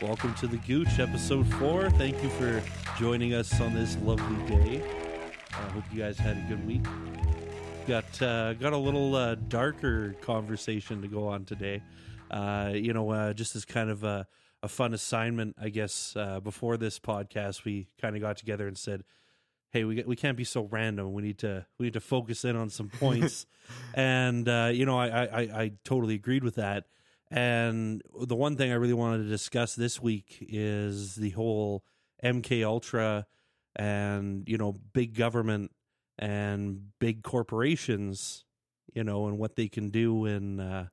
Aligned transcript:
Welcome 0.00 0.32
to 0.34 0.46
the 0.46 0.58
Gooch, 0.58 1.00
episode 1.00 1.52
four. 1.54 1.90
Thank 1.90 2.22
you 2.22 2.28
for 2.28 2.62
joining 3.00 3.34
us 3.34 3.60
on 3.60 3.74
this 3.74 3.96
lovely 4.04 4.46
day. 4.46 4.80
I 5.50 5.70
hope 5.72 5.82
you 5.92 5.98
guys 5.98 6.16
had 6.16 6.36
a 6.36 6.40
good 6.48 6.64
week. 6.64 6.84
Got 7.88 8.22
uh, 8.22 8.54
got 8.54 8.72
a 8.72 8.76
little 8.76 9.16
uh, 9.16 9.34
darker 9.34 10.12
conversation 10.20 11.02
to 11.02 11.08
go 11.08 11.26
on 11.26 11.44
today. 11.44 11.82
Uh, 12.30 12.70
you 12.74 12.92
know, 12.92 13.10
uh, 13.10 13.32
just 13.32 13.56
as 13.56 13.64
kind 13.64 13.90
of 13.90 14.04
a, 14.04 14.28
a 14.62 14.68
fun 14.68 14.94
assignment, 14.94 15.56
I 15.60 15.68
guess. 15.68 16.14
Uh, 16.14 16.38
before 16.38 16.76
this 16.76 17.00
podcast, 17.00 17.64
we 17.64 17.88
kind 18.00 18.14
of 18.14 18.22
got 18.22 18.36
together 18.36 18.68
and 18.68 18.78
said, 18.78 19.02
"Hey, 19.70 19.82
we 19.82 20.04
we 20.06 20.14
can't 20.14 20.36
be 20.36 20.44
so 20.44 20.62
random. 20.70 21.12
We 21.12 21.22
need 21.22 21.38
to 21.38 21.66
we 21.76 21.86
need 21.86 21.94
to 21.94 22.00
focus 22.00 22.44
in 22.44 22.54
on 22.54 22.70
some 22.70 22.88
points." 22.88 23.46
and 23.94 24.48
uh, 24.48 24.70
you 24.72 24.86
know, 24.86 24.96
I, 24.96 25.24
I 25.24 25.40
I 25.40 25.72
totally 25.82 26.14
agreed 26.14 26.44
with 26.44 26.54
that. 26.54 26.84
And 27.30 28.02
the 28.26 28.36
one 28.36 28.56
thing 28.56 28.72
I 28.72 28.76
really 28.76 28.94
wanted 28.94 29.24
to 29.24 29.28
discuss 29.28 29.74
this 29.74 30.00
week 30.00 30.38
is 30.40 31.16
the 31.16 31.30
whole 31.30 31.84
MK 32.24 32.64
Ultra 32.64 33.26
and 33.76 34.48
you 34.48 34.58
know 34.58 34.74
big 34.92 35.14
government 35.14 35.70
and 36.18 36.90
big 36.98 37.22
corporations, 37.22 38.44
you 38.92 39.04
know, 39.04 39.26
and 39.26 39.38
what 39.38 39.56
they 39.56 39.68
can 39.68 39.90
do 39.90 40.14
when 40.14 40.58
uh, 40.58 40.88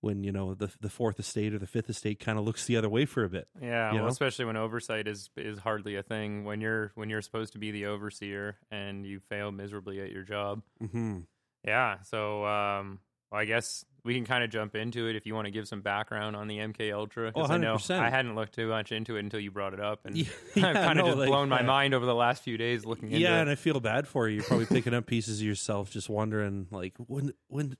when 0.00 0.22
you 0.22 0.32
know 0.32 0.54
the 0.54 0.70
the 0.80 0.90
fourth 0.90 1.18
estate 1.18 1.54
or 1.54 1.58
the 1.58 1.66
fifth 1.66 1.90
estate 1.90 2.20
kind 2.20 2.38
of 2.38 2.44
looks 2.44 2.66
the 2.66 2.76
other 2.76 2.88
way 2.88 3.04
for 3.04 3.24
a 3.24 3.28
bit. 3.28 3.48
Yeah, 3.60 3.92
well, 3.92 4.02
know? 4.02 4.08
especially 4.08 4.44
when 4.44 4.56
oversight 4.56 5.08
is 5.08 5.30
is 5.36 5.58
hardly 5.58 5.96
a 5.96 6.02
thing 6.02 6.44
when 6.44 6.60
you're 6.60 6.92
when 6.94 7.10
you're 7.10 7.22
supposed 7.22 7.52
to 7.54 7.58
be 7.58 7.70
the 7.70 7.86
overseer 7.86 8.58
and 8.70 9.06
you 9.06 9.20
fail 9.20 9.50
miserably 9.50 10.00
at 10.00 10.10
your 10.10 10.22
job. 10.22 10.62
hmm 10.78 11.20
Yeah, 11.64 12.02
so 12.02 12.44
um, 12.44 13.00
well, 13.30 13.40
I 13.40 13.44
guess 13.44 13.84
we 14.04 14.14
can 14.14 14.24
kind 14.24 14.42
of 14.42 14.50
jump 14.50 14.74
into 14.74 15.06
it 15.08 15.16
if 15.16 15.26
you 15.26 15.34
want 15.34 15.46
to 15.46 15.50
give 15.50 15.68
some 15.68 15.80
background 15.82 16.34
on 16.34 16.48
the 16.48 16.58
MK 16.58 16.92
Ultra. 16.92 17.32
'cause 17.32 17.50
Oh, 17.50 17.52
I 17.52 17.58
know 17.58 17.74
100%. 17.76 18.00
I 18.02 18.10
hadn't 18.10 18.34
looked 18.34 18.54
too 18.54 18.68
much 18.68 18.90
into 18.92 19.16
it 19.16 19.20
until 19.20 19.40
you 19.40 19.50
brought 19.50 19.74
it 19.74 19.80
up, 19.80 20.06
and 20.06 20.16
Yeah, 20.16 20.26
I've 20.56 20.74
kind 20.74 20.98
of 20.98 21.04
no, 21.04 21.06
just 21.06 21.18
like, 21.18 21.28
blown 21.28 21.48
my 21.48 21.60
uh, 21.60 21.64
mind 21.64 21.94
over 21.94 22.06
the 22.06 22.14
last 22.14 22.42
few 22.42 22.56
days 22.56 22.84
looking 22.86 23.08
into 23.08 23.16
it. 23.18 23.20
Yeah, 23.20 23.38
it. 23.38 23.42
and 23.42 23.50
I 23.50 23.54
feel 23.54 23.80
bad 23.80 24.08
for 24.08 24.28
you. 24.28 24.36
You're 24.36 24.44
probably 24.44 24.66
picking 24.66 24.94
up 24.94 25.06
pieces 25.06 25.40
of 25.40 25.46
yourself, 25.46 25.90
just 25.90 26.08
wondering, 26.08 26.68
like, 26.70 26.94
when, 26.98 27.32
when, 27.48 27.76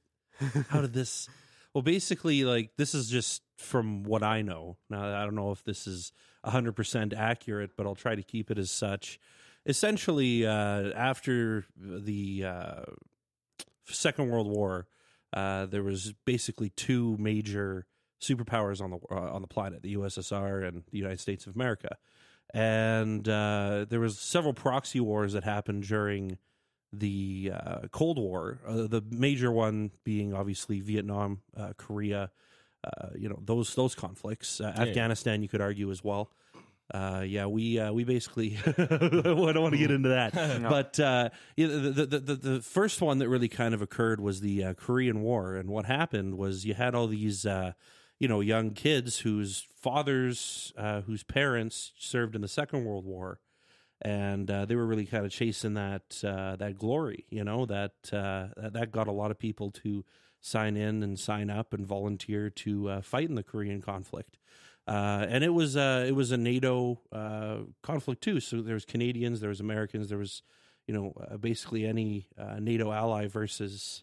how 0.69 0.81
did 0.83 0.92
this? 0.92 1.28
Well, 1.75 1.83
basically, 1.83 2.45
like, 2.45 2.73
this 2.77 2.95
is 2.95 3.08
just 3.08 3.42
from 3.56 4.03
what 4.03 4.23
I 4.23 4.42
know. 4.42 4.77
Now, 4.91 5.20
I 5.20 5.25
don't 5.25 5.34
know 5.34 5.53
if 5.53 5.64
this 5.64 5.86
is 5.86 6.12
100% 6.45 7.14
accurate, 7.14 7.70
but 7.77 7.86
I'll 7.86 7.95
try 7.95 8.14
to 8.14 8.23
keep 8.23 8.51
it 8.51 8.58
as 8.58 8.70
such. 8.70 9.19
Essentially, 9.67 10.47
uh, 10.47 10.91
after 10.95 11.64
the 11.77 12.45
uh, 12.45 12.83
Second 13.86 14.30
World 14.30 14.48
War, 14.48 14.86
uh, 15.33 15.67
there 15.67 15.83
was 15.83 16.15
basically 16.25 16.71
two 16.71 17.17
major 17.19 17.87
superpowers 18.21 18.81
on 18.81 18.91
the 18.91 18.98
uh, 19.11 19.33
on 19.33 19.43
the 19.43 19.48
planet: 19.48 19.83
the 19.83 19.97
USSR 19.97 20.67
and 20.67 20.85
the 20.91 20.98
United 20.98 21.20
States 21.20 21.47
of 21.47 21.55
America. 21.55 21.97
And 22.55 23.29
uh, 23.29 23.85
there 23.89 24.01
was 24.01 24.19
several 24.19 24.55
proxy 24.55 25.01
wars 25.01 25.35
that 25.35 25.45
happened 25.45 25.83
during 25.83 26.39
the 26.93 27.53
uh, 27.55 27.81
Cold 27.91 28.19
War. 28.19 28.61
Uh, 28.67 28.87
the 28.87 29.03
major 29.11 29.53
one 29.53 29.91
being 30.05 30.33
obviously 30.33 30.81
Vietnam, 30.81 31.42
uh, 31.57 31.73
Korea. 31.77 32.31
Uh, 32.85 33.09
you 33.17 33.29
know 33.29 33.39
those 33.45 33.75
those 33.75 33.95
conflicts. 33.95 34.61
Uh, 34.61 34.73
Afghanistan, 34.77 35.42
you 35.42 35.48
could 35.48 35.61
argue 35.61 35.91
as 35.91 36.03
well. 36.03 36.31
Uh, 36.92 37.22
yeah, 37.27 37.44
we 37.47 37.78
uh, 37.78 37.92
we 37.92 38.05
basically. 38.05 38.56
I 38.67 38.72
don't 38.72 39.61
want 39.61 39.72
to 39.72 39.78
get 39.78 39.91
into 39.91 40.08
that, 40.08 40.33
but 40.62 40.98
uh, 40.98 41.28
yeah, 41.56 41.67
the, 41.67 42.06
the 42.06 42.19
the 42.19 42.34
the 42.34 42.62
first 42.62 43.03
one 43.03 43.19
that 43.19 43.28
really 43.28 43.48
kind 43.48 43.75
of 43.75 43.83
occurred 43.83 44.20
was 44.20 44.41
the 44.41 44.64
uh, 44.64 44.75
Korean 44.75 45.20
War, 45.20 45.55
and 45.55 45.69
what 45.69 45.84
happened 45.84 46.39
was 46.39 46.64
you 46.64 46.72
had 46.75 46.95
all 46.95 47.06
these 47.06 47.45
uh, 47.45 47.72
you 48.19 48.27
know 48.27 48.41
young 48.41 48.70
kids 48.70 49.19
whose 49.19 49.67
fathers, 49.77 50.72
uh, 50.78 51.03
whose 51.03 51.22
parents 51.22 51.92
served 51.98 52.34
in 52.34 52.41
the 52.41 52.48
Second 52.48 52.84
World 52.86 53.05
War, 53.05 53.41
and 54.02 54.50
uh, 54.50 54.64
they 54.64 54.75
were 54.75 54.86
really 54.86 55.06
kind 55.06 55.27
of 55.27 55.33
chasing 55.33 55.75
that 55.75 56.23
uh, 56.25 56.56
that 56.56 56.79
glory, 56.79 57.27
you 57.29 57.45
know 57.45 57.67
that 57.67 57.92
uh, 58.13 58.48
that 58.57 58.73
that 58.73 58.92
got 58.92 59.08
a 59.08 59.13
lot 59.13 59.30
of 59.30 59.39
people 59.39 59.70
to 59.73 60.05
sign 60.40 60.77
in 60.77 61.02
and 61.02 61.18
sign 61.18 61.51
up 61.51 61.73
and 61.73 61.86
volunteer 61.86 62.48
to 62.48 62.89
uh, 62.89 63.01
fight 63.02 63.29
in 63.29 63.34
the 63.34 63.42
Korean 63.42 63.83
conflict. 63.83 64.39
Uh, 64.89 65.27
and 65.29 65.45
it 65.45 65.53
was 65.53 65.77
uh, 65.77 66.05
it 66.09 66.13
was 66.13 66.33
a 66.33 66.39
NATO 66.39 66.99
uh, 67.13 67.59
conflict 67.83 68.23
too. 68.23 68.41
So 68.41 68.63
there 68.63 68.73
was 68.73 68.87
Canadians, 68.87 69.41
there 69.41 69.51
was 69.51 69.61
Americans, 69.61 70.09
there 70.09 70.17
was 70.17 70.43
you 70.87 70.95
know 70.95 71.13
uh, 71.31 71.37
basically 71.37 71.85
any 71.85 72.27
uh, 72.39 72.59
NATO 72.59 72.91
ally 72.91 73.27
versus 73.27 74.03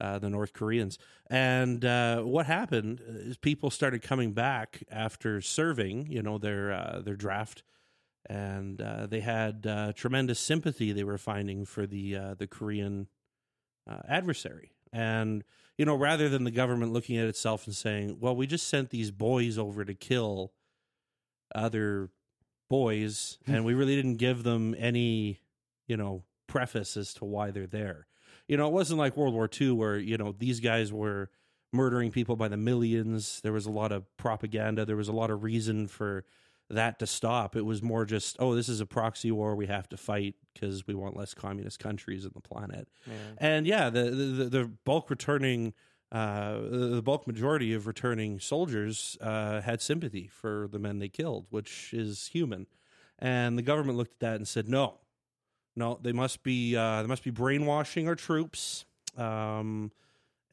uh, 0.00 0.18
the 0.18 0.30
North 0.30 0.54
Koreans. 0.54 0.98
And 1.28 1.84
what 2.24 2.46
happened 2.46 3.02
is 3.06 3.36
people 3.36 3.68
started 3.70 4.00
coming 4.00 4.32
back 4.32 4.82
after 4.90 5.42
serving, 5.42 6.06
you 6.10 6.22
know, 6.22 6.38
their 6.38 7.02
their 7.04 7.16
draft, 7.16 7.62
and 8.24 8.78
they 8.78 9.20
had 9.20 9.94
tremendous 9.94 10.40
sympathy 10.40 10.92
they 10.92 11.04
were 11.04 11.18
finding 11.18 11.66
for 11.66 11.86
the 11.86 12.34
the 12.38 12.46
Korean 12.46 13.08
adversary. 14.08 14.72
And 14.90 15.44
you 15.78 15.84
know, 15.84 15.94
rather 15.94 16.28
than 16.28 16.44
the 16.44 16.50
government 16.50 16.92
looking 16.92 17.16
at 17.16 17.26
itself 17.26 17.66
and 17.66 17.74
saying, 17.74 18.18
"Well, 18.20 18.36
we 18.36 18.46
just 18.46 18.68
sent 18.68 18.90
these 18.90 19.10
boys 19.10 19.58
over 19.58 19.84
to 19.84 19.94
kill 19.94 20.52
other 21.54 22.10
boys, 22.68 23.38
hmm. 23.46 23.54
and 23.54 23.64
we 23.64 23.74
really 23.74 23.96
didn't 23.96 24.16
give 24.16 24.42
them 24.42 24.74
any, 24.78 25.40
you 25.86 25.96
know, 25.96 26.24
preface 26.46 26.96
as 26.96 27.14
to 27.14 27.24
why 27.24 27.50
they're 27.50 27.66
there." 27.66 28.06
You 28.46 28.56
know, 28.56 28.68
it 28.68 28.72
wasn't 28.72 28.98
like 28.98 29.16
World 29.16 29.34
War 29.34 29.48
II 29.60 29.72
where 29.72 29.98
you 29.98 30.16
know 30.16 30.32
these 30.32 30.60
guys 30.60 30.92
were 30.92 31.30
murdering 31.72 32.12
people 32.12 32.36
by 32.36 32.48
the 32.48 32.56
millions. 32.56 33.40
There 33.42 33.52
was 33.52 33.66
a 33.66 33.70
lot 33.70 33.92
of 33.92 34.04
propaganda. 34.16 34.84
There 34.84 34.96
was 34.96 35.08
a 35.08 35.12
lot 35.12 35.30
of 35.30 35.42
reason 35.42 35.88
for 35.88 36.24
that 36.74 36.98
to 36.98 37.06
stop. 37.06 37.56
It 37.56 37.64
was 37.64 37.82
more 37.82 38.04
just, 38.04 38.36
oh, 38.38 38.54
this 38.54 38.68
is 38.68 38.80
a 38.80 38.86
proxy 38.86 39.30
war 39.30 39.56
we 39.56 39.66
have 39.66 39.88
to 39.88 39.96
fight 39.96 40.34
because 40.52 40.86
we 40.86 40.94
want 40.94 41.16
less 41.16 41.34
communist 41.34 41.78
countries 41.78 42.24
on 42.24 42.32
the 42.34 42.40
planet. 42.40 42.86
And 43.38 43.66
yeah, 43.66 43.90
the, 43.90 44.10
the 44.10 44.44
the 44.44 44.70
bulk 44.84 45.10
returning, 45.10 45.74
uh, 46.12 46.58
the 46.60 47.02
bulk 47.02 47.26
majority 47.26 47.74
of 47.74 47.86
returning 47.86 48.40
soldiers 48.40 49.16
uh, 49.20 49.60
had 49.62 49.80
sympathy 49.80 50.28
for 50.28 50.68
the 50.70 50.78
men 50.78 50.98
they 50.98 51.08
killed, 51.08 51.46
which 51.50 51.92
is 51.94 52.28
human. 52.28 52.66
And 53.18 53.56
the 53.56 53.62
government 53.62 53.96
looked 53.96 54.12
at 54.14 54.20
that 54.20 54.36
and 54.36 54.46
said, 54.46 54.68
no, 54.68 54.98
no, 55.76 55.98
they 56.02 56.12
must 56.12 56.42
be 56.42 56.76
uh, 56.76 57.02
they 57.02 57.08
must 57.08 57.24
be 57.24 57.30
brainwashing 57.30 58.08
our 58.08 58.16
troops. 58.16 58.84
Um, 59.16 59.90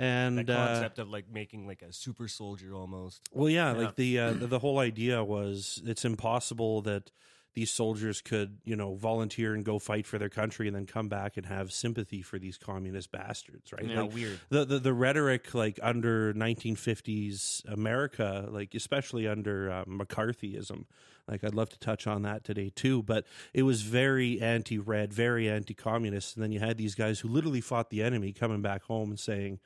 and 0.01 0.39
that 0.39 0.49
uh, 0.49 0.67
concept 0.67 0.99
of 0.99 1.09
like 1.09 1.25
making 1.31 1.67
like 1.67 1.81
a 1.83 1.93
super 1.93 2.27
soldier 2.27 2.73
almost. 2.73 3.21
well, 3.31 3.49
yeah, 3.49 3.71
like 3.71 3.95
the, 3.95 4.19
uh, 4.19 4.33
the 4.33 4.47
the 4.47 4.59
whole 4.59 4.79
idea 4.79 5.23
was 5.23 5.81
it's 5.85 6.05
impossible 6.05 6.81
that 6.81 7.11
these 7.53 7.69
soldiers 7.69 8.21
could, 8.21 8.59
you 8.63 8.75
know, 8.75 8.95
volunteer 8.95 9.53
and 9.53 9.65
go 9.65 9.77
fight 9.77 10.07
for 10.07 10.17
their 10.17 10.29
country 10.29 10.67
and 10.67 10.75
then 10.75 10.85
come 10.85 11.09
back 11.09 11.35
and 11.35 11.45
have 11.45 11.71
sympathy 11.71 12.21
for 12.21 12.39
these 12.39 12.57
communist 12.57 13.11
bastards, 13.11 13.73
right? 13.73 13.85
Yeah, 13.85 14.03
Like, 14.03 14.13
weird. 14.13 14.39
The, 14.49 14.65
the 14.65 14.79
the 14.79 14.93
rhetoric 14.93 15.53
like 15.53 15.79
under 15.83 16.33
1950s 16.33 17.69
America, 17.71 18.47
like 18.49 18.73
especially 18.73 19.27
under 19.27 19.69
uh, 19.69 19.85
McCarthyism, 19.85 20.85
like 21.27 21.43
I'd 21.43 21.53
love 21.53 21.69
to 21.69 21.79
touch 21.79 22.07
on 22.07 22.21
that 22.23 22.43
today 22.43 22.71
too. 22.73 23.03
But 23.03 23.25
it 23.53 23.63
was 23.63 23.81
very 23.81 24.41
anti-red, 24.41 25.13
very 25.13 25.49
anti-communist, 25.49 26.35
and 26.35 26.43
then 26.43 26.51
you 26.51 26.59
had 26.59 26.77
these 26.77 26.95
guys 26.95 27.19
who 27.19 27.27
literally 27.27 27.61
fought 27.61 27.89
the 27.89 28.01
enemy 28.01 28.31
coming 28.31 28.61
back 28.61 28.83
home 28.83 29.09
and 29.09 29.19
saying 29.19 29.59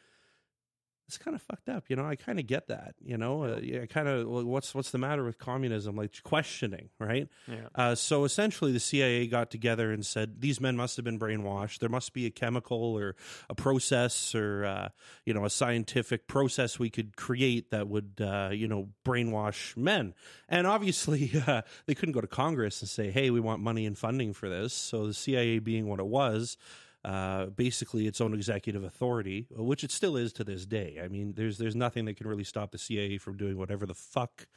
it's 1.07 1.17
kind 1.19 1.35
of 1.35 1.41
fucked 1.41 1.69
up, 1.69 1.85
you 1.87 1.95
know. 1.95 2.05
I 2.05 2.15
kind 2.15 2.39
of 2.39 2.47
get 2.47 2.67
that, 2.69 2.95
you 3.03 3.17
know. 3.17 3.43
Uh, 3.43 3.59
yeah, 3.61 3.85
kind 3.85 4.07
of. 4.07 4.27
Well, 4.27 4.43
what's 4.43 4.73
what's 4.73 4.89
the 4.91 4.97
matter 4.97 5.23
with 5.23 5.37
communism? 5.37 5.95
Like 5.95 6.23
questioning, 6.23 6.89
right? 6.99 7.27
Yeah. 7.47 7.67
Uh, 7.75 7.95
so 7.95 8.23
essentially, 8.23 8.71
the 8.71 8.79
CIA 8.79 9.27
got 9.27 9.51
together 9.51 9.91
and 9.91 10.03
said 10.03 10.41
these 10.41 10.59
men 10.59 10.75
must 10.75 10.95
have 10.95 11.05
been 11.05 11.19
brainwashed. 11.19 11.79
There 11.79 11.89
must 11.89 12.13
be 12.13 12.25
a 12.25 12.31
chemical 12.31 12.77
or 12.77 13.15
a 13.49 13.55
process 13.55 14.33
or 14.33 14.65
uh, 14.65 14.89
you 15.25 15.33
know 15.33 15.45
a 15.45 15.49
scientific 15.49 16.27
process 16.27 16.79
we 16.79 16.89
could 16.89 17.15
create 17.15 17.69
that 17.69 17.87
would 17.87 18.19
uh, 18.19 18.49
you 18.51 18.67
know 18.67 18.89
brainwash 19.05 19.77
men. 19.77 20.15
And 20.49 20.65
obviously, 20.65 21.31
uh, 21.47 21.61
they 21.85 21.93
couldn't 21.93 22.13
go 22.13 22.21
to 22.21 22.27
Congress 22.27 22.81
and 22.81 22.89
say, 22.89 23.11
"Hey, 23.11 23.29
we 23.29 23.39
want 23.39 23.61
money 23.61 23.85
and 23.85 23.95
funding 23.97 24.33
for 24.33 24.49
this." 24.49 24.73
So 24.73 25.05
the 25.05 25.13
CIA, 25.13 25.59
being 25.59 25.87
what 25.87 25.99
it 25.99 26.07
was 26.07 26.57
uh, 27.05 27.45
basically 27.45 28.07
its 28.07 28.19
own 28.19 28.33
executive 28.33 28.83
authority, 28.83 29.45
which 29.51 29.83
it 29.83 29.91
still 29.91 30.17
is 30.17 30.33
to 30.33 30.43
this 30.43 30.65
day. 30.65 30.99
I 31.01 31.07
mean, 31.07 31.33
there's 31.35 31.59
there's 31.59 31.75
nothing 31.75 32.05
that 32.05 32.17
can 32.17 32.27
really 32.27 32.43
stop 32.43 32.71
the 32.71 32.79
CIA 32.79 33.19
from 33.19 33.37
doing 33.37 33.57
whatever 33.57 33.85
the 33.85 33.93
fuck 33.93 34.47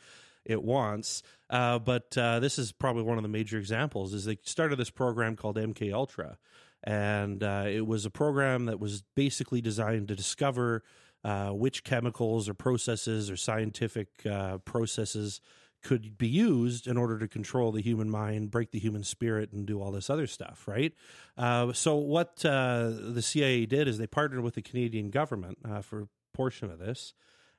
it 0.46 0.62
wants. 0.62 1.22
Uh, 1.50 1.78
but 1.78 2.16
uh, 2.16 2.40
this 2.40 2.58
is 2.58 2.72
probably 2.72 3.02
one 3.02 3.18
of 3.18 3.22
the 3.22 3.28
major 3.28 3.58
examples. 3.58 4.14
Is 4.14 4.24
they 4.24 4.38
started 4.44 4.78
this 4.78 4.88
program 4.88 5.36
called 5.36 5.56
MK 5.56 5.92
Ultra, 5.92 6.38
and 6.82 7.42
uh, 7.42 7.66
it 7.66 7.86
was 7.86 8.06
a 8.06 8.10
program 8.10 8.64
that 8.64 8.80
was 8.80 9.02
basically 9.14 9.60
designed 9.60 10.08
to 10.08 10.16
discover 10.16 10.82
uh, 11.24 11.50
which 11.50 11.84
chemicals 11.84 12.48
or 12.48 12.54
processes 12.54 13.30
or 13.30 13.36
scientific 13.36 14.08
processes 14.64 15.42
could 15.82 16.18
be 16.18 16.28
used 16.28 16.86
in 16.86 16.96
order 16.96 17.18
to 17.18 17.28
control 17.28 17.70
the 17.72 17.80
human 17.82 18.10
mind, 18.10 18.50
break 18.50 18.70
the 18.72 18.78
human 18.78 19.04
spirit, 19.04 19.52
and 19.52 19.66
do 19.66 19.80
all 19.80 19.90
this 19.92 20.10
other 20.10 20.26
stuff, 20.26 20.66
right? 20.66 20.92
Uh, 21.36 21.72
so, 21.72 21.96
what 21.96 22.44
uh, 22.44 22.90
the 22.90 23.22
CIA 23.22 23.64
did 23.66 23.86
is 23.88 23.98
they 23.98 24.06
partnered 24.06 24.40
with 24.40 24.54
the 24.54 24.62
Canadian 24.62 25.10
government 25.10 25.58
uh, 25.68 25.80
for 25.80 26.02
a 26.02 26.08
portion 26.34 26.70
of 26.70 26.78
this. 26.78 27.14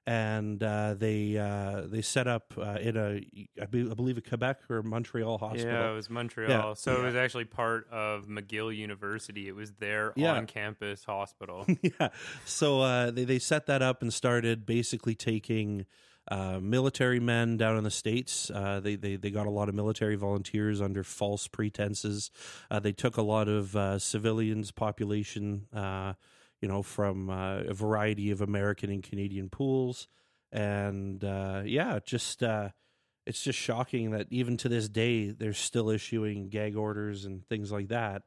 and 0.08 0.64
uh, 0.64 0.96
they 0.96 1.38
uh, 1.38 1.82
they 1.86 2.02
set 2.02 2.28
up 2.28 2.54
uh, 2.58 2.78
in 2.82 2.98
a 2.98 3.22
I 3.62 3.66
be- 3.66 3.90
I 3.90 3.94
believe 3.94 4.18
a 4.18 4.22
Quebec 4.22 4.62
or 4.70 4.82
Montreal 4.82 5.38
hospital. 5.38 5.72
Yeah, 5.72 5.92
it 5.92 5.96
was 5.96 6.10
Montreal. 6.10 6.76
So 6.76 7.00
it 7.02 7.04
was 7.06 7.16
actually 7.16 7.46
part 7.46 7.88
of 7.92 8.26
McGill 8.28 8.76
University. 8.76 9.48
It 9.48 9.56
was 9.56 9.74
their 9.74 10.14
Yeah. 10.16 10.34
on-campus 10.34 11.04
hospital. 11.04 11.66
yeah. 11.82 12.10
So 12.46 12.82
uh, 12.82 13.12
they 13.12 13.24
they 13.26 13.40
set 13.40 13.66
that 13.68 13.82
up 13.82 14.02
and 14.02 14.12
started 14.14 14.66
basically 14.66 15.16
taking 15.16 15.86
uh, 16.30 16.60
military 16.62 17.20
men 17.20 17.58
down 17.58 17.78
in 17.78 17.84
the 17.84 17.92
states. 17.92 18.52
Uh, 18.52 18.80
they 18.80 18.96
they 18.96 19.16
they 19.16 19.32
got 19.32 19.48
a 19.48 19.52
lot 19.52 19.70
of 19.70 19.76
military 19.76 20.16
volunteers 20.16 20.82
under 20.82 21.04
false 21.04 21.48
pretenses. 21.48 22.30
Uh, 22.70 22.80
they 22.80 22.92
took 22.92 23.18
a 23.18 23.22
lot 23.22 23.48
of 23.48 23.76
uh, 23.76 23.98
civilians 24.00 24.72
population. 24.72 25.68
Uh, 25.74 26.14
you 26.62 26.68
know, 26.68 26.84
from 26.84 27.30
a 27.30 27.74
variety 27.74 28.32
of 28.32 28.42
American 28.42 28.90
and 28.90 29.02
Canadian 29.02 29.50
pools, 29.50 30.10
and 30.52 31.24
yeah, 31.66 32.00
just 32.06 32.44
it's 32.44 33.44
just 33.44 33.58
shocking 33.58 34.12
that 34.12 34.28
even 34.30 34.58
to 34.58 34.68
this 34.68 34.90
day 34.90 35.30
they're 35.30 35.54
still 35.54 35.90
issuing 35.90 36.50
gag 36.50 36.76
orders 36.76 37.24
and 37.24 37.48
things 37.48 37.72
like 37.72 37.88
that 37.88 38.24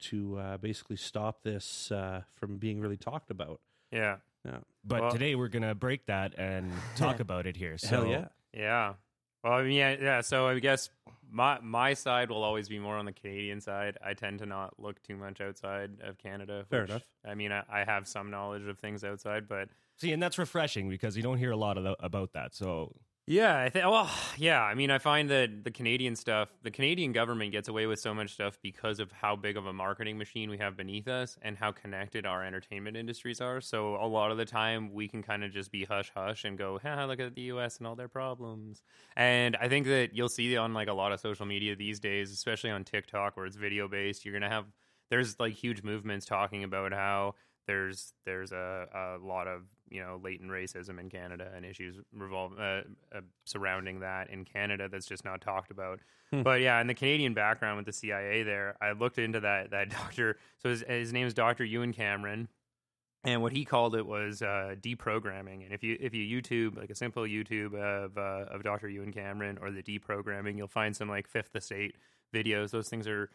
to 0.00 0.58
basically 0.60 0.96
stop 0.96 1.44
this 1.44 1.92
from 2.34 2.56
being 2.58 2.80
really 2.80 2.96
talked 2.96 3.30
about. 3.30 3.60
yeah. 3.92 4.16
But 4.84 5.02
Well- 5.02 5.10
today 5.10 5.34
we're 5.34 5.48
gonna 5.48 5.74
break 5.74 6.06
that 6.06 6.34
and 6.38 6.72
talk 6.96 7.20
about 7.20 7.46
it 7.46 7.56
here. 7.56 7.78
So 7.78 7.88
Hell 7.88 8.06
yeah! 8.06 8.28
Yeah. 8.52 8.94
Well, 9.44 9.54
I 9.54 9.62
mean, 9.62 9.72
yeah, 9.72 9.96
yeah. 10.00 10.20
So 10.20 10.46
I 10.48 10.58
guess 10.58 10.90
my 11.30 11.58
my 11.60 11.94
side 11.94 12.30
will 12.30 12.42
always 12.42 12.68
be 12.68 12.78
more 12.78 12.96
on 12.96 13.04
the 13.04 13.12
Canadian 13.12 13.60
side. 13.60 13.96
I 14.04 14.14
tend 14.14 14.38
to 14.40 14.46
not 14.46 14.78
look 14.78 15.02
too 15.02 15.16
much 15.16 15.40
outside 15.40 15.92
of 16.02 16.18
Canada. 16.18 16.64
Fair 16.68 16.84
enough. 16.84 17.02
I 17.24 17.34
mean, 17.34 17.52
I, 17.52 17.62
I 17.70 17.84
have 17.84 18.06
some 18.08 18.30
knowledge 18.30 18.66
of 18.66 18.78
things 18.78 19.04
outside, 19.04 19.48
but 19.48 19.68
See, 19.96 20.12
and 20.12 20.22
that's 20.22 20.38
refreshing 20.38 20.88
because 20.88 21.16
you 21.16 21.22
don't 21.22 21.36
hear 21.36 21.50
a 21.50 21.56
lot 21.56 21.76
of 21.76 21.84
the, 21.84 21.94
about 22.02 22.32
that. 22.32 22.54
So 22.54 22.96
Yeah, 23.30 23.60
I 23.60 23.70
think. 23.70 23.84
Well, 23.84 24.10
yeah. 24.38 24.60
I 24.60 24.74
mean, 24.74 24.90
I 24.90 24.98
find 24.98 25.30
that 25.30 25.62
the 25.62 25.70
Canadian 25.70 26.16
stuff, 26.16 26.52
the 26.64 26.70
Canadian 26.72 27.12
government 27.12 27.52
gets 27.52 27.68
away 27.68 27.86
with 27.86 28.00
so 28.00 28.12
much 28.12 28.32
stuff 28.32 28.58
because 28.60 28.98
of 28.98 29.12
how 29.12 29.36
big 29.36 29.56
of 29.56 29.66
a 29.66 29.72
marketing 29.72 30.18
machine 30.18 30.50
we 30.50 30.58
have 30.58 30.76
beneath 30.76 31.06
us 31.06 31.38
and 31.40 31.56
how 31.56 31.70
connected 31.70 32.26
our 32.26 32.44
entertainment 32.44 32.96
industries 32.96 33.40
are. 33.40 33.60
So 33.60 33.94
a 33.94 34.06
lot 34.08 34.32
of 34.32 34.36
the 34.36 34.44
time, 34.44 34.92
we 34.92 35.06
can 35.06 35.22
kind 35.22 35.44
of 35.44 35.52
just 35.52 35.70
be 35.70 35.84
hush 35.84 36.10
hush 36.12 36.44
and 36.44 36.58
go, 36.58 36.80
"Ha, 36.82 37.04
look 37.04 37.20
at 37.20 37.36
the 37.36 37.42
U.S. 37.42 37.78
and 37.78 37.86
all 37.86 37.94
their 37.94 38.08
problems." 38.08 38.82
And 39.14 39.54
I 39.56 39.68
think 39.68 39.86
that 39.86 40.12
you'll 40.12 40.28
see 40.28 40.56
on 40.56 40.74
like 40.74 40.88
a 40.88 40.92
lot 40.92 41.12
of 41.12 41.20
social 41.20 41.46
media 41.46 41.76
these 41.76 42.00
days, 42.00 42.32
especially 42.32 42.70
on 42.70 42.82
TikTok 42.82 43.36
where 43.36 43.46
it's 43.46 43.54
video 43.54 43.86
based, 43.86 44.24
you're 44.24 44.34
gonna 44.34 44.50
have 44.50 44.64
there's 45.08 45.38
like 45.38 45.54
huge 45.54 45.84
movements 45.84 46.26
talking 46.26 46.64
about 46.64 46.92
how 46.92 47.36
there's 47.68 48.12
there's 48.26 48.50
a, 48.50 48.86
a 49.22 49.24
lot 49.24 49.46
of 49.46 49.62
you 49.90 50.00
know 50.00 50.20
latent 50.22 50.50
racism 50.50 50.98
in 50.98 51.10
Canada 51.10 51.50
and 51.54 51.64
issues 51.64 51.96
revolve 52.12 52.52
uh, 52.58 52.82
uh, 53.14 53.20
surrounding 53.44 54.00
that 54.00 54.30
in 54.30 54.44
Canada 54.44 54.88
that's 54.90 55.06
just 55.06 55.24
not 55.24 55.40
talked 55.40 55.70
about. 55.70 56.00
Hmm. 56.30 56.42
But 56.42 56.60
yeah, 56.60 56.80
in 56.80 56.86
the 56.86 56.94
Canadian 56.94 57.34
background 57.34 57.76
with 57.76 57.86
the 57.86 57.92
CIA, 57.92 58.42
there 58.42 58.76
I 58.80 58.92
looked 58.92 59.18
into 59.18 59.40
that 59.40 59.70
that 59.72 59.90
doctor. 59.90 60.38
So 60.58 60.70
his, 60.70 60.84
his 60.86 61.12
name 61.12 61.26
is 61.26 61.34
Doctor 61.34 61.64
Ewen 61.64 61.92
Cameron. 61.92 62.48
And 63.22 63.42
what 63.42 63.52
he 63.52 63.66
called 63.66 63.94
it 63.96 64.06
was 64.06 64.40
uh, 64.40 64.76
deprogramming. 64.80 65.64
And 65.64 65.74
if 65.74 65.82
you 65.82 65.98
if 66.00 66.14
you 66.14 66.40
YouTube 66.40 66.78
like 66.78 66.88
a 66.88 66.94
simple 66.94 67.24
YouTube 67.24 67.74
of 67.74 68.16
uh, 68.16 68.46
of 68.50 68.62
Dr. 68.62 68.88
Ewen 68.88 69.12
Cameron 69.12 69.58
or 69.60 69.70
the 69.70 69.82
deprogramming, 69.82 70.56
you'll 70.56 70.68
find 70.68 70.96
some 70.96 71.08
like 71.08 71.28
Fifth 71.28 71.54
Estate 71.54 71.96
videos. 72.34 72.70
Those 72.70 72.88
things 72.88 73.06
are 73.06 73.28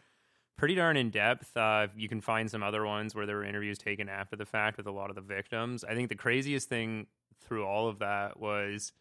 pretty 0.56 0.74
darn 0.74 0.96
in 0.96 1.10
depth. 1.10 1.56
Uh, 1.56 1.88
you 1.96 2.08
can 2.08 2.20
find 2.20 2.50
some 2.50 2.62
other 2.62 2.84
ones 2.84 3.14
where 3.14 3.26
there 3.26 3.36
were 3.36 3.44
interviews 3.44 3.78
taken 3.78 4.08
after 4.08 4.36
the 4.36 4.46
fact 4.46 4.76
with 4.76 4.86
a 4.86 4.90
lot 4.90 5.10
of 5.10 5.16
the 5.16 5.22
victims. 5.22 5.84
I 5.84 5.94
think 5.94 6.08
the 6.08 6.16
craziest 6.16 6.68
thing 6.68 7.06
through 7.40 7.64
all 7.64 7.88
of 7.88 7.98
that 7.98 8.38
was 8.38 8.92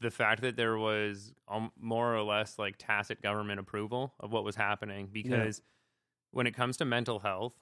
the 0.00 0.10
fact 0.10 0.42
that 0.42 0.56
there 0.56 0.78
was 0.78 1.32
um, 1.48 1.72
more 1.78 2.14
or 2.14 2.22
less 2.22 2.58
like 2.58 2.76
tacit 2.78 3.20
government 3.20 3.58
approval 3.58 4.14
of 4.20 4.32
what 4.32 4.44
was 4.44 4.54
happening 4.54 5.08
because 5.12 5.60
when 6.30 6.46
it 6.46 6.54
comes 6.54 6.76
to 6.76 6.84
mental 6.84 7.18
health, 7.18 7.54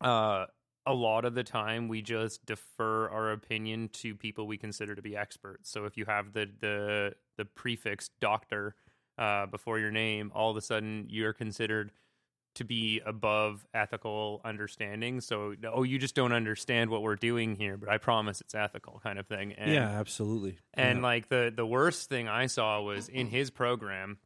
uh, 0.00 0.46
a 0.86 0.94
lot 0.94 1.24
of 1.24 1.34
the 1.34 1.42
time 1.42 1.88
we 1.88 2.00
just 2.02 2.46
defer 2.46 3.08
our 3.08 3.32
opinion 3.32 3.88
to 3.88 4.14
people 4.14 4.46
we 4.46 4.56
consider 4.56 4.94
to 4.94 5.02
be 5.02 5.16
experts. 5.16 5.70
So 5.70 5.84
if 5.84 5.96
you 5.96 6.04
have 6.06 6.32
the 6.32 6.48
the 6.60 7.14
the 7.36 7.44
prefix 7.44 8.10
doctor 8.20 8.76
uh, 9.18 9.46
before 9.46 9.78
your 9.78 9.90
name, 9.90 10.30
all 10.34 10.50
of 10.50 10.56
a 10.56 10.60
sudden 10.60 11.06
you're 11.08 11.32
considered 11.32 11.90
to 12.54 12.64
be 12.64 13.00
above 13.06 13.64
ethical 13.72 14.40
understanding. 14.44 15.20
So 15.20 15.54
oh, 15.72 15.82
you 15.82 15.98
just 15.98 16.14
don't 16.14 16.32
understand 16.32 16.90
what 16.90 17.02
we're 17.02 17.16
doing 17.16 17.54
here, 17.56 17.76
but 17.76 17.88
I 17.88 17.98
promise 17.98 18.40
it's 18.40 18.54
ethical, 18.54 19.00
kind 19.02 19.18
of 19.18 19.26
thing. 19.26 19.52
And, 19.52 19.72
yeah, 19.72 19.88
absolutely. 19.88 20.58
and 20.74 20.98
Yeah. 20.98 21.02
like 21.04 21.28
the 21.28 21.52
the 21.54 21.66
worst 21.66 22.08
thing 22.08 22.28
I 22.28 22.46
saw 22.46 22.80
was 22.82 23.08
in 23.08 23.28
his 23.28 23.50
program, 23.50 24.18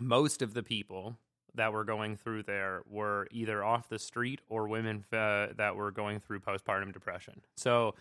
most 0.00 0.42
of 0.42 0.54
the 0.54 0.62
people 0.62 1.18
that 1.54 1.72
were 1.72 1.84
going 1.84 2.16
through 2.16 2.42
there 2.42 2.82
were 2.88 3.26
either 3.32 3.64
off 3.64 3.88
the 3.88 3.98
street 3.98 4.40
or 4.48 4.68
women 4.68 5.04
uh, 5.12 5.48
that 5.56 5.74
were 5.74 5.90
going 5.90 6.20
through 6.20 6.40
postpartum 6.40 6.92
depression. 6.92 7.40
So 7.56 7.94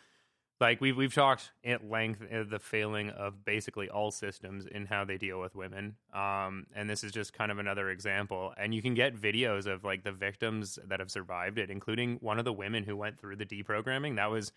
like 0.62 0.80
we've 0.80 0.96
we've 0.96 1.13
talked 1.13 1.52
at 1.66 1.90
length 1.90 2.22
of 2.31 2.50
the 2.50 2.60
failing 2.60 3.10
of 3.10 3.44
basically 3.44 3.90
all 3.90 4.12
systems 4.12 4.66
in 4.66 4.86
how 4.86 5.04
they 5.04 5.18
deal 5.18 5.40
with 5.40 5.56
women. 5.56 5.96
Um, 6.13 6.68
and 6.75 6.90
this 6.90 7.04
is 7.04 7.12
just 7.12 7.34
kind 7.34 7.52
of 7.52 7.60
another 7.60 7.90
example. 7.90 8.54
And 8.57 8.74
you 8.74 8.81
can 8.81 8.94
get 8.94 9.16
videos 9.16 9.66
of 9.66 9.84
like 9.84 10.04
the 10.04 10.13
victims 10.13 10.80
that 10.88 11.00
have 11.00 11.12
survived 11.12 11.57
it, 11.57 11.69
including 11.69 12.18
one 12.22 12.40
of 12.40 12.46
the 12.46 12.54
women 12.54 12.84
who 12.84 12.96
went 12.96 13.19
through 13.19 13.36
the 13.36 13.46
deprogramming. 13.46 14.16
That 14.16 14.31
was 14.31 14.54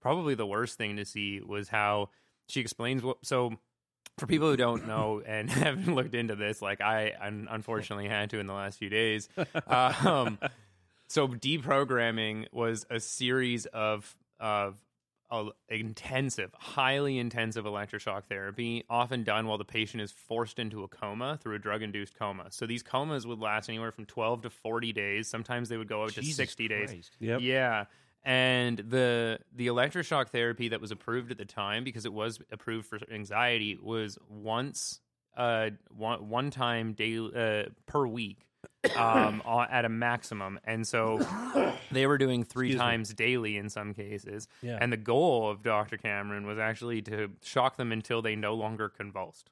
probably 0.00 0.34
the 0.34 0.46
worst 0.46 0.78
thing 0.78 0.96
to 0.96 1.04
see 1.04 1.40
was 1.40 1.68
how 1.68 2.10
she 2.48 2.60
explains 2.60 3.02
what 3.02 3.18
so 3.22 3.52
for 4.18 4.26
people 4.26 4.50
who 4.50 4.56
don't 4.56 4.86
know 4.86 5.22
and 5.26 5.50
haven't 5.50 5.94
looked 5.94 6.14
into 6.14 6.34
this 6.34 6.60
like 6.62 6.80
i 6.80 7.12
unfortunately 7.20 8.08
had 8.08 8.30
to 8.30 8.38
in 8.38 8.46
the 8.46 8.52
last 8.52 8.78
few 8.78 8.88
days 8.88 9.28
um, 9.66 10.38
so 11.06 11.28
deprogramming 11.28 12.46
was 12.52 12.86
a 12.90 12.98
series 12.98 13.66
of 13.66 14.16
of 14.38 14.78
uh, 15.30 15.44
intensive 15.68 16.50
highly 16.58 17.18
intensive 17.18 17.64
electroshock 17.64 18.24
therapy 18.24 18.84
often 18.90 19.22
done 19.22 19.46
while 19.46 19.58
the 19.58 19.64
patient 19.64 20.02
is 20.02 20.10
forced 20.10 20.58
into 20.58 20.82
a 20.82 20.88
coma 20.88 21.38
through 21.40 21.54
a 21.54 21.58
drug 21.58 21.82
induced 21.82 22.18
coma. 22.18 22.46
So 22.50 22.66
these 22.66 22.82
comas 22.82 23.26
would 23.26 23.38
last 23.38 23.68
anywhere 23.68 23.92
from 23.92 24.06
12 24.06 24.42
to 24.42 24.50
40 24.50 24.92
days. 24.92 25.28
Sometimes 25.28 25.68
they 25.68 25.76
would 25.76 25.88
go 25.88 26.04
out 26.04 26.10
to 26.14 26.20
Jesus 26.20 26.36
60 26.36 26.68
days. 26.68 27.10
Yep. 27.20 27.40
yeah. 27.42 27.84
And 28.22 28.78
the 28.78 29.38
the 29.54 29.68
electroshock 29.68 30.28
therapy 30.28 30.68
that 30.68 30.80
was 30.80 30.90
approved 30.90 31.30
at 31.30 31.38
the 31.38 31.46
time 31.46 31.84
because 31.84 32.04
it 32.04 32.12
was 32.12 32.38
approved 32.50 32.86
for 32.86 32.98
anxiety 33.10 33.78
was 33.82 34.18
once 34.28 35.00
uh 35.36 35.70
one 35.96 36.28
one 36.28 36.50
time 36.50 36.92
daily 36.92 37.32
uh, 37.34 37.70
per 37.86 38.06
week 38.06 38.46
um 38.96 39.42
at 39.70 39.84
a 39.84 39.88
maximum 39.88 40.58
and 40.64 40.86
so 40.86 41.18
they 41.92 42.06
were 42.06 42.16
doing 42.18 42.44
3 42.44 42.66
Excuse 42.68 42.78
me. 42.78 42.78
times 42.78 43.14
daily 43.14 43.56
in 43.56 43.68
some 43.68 43.92
cases 43.94 44.48
Yeah. 44.62 44.78
and 44.80 44.92
the 44.92 44.96
goal 44.96 45.50
of 45.50 45.62
Dr. 45.62 45.96
Cameron 45.98 46.46
was 46.46 46.58
actually 46.58 47.02
to 47.02 47.30
shock 47.42 47.76
them 47.76 47.92
until 47.92 48.22
they 48.22 48.36
no 48.36 48.54
longer 48.54 48.88
convulsed 48.88 49.50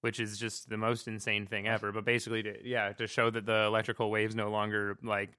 which 0.00 0.20
is 0.20 0.38
just 0.38 0.68
the 0.68 0.76
most 0.76 1.08
insane 1.08 1.46
thing 1.46 1.66
ever 1.66 1.90
but 1.92 2.04
basically 2.04 2.42
to 2.44 2.66
yeah 2.66 2.92
to 2.92 3.06
show 3.06 3.30
that 3.30 3.46
the 3.46 3.64
electrical 3.64 4.10
waves 4.10 4.34
no 4.34 4.50
longer 4.50 4.96
like 5.02 5.30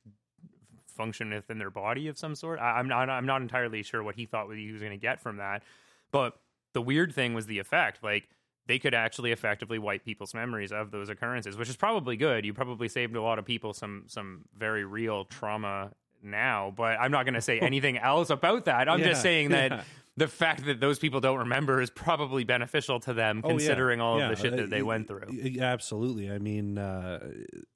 function 0.88 1.32
within 1.34 1.58
their 1.58 1.72
body 1.72 2.08
of 2.08 2.18
some 2.20 2.36
sort. 2.36 2.60
I, 2.60 2.74
I'm 2.78 2.88
not 2.88 3.10
I'm 3.10 3.26
not 3.26 3.42
entirely 3.42 3.82
sure 3.82 4.04
what 4.04 4.14
he 4.16 4.26
thought 4.28 4.48
he 4.54 4.72
was 4.72 4.80
going 4.82 4.92
to 4.94 4.98
get 4.98 5.20
from 5.20 5.38
that. 5.38 5.64
But 6.12 6.38
the 6.74 6.84
weird 6.84 7.14
thing 7.16 7.34
was 7.34 7.48
the 7.48 7.58
effect. 7.58 8.04
Like 8.04 8.30
they 8.68 8.80
could 8.80 8.94
actually 8.94 9.32
effectively 9.32 9.78
wipe 9.80 10.06
people's 10.06 10.34
memories 10.34 10.72
of 10.72 10.92
those 10.92 11.10
occurrences, 11.10 11.58
which 11.58 11.70
is 11.70 11.76
probably 11.76 12.16
good. 12.18 12.46
You 12.46 12.54
probably 12.54 12.88
saved 12.88 13.16
a 13.16 13.22
lot 13.22 13.40
of 13.40 13.46
people 13.46 13.74
some 13.74 14.04
some 14.08 14.46
very 14.58 14.86
real 14.86 15.26
trauma 15.26 15.92
now. 16.22 16.74
But 16.76 17.00
I'm 17.00 17.12
not 17.12 17.26
going 17.26 17.34
to 17.36 17.42
say 17.42 17.60
anything 17.62 17.98
else 17.98 18.30
about 18.30 18.66
that. 18.66 18.88
I'm 18.88 19.00
Yeah, 19.00 19.10
just 19.10 19.22
saying 19.22 19.50
that. 19.50 19.72
yeah. 19.72 19.84
The 20.16 20.28
fact 20.28 20.66
that 20.68 20.80
those 20.80 21.00
people 21.00 21.22
don't 21.22 21.40
remember 21.40 21.82
is 21.82 21.90
probably 21.90 22.44
beneficial 22.44 23.00
to 23.00 23.16
them, 23.16 23.42
Oh, 23.44 23.48
yeah. 23.50 23.54
considering 23.56 24.00
all 24.00 24.20
Yeah, 24.20 24.30
of 24.30 24.38
the 24.38 24.44
shit 24.44 24.54
uh, 24.54 24.58
that 24.58 24.70
they 24.70 24.84
y- 24.84 24.88
went 24.88 25.08
through. 25.08 25.58
Absolutely. 25.60 26.30
I 26.30 26.38
mean, 26.38 26.78
uh, 26.78 27.32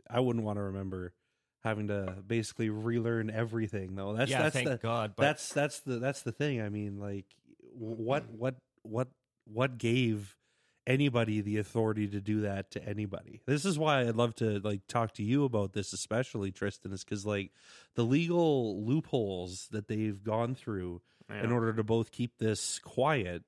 I 0.08 0.20
wouldn't 0.20 0.46
want 0.46 0.58
to 0.58 0.62
remember 0.62 1.13
having 1.63 1.88
to 1.88 2.13
basically 2.27 2.70
relearn 2.70 3.32
everything, 3.32 3.96
though. 3.96 4.13
That's 4.13 4.29
yeah, 4.29 4.44
that's 4.44 4.53
thank 4.53 4.70
the 4.70 4.77
God. 4.77 5.13
But 5.15 5.24
that's 5.24 5.51
that's 5.51 5.79
the 5.79 5.98
that's 5.98 6.22
the 6.22 6.32
thing. 6.32 6.62
I 6.62 6.70
mean, 6.70 7.00
like, 7.00 7.25
what 7.74 8.29
what 8.29 8.56
what 8.84 9.08
what 9.46 9.79
gave 9.79 10.37
anybody 10.88 11.41
the 11.41 11.58
authority 11.58 12.08
to 12.08 12.20
do 12.20 12.41
that 12.41 12.72
to 12.72 12.84
anybody? 12.84 13.41
This 13.46 13.65
is 13.65 13.77
why 13.77 14.01
I'd 14.01 14.15
love 14.15 14.34
to 14.36 14.60
like 14.60 14.88
talk 14.88 15.13
to 15.15 15.24
you 15.24 15.44
about 15.44 15.74
this, 15.74 15.94
especially 15.94 16.51
Tristan, 16.51 16.94
is 16.94 17.03
because 17.03 17.25
like 17.25 17.51
the 17.96 18.03
legal 18.03 18.84
loopholes 18.84 19.67
that 19.72 19.88
they've 19.88 20.24
gone 20.24 20.56
through 20.56 21.01
in 21.29 21.51
order 21.51 21.74
to 21.74 21.84
both 21.84 22.12
keep 22.12 22.38
this 22.38 22.79
quiet 22.79 23.44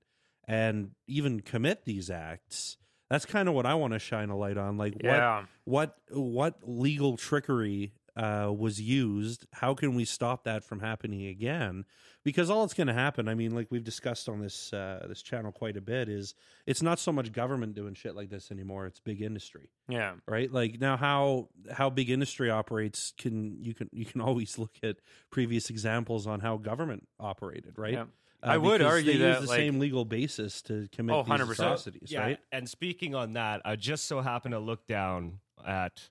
and 0.48 0.92
even 1.08 1.40
commit 1.40 1.86
these 1.86 2.10
acts. 2.10 2.78
That's 3.10 3.26
kind 3.26 3.48
of 3.48 3.56
what 3.56 3.66
I 3.66 3.74
want 3.76 3.94
to 3.94 4.00
shine 4.00 4.30
a 4.30 4.38
light 4.38 4.58
on. 4.58 4.78
Like, 4.78 4.94
what 4.94 5.04
yeah. 5.06 5.46
what 5.64 5.96
what 6.12 6.60
legal 6.64 7.18
trickery 7.18 7.94
uh, 8.20 8.52
was 8.52 8.82
used. 8.82 9.46
How 9.54 9.74
can 9.74 9.96
we 9.96 10.04
stop 10.04 10.44
that 10.44 10.64
from 10.64 10.80
happening 10.82 11.26
again? 11.28 11.86
Because 12.24 12.50
all 12.50 12.66
it's 12.66 12.74
going 12.74 12.88
to 12.88 12.94
happen, 12.94 13.30
I 13.30 13.34
mean, 13.34 13.56
like 13.56 13.68
we've 13.72 13.84
discussed 13.84 14.28
on 14.28 14.42
this 14.42 14.74
uh, 14.74 15.06
this 15.08 15.22
channel 15.22 15.52
quite 15.54 15.78
a 15.78 15.82
bit, 15.82 16.10
is 16.10 16.36
it's 16.66 16.82
not 16.82 17.00
so 17.00 17.12
much 17.14 17.32
government 17.32 17.76
doing 17.76 17.94
shit 17.94 18.16
like 18.16 18.30
this 18.30 18.52
anymore. 18.52 18.86
It's 18.88 19.00
big 19.00 19.22
industry, 19.22 19.70
Yeah. 19.88 20.14
right? 20.28 20.52
Like 20.52 20.82
now, 20.82 20.98
how 20.98 21.48
how 21.72 21.90
big 21.90 22.10
industry 22.10 22.50
operates 22.50 23.14
can 23.18 23.64
you 23.64 23.74
can 23.74 23.90
you 23.94 24.06
can 24.06 24.20
always 24.28 24.58
look 24.60 24.76
at 24.84 24.98
previous 25.32 25.70
examples 25.70 26.28
on 26.28 26.42
how 26.42 26.58
government 26.58 27.08
operated, 27.20 27.76
right? 27.78 27.94
Yeah. 27.94 28.06
Uh, 28.44 28.48
I 28.52 28.58
would 28.58 28.82
argue 28.82 29.14
they 29.14 29.18
that, 29.20 29.30
use 29.40 29.42
the 29.44 29.48
like- 29.50 29.58
same 29.60 29.80
legal 29.80 30.04
basis 30.06 30.62
to 30.64 30.88
commit 30.94 31.16
Oh, 31.16 31.24
these 31.24 31.32
100%. 31.42 31.52
atrocities, 31.52 32.10
yeah, 32.12 32.22
right? 32.22 32.40
And 32.54 32.70
speaking 32.70 33.14
on 33.16 33.34
that, 33.34 33.62
I 33.66 33.76
just 33.76 34.06
so 34.08 34.22
happened 34.22 34.54
to 34.54 34.60
look 34.60 34.88
down 34.88 35.40
at 35.66 36.10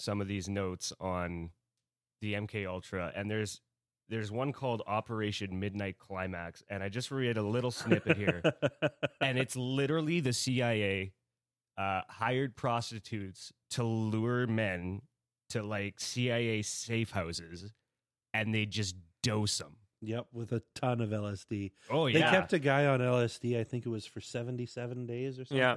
some 0.00 0.20
of 0.20 0.28
these 0.28 0.48
notes 0.48 0.92
on 1.00 1.50
the 2.20 2.34
MK 2.34 2.66
Ultra, 2.66 3.12
and 3.14 3.30
there's 3.30 3.60
there's 4.08 4.32
one 4.32 4.52
called 4.52 4.82
Operation 4.86 5.60
Midnight 5.60 5.98
Climax, 5.98 6.62
and 6.68 6.82
I 6.82 6.88
just 6.88 7.10
read 7.10 7.36
a 7.36 7.42
little 7.42 7.70
snippet 7.70 8.16
here, 8.16 8.42
and 9.20 9.38
it's 9.38 9.54
literally 9.56 10.18
the 10.20 10.32
CIA 10.32 11.12
uh, 11.78 12.02
hired 12.08 12.56
prostitutes 12.56 13.52
to 13.70 13.84
lure 13.84 14.46
men 14.48 15.02
to 15.50 15.62
like 15.62 16.00
CIA 16.00 16.62
safe 16.62 17.10
houses, 17.10 17.72
and 18.34 18.54
they 18.54 18.66
just 18.66 18.96
dose 19.22 19.58
them. 19.58 19.76
Yep, 20.02 20.28
with 20.32 20.52
a 20.52 20.62
ton 20.74 21.00
of 21.02 21.10
LSD. 21.10 21.72
Oh 21.90 22.06
yeah, 22.06 22.14
They 22.18 22.36
kept 22.36 22.52
a 22.54 22.58
guy 22.58 22.86
on 22.86 23.00
LSD. 23.00 23.60
I 23.60 23.64
think 23.64 23.86
it 23.86 23.90
was 23.90 24.06
for 24.06 24.20
seventy-seven 24.20 25.06
days 25.06 25.38
or 25.38 25.44
something. 25.44 25.58
Yeah. 25.58 25.76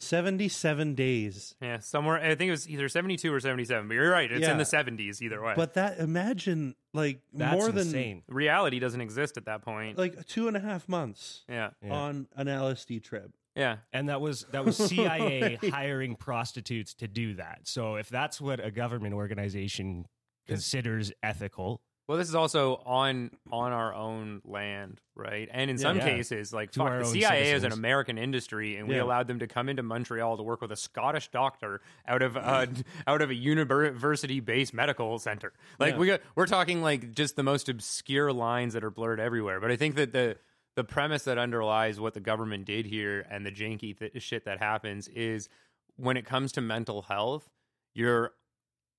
Seventy-seven 0.00 0.94
days. 0.94 1.54
Yeah. 1.60 1.78
Somewhere, 1.78 2.18
I 2.18 2.34
think 2.34 2.48
it 2.48 2.52
was 2.52 2.68
either 2.68 2.88
72 2.88 3.32
or 3.32 3.40
77, 3.40 3.88
but 3.88 3.94
you're 3.94 4.10
right. 4.10 4.30
It's 4.30 4.42
Yeah. 4.42 4.52
in 4.52 4.58
the 4.58 4.64
70s 4.64 5.22
either 5.22 5.42
way. 5.42 5.54
But 5.56 5.74
that 5.74 5.98
imagine 5.98 6.74
like 6.92 7.20
that's 7.32 7.52
more 7.54 7.68
than 7.68 7.86
insane. 7.86 8.22
reality 8.28 8.78
doesn't 8.78 9.00
exist 9.00 9.36
at 9.36 9.46
that 9.46 9.62
point. 9.62 9.98
like 9.98 10.26
two 10.26 10.48
and 10.48 10.56
a 10.56 10.60
half 10.60 10.88
months 10.88 11.42
yeah. 11.48 11.70
Yeah. 11.82 11.92
on 11.92 12.28
an 12.36 12.46
LSD 12.48 13.02
trip. 13.02 13.32
Yeah. 13.56 13.78
And 13.92 14.08
that 14.08 14.20
was 14.20 14.46
that 14.52 14.64
was 14.64 14.76
CIA 14.76 15.58
hiring 15.70 16.16
prostitutes 16.16 16.94
to 16.94 17.08
do 17.08 17.34
that. 17.34 17.60
So 17.64 17.96
if 17.96 18.08
that's 18.08 18.40
what 18.40 18.64
a 18.64 18.70
government 18.70 19.14
organization 19.14 20.06
considers 20.46 21.12
ethical, 21.22 21.80
Well, 22.06 22.18
this 22.18 22.28
is 22.28 22.34
also 22.34 22.82
on 22.84 23.30
on 23.50 23.72
our 23.72 23.94
own 23.94 24.42
land, 24.44 25.00
right? 25.14 25.48
And 25.50 25.70
in 25.70 25.76
Yeah. 25.76 25.82
some 25.82 25.96
Yeah. 25.96 26.04
cases, 26.04 26.52
like 26.52 26.74
fuck, 26.74 26.98
the 26.98 27.04
CIA 27.06 27.52
is 27.52 27.64
an. 27.64 27.72
American 27.72 28.18
industry, 28.18 28.76
and 28.76 28.86
we 28.88 28.98
allowed 28.98 29.26
them 29.26 29.38
to 29.38 29.46
come 29.46 29.68
into 29.70 29.82
Montreal 29.82 30.36
to 30.36 30.42
work 30.42 30.60
with 30.60 30.70
a 30.70 30.76
Scottish 30.76 31.28
doctor 31.28 31.80
out 32.06 32.20
of 32.20 32.36
uh, 32.36 32.66
out 33.06 33.22
of 33.22 33.30
a 33.30 33.34
university 33.34 34.40
based 34.40 34.74
medical 34.74 35.18
center. 35.18 35.52
Like 35.78 35.94
Yeah. 35.94 35.98
we 35.98 36.06
got, 36.08 36.20
we're 36.36 36.46
talking 36.46 36.82
like 36.82 37.12
just 37.12 37.36
the 37.36 37.42
most 37.42 37.68
obscure 37.70 38.32
lines 38.32 38.74
that 38.74 38.84
are 38.84 38.90
blurred 38.90 39.18
everywhere. 39.20 39.58
But 39.60 39.70
I 39.70 39.76
think 39.76 39.94
that 39.96 40.12
the 40.12 40.36
the 40.76 40.84
premise 40.84 41.24
that 41.24 41.38
underlies 41.38 42.00
what 42.00 42.14
the 42.14 42.20
government 42.20 42.64
did 42.66 42.84
here 42.84 43.24
and 43.30 43.46
the 43.46 43.52
janky 43.52 43.96
th- 43.98 44.20
shit 44.22 44.44
that 44.44 44.58
happens 44.58 45.08
is 45.08 45.48
when 45.96 46.16
it 46.16 46.26
comes 46.26 46.50
to 46.52 46.60
mental 46.60 47.02
health, 47.02 47.48
you're 47.94 48.32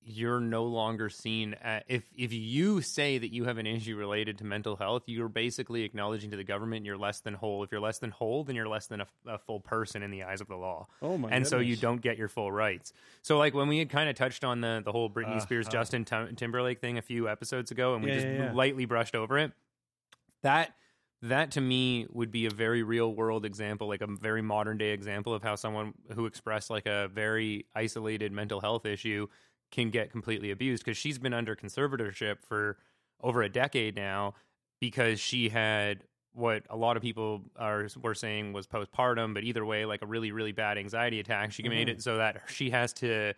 you're 0.07 0.39
no 0.39 0.63
longer 0.65 1.09
seen 1.09 1.55
at, 1.63 1.83
if 1.87 2.03
if 2.15 2.31
you 2.31 2.79
say 2.79 3.17
that 3.17 3.33
you 3.33 3.45
have 3.45 3.57
an 3.57 3.65
issue 3.65 3.95
related 3.97 4.37
to 4.37 4.43
mental 4.43 4.75
health 4.75 5.01
you're 5.07 5.27
basically 5.27 5.81
acknowledging 5.83 6.29
to 6.29 6.37
the 6.37 6.43
government 6.43 6.85
you're 6.85 6.95
less 6.97 7.21
than 7.21 7.33
whole 7.33 7.63
if 7.63 7.71
you're 7.71 7.81
less 7.81 7.97
than 7.97 8.11
whole 8.11 8.43
then 8.43 8.55
you're 8.55 8.67
less 8.67 8.85
than 8.85 9.01
a, 9.01 9.07
a 9.25 9.37
full 9.39 9.59
person 9.59 10.03
in 10.03 10.11
the 10.11 10.21
eyes 10.21 10.41
of 10.41 10.47
the 10.47 10.55
law 10.55 10.85
Oh 11.01 11.17
my! 11.17 11.29
and 11.31 11.47
so 11.47 11.57
you 11.57 11.75
don't 11.75 12.01
get 12.01 12.17
your 12.19 12.27
full 12.27 12.51
rights 12.51 12.93
so 13.23 13.39
like 13.39 13.55
when 13.55 13.67
we 13.67 13.79
had 13.79 13.89
kind 13.89 14.07
of 14.07 14.15
touched 14.15 14.43
on 14.43 14.61
the 14.61 14.81
the 14.85 14.91
whole 14.91 15.09
Britney 15.09 15.41
Spears 15.41 15.65
Uh-huh. 15.65 15.71
Justin 15.71 16.05
Tim- 16.05 16.35
Timberlake 16.35 16.79
thing 16.79 16.99
a 16.99 17.01
few 17.01 17.27
episodes 17.27 17.71
ago 17.71 17.95
and 17.95 18.03
we 18.03 18.09
Yeah, 18.11 18.15
just 18.15 18.27
yeah, 18.27 18.33
yeah. 18.43 18.53
lightly 18.53 18.85
brushed 18.85 19.15
over 19.15 19.39
it 19.39 19.53
that 20.43 20.75
that 21.21 21.49
to 21.51 21.61
me 21.61 22.05
would 22.11 22.29
be 22.31 22.45
a 22.45 22.51
very 22.51 22.83
real 22.83 23.11
world 23.15 23.45
example 23.45 23.87
like 23.87 24.01
a 24.01 24.07
very 24.07 24.43
modern 24.43 24.77
day 24.77 24.91
example 24.91 25.33
of 25.33 25.41
how 25.41 25.55
someone 25.55 25.93
who 26.13 26.27
expressed 26.27 26.69
like 26.69 26.85
a 26.85 27.07
very 27.07 27.65
isolated 27.73 28.31
mental 28.31 28.59
health 28.61 28.85
issue 28.85 29.25
can 29.75 29.89
get 29.89 30.09
completely 30.09 30.51
abused 30.51 30.83
because 30.83 30.97
she's 30.97 31.19
been 31.19 31.33
under 31.33 31.55
conservatorship 31.55 32.37
for 32.47 32.77
over 33.21 33.43
a 33.43 33.49
decade 33.49 33.95
now 33.95 34.33
because 34.79 35.19
she 35.19 35.49
had 35.49 36.03
what 36.33 36.63
a 36.69 36.75
lot 36.77 36.97
of 36.97 37.03
people 37.03 37.41
are 37.57 37.87
were 38.01 38.15
saying 38.15 38.53
was 38.53 38.67
postpartum 38.67 39.33
but 39.33 39.43
either 39.43 39.65
way 39.65 39.85
like 39.85 40.01
a 40.01 40.05
really 40.05 40.31
really 40.31 40.51
bad 40.51 40.77
anxiety 40.77 41.19
attack 41.19 41.51
she 41.51 41.67
made 41.69 41.87
it 41.89 42.01
so 42.01 42.17
that 42.17 42.41
she 42.47 42.69
has 42.69 42.91
to 42.93 43.33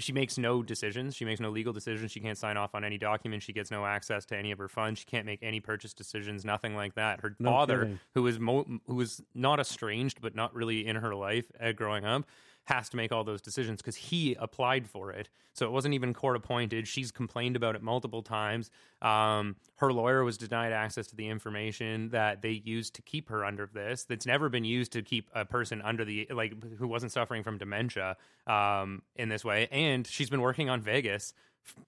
she 0.00 0.12
makes 0.12 0.38
no 0.38 0.62
decisions. 0.62 1.16
She 1.16 1.24
makes 1.24 1.40
no 1.40 1.50
legal 1.50 1.72
decisions. 1.72 2.12
She 2.12 2.20
can't 2.20 2.38
sign 2.38 2.56
off 2.56 2.76
on 2.76 2.84
any 2.84 2.98
document. 2.98 3.42
She 3.42 3.52
gets 3.52 3.68
no 3.72 3.84
access 3.84 4.24
to 4.26 4.36
any 4.36 4.52
of 4.52 4.58
her 4.60 4.68
funds. 4.68 5.00
She 5.00 5.06
can't 5.06 5.26
make 5.26 5.40
any 5.42 5.58
purchase 5.58 5.92
decisions. 5.92 6.44
Nothing 6.44 6.76
like 6.76 6.94
that. 6.94 7.18
Her 7.20 7.34
No 7.40 7.50
father, 7.50 7.78
kidding. 7.80 8.00
who 8.14 8.28
is 8.28 8.38
mo- 8.38 8.78
who 8.86 9.00
is 9.00 9.20
not 9.34 9.58
estranged 9.58 10.20
but 10.20 10.36
not 10.36 10.54
really 10.54 10.86
in 10.86 10.94
her 10.94 11.16
life 11.16 11.46
uh, 11.60 11.72
growing 11.72 12.04
up, 12.04 12.24
has 12.68 12.90
to 12.90 12.96
make 12.98 13.12
all 13.12 13.24
those 13.24 13.40
decisions 13.40 13.80
because 13.80 13.96
he 13.96 14.34
applied 14.38 14.86
for 14.86 15.10
it. 15.10 15.30
So 15.54 15.66
it 15.66 15.72
wasn't 15.72 15.94
even 15.94 16.12
court 16.12 16.36
appointed. 16.36 16.86
She's 16.86 17.10
complained 17.10 17.56
about 17.56 17.74
it 17.74 17.82
multiple 17.82 18.22
times. 18.22 18.70
Um, 19.00 19.56
her 19.76 19.90
lawyer 19.90 20.22
was 20.22 20.36
denied 20.36 20.72
access 20.72 21.06
to 21.08 21.16
the 21.16 21.28
information 21.28 22.10
that 22.10 22.42
they 22.42 22.50
used 22.50 22.94
to 22.96 23.02
keep 23.02 23.30
her 23.30 23.42
under 23.42 23.68
this. 23.72 24.04
That's 24.04 24.26
never 24.26 24.50
been 24.50 24.64
used 24.64 24.92
to 24.92 25.02
keep 25.02 25.30
a 25.34 25.46
person 25.46 25.80
under 25.80 26.04
the 26.04 26.28
like 26.30 26.52
who 26.78 26.86
wasn't 26.86 27.10
suffering 27.12 27.42
from 27.42 27.56
dementia 27.56 28.18
um, 28.46 29.00
in 29.16 29.30
this 29.30 29.46
way. 29.46 29.68
And 29.72 30.06
she's 30.06 30.28
been 30.28 30.42
working 30.42 30.68
on 30.68 30.82
Vegas 30.82 31.32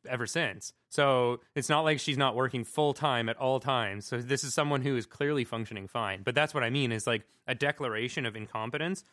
ever 0.09 0.27
since. 0.27 0.73
So 0.89 1.41
it's 1.55 1.69
not 1.69 1.83
like 1.83 2.01
she's 2.01 2.19
not 2.19 2.35
working 2.35 2.65
full 2.65 2.95
time 2.95 3.29
at 3.29 3.37
all 3.37 3.61
times. 3.61 4.07
So 4.07 4.19
this 4.19 4.45
is 4.45 4.55
someone 4.55 4.81
who 4.81 4.97
is 4.97 5.05
clearly 5.05 5.45
functioning 5.45 5.89
fine. 5.89 6.23
But 6.23 6.35
that's 6.35 6.55
what 6.55 6.65
I 6.65 6.71
mean 6.71 6.91
is 6.91 7.07
like 7.07 7.23
a 7.47 7.55
declaration 7.55 8.25
of 8.25 8.35
incompetence 8.35 9.05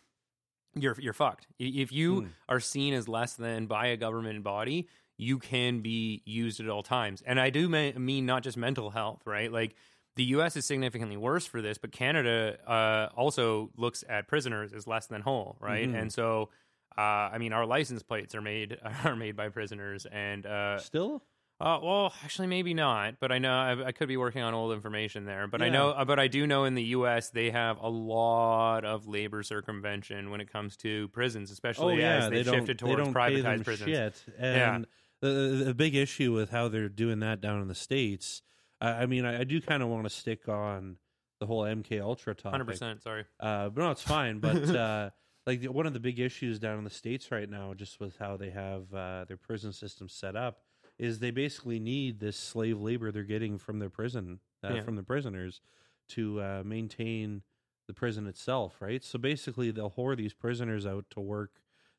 you're 0.81 0.95
you're 0.99 1.13
fucked. 1.13 1.47
If 1.59 1.91
you 1.91 2.21
Hmm. 2.21 2.27
are 2.49 2.59
seen 2.59 2.93
as 2.93 3.07
less 3.07 3.33
than 3.35 3.65
by 3.67 3.87
a 3.87 3.97
government 3.97 4.43
body, 4.43 4.87
you 5.17 5.39
can 5.39 5.81
be 5.81 6.21
used 6.25 6.59
at 6.59 6.69
all 6.69 6.83
times. 6.83 7.23
And 7.25 7.39
I 7.39 7.49
do 7.49 7.67
me- 7.69 7.93
mean 7.93 8.25
not 8.25 8.43
just 8.43 8.57
mental 8.57 8.89
health, 8.91 9.21
right? 9.25 9.51
Like 9.51 9.75
the 10.15 10.23
U.S. 10.25 10.55
is 10.55 10.65
significantly 10.65 11.17
worse 11.17 11.45
for 11.45 11.61
this, 11.61 11.77
but 11.77 11.91
Canada 11.91 12.57
uh, 12.67 13.09
also 13.15 13.69
looks 13.77 14.03
at 14.09 14.27
prisoners 14.27 14.73
as 14.73 14.87
less 14.87 15.07
than 15.07 15.21
whole, 15.21 15.57
right? 15.59 15.87
Mhm. 15.89 16.01
And 16.01 16.11
so, 16.13 16.49
uh, 16.97 17.01
I 17.01 17.37
mean, 17.37 17.53
our 17.53 17.65
license 17.65 18.01
plates 18.03 18.33
are 18.33 18.41
made 18.41 18.77
are 19.05 19.15
made 19.15 19.35
by 19.35 19.49
prisoners, 19.49 20.05
and 20.11 20.45
uh, 20.45 20.79
Still, 20.79 21.23
uh, 21.59 21.79
well, 21.81 22.13
actually, 22.23 22.47
maybe 22.47 22.73
not. 22.73 23.15
But 23.19 23.31
I 23.31 23.39
know 23.39 23.51
I, 23.51 23.87
I 23.87 23.91
could 23.91 24.07
be 24.07 24.17
working 24.17 24.43
on 24.43 24.53
old 24.53 24.73
information 24.73 25.25
there. 25.25 25.47
But 25.47 25.61
I 25.61 25.69
know, 25.69 25.89
uh, 25.89 26.05
but 26.05 26.19
I 26.19 26.27
do 26.27 26.45
know 26.45 26.65
in 26.65 26.75
the 26.75 26.83
U.S. 26.83 27.29
they 27.29 27.49
have 27.49 27.79
a 27.79 27.89
lot 27.89 28.85
of 28.85 29.07
labor 29.07 29.41
circumvention 29.43 30.29
when 30.29 30.41
it 30.41 30.51
comes 30.51 30.77
to 30.77 31.07
prisons, 31.09 31.49
oh 31.49 31.53
especially 31.53 31.99
yeah, 31.99 32.17
as 32.17 32.29
they 32.29 32.35
they've 32.37 32.45
don't. 32.45 32.55
shifted 32.55 32.79
they 32.79 32.85
towards 32.85 33.03
them 33.03 33.13
privatized 33.13 33.63
prisons. 33.63 33.89
shit. 33.89 34.23
And 34.39 34.85
the, 35.21 35.63
the 35.65 35.73
big 35.73 35.95
issue 35.95 36.31
with 36.33 36.49
how 36.49 36.67
they're 36.67 36.89
doing 36.89 37.19
that 37.19 37.41
down 37.41 37.61
in 37.61 37.67
the 37.67 37.75
states. 37.75 38.41
I 38.79 38.89
I 38.89 39.05
mean, 39.07 39.25
I, 39.25 39.41
I 39.41 39.43
do 39.43 39.59
kind 39.59 39.81
of 39.81 39.89
want 39.89 40.03
to 40.03 40.09
stick 40.09 40.47
on 40.47 40.97
the 41.39 41.45
whole 41.45 41.63
MK 41.63 42.01
Ultra 42.01 42.35
topic. 42.35 42.51
Hundred 42.51 42.65
percent. 42.67 43.03
Sorry. 43.03 43.25
Uh, 43.39 43.69
but 43.69 43.81
no, 43.81 43.91
it's 43.91 44.01
fine. 44.01 44.39
But 44.39 44.69
uh, 44.75 45.09
like 45.45 45.61
the, 45.61 45.71
one 45.71 45.87
of 45.87 45.93
the 45.93 45.99
big 45.99 46.19
issues 46.19 46.59
down 46.59 46.77
in 46.77 46.83
the 46.83 46.89
states 46.89 47.31
right 47.31 47.49
now, 47.49 47.73
just 47.73 47.99
with 47.99 48.17
how 48.17 48.37
they 48.37 48.49
have 48.49 48.93
uh, 48.93 49.25
their 49.27 49.37
prison 49.37 49.73
system 49.73 50.09
set 50.09 50.35
up, 50.35 50.59
is 50.99 51.19
they 51.19 51.31
basically 51.31 51.79
need 51.79 52.19
this 52.19 52.37
slave 52.37 52.79
labor 52.79 53.11
they're 53.11 53.23
getting 53.23 53.57
from 53.57 53.79
their 53.79 53.89
prison, 53.89 54.39
uh, 54.63 54.73
Yeah. 54.75 54.81
from 54.81 54.95
the 54.95 55.03
prisoners, 55.03 55.61
to 56.09 56.41
uh, 56.41 56.63
maintain 56.65 57.43
the 57.87 57.93
prison 57.93 58.27
itself. 58.27 58.81
Right. 58.81 59.03
So 59.03 59.17
basically, 59.19 59.71
they'll 59.71 59.91
whore 59.91 60.15
these 60.17 60.33
prisoners 60.33 60.85
out 60.85 61.05
to 61.11 61.19
work 61.19 61.51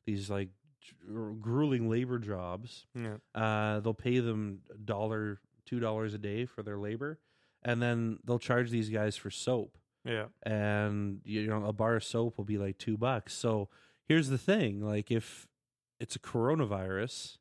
these 0.05 0.29
like 0.29 0.49
grueling 1.41 1.89
labor 1.89 2.19
jobs. 2.19 2.85
Yeah. 2.95 3.17
Uh, 3.35 3.79
they'll 3.79 3.93
pay 3.93 4.19
them 4.19 4.61
a 4.73 4.77
dollar, 4.77 5.39
two 5.65 5.79
dollars 5.79 6.13
a 6.13 6.17
day 6.17 6.45
for 6.45 6.63
their 6.63 6.77
labor, 6.77 7.19
and 7.63 7.81
then 7.81 8.19
they'll 8.25 8.39
charge 8.39 8.69
these 8.69 8.89
guys 8.89 9.15
for 9.17 9.29
soap 9.29 9.77
Yeah. 10.05 10.27
and 10.43 11.21
you 11.25 11.47
know 11.47 11.65
a 11.65 11.73
bar 11.73 11.95
of 11.97 12.03
soap 12.03 12.37
will 12.37 12.45
be 12.45 12.57
like 12.57 12.77
two 12.77 12.97
bucks. 12.97 13.33
So 13.33 13.69
here's 14.05 14.29
the 14.29 14.37
thing: 14.37 14.81
like 14.81 15.11
if 15.11 15.47
it's 15.99 16.15
a 16.15 16.19
coronavirus, 16.19 17.37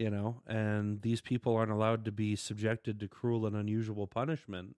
you 0.00 0.08
know, 0.10 0.40
and 0.46 1.02
these 1.02 1.20
people 1.20 1.54
aren't 1.54 1.70
allowed 1.70 2.06
to 2.06 2.10
be 2.12 2.34
subjected 2.34 2.98
to 3.00 3.06
cruel 3.06 3.44
and 3.46 3.54
unusual 3.54 4.06
punishment, 4.06 4.74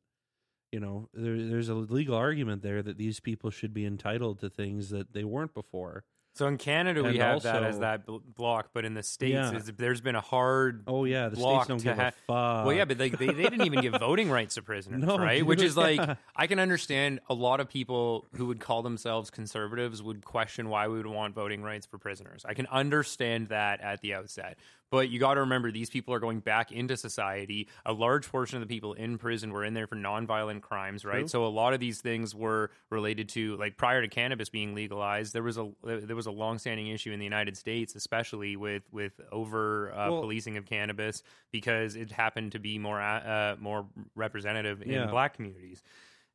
you 0.72 0.80
know, 0.80 1.08
there, 1.14 1.36
there's 1.40 1.68
a 1.68 1.74
legal 1.74 2.16
argument 2.16 2.62
there 2.62 2.82
that 2.82 2.98
these 2.98 3.20
people 3.20 3.50
should 3.50 3.72
be 3.72 3.86
entitled 3.86 4.40
to 4.40 4.50
things 4.50 4.90
that 4.90 5.12
they 5.12 5.22
weren't 5.22 5.54
before. 5.54 6.02
So 6.34 6.46
in 6.46 6.56
Canada 6.56 7.02
we 7.02 7.10
And 7.10 7.18
have 7.18 7.42
that 7.42 7.62
as 7.62 7.80
that 7.80 8.06
bl- 8.06 8.16
block, 8.24 8.70
but 8.72 8.86
in 8.86 8.94
the 8.94 9.02
states, 9.02 9.34
Yeah. 9.34 9.60
there's 9.76 10.00
been 10.00 10.14
a 10.14 10.22
hard. 10.22 10.82
Oh 10.86 11.04
yeah, 11.04 11.28
the 11.28 11.36
Block 11.36 11.64
states 11.64 11.68
don't 11.68 11.78
to 11.80 11.84
give 11.84 11.96
ha- 11.98 12.08
a 12.08 12.12
fuck. 12.12 12.66
well, 12.66 12.72
yeah, 12.72 12.86
but 12.86 12.98
like 12.98 13.18
they, 13.18 13.26
they 13.26 13.42
didn't 13.42 13.66
even 13.66 13.82
give 13.82 13.92
voting 14.00 14.30
rights 14.30 14.54
to 14.54 14.62
prisoners, 14.62 15.02
No, 15.06 15.18
right? 15.18 15.44
Which 15.44 15.58
dude, 15.58 15.68
is 15.68 15.76
like. 15.76 16.00
I 16.34 16.46
can 16.46 16.58
understand 16.58 17.20
a 17.28 17.34
lot 17.34 17.60
of 17.60 17.68
people 17.68 18.28
who 18.34 18.46
would 18.46 18.60
call 18.60 18.82
themselves 18.82 19.28
conservatives 19.30 20.02
would 20.02 20.24
question 20.24 20.70
why 20.70 20.88
we 20.88 20.96
would 20.96 21.06
want 21.06 21.34
voting 21.34 21.62
rights 21.62 21.84
for 21.84 21.98
prisoners. 21.98 22.46
I 22.48 22.54
can 22.54 22.66
understand 22.68 23.48
that 23.48 23.82
at 23.82 24.00
the 24.00 24.14
outset. 24.14 24.58
But 24.92 25.08
you 25.08 25.18
got 25.18 25.34
to 25.34 25.40
remember, 25.40 25.72
these 25.72 25.88
people 25.88 26.12
are 26.12 26.20
going 26.20 26.40
back 26.40 26.70
into 26.70 26.98
society. 26.98 27.66
A 27.86 27.94
large 27.94 28.28
portion 28.30 28.60
of 28.60 28.68
the 28.68 28.72
people 28.72 28.92
in 28.92 29.16
prison 29.16 29.50
were 29.50 29.64
in 29.64 29.72
there 29.72 29.86
for 29.86 29.96
nonviolent 29.96 30.60
crimes, 30.60 31.02
right? 31.02 31.20
True. 31.20 31.28
So 31.28 31.46
a 31.46 31.48
lot 31.48 31.72
of 31.72 31.80
these 31.80 32.02
things 32.02 32.34
were 32.34 32.70
related 32.90 33.30
to, 33.30 33.56
like, 33.56 33.78
prior 33.78 34.02
to 34.02 34.08
cannabis 34.08 34.50
being 34.50 34.74
legalized, 34.74 35.32
there 35.32 35.42
was 35.42 35.56
a 35.56 35.72
there 35.82 36.14
was 36.14 36.26
a 36.26 36.30
longstanding 36.30 36.88
issue 36.88 37.10
in 37.10 37.18
the 37.18 37.24
United 37.24 37.56
States, 37.56 37.94
especially 37.94 38.54
with 38.54 38.82
with 38.92 39.18
over 39.32 39.90
uh, 39.94 40.10
Well- 40.10 40.20
policing 40.20 40.58
of 40.58 40.66
cannabis, 40.66 41.22
because 41.52 41.96
it 41.96 42.12
happened 42.12 42.52
to 42.52 42.58
be 42.58 42.78
more 42.78 43.00
uh, 43.00 43.56
more 43.58 43.86
representative 44.14 44.82
in 44.82 44.90
Yeah. 44.90 45.06
black 45.06 45.32
communities, 45.34 45.82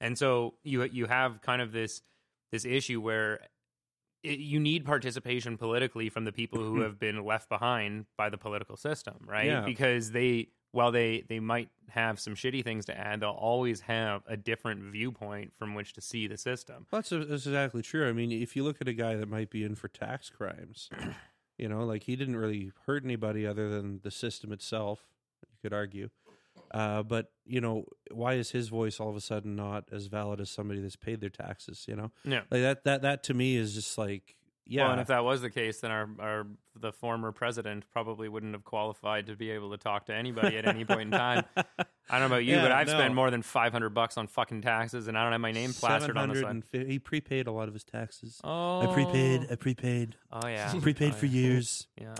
and 0.02 0.18
so 0.18 0.56
you 0.64 0.82
you 0.86 1.06
have 1.06 1.42
kind 1.42 1.62
of 1.62 1.72
this 1.72 2.02
this 2.52 2.66
issue 2.66 3.02
where 3.02 3.42
it, 4.24 4.40
you 4.40 4.60
need 4.60 4.86
participation 4.86 5.58
politically 5.58 6.10
from 6.10 6.26
the 6.26 6.32
people 6.32 6.60
who 6.60 6.76
hmm. 6.76 6.82
have 6.82 7.00
been 7.00 7.24
left 7.24 7.50
behind 7.50 8.06
by 8.18 8.30
the 8.30 8.38
political 8.38 8.78
system, 8.78 9.16
right? 9.26 9.48
Yeah. 9.48 9.62
Because 9.62 10.12
they, 10.12 10.50
while 10.72 10.92
they 10.92 11.24
they 11.28 11.40
might 11.40 11.70
have 11.90 12.20
some 12.20 12.36
shitty 12.36 12.64
things 12.64 12.86
to 12.86 12.98
add, 12.98 13.22
they'll 13.22 13.30
always 13.30 13.82
have 13.82 14.22
a 14.28 14.36
different 14.36 14.84
viewpoint 14.84 15.54
from 15.58 15.74
which 15.74 15.94
to 15.94 16.02
see 16.02 16.28
the 16.28 16.38
system. 16.38 16.86
That's, 16.92 17.10
that's 17.10 17.46
exactly 17.46 17.82
true. 17.82 18.08
I 18.08 18.12
mean, 18.12 18.32
if 18.32 18.56
you 18.56 18.64
look 18.64 18.78
at 18.82 18.88
a 18.88 18.94
guy 18.94 19.16
that 19.16 19.30
might 19.30 19.50
be 19.50 19.64
in 19.64 19.76
for 19.76 19.88
tax 19.88 20.30
crimes, 20.30 20.90
you 21.58 21.70
know, 21.70 21.86
like 21.86 22.04
he 22.04 22.16
didn't 22.16 22.36
really 22.36 22.72
hurt 22.86 23.04
anybody 23.04 23.48
other 23.48 23.70
than 23.70 24.02
the 24.04 24.12
system 24.12 24.52
itself, 24.52 25.06
you 25.50 25.58
could 25.62 25.74
argue. 25.74 26.10
Uh, 26.72 27.04
but, 27.04 27.32
you 27.46 27.62
know, 27.62 27.86
why 28.12 28.34
is 28.34 28.52
his 28.52 28.68
voice 28.70 29.00
all 29.00 29.10
of 29.10 29.16
a 29.16 29.22
sudden 29.22 29.56
not 29.56 29.86
as 29.92 30.08
valid 30.08 30.40
as 30.42 30.50
somebody 30.50 30.82
that's 30.82 30.96
paid 30.96 31.22
their 31.22 31.30
taxes, 31.30 31.86
you 31.88 31.96
know? 31.96 32.12
Yeah. 32.24 32.42
Like 32.52 32.62
that, 32.62 32.84
that, 32.84 33.02
that 33.04 33.24
to 33.24 33.34
me 33.34 33.56
is 33.56 33.74
just 33.74 33.98
like, 33.98 34.36
yeah. 34.70 34.84
Well, 34.84 34.92
and 34.92 35.00
if 35.02 35.08
that 35.08 35.24
was 35.24 35.42
the 35.42 35.50
case, 35.50 35.80
then 35.80 35.92
our, 35.92 36.10
our 36.20 36.48
the 36.78 36.92
former 36.92 37.32
president 37.32 37.86
probably 37.90 38.28
wouldn't 38.28 38.52
have 38.54 38.66
qualified 38.66 39.28
to 39.28 39.36
be 39.38 39.50
able 39.52 39.72
to 39.72 39.78
talk 39.78 40.08
to 40.08 40.14
anybody 40.14 40.58
at 40.58 40.68
any 40.68 40.84
point 40.84 41.04
in 41.04 41.12
time. 41.12 41.46
I 41.58 42.20
don't 42.20 42.20
know 42.20 42.26
about 42.36 42.44
you, 42.44 42.56
Yeah, 42.56 42.64
but 42.64 42.72
I've 42.74 42.88
no. 42.88 42.94
spent 42.96 43.14
more 43.16 43.32
than 43.32 43.44
five 43.44 43.72
hundred 43.72 43.92
bucks 43.92 44.18
on 44.18 44.28
fucking 44.28 44.64
taxes, 44.64 45.08
and 45.08 45.18
I 45.18 45.24
don't 45.24 45.32
have 45.32 45.40
my 45.40 45.54
name 45.54 45.72
plastered 45.72 46.18
on 46.18 46.28
the 46.28 46.42
side. 46.42 46.64
He 46.86 47.00
prepaid 47.00 47.48
a 47.48 47.52
lot 47.54 47.70
of 47.70 47.74
his 47.74 47.86
taxes. 47.86 48.42
Oh, 48.44 48.82
I 48.82 48.94
prepaid. 48.94 49.48
I 49.50 49.56
prepaid. 49.56 50.16
Oh 50.34 50.46
yeah, 50.48 50.74
prepaid 50.82 51.14
Oh, 51.14 51.16
for 51.16 51.28
years. 51.28 51.88
Yeah. 51.98 52.16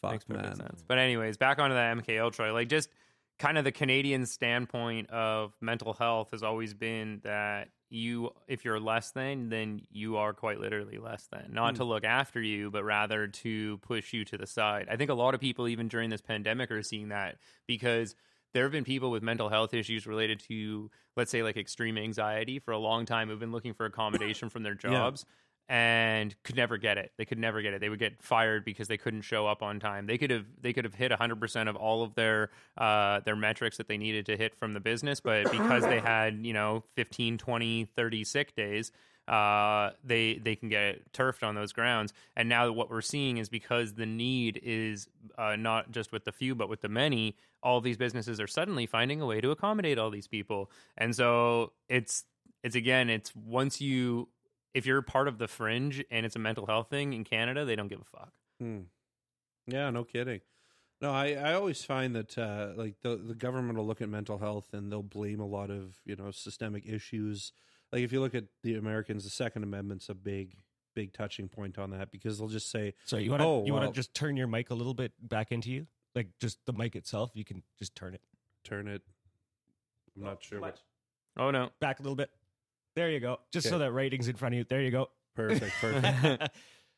Fuck, 0.00 0.12
makes 0.12 0.28
man. 0.28 0.56
sense. 0.56 0.82
But 0.88 0.96
anyways, 0.98 1.36
back 1.36 1.58
onto 1.58 1.74
the 1.74 1.80
MK 1.80 2.18
Ultra. 2.22 2.50
Like 2.52 2.68
just 2.68 2.88
kind 3.38 3.56
of 3.58 3.64
the 3.64 3.72
Canadian 3.72 4.26
standpoint 4.26 5.10
of 5.10 5.54
mental 5.60 5.92
health 5.92 6.30
has 6.32 6.42
always 6.42 6.74
been 6.74 7.20
that 7.24 7.68
you 7.90 8.30
if 8.46 8.64
you're 8.64 8.80
less 8.80 9.12
than, 9.12 9.48
then 9.48 9.80
you 9.90 10.16
are 10.16 10.32
quite 10.34 10.60
literally 10.60 10.98
less 10.98 11.26
than. 11.32 11.50
Not 11.52 11.72
Hmm. 11.74 11.76
to 11.78 11.84
look 11.84 12.04
after 12.04 12.40
you, 12.40 12.70
but 12.70 12.84
rather 12.84 13.26
to 13.28 13.78
push 13.78 14.12
you 14.12 14.24
to 14.26 14.36
the 14.36 14.46
side. 14.46 14.88
I 14.90 14.96
think 14.96 15.10
a 15.10 15.14
lot 15.14 15.34
of 15.34 15.40
people 15.40 15.68
even 15.68 15.88
during 15.88 16.10
this 16.10 16.20
pandemic 16.20 16.70
are 16.70 16.82
seeing 16.82 17.08
that 17.08 17.36
because 17.66 18.14
there 18.54 18.64
have 18.64 18.72
been 18.72 18.84
people 18.84 19.10
with 19.10 19.22
mental 19.22 19.48
health 19.48 19.72
issues 19.72 20.06
related 20.06 20.40
to 20.48 20.90
let's 21.16 21.30
say 21.30 21.42
like 21.42 21.56
extreme 21.56 21.96
anxiety 21.98 22.58
for 22.58 22.72
a 22.72 22.78
long 22.78 23.06
time 23.06 23.28
who've 23.28 23.38
been 23.40 23.52
looking 23.52 23.74
for 23.74 23.86
accommodation 23.86 24.48
from 24.50 24.62
their 24.62 24.74
jobs 24.74 25.24
and 25.68 26.34
could 26.44 26.56
never 26.56 26.78
get 26.78 26.96
it. 26.96 27.12
They 27.18 27.26
could 27.26 27.38
never 27.38 27.60
get 27.60 27.74
it. 27.74 27.80
They 27.80 27.90
would 27.90 27.98
get 27.98 28.22
fired 28.22 28.64
because 28.64 28.88
they 28.88 28.96
couldn't 28.96 29.22
show 29.22 29.46
up 29.46 29.62
on 29.62 29.80
time. 29.80 30.06
They 30.06 30.16
could 30.16 30.30
have 30.30 30.46
they 30.60 30.72
could 30.72 30.84
have 30.84 30.94
hit 30.94 31.12
100% 31.12 31.68
of 31.68 31.76
all 31.76 32.02
of 32.02 32.14
their 32.14 32.50
uh, 32.78 33.20
their 33.20 33.36
metrics 33.36 33.76
that 33.76 33.86
they 33.86 33.98
needed 33.98 34.26
to 34.26 34.36
hit 34.36 34.54
from 34.56 34.72
the 34.72 34.80
business, 34.80 35.20
but 35.20 35.44
because 35.52 35.82
they 35.82 36.00
had, 36.00 36.46
you 36.46 36.54
know, 36.54 36.84
15, 36.96 37.38
20, 37.38 37.84
30 37.84 38.24
sick 38.24 38.56
days, 38.56 38.92
uh, 39.28 39.90
they 40.02 40.36
they 40.36 40.56
can 40.56 40.70
get 40.70 41.12
turfed 41.12 41.42
on 41.42 41.54
those 41.54 41.74
grounds. 41.74 42.14
And 42.34 42.48
now 42.48 42.72
what 42.72 42.90
we're 42.90 43.02
seeing 43.02 43.36
is 43.36 43.50
because 43.50 43.92
the 43.92 44.06
need 44.06 44.58
is 44.62 45.08
uh, 45.36 45.56
not 45.56 45.90
just 45.90 46.12
with 46.12 46.24
the 46.24 46.32
few, 46.32 46.54
but 46.54 46.70
with 46.70 46.80
the 46.80 46.88
many. 46.88 47.36
All 47.62 47.80
these 47.80 47.96
businesses 47.96 48.40
are 48.40 48.46
suddenly 48.46 48.86
finding 48.86 49.20
a 49.20 49.26
way 49.26 49.40
to 49.40 49.50
accommodate 49.50 49.98
all 49.98 50.10
these 50.10 50.28
people, 50.28 50.70
and 50.96 51.14
so 51.14 51.72
it's 51.88 52.24
it's 52.62 52.74
again, 52.74 53.10
it's 53.10 53.34
once 53.36 53.80
you 53.80 54.28
if 54.74 54.86
you're 54.86 55.02
part 55.02 55.28
of 55.28 55.38
the 55.38 55.48
fringe 55.48 56.04
and 56.10 56.24
it's 56.26 56.36
a 56.36 56.38
mental 56.38 56.66
health 56.66 56.88
thing 56.90 57.12
in 57.12 57.24
Canada, 57.24 57.64
they 57.64 57.76
don't 57.76 57.88
give 57.88 58.00
a 58.00 58.18
fuck. 58.18 58.32
Hmm. 58.60 58.80
Yeah, 59.66 59.90
no 59.90 60.04
kidding. 60.04 60.40
No, 61.00 61.12
I, 61.12 61.32
I 61.34 61.54
always 61.54 61.84
find 61.84 62.16
that 62.16 62.36
uh, 62.36 62.72
like 62.74 62.96
the 63.02 63.16
the 63.16 63.34
government 63.34 63.78
will 63.78 63.86
look 63.86 64.00
at 64.00 64.08
mental 64.08 64.38
health 64.38 64.66
and 64.72 64.90
they'll 64.90 65.02
blame 65.02 65.40
a 65.40 65.46
lot 65.46 65.70
of 65.70 65.96
you 66.04 66.16
know 66.16 66.30
systemic 66.30 66.86
issues. 66.86 67.52
Like 67.92 68.02
if 68.02 68.12
you 68.12 68.20
look 68.20 68.34
at 68.34 68.44
the 68.62 68.74
Americans, 68.74 69.24
the 69.24 69.30
Second 69.30 69.62
Amendment's 69.62 70.08
a 70.08 70.14
big 70.14 70.56
big 70.94 71.12
touching 71.12 71.48
point 71.48 71.78
on 71.78 71.90
that 71.90 72.10
because 72.10 72.38
they'll 72.38 72.48
just 72.48 72.70
say, 72.70 72.94
So 73.04 73.16
you 73.16 73.30
want 73.30 73.42
to 73.42 73.46
Oh, 73.46 73.64
you 73.64 73.72
want 73.72 73.86
to 73.86 73.92
just 73.96 74.12
turn 74.14 74.36
your 74.36 74.48
mic 74.48 74.70
a 74.70 74.74
little 74.74 74.94
bit 74.94 75.12
back 75.22 75.52
into 75.52 75.70
you, 75.70 75.86
like 76.16 76.28
just 76.40 76.58
the 76.66 76.72
mic 76.72 76.96
itself. 76.96 77.30
You 77.34 77.44
can 77.44 77.62
just 77.78 77.94
turn 77.94 78.14
it 78.14 78.22
"Turn 78.64 78.88
it." 78.88 79.02
I'm 80.16 80.24
not 80.24 80.42
sure. 80.42 80.60
What, 80.60 80.80
Oh 81.36 81.52
no. 81.52 81.70
back 81.80 82.00
a 82.00 82.02
little 82.02 82.16
bit. 82.16 82.30
There 82.98 83.10
you 83.10 83.20
go. 83.20 83.38
Just 83.52 83.68
so 83.68 83.76
Okay. 83.76 83.84
that 83.84 83.92
rating's 83.92 84.26
in 84.28 84.34
front 84.34 84.54
of 84.54 84.58
you. 84.58 84.64
There 84.68 84.82
you 84.82 84.90
go. 84.90 85.08
perfect, 85.36 85.72
perfect. 85.80 86.50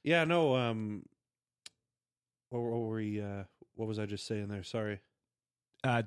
yeah, 0.03 0.25
no. 0.25 0.57
Um, 0.57 1.03
what, 2.49 2.61
what 2.63 2.81
were 2.81 2.97
we? 2.97 3.21
Uh, 3.21 3.45
what 3.75 3.87
was 3.87 3.99
I 3.99 4.07
just 4.07 4.27
saying 4.27 4.49
there? 4.49 4.63
Sorry. 4.63 5.01
uh, 5.85 6.03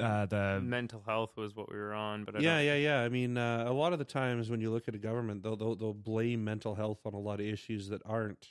uh, 0.00 0.26
the 0.26 0.60
Mental 0.62 1.02
health 1.06 1.36
was 1.36 1.54
what 1.56 1.70
we 1.70 1.76
were 1.78 1.94
on, 1.94 2.24
but 2.24 2.36
I 2.36 2.40
yeah, 2.40 2.56
don't- 2.56 2.64
yeah, 2.66 2.74
yeah. 2.74 3.00
I 3.02 3.08
mean, 3.08 3.36
uh, 3.38 3.64
a 3.66 3.72
lot 3.72 3.92
of 3.92 3.98
the 3.98 4.04
times 4.04 4.50
when 4.50 4.60
you 4.60 4.70
look 4.70 4.88
at 4.88 4.94
a 4.94 4.98
government, 4.98 5.42
they'll, 5.42 5.56
they'll 5.56 5.74
they'll 5.76 5.94
blame 5.94 6.44
mental 6.44 6.74
health 6.74 7.00
on 7.04 7.14
a 7.14 7.18
lot 7.18 7.40
of 7.40 7.46
issues 7.46 7.88
that 7.88 8.02
aren't 8.04 8.48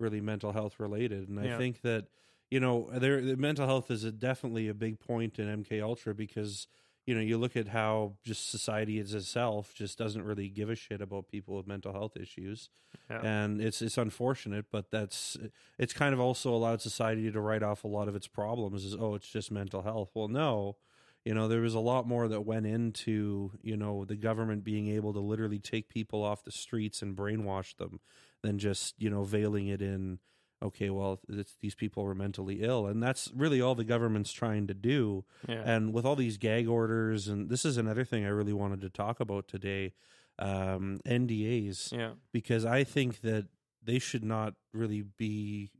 really 0.00 0.20
mental 0.20 0.52
health 0.52 0.78
related, 0.78 1.28
and 1.28 1.38
I 1.40 1.44
Yeah. 1.46 1.58
think 1.58 1.80
that 1.82 2.06
you 2.50 2.60
know, 2.60 2.88
there 2.94 3.20
the 3.20 3.36
mental 3.36 3.66
health 3.66 3.90
is 3.90 4.04
a, 4.04 4.10
definitely 4.12 4.68
a 4.68 4.74
big 4.74 4.98
point 5.00 5.38
in 5.38 5.48
MK 5.64 5.82
Ultra 5.82 6.14
because 6.14 6.66
you 7.08 7.14
know 7.14 7.20
you 7.30 7.38
look 7.38 7.56
at 7.56 7.68
how 7.68 8.14
just 8.22 8.50
society 8.50 8.98
is 8.98 9.14
itself 9.14 9.72
just 9.74 9.96
doesn't 9.96 10.22
really 10.22 10.48
give 10.48 10.68
a 10.70 10.74
shit 10.76 11.00
about 11.00 11.28
people 11.28 11.56
with 11.56 11.66
mental 11.66 11.92
health 11.92 12.16
issues, 12.16 12.68
Yeah. 13.10 13.20
and 13.22 13.60
it's 13.60 13.80
it's 13.80 13.96
unfortunate, 13.98 14.66
but 14.70 14.90
that's 14.90 15.36
it's 15.78 15.94
kind 15.94 16.12
of 16.12 16.20
also 16.20 16.54
allowed 16.54 16.82
society 16.82 17.30
to 17.32 17.40
write 17.40 17.62
off 17.62 17.84
a 17.84 17.88
lot 17.88 18.08
of 18.08 18.14
its 18.14 18.28
problems 18.28 18.84
as 18.84 18.94
oh 18.94 19.14
it's 19.14 19.28
just 19.28 19.50
mental 19.50 19.82
health. 19.82 20.10
Well, 20.14 20.28
no, 20.28 20.76
you 21.24 21.32
know 21.34 21.48
there 21.48 21.62
was 21.62 21.74
a 21.74 21.80
lot 21.92 22.06
more 22.06 22.28
that 22.28 22.42
went 22.52 22.66
into 22.66 23.52
you 23.62 23.76
know 23.76 24.04
the 24.04 24.16
government 24.16 24.62
being 24.64 24.88
able 24.88 25.12
to 25.14 25.20
literally 25.20 25.58
take 25.58 25.88
people 25.88 26.22
off 26.22 26.44
the 26.44 26.52
streets 26.52 27.00
and 27.02 27.16
brainwash 27.16 27.74
them 27.76 28.00
than 28.42 28.58
just 28.58 28.94
you 28.98 29.08
know 29.10 29.24
veiling 29.24 29.68
it 29.68 29.80
in 29.82 30.18
okay 30.62 30.90
well 30.90 31.20
it's, 31.28 31.54
these 31.60 31.74
people 31.74 32.04
were 32.04 32.14
mentally 32.14 32.62
ill 32.62 32.86
and 32.86 33.02
that's 33.02 33.30
really 33.34 33.60
all 33.60 33.74
the 33.74 33.84
government's 33.84 34.32
trying 34.32 34.66
to 34.66 34.74
do 34.74 35.24
yeah. 35.48 35.62
and 35.64 35.92
with 35.92 36.04
all 36.04 36.16
these 36.16 36.36
gag 36.36 36.68
orders 36.68 37.28
and 37.28 37.48
this 37.48 37.64
is 37.64 37.76
another 37.76 38.04
thing 38.04 38.24
i 38.24 38.28
really 38.28 38.52
wanted 38.52 38.80
to 38.80 38.90
talk 38.90 39.20
about 39.20 39.46
today 39.48 39.92
um, 40.38 41.00
ndas 41.06 41.92
yeah. 41.92 42.10
because 42.32 42.64
i 42.64 42.84
think 42.84 43.20
that 43.20 43.46
they 43.82 43.98
should 43.98 44.24
not 44.24 44.54
really 44.72 45.02
be 45.02 45.70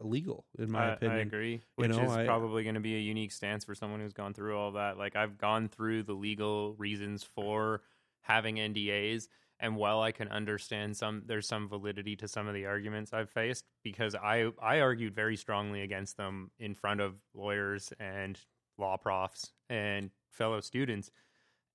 illegal 0.00 0.44
in 0.58 0.70
my 0.70 0.90
I, 0.90 0.92
opinion 0.92 1.18
I 1.18 1.22
agree. 1.22 1.60
Which 1.76 1.90
know, 1.90 2.04
is 2.04 2.12
I- 2.12 2.26
probably 2.26 2.62
going 2.62 2.74
to 2.74 2.80
be 2.80 2.96
a 2.96 3.00
unique 3.00 3.32
stance 3.32 3.64
for 3.64 3.74
someone 3.74 4.00
who's 4.00 4.12
gone 4.12 4.34
through 4.34 4.56
all 4.58 4.72
that. 4.72 4.98
Like 4.98 5.16
I've 5.16 5.38
gone 5.38 5.68
through 5.68 6.04
the 6.04 6.12
legal 6.12 6.74
reasons 6.74 7.22
for 7.22 7.82
having 8.22 8.56
NDAs, 8.56 9.28
and 9.62 9.76
while 9.76 10.02
I 10.02 10.12
can 10.12 10.28
understand 10.28 10.96
some, 10.98 11.24
there's 11.26 11.48
some 11.48 11.68
validity 11.68 12.16
to 12.16 12.28
some 12.28 12.48
of 12.48 12.54
the 12.54 12.66
arguments 12.66 13.14
I've 13.14 13.30
faced 13.30 13.66
because 13.84 14.14
I 14.16 14.52
I 14.60 14.80
argued 14.80 15.14
very 15.14 15.36
strongly 15.36 15.82
against 15.82 16.18
them 16.18 16.52
in 16.58 16.74
front 16.74 17.00
of 17.00 17.20
lawyers 17.34 17.92
and 18.00 18.40
law 18.78 18.98
profs 18.98 19.54
and 19.70 20.12
fellow 20.32 20.60
students, 20.60 21.10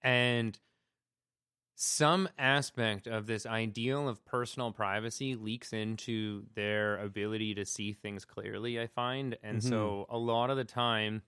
and 0.02 0.60
some 1.76 2.28
aspect 2.39 3.06
of 3.08 3.28
this 3.28 3.45
ideal 3.45 4.10
of 4.10 4.26
personal 4.26 4.71
privacy 4.71 5.36
leaks 5.36 5.73
into 5.73 6.47
their 6.56 6.97
ability 6.97 7.54
to 7.54 7.65
see 7.65 7.93
things 7.93 8.26
clearly, 8.26 8.80
I 8.80 8.88
find. 8.88 9.38
And 9.43 9.62
Mhm. 9.62 9.63
so 9.63 10.08
a 10.10 10.17
lot 10.17 10.50
of 10.50 10.58
the 10.58 10.65
time, 10.65 11.21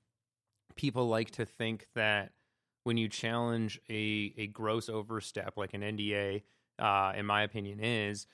people 0.76 1.08
like 1.08 1.32
to 1.32 1.46
think 1.46 1.88
that 1.96 2.34
when 2.84 2.98
you 2.98 3.08
challenge 3.08 3.80
a, 3.90 4.34
a 4.38 4.48
gross 4.48 4.90
overstep 4.90 5.58
like 5.58 5.74
an 5.74 5.82
NDA, 5.82 6.44
uh, 6.80 7.14
in 7.16 7.26
my 7.26 7.44
opinion, 7.44 7.80
is 7.82 8.28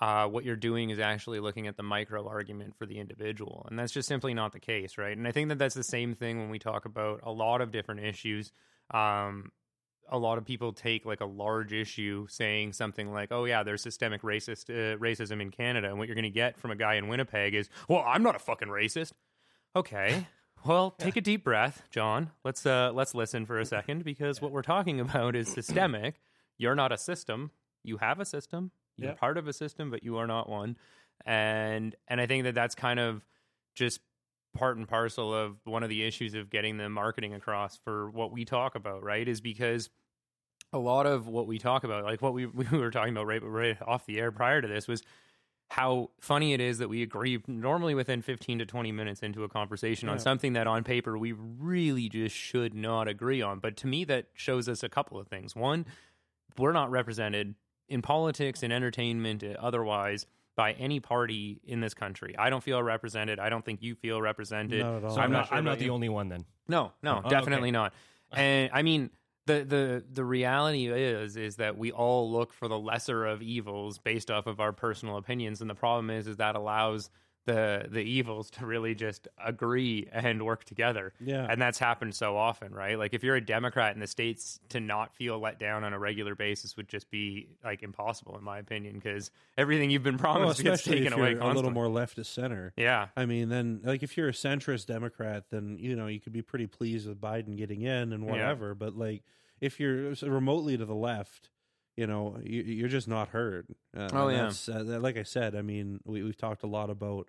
uh, 0.00 0.26
what 0.26 0.44
you're 0.44 0.56
doing 0.56 0.90
is 0.90 0.98
actually 0.98 1.40
looking 1.40 1.66
at 1.66 1.76
the 1.76 1.82
micro 1.82 2.26
argument 2.26 2.74
for 2.76 2.86
the 2.86 2.98
individual. 2.98 3.66
And 3.68 3.78
that's 3.78 3.92
just 3.92 4.08
simply 4.08 4.32
not 4.32 4.52
the 4.52 4.60
case, 4.60 4.96
right? 4.96 5.16
And 5.16 5.28
I 5.28 5.32
think 5.32 5.48
that 5.50 5.58
that's 5.58 5.74
the 5.74 5.82
same 5.82 6.14
thing 6.14 6.38
when 6.38 6.48
we 6.48 6.58
talk 6.58 6.86
about 6.86 7.20
a 7.22 7.30
lot 7.30 7.60
of 7.60 7.70
different 7.70 8.02
issues. 8.02 8.52
Um, 8.92 9.52
a 10.10 10.18
lot 10.18 10.38
of 10.38 10.44
people 10.44 10.72
take 10.72 11.04
like 11.04 11.20
a 11.20 11.26
large 11.26 11.72
issue 11.72 12.26
saying 12.28 12.72
something 12.72 13.12
like, 13.12 13.30
"Oh 13.30 13.44
yeah, 13.44 13.62
there's 13.62 13.82
systemic 13.82 14.22
racist 14.22 14.68
uh, 14.68 14.96
racism 14.98 15.40
in 15.40 15.50
Canada," 15.50 15.88
and 15.88 15.98
what 15.98 16.08
you're 16.08 16.16
going 16.16 16.24
to 16.24 16.30
get 16.30 16.58
from 16.58 16.72
a 16.72 16.76
guy 16.76 16.94
in 16.94 17.06
Winnipeg 17.06 17.54
is, 17.54 17.68
"Well, 17.88 18.02
I'm 18.04 18.22
not 18.22 18.34
a 18.34 18.40
fucking 18.40 18.68
racist." 18.68 19.12
Okay, 19.76 20.26
well, 20.64 20.92
take 20.92 21.16
a 21.16 21.20
deep 21.20 21.44
breath, 21.44 21.82
John. 21.90 22.30
Let's 22.44 22.66
uh, 22.66 22.92
let's 22.92 23.14
listen 23.14 23.46
for 23.46 23.58
a 23.58 23.64
second 23.64 24.04
because 24.04 24.40
what 24.40 24.52
we're 24.52 24.62
talking 24.62 25.00
about 25.00 25.36
is 25.36 25.48
systemic. 25.48 26.20
You're 26.58 26.74
not 26.74 26.92
a 26.92 26.98
system. 26.98 27.50
You 27.82 27.96
have 27.98 28.20
a 28.20 28.24
system. 28.24 28.70
You're 28.96 29.14
part 29.14 29.38
of 29.38 29.48
a 29.48 29.52
system, 29.54 29.90
but 29.90 30.02
you 30.02 30.18
are 30.18 30.26
not 30.26 30.48
one. 30.48 30.76
And 31.24 31.94
and 32.08 32.20
I 32.20 32.26
think 32.26 32.44
that 32.44 32.54
that's 32.54 32.74
kind 32.74 33.00
of 33.00 33.24
just 33.74 34.00
part 34.54 34.76
and 34.76 34.86
parcel 34.86 35.32
of 35.34 35.56
one 35.64 35.82
of 35.82 35.88
the 35.88 36.02
issues 36.02 36.34
of 36.34 36.50
getting 36.50 36.76
the 36.76 36.88
marketing 36.88 37.34
across 37.34 37.76
for 37.78 38.10
what 38.10 38.32
we 38.32 38.44
talk 38.44 38.74
about, 38.74 39.02
right? 39.02 39.26
Is 39.26 39.40
because 39.40 39.88
a 40.72 40.78
lot 40.78 41.06
of 41.06 41.26
what 41.26 41.46
we 41.46 41.58
talk 41.58 41.84
about, 41.84 42.04
like 42.04 42.22
what 42.22 42.34
we, 42.34 42.46
we 42.46 42.64
were 42.78 42.90
talking 42.90 43.12
about 43.12 43.26
right, 43.26 43.42
right 43.42 43.78
off 43.86 44.06
the 44.06 44.18
air 44.18 44.32
prior 44.32 44.60
to 44.60 44.68
this, 44.68 44.88
was 44.88 45.02
how 45.70 46.10
funny 46.20 46.52
it 46.52 46.60
is 46.60 46.78
that 46.78 46.88
we 46.88 47.00
agree 47.00 47.40
normally 47.46 47.94
within 47.94 48.22
15 48.22 48.58
to 48.58 48.66
20 48.66 48.90
minutes 48.90 49.22
into 49.22 49.44
a 49.44 49.48
conversation 49.48 50.08
on 50.08 50.18
something 50.18 50.54
that 50.54 50.66
on 50.66 50.82
paper 50.82 51.16
we 51.16 51.30
really 51.30 52.08
just 52.08 52.34
should 52.34 52.74
not 52.74 53.06
agree 53.06 53.40
on. 53.40 53.60
But 53.60 53.76
to 53.78 53.86
me, 53.86 54.02
that 54.06 54.26
shows 54.34 54.68
us 54.68 54.82
a 54.82 54.88
couple 54.88 55.16
of 55.20 55.28
things. 55.28 55.54
One, 55.54 55.86
we're 56.58 56.72
not 56.72 56.90
represented 56.90 57.54
in 57.88 58.02
politics, 58.02 58.64
in 58.64 58.72
entertainment, 58.72 59.44
uh, 59.44 59.54
otherwise 59.60 60.26
by 60.56 60.72
any 60.72 60.98
party 60.98 61.60
in 61.64 61.80
this 61.80 61.94
country. 61.94 62.36
I 62.36 62.50
don't 62.50 62.62
feel 62.64 62.82
represented. 62.82 63.38
I 63.38 63.48
don't 63.48 63.64
think 63.64 63.80
you 63.80 63.94
feel 63.94 64.20
represented. 64.20 64.80
Not 64.80 64.96
at 64.96 65.04
all. 65.04 65.14
So 65.14 65.20
I'm 65.20 65.30
not. 65.30 65.38
not. 65.38 65.48
sure 65.50 65.56
I'm 65.58 65.64
not 65.64 65.78
the 65.78 65.84
you. 65.84 65.92
only 65.92 66.08
one 66.08 66.28
then. 66.28 66.44
No, 66.66 66.92
no, 67.00 67.14
Oh, 67.14 67.18
okay. 67.20 67.28
definitely 67.30 67.70
not. 67.70 67.94
And 68.32 68.70
I 68.72 68.82
mean, 68.82 69.10
the 69.58 69.64
the 69.64 70.04
the 70.12 70.24
reality 70.24 70.86
is 70.88 71.36
is 71.36 71.56
that 71.56 71.76
we 71.78 71.92
all 71.92 72.30
look 72.30 72.52
for 72.52 72.68
the 72.68 72.78
lesser 72.78 73.26
of 73.26 73.42
evils 73.42 73.98
based 73.98 74.30
off 74.30 74.46
of 74.46 74.60
our 74.60 74.72
personal 74.72 75.16
opinions, 75.16 75.60
and 75.60 75.68
the 75.70 75.74
problem 75.74 76.10
is 76.10 76.26
is 76.26 76.36
that 76.36 76.56
allows 76.56 77.10
the 77.46 77.86
the 77.90 78.00
evils 78.02 78.50
to 78.50 78.66
really 78.66 78.94
just 78.94 79.26
agree 79.42 80.06
and 80.12 80.44
work 80.44 80.62
together. 80.64 81.14
Yeah. 81.20 81.46
And 81.48 81.60
that's 81.60 81.78
happened 81.78 82.14
so 82.14 82.36
often, 82.36 82.74
right? 82.74 82.98
Like 82.98 83.14
if 83.14 83.24
you're 83.24 83.34
a 83.34 83.40
Democrat 83.40 83.94
in 83.94 84.00
the 84.00 84.06
states 84.06 84.60
to 84.68 84.78
not 84.78 85.14
feel 85.14 85.38
let 85.40 85.58
down 85.58 85.82
on 85.82 85.94
a 85.94 85.98
regular 85.98 86.34
basis 86.34 86.76
would 86.76 86.86
just 86.86 87.10
be 87.10 87.48
like 87.64 87.82
impossible 87.82 88.36
in 88.36 88.44
my 88.44 88.58
opinion 88.58 88.96
because 89.02 89.30
everything 89.56 89.88
you've 89.90 90.02
been 90.02 90.18
Well, 90.18 90.34
promised 90.34 90.62
gets 90.62 90.82
taken 90.84 91.14
away 91.14 91.32
a 91.34 91.48
little 91.54 91.70
more 91.70 91.88
left 91.88 92.18
of 92.18 92.26
center. 92.26 92.74
yeah. 92.76 93.08
I 93.16 93.24
mean, 93.24 93.48
then 93.48 93.80
like 93.84 94.02
if 94.02 94.18
you're 94.18 94.28
a 94.28 94.32
centrist 94.32 94.84
Democrat, 94.86 95.44
then 95.50 95.78
you 95.80 95.96
know 95.96 96.08
you 96.08 96.20
could 96.20 96.34
be 96.34 96.42
pretty 96.42 96.66
pleased 96.66 97.08
with 97.08 97.18
Biden 97.22 97.56
getting 97.56 97.80
in 97.82 98.12
and 98.12 98.22
Yeah. 98.22 98.30
whatever. 98.30 98.74
But 98.74 98.96
like 98.98 99.22
if 99.60 99.78
you're 99.80 100.14
remotely 100.22 100.76
to 100.76 100.84
the 100.84 100.94
left, 100.94 101.50
you 101.96 102.06
know 102.06 102.38
you, 102.42 102.62
you're 102.62 102.88
just 102.88 103.08
not 103.08 103.28
heard. 103.28 103.66
Uh, 103.96 104.08
Oh, 104.12 104.28
yeah. 104.28 104.50
uh, 104.68 104.82
like 105.00 105.16
I 105.16 105.22
said. 105.24 105.54
I 105.54 105.62
mean, 105.62 106.00
we, 106.04 106.22
we've 106.22 106.36
talked 106.36 106.62
a 106.62 106.66
lot 106.68 106.90
about 106.90 107.28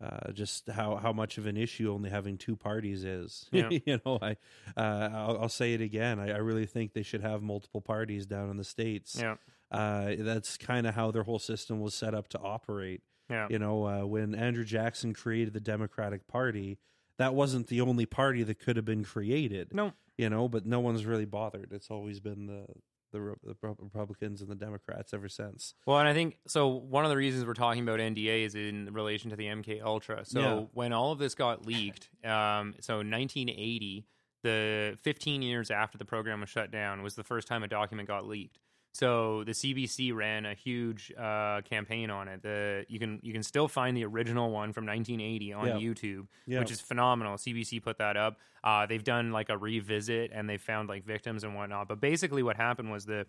uh, 0.00 0.30
just 0.32 0.68
how 0.70 0.96
how 0.96 1.12
much 1.12 1.38
of 1.38 1.46
an 1.46 1.56
issue 1.56 1.92
only 1.92 2.08
having 2.10 2.38
two 2.38 2.56
parties 2.56 3.04
is. 3.04 3.48
Yeah. 3.52 3.68
you 3.70 4.00
know, 4.06 4.18
I 4.22 4.36
uh, 4.76 5.10
I'll, 5.12 5.38
I'll 5.42 5.48
say 5.48 5.74
it 5.74 5.80
again. 5.80 6.20
I, 6.20 6.30
I 6.32 6.36
really 6.38 6.66
think 6.66 6.92
they 6.92 7.02
should 7.02 7.22
have 7.22 7.42
multiple 7.42 7.80
parties 7.80 8.24
down 8.26 8.50
in 8.50 8.56
the 8.56 8.64
states. 8.64 9.16
Yeah. 9.18 9.36
Uh, 9.70 10.14
that's 10.20 10.56
kind 10.56 10.86
of 10.86 10.94
how 10.94 11.10
their 11.10 11.24
whole 11.24 11.38
system 11.38 11.80
was 11.80 11.94
set 11.94 12.14
up 12.14 12.28
to 12.28 12.38
operate. 12.38 13.02
Yeah. 13.28 13.48
You 13.50 13.58
know, 13.58 13.84
uh, 13.86 14.06
when 14.06 14.34
Andrew 14.34 14.64
Jackson 14.64 15.12
created 15.12 15.52
the 15.52 15.60
Democratic 15.60 16.26
Party, 16.26 16.78
that 17.18 17.34
wasn't 17.34 17.66
the 17.66 17.82
only 17.82 18.06
party 18.06 18.42
that 18.44 18.58
could 18.60 18.76
have 18.76 18.86
been 18.86 19.04
created. 19.04 19.74
No. 19.74 19.92
You 20.18 20.28
know, 20.28 20.48
but 20.48 20.66
no 20.66 20.80
one's 20.80 21.06
really 21.06 21.24
bothered. 21.24 21.72
It's 21.72 21.90
always 21.90 22.20
been 22.20 22.46
the 22.46 22.66
the, 23.10 23.20
Re- 23.22 23.34
the 23.42 23.54
Republicans 23.62 24.42
and 24.42 24.50
the 24.50 24.54
Democrats 24.54 25.14
ever 25.14 25.30
since. 25.30 25.72
Well, 25.86 25.98
and 25.98 26.06
I 26.06 26.12
think 26.12 26.36
so. 26.46 26.66
One 26.68 27.04
of 27.06 27.10
the 27.10 27.16
reasons 27.16 27.46
we're 27.46 27.54
talking 27.54 27.82
about 27.82 28.00
NDA 28.00 28.44
is 28.44 28.54
in 28.54 28.90
relation 28.92 29.30
to 29.30 29.36
the 29.36 29.46
MK 29.46 29.82
Ultra. 29.82 30.26
So 30.26 30.40
Yeah. 30.40 30.60
when 30.74 30.92
all 30.92 31.12
of 31.12 31.18
this 31.18 31.34
got 31.34 31.64
leaked, 31.64 32.10
um, 32.22 32.74
so 32.80 32.96
1980, 32.96 34.04
the 34.42 34.98
15 35.02 35.40
years 35.40 35.70
after 35.70 35.96
the 35.96 36.04
program 36.04 36.40
was 36.42 36.50
shut 36.50 36.70
down, 36.70 37.02
was 37.02 37.14
the 37.14 37.24
first 37.24 37.48
time 37.48 37.62
a 37.62 37.68
document 37.68 38.08
got 38.08 38.26
leaked. 38.26 38.58
So 38.92 39.44
the 39.44 39.52
CBC 39.52 40.14
ran 40.14 40.44
a 40.46 40.54
huge 40.54 41.12
uh, 41.16 41.60
campaign 41.62 42.10
on 42.10 42.26
it. 42.28 42.42
The 42.42 42.84
you 42.88 42.98
can 42.98 43.20
you 43.22 43.32
can 43.32 43.42
still 43.42 43.68
find 43.68 43.96
the 43.96 44.04
original 44.04 44.50
one 44.50 44.72
from 44.72 44.86
1980 44.86 45.52
on 45.52 45.66
Yeah. 45.66 45.74
YouTube, 45.74 46.26
Yeah. 46.46 46.58
which 46.60 46.70
is 46.70 46.80
phenomenal. 46.80 47.36
CBC 47.36 47.80
put 47.82 47.98
that 47.98 48.16
up. 48.16 48.38
Uh, 48.64 48.86
they've 48.86 49.04
done 49.04 49.30
like 49.30 49.50
a 49.50 49.56
revisit 49.58 50.32
and 50.34 50.48
they 50.48 50.56
found 50.58 50.88
like 50.88 51.04
victims 51.04 51.44
and 51.44 51.54
whatnot. 51.54 51.86
But 51.88 52.00
basically, 52.00 52.42
what 52.42 52.56
happened 52.56 52.90
was 52.90 53.04
the 53.06 53.26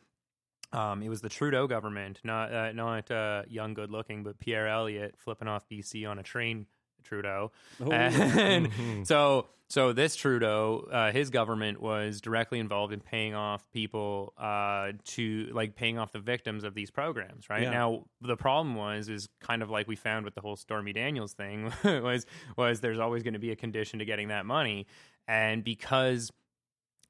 um, 0.72 1.02
it 1.04 1.10
was 1.10 1.22
the 1.22 1.30
Trudeau 1.30 1.68
government, 1.68 2.20
not 2.24 2.54
uh, 2.54 2.72
not 2.72 3.10
uh, 3.12 3.44
young, 3.48 3.74
good 3.74 3.92
looking, 3.92 4.24
but 4.24 4.40
Pierre 4.40 4.68
Elliott 4.68 5.16
flipping 5.18 5.48
off 5.48 5.68
BC 5.70 6.10
on 6.10 6.20
a 6.20 6.24
train. 6.24 6.68
Trudeau, 7.10 7.52
Oh. 7.82 7.92
and 7.92 8.72
Mhm. 8.72 9.08
so 9.08 9.48
so 9.72 9.94
this 9.94 10.16
Trudeau, 10.16 10.88
uh, 10.92 11.12
his 11.12 11.30
government 11.30 11.80
was 11.80 12.22
directly 12.22 12.58
involved 12.60 12.92
in 12.92 13.00
paying 13.02 13.36
off 13.36 13.70
people 13.72 14.34
uh, 14.38 14.94
to 15.06 15.48
like 15.52 15.76
paying 15.76 15.98
off 16.00 16.12
the 16.12 16.20
victims 16.20 16.64
of 16.64 16.74
these 16.74 16.90
programs. 16.92 17.50
Right 17.50 17.64
Yeah. 17.64 17.70
now, 17.72 18.06
the 18.22 18.36
problem 18.38 18.76
was 18.76 19.10
is 19.10 19.28
kind 19.40 19.62
of 19.62 19.70
like 19.70 19.88
we 19.88 19.96
found 19.96 20.26
with 20.26 20.34
the 20.36 20.42
whole 20.42 20.56
Stormy 20.56 20.92
Daniels 20.94 21.34
thing 21.34 21.72
was 21.84 22.26
was 22.58 22.80
there's 22.82 23.00
always 23.00 23.22
going 23.24 23.34
to 23.36 23.40
be 23.40 23.52
a 23.52 23.56
condition 23.56 24.00
to 24.00 24.06
getting 24.06 24.30
that 24.30 24.46
money, 24.46 24.88
and 25.28 25.64
because 25.64 26.32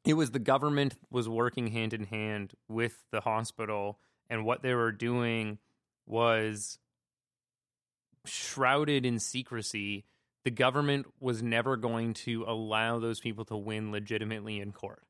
it 0.05 0.13
was 0.15 0.31
the 0.31 0.39
government 0.39 0.95
was 1.09 1.27
working 1.29 1.67
hand 1.67 1.93
in 1.93 2.05
hand 2.05 2.53
with 2.67 3.03
the 3.11 3.21
hospital 3.21 3.99
and 4.29 4.43
what 4.45 4.63
they 4.63 4.73
were 4.73 4.91
doing 4.93 5.59
was 6.05 6.77
shrouded 8.25 9.05
in 9.05 9.19
secrecy 9.19 10.05
the 10.45 10.51
government 10.51 11.05
was 11.19 11.43
never 11.43 11.75
going 11.77 12.13
to 12.13 12.43
allow 12.47 12.97
those 12.99 13.19
people 13.19 13.45
to 13.45 13.57
win 13.57 13.91
legitimately 13.91 14.59
in 14.59 14.71
court 14.71 15.03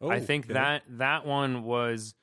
Oh, 0.00 0.10
i 0.10 0.20
think 0.20 0.44
okay. 0.46 0.54
that 0.54 0.82
that 0.98 1.26
one 1.26 1.62
was 1.64 2.14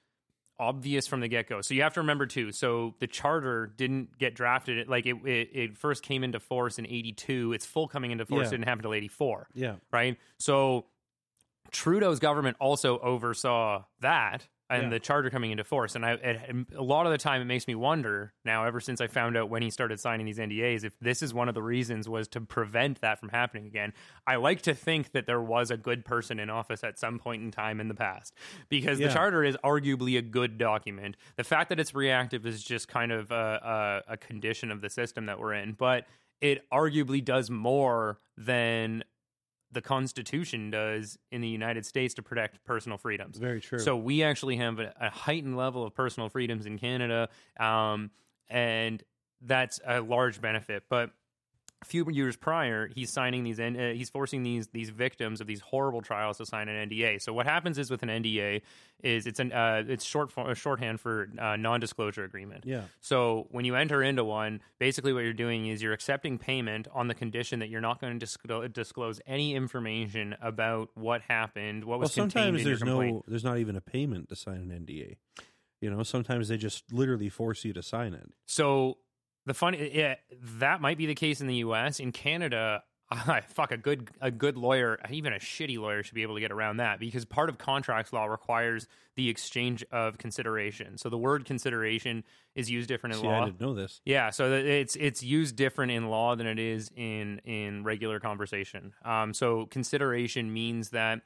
obvious 0.59 1.07
from 1.07 1.19
the 1.21 1.27
get-go 1.27 1.61
so 1.61 1.73
you 1.73 1.81
have 1.81 1.95
to 1.95 2.01
remember 2.01 2.25
too 2.27 2.51
so 2.51 2.93
the 2.99 3.07
charter 3.07 3.73
didn't 3.75 4.17
get 4.19 4.35
drafted 4.35 4.87
like 4.87 5.05
it, 5.07 5.15
it, 5.25 5.49
it 5.53 5.77
first 5.77 6.03
came 6.03 6.23
into 6.23 6.39
force 6.39 6.77
in 6.77 6.85
82 6.85 7.53
its 7.53 7.65
full 7.65 7.87
coming 7.87 8.11
into 8.11 8.25
force 8.25 8.45
Yeah. 8.45 8.51
didn't 8.51 8.65
happen 8.65 8.79
until 8.79 8.93
84 8.93 9.47
Yeah. 9.55 9.75
right? 9.91 10.17
So 10.39 10.85
Trudeau's 11.71 12.19
government 12.19 12.57
also 12.59 12.99
oversaw 12.99 13.83
that 14.01 14.47
and 14.73 14.83
Yeah. 14.83 14.89
the 14.89 14.99
charter 14.99 15.29
coming 15.29 15.51
into 15.51 15.63
force. 15.63 15.95
And 15.95 16.05
I, 16.05 16.11
it, 16.13 16.67
a 16.75 16.81
lot 16.81 17.05
of 17.05 17.11
the 17.11 17.17
time, 17.17 17.41
it 17.41 17.45
makes 17.45 17.67
me 17.67 17.75
wonder 17.75 18.33
now. 18.43 18.65
Ever 18.65 18.79
since 18.79 18.99
I 19.01 19.07
found 19.07 19.37
out 19.37 19.49
when 19.49 19.61
he 19.61 19.69
started 19.69 19.99
signing 19.99 20.25
these 20.25 20.39
NDAs, 20.39 20.83
if 20.83 20.93
this 20.99 21.21
is 21.21 21.33
one 21.33 21.47
of 21.49 21.55
the 21.55 21.61
reasons 21.63 22.09
was 22.09 22.27
to 22.29 22.41
prevent 22.41 23.01
that 23.01 23.19
from 23.19 23.29
happening 23.29 23.65
again. 23.65 23.93
I 24.27 24.35
like 24.37 24.61
to 24.63 24.73
think 24.73 25.11
that 25.11 25.25
there 25.27 25.41
was 25.41 25.71
a 25.71 25.77
good 25.77 26.05
person 26.05 26.39
in 26.39 26.49
office 26.49 26.83
at 26.83 26.97
some 26.99 27.19
point 27.19 27.43
in 27.43 27.51
time 27.51 27.79
in 27.79 27.87
the 27.87 27.93
past 27.95 28.33
because 28.69 28.99
Yeah. 28.99 29.07
the 29.07 29.13
charter 29.13 29.43
is 29.43 29.55
arguably 29.63 30.17
a 30.17 30.21
good 30.21 30.57
document. 30.57 31.17
The 31.35 31.43
fact 31.43 31.69
that 31.69 31.79
it's 31.79 31.93
reactive 31.93 32.45
is 32.45 32.63
just 32.63 32.87
kind 32.87 33.11
of 33.11 33.31
a, 33.31 34.03
a, 34.07 34.13
a 34.13 34.17
condition 34.17 34.71
of 34.71 34.81
the 34.81 34.89
system 34.89 35.25
that 35.27 35.39
we're 35.39 35.53
in, 35.53 35.73
but 35.73 36.05
it 36.41 36.69
arguably 36.71 37.23
does 37.23 37.49
more 37.49 38.19
than 38.37 39.03
the 39.73 39.81
Constitution 39.81 40.69
does 40.71 41.17
in 41.31 41.41
the 41.41 41.47
United 41.47 41.85
States 41.85 42.13
to 42.15 42.23
protect 42.23 42.63
personal 42.63 42.97
freedoms. 42.97 43.37
Very 43.37 43.61
true. 43.61 43.79
So 43.79 43.95
we 43.95 44.23
actually 44.23 44.57
have 44.57 44.79
a, 44.79 44.93
a 44.99 45.09
heightened 45.09 45.57
level 45.57 45.85
of 45.85 45.93
personal 45.93 46.29
freedoms 46.29 46.65
in 46.65 46.77
Canada, 46.77 47.29
um, 47.59 48.11
and 48.49 49.03
that's 49.41 49.79
a 49.85 50.01
large 50.01 50.39
benefit. 50.41 50.83
But 50.89 51.11
a 51.83 51.85
few 51.85 52.09
years 52.09 52.37
prior, 52.37 52.89
he's 52.95 53.11
signing 53.11 53.43
these, 53.43 53.59
uh, 53.59 53.91
he's 53.93 54.09
forcing 54.09 54.43
these 54.43 54.67
these 54.67 54.89
victims 54.89 55.41
of 55.41 55.47
these 55.47 55.59
horrible 55.59 56.01
trials 56.01 56.37
to 56.37 56.45
sign 56.45 56.69
an 56.69 56.89
NDA. 56.89 57.21
So 57.21 57.33
what 57.33 57.45
happens 57.45 57.77
is 57.77 57.91
with 57.91 58.01
an 58.03 58.09
NDA 58.09 58.61
is 59.03 59.27
it's 59.27 59.39
an 59.41 59.51
uh, 59.51 59.83
it's 59.87 60.05
short 60.05 60.31
for, 60.31 60.55
shorthand 60.55 61.01
for 61.01 61.29
uh, 61.37 61.57
non 61.57 61.81
disclosure 61.81 62.23
agreement. 62.23 62.63
yeah. 62.65 62.83
So 63.01 63.47
when 63.51 63.65
you 63.65 63.75
enter 63.75 64.01
into 64.01 64.23
one, 64.23 64.61
basically 64.79 65.11
what 65.11 65.23
you're 65.25 65.33
doing 65.33 65.67
is 65.67 65.81
you're 65.83 65.91
accepting 65.93 66.37
payment 66.37 66.87
on 66.93 67.09
the 67.09 67.13
condition 67.15 67.59
that 67.59 67.69
you're 67.69 67.81
not 67.81 67.99
going 67.99 68.17
to 68.17 68.25
disclo- 68.25 68.71
disclose 68.71 69.19
any 69.27 69.53
information 69.53 70.35
about 70.41 70.89
what 70.95 71.21
happened, 71.23 71.83
what 71.83 71.99
Well, 71.99 72.05
was 72.05 72.13
contained 72.15 72.31
sometimes 72.31 72.61
in 72.61 72.67
your 72.67 72.71
there's 72.77 72.83
complaint. 72.83 73.15
no, 73.15 73.23
there's 73.27 73.43
not 73.43 73.57
even 73.57 73.75
a 73.75 73.81
payment 73.81 74.29
to 74.29 74.35
sign 74.37 74.71
an 74.71 74.85
NDA. 74.85 75.17
You 75.81 75.91
know, 75.91 76.01
sometimes 76.03 76.47
they 76.47 76.55
just 76.55 76.93
literally 76.93 77.27
force 77.27 77.65
you 77.65 77.73
to 77.73 77.83
sign 77.83 78.13
it. 78.13 78.29
So 78.45 78.99
the 79.45 79.53
funny, 79.53 79.91
yeah, 79.93 80.15
that 80.59 80.81
might 80.81 80.97
be 80.97 81.05
the 81.05 81.15
case 81.15 81.41
in 81.41 81.47
the 81.47 81.55
U.S. 81.55 81.99
In 81.99 82.11
Canada, 82.11 82.83
I, 83.11 83.41
fuck 83.41 83.71
a 83.71 83.77
good 83.77 84.09
a 84.21 84.31
good 84.31 84.57
lawyer, 84.57 84.99
even 85.09 85.33
a 85.33 85.37
shitty 85.37 85.77
lawyer, 85.77 86.03
should 86.03 86.15
be 86.15 86.23
able 86.23 86.35
to 86.35 86.41
get 86.41 86.51
around 86.51 86.77
that 86.77 86.99
because 86.99 87.25
part 87.25 87.49
of 87.49 87.57
contracts 87.57 88.13
law 88.13 88.25
requires 88.25 88.87
the 89.15 89.29
exchange 89.29 89.83
of 89.91 90.17
consideration. 90.17 90.97
So 90.97 91.09
the 91.09 91.17
word 91.17 91.45
consideration 91.45 92.23
is 92.55 92.71
used 92.71 92.87
different 92.87 93.15
in 93.15 93.21
See, 93.21 93.27
law. 93.27 93.41
I 93.41 93.45
didn't 93.45 93.61
know 93.61 93.73
this. 93.73 94.01
Yeah, 94.05 94.29
so 94.29 94.51
it's 94.53 94.95
it's 94.95 95.21
used 95.21 95.55
different 95.55 95.91
in 95.91 96.09
law 96.09 96.35
than 96.35 96.47
it 96.47 96.59
is 96.59 96.91
in 96.95 97.39
in 97.45 97.83
regular 97.83 98.19
conversation. 98.19 98.93
Um, 99.03 99.33
so 99.33 99.67
consideration 99.67 100.51
means 100.51 100.89
that 100.89 101.21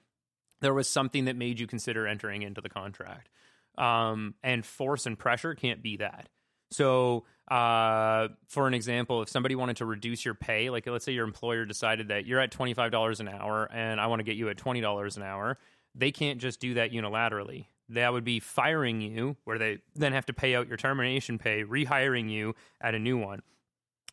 there 0.60 0.73
was 0.73 0.89
something 0.89 1.25
that 1.25 1.36
made 1.36 1.60
you 1.60 1.67
consider 1.67 2.08
entering 2.08 2.41
into 2.41 2.62
the 2.62 2.69
contract, 2.69 3.30
um, 3.77 4.34
and 4.43 4.65
force 4.65 5.06
and 5.06 5.17
pressure 5.17 5.53
can't 5.56 5.82
be 5.84 5.97
that. 5.97 6.30
So, 6.71 7.25
uh, 7.47 8.27
for 8.47 8.67
an 8.67 8.73
example, 8.73 9.21
if 9.21 9.29
somebody 9.29 9.55
wanted 9.55 9.77
to 9.77 9.86
reduce 9.86 10.25
your 10.25 10.33
pay, 10.33 10.69
like 10.69 10.86
let's 10.86 11.05
say 11.05 11.13
your 11.13 11.25
employer 11.25 11.65
decided 11.65 12.10
that 12.10 12.25
you're 12.25 12.39
at 12.39 12.51
twenty 12.51 12.73
five 12.73 12.91
dollars 12.91 13.19
an 13.19 13.29
hour 13.29 13.69
and 13.71 14.01
I 14.01 14.07
want 14.07 14.19
to 14.19 14.23
get 14.23 14.36
you 14.36 14.49
at 14.49 14.57
twenty 14.57 14.81
dollars 14.81 15.17
an 15.17 15.23
hour, 15.23 15.57
they 15.95 16.12
can't 16.12 16.39
just 16.39 16.60
do 16.60 16.73
that 16.75 16.91
unilaterally. 16.91 17.67
That 17.89 18.12
would 18.12 18.25
be 18.25 18.41
firing 18.41 18.99
you, 18.99 19.38
where 19.45 19.57
they 19.57 19.79
then 19.95 20.12
have 20.12 20.25
to 20.25 20.33
pay 20.33 20.55
out 20.55 20.67
your 20.67 20.75
termination 20.75 21.38
pay, 21.38 21.63
rehiring 21.63 22.29
you 22.29 22.53
at 22.81 22.95
a 22.95 22.99
new 22.99 23.17
one. 23.17 23.41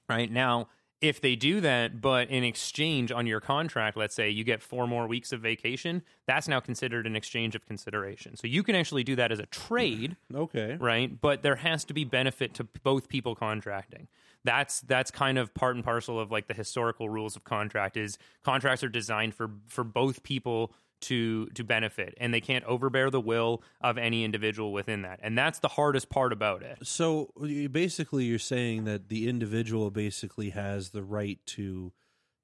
Right 0.08 0.30
now, 0.30 0.68
if 1.00 1.20
they 1.20 1.36
do 1.36 1.60
that, 1.60 2.00
but 2.00 2.30
in 2.30 2.44
exchange 2.44 3.12
on 3.12 3.26
your 3.26 3.40
contract, 3.40 3.96
let's 3.96 4.14
say 4.14 4.30
you 4.30 4.42
get 4.44 4.62
four 4.62 4.86
more 4.86 5.06
weeks 5.06 5.32
of 5.32 5.40
vacation, 5.40 6.02
that's 6.26 6.48
now 6.48 6.60
considered 6.60 7.06
an 7.06 7.14
exchange 7.14 7.54
of 7.54 7.66
consideration. 7.66 8.36
So 8.36 8.46
you 8.46 8.62
can 8.62 8.74
actually 8.74 9.04
do 9.04 9.14
that 9.16 9.30
as 9.30 9.38
a 9.38 9.46
trade, 9.46 10.16
Okay. 10.34 10.76
right? 10.80 11.20
But 11.20 11.42
there 11.42 11.56
has 11.56 11.84
to 11.86 11.94
be 11.94 12.04
benefit 12.04 12.54
to 12.54 12.64
both 12.82 13.08
people 13.08 13.34
contracting. 13.34 14.08
That's 14.44 14.80
that's 14.82 15.10
kind 15.10 15.38
of 15.38 15.54
part 15.54 15.74
and 15.74 15.84
parcel 15.84 16.20
of 16.20 16.30
like 16.30 16.48
the 16.48 16.54
historical 16.54 17.08
rules 17.08 17.34
of 17.34 17.44
contract 17.44 17.96
is 17.96 18.18
contracts 18.44 18.84
are 18.84 18.90
designed 18.90 19.34
for 19.34 19.50
for 19.68 19.84
both 19.84 20.22
people 20.22 20.72
to 21.04 21.46
to 21.54 21.64
benefit 21.64 22.14
and 22.18 22.32
they 22.32 22.40
can't 22.40 22.64
overbear 22.64 23.10
the 23.10 23.20
will 23.20 23.62
of 23.80 23.98
any 23.98 24.24
individual 24.24 24.72
within 24.72 25.02
that. 25.02 25.20
And 25.22 25.36
that's 25.36 25.58
the 25.58 25.68
hardest 25.68 26.08
part 26.08 26.32
about 26.32 26.62
it. 26.62 26.78
So 26.82 27.30
you, 27.40 27.68
basically, 27.68 28.24
you're 28.24 28.38
saying 28.38 28.84
that 28.84 29.08
the 29.08 29.28
individual 29.28 29.90
basically 29.90 30.50
has 30.50 30.90
the 30.90 31.02
right 31.02 31.38
to 31.46 31.92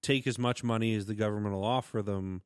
take 0.02 0.26
as 0.26 0.38
much 0.38 0.64
money 0.64 0.94
as 0.94 1.06
the 1.06 1.14
government 1.14 1.54
will 1.54 1.64
offer 1.64 2.02
them 2.02 2.42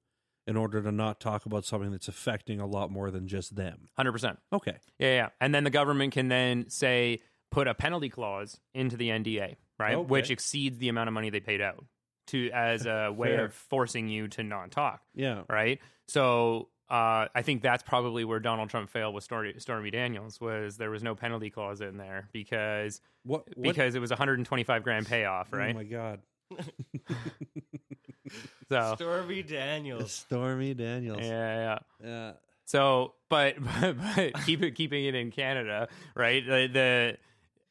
in 0.47 0.57
order 0.57 0.83
to 0.83 0.93
not 0.93 1.21
talk 1.21 1.47
about 1.47 1.65
something 1.65 1.91
that's 1.91 2.09
affecting 2.09 2.61
a 2.61 2.67
lot 2.67 2.91
more 2.91 3.11
than 3.11 3.27
just 3.27 3.57
them. 3.57 3.89
100%. 3.99 4.37
Okay. 4.53 4.77
Yeah, 4.99 5.15
yeah. 5.15 5.29
And 5.41 5.55
then 5.55 5.65
the 5.65 5.71
government 5.71 6.13
can 6.13 6.29
then 6.29 6.69
say 6.69 7.23
put 7.51 7.67
a 7.67 7.75
penalty 7.75 8.09
clause 8.09 8.61
into 8.75 8.97
the 8.97 9.09
NDA, 9.09 9.57
right? 9.79 9.95
Okay. 9.95 10.07
Which 10.07 10.31
exceeds 10.31 10.79
the 10.79 10.89
amount 10.89 11.09
of 11.09 11.15
money 11.15 11.31
they 11.31 11.41
paid 11.41 11.61
out 11.61 11.85
to 12.29 12.51
as 12.53 12.87
a 12.87 13.11
way 13.17 13.37
Fair. 13.37 13.45
of 13.47 13.55
forcing 13.55 14.09
you 14.09 14.29
to 14.29 14.43
not 14.43 14.71
talk, 14.71 15.03
Yeah. 15.15 15.43
right? 15.49 15.81
So 16.09 16.69
uh, 16.91 17.29
I 17.35 17.43
think 17.43 17.63
that's 17.63 17.83
probably 17.83 18.25
where 18.25 18.41
Donald 18.41 18.69
Trump 18.71 18.91
failed 18.91 19.15
with 19.15 19.25
Stormy, 19.25 19.55
Stormy 19.59 19.91
Daniels 19.91 20.41
was 20.41 20.77
there 20.77 20.91
was 20.91 21.03
no 21.03 21.15
penalty 21.15 21.49
clause 21.51 21.81
in 21.81 21.97
there 21.97 22.29
because 22.33 23.01
What? 23.25 23.45
what 23.57 23.63
because 23.63 23.95
it 23.95 24.01
was 24.01 24.11
125 24.11 24.83
grand 24.83 25.07
payoff, 25.07 25.53
Right. 25.53 25.75
Oh 25.75 25.79
my 25.79 25.85
God. 25.85 26.21
so 28.69 28.95
Stormy 28.97 29.43
Daniels. 29.43 30.13
Stormy 30.29 30.75
Daniels. 30.75 31.21
yeah, 31.23 31.79
yeah. 32.03 32.07
Yeah. 32.07 32.33
So, 32.67 33.15
but 33.29 33.57
but, 33.61 33.97
but 34.17 34.45
keep 34.47 34.63
it 34.63 34.73
keeping 34.73 35.05
it 35.05 35.15
in 35.15 35.31
Canada, 35.31 35.89
right? 36.15 36.45
The, 36.47 36.69
the 36.73 37.17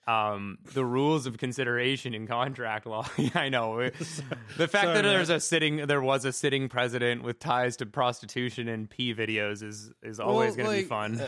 um 0.07 0.57
the 0.73 0.83
rules 0.83 1.25
of 1.25 1.37
consideration 1.37 2.13
in 2.13 2.27
contract 2.27 2.85
law. 2.85 3.07
I 3.35 3.49
know 3.49 3.77
the 4.57 4.67
fact 4.67 4.71
Sorry, 4.85 4.93
that 4.95 5.01
there's 5.03 5.29
man. 5.29 5.37
a 5.37 5.39
sitting 5.39 5.77
there 5.87 6.01
was 6.01 6.25
a 6.25 6.33
sitting 6.33 6.67
president 6.69 7.23
with 7.23 7.39
ties 7.39 7.77
to 7.77 7.85
prostitution 7.85 8.67
and 8.67 8.89
pee 8.89 9.13
videos 9.13 9.63
is 9.63 9.91
is 10.01 10.19
always 10.19 10.57
Well, 10.57 10.65
going 10.65 10.77
to 10.77 10.83
be 10.83 10.87
fun. 10.89 11.21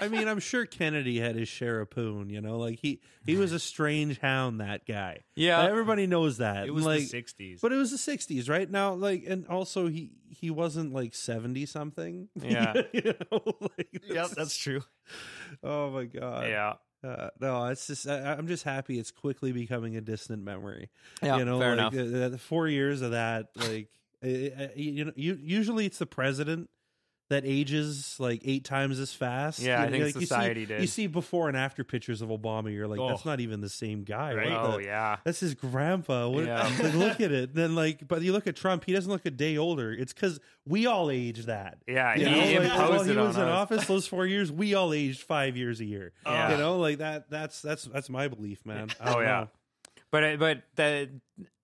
I 0.00 0.06
mean, 0.06 0.28
I'm 0.28 0.38
sure 0.38 0.64
Kennedy 0.64 1.18
had 1.18 1.34
his 1.34 1.48
share 1.48 1.80
of 1.80 1.90
poon. 1.90 2.30
You 2.30 2.40
know, 2.40 2.56
like 2.56 2.78
he 2.80 3.00
he 3.26 3.34
was 3.34 3.50
a 3.52 3.58
strange 3.58 4.20
hound. 4.20 4.60
That 4.60 4.86
guy. 4.86 5.24
Yeah. 5.34 5.60
Everybody 5.64 6.06
knows 6.06 6.38
that. 6.38 6.68
It 6.68 6.70
was 6.72 6.86
like, 6.86 7.00
the 7.10 7.20
60s. 7.22 7.60
But 7.60 7.72
it 7.72 7.76
was 7.76 7.90
the 7.90 7.96
'60s, 7.96 8.48
right? 8.48 8.70
Now, 8.70 8.92
like, 8.94 9.24
and 9.26 9.44
also 9.48 9.88
he 9.88 10.12
he 10.28 10.50
wasn't 10.50 10.92
like 10.92 11.16
seventy 11.16 11.66
something. 11.66 12.28
Yeah. 12.40 12.74
you 12.92 13.12
know, 13.32 13.42
like, 13.60 13.88
yep, 13.92 14.02
that's- 14.08 14.34
that's 14.36 14.56
true. 14.56 14.82
Oh 15.64 15.90
my 15.90 16.04
god. 16.04 16.46
yeah, 16.48 16.74
Uh, 17.02 17.28
no, 17.40 17.66
it's 17.66 17.86
just 17.86 18.08
I, 18.08 18.32
I'm 18.32 18.48
just 18.48 18.64
happy 18.64 18.98
it's 18.98 19.10
quickly 19.10 19.52
becoming 19.52 19.96
a 19.96 20.00
distant 20.00 20.42
memory. 20.42 20.90
yeah, 21.22 21.38
you 21.38 21.44
know, 21.44 21.60
fair 21.60 21.76
like 21.76 21.92
enough. 21.92 22.14
uh, 22.14 22.28
the 22.30 22.38
four 22.38 22.66
years 22.68 23.02
of 23.02 23.12
that, 23.12 23.46
like 23.56 23.88
uh, 24.24 24.26
uh, 24.26 24.68
you 24.74 25.04
know, 25.04 25.12
you, 25.14 25.38
usually 25.40 25.86
it's 25.86 25.98
the 25.98 26.06
president 26.06 26.68
that 27.30 27.44
ages 27.44 28.16
like 28.18 28.40
eight 28.44 28.64
times 28.64 28.98
as 28.98 29.12
fast. 29.12 29.58
Yeah, 29.60 29.80
I 29.82 29.84
You- 29.84 29.90
think 29.90 30.04
like, 30.04 30.14
you 30.14 30.20
see- 30.22 30.26
society 30.26 30.64
did. 30.66 30.80
You 30.80 30.86
see 30.86 31.06
before 31.06 31.48
and 31.48 31.56
after 31.58 31.84
pictures 31.84 32.22
of 32.22 32.30
Obama, 32.30 32.72
you're 32.72 32.88
like, 32.88 32.98
that's 33.06 33.26
Oh. 33.26 33.28
not 33.30 33.40
even 33.40 33.60
the 33.60 33.68
same 33.68 34.02
guy, 34.04 34.32
Right. 34.32 34.48
right? 34.48 34.58
oh 34.58 34.78
The- 34.78 34.84
yeah, 34.84 35.16
That's 35.24 35.40
his 35.40 35.54
grandpa. 35.54 36.28
What, 36.28 36.46
Yeah. 36.46 36.62
like, 36.82 36.94
look 36.94 37.20
at 37.20 37.30
it. 37.30 37.54
Then 37.54 37.74
like, 37.74 38.08
but 38.08 38.22
you 38.22 38.32
look 38.32 38.46
at 38.46 38.56
Trump. 38.56 38.84
He 38.86 38.92
doesn't 38.94 39.10
look 39.12 39.26
a 39.26 39.30
day 39.30 39.56
older. 39.58 39.92
It's 39.92 40.12
because 40.14 40.40
we 40.66 40.86
all 40.86 41.10
age 41.10 41.44
that. 41.44 41.78
yeah. 41.86 42.14
You 42.16 42.26
he 42.26 42.54
know, 42.54 42.60
like, 42.62 42.78
while 42.78 42.92
he 43.04 43.14
was 43.14 43.36
in 43.36 43.42
us. 43.42 43.70
office 43.70 43.86
those 43.86 44.06
four 44.06 44.26
years, 44.26 44.50
we 44.50 44.74
all 44.74 44.92
aged 44.94 45.20
five 45.20 45.56
years 45.56 45.80
a 45.80 45.84
year. 45.84 46.12
Yeah. 46.24 46.52
You 46.52 46.56
know, 46.58 46.78
like 46.78 46.98
that. 46.98 47.28
That's 47.30 47.60
that's 47.60 47.84
that's 47.84 48.08
my 48.08 48.28
belief, 48.28 48.64
man. 48.64 48.88
Oh 49.00 49.20
yeah. 49.20 49.26
know. 49.26 49.48
But 50.10 50.24
uh, 50.24 50.36
but 50.36 50.62
the 50.76 51.10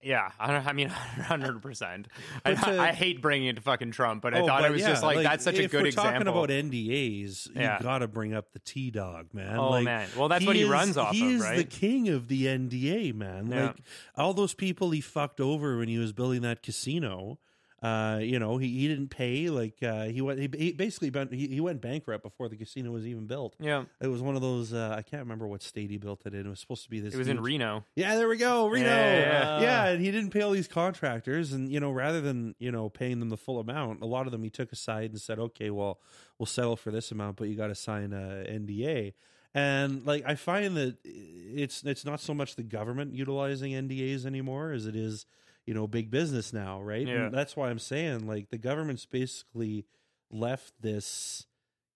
yeah, 0.02 0.30
I 0.38 0.52
don't. 0.52 0.66
I 0.66 0.72
mean, 0.74 0.88
hundred 0.88 1.62
percent. 1.62 2.08
I, 2.44 2.52
I 2.88 2.92
hate 2.92 3.22
bringing 3.22 3.48
it 3.48 3.56
to 3.56 3.62
fucking 3.62 3.92
Trump, 3.92 4.20
but 4.22 4.34
I 4.34 4.40
Oh, 4.40 4.46
thought 4.46 4.60
but 4.60 4.70
it 4.70 4.72
was 4.74 4.82
yeah, 4.82 4.88
just 4.90 5.02
like, 5.02 5.22
that's 5.22 5.42
such 5.44 5.58
a 5.58 5.66
good 5.66 5.80
we're 5.80 5.86
example. 5.86 6.12
talking 6.12 6.28
about 6.28 6.48
NDAs, 6.50 7.48
Yeah. 7.56 7.78
you 7.78 7.82
got 7.82 7.98
to 8.00 8.08
bring 8.08 8.34
up 8.34 8.52
the 8.52 8.58
T 8.58 8.90
Dog, 8.90 9.32
man. 9.32 9.56
Oh, 9.56 9.70
Like, 9.70 9.84
man. 9.84 10.08
Well, 10.16 10.28
that's 10.28 10.44
what 10.44 10.56
he 10.56 10.62
is- 10.62 10.68
runs 10.68 10.98
off 10.98 11.14
he 11.14 11.36
of, 11.36 11.40
is 11.40 11.56
the 11.56 11.64
king 11.64 12.10
of 12.10 12.28
the 12.28 12.44
NDA, 12.44 13.14
man. 13.14 13.46
Yeah. 13.50 13.66
Like 13.68 13.76
all 14.14 14.34
those 14.34 14.52
people 14.52 14.90
he 14.90 15.00
fucked 15.00 15.40
over 15.40 15.78
when 15.78 15.88
he 15.88 15.96
was 15.96 16.12
building 16.12 16.42
that 16.42 16.62
casino. 16.62 17.38
Uh, 17.84 18.18
you 18.18 18.38
know, 18.38 18.56
he, 18.56 18.68
he 18.68 18.88
didn't 18.88 19.08
pay. 19.08 19.50
Like 19.50 19.82
uh, 19.82 20.04
he 20.04 20.22
went, 20.22 20.40
he, 20.40 20.48
he 20.56 20.72
basically 20.72 21.10
went, 21.10 21.34
he, 21.34 21.48
he 21.48 21.60
went 21.60 21.82
bankrupt 21.82 22.22
before 22.22 22.48
the 22.48 22.56
casino 22.56 22.90
was 22.92 23.06
even 23.06 23.26
built. 23.26 23.56
yeah, 23.60 23.84
It 24.00 24.06
was 24.06 24.22
one 24.22 24.36
of 24.36 24.40
those. 24.40 24.72
Uh, 24.72 24.94
I 24.96 25.02
can't 25.02 25.20
remember 25.22 25.46
what 25.46 25.62
state 25.62 25.90
he 25.90 25.98
built 25.98 26.22
it 26.24 26.32
in. 26.32 26.46
It 26.46 26.48
was 26.48 26.60
supposed 26.60 26.84
to 26.84 26.90
be 26.90 27.00
this. 27.00 27.12
it 27.12 27.18
was 27.18 27.28
in 27.28 27.40
Reno. 27.40 27.84
Yeah, 27.94 28.16
there 28.16 28.26
we 28.28 28.38
go, 28.38 28.68
Reno. 28.68 28.86
Yeah, 28.88 29.20
Yeah, 29.20 29.60
yeah, 29.60 29.86
and 29.88 30.00
he 30.02 30.10
didn't 30.10 30.30
pay 30.30 30.40
all 30.40 30.52
these 30.52 30.68
contractors, 30.68 31.52
and 31.52 31.70
you 31.70 31.78
know, 31.78 31.90
rather 31.90 32.20
than 32.22 32.54
you 32.58 32.72
know 32.72 32.88
paying 32.88 33.20
them 33.20 33.28
the 33.28 33.36
full 33.36 33.60
amount, 33.60 34.00
a 34.02 34.06
lot 34.06 34.24
of 34.26 34.32
them 34.32 34.42
he 34.42 34.50
took 34.50 34.72
aside 34.72 35.10
and 35.10 35.20
said, 35.20 35.38
"Okay, 35.38 35.68
well, 35.70 36.00
we'll 36.38 36.46
settle 36.46 36.76
for 36.76 36.90
this 36.90 37.10
amount, 37.12 37.36
but 37.36 37.48
you 37.48 37.54
got 37.54 37.66
to 37.68 37.74
sign 37.74 38.12
a 38.14 38.46
NDA." 38.48 39.12
And 39.56 40.04
like, 40.04 40.24
I 40.26 40.34
find 40.34 40.76
that 40.76 40.96
it's 41.04 41.84
it's 41.84 42.04
not 42.04 42.20
so 42.20 42.34
much 42.34 42.56
the 42.56 42.62
government 42.62 43.14
utilizing 43.14 43.72
NDAs 43.72 44.26
anymore 44.26 44.72
as 44.72 44.86
it 44.86 44.96
is, 44.96 45.26
you 45.66 45.74
know, 45.74 45.86
big 45.86 46.10
business 46.10 46.52
now, 46.52 46.80
right? 46.82 47.06
Yeah. 47.06 47.26
And 47.26 47.34
that's 47.34 47.56
why 47.56 47.70
I'm 47.70 47.78
saying 47.78 48.26
like 48.26 48.50
the 48.50 48.58
government's 48.58 49.06
basically 49.06 49.86
left 50.30 50.72
this, 50.80 51.46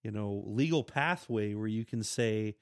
you 0.03 0.11
know, 0.11 0.43
legal 0.47 0.83
pathway 0.83 1.53
where 1.53 1.67
you 1.67 1.85
can 1.85 2.03
say. 2.03 2.55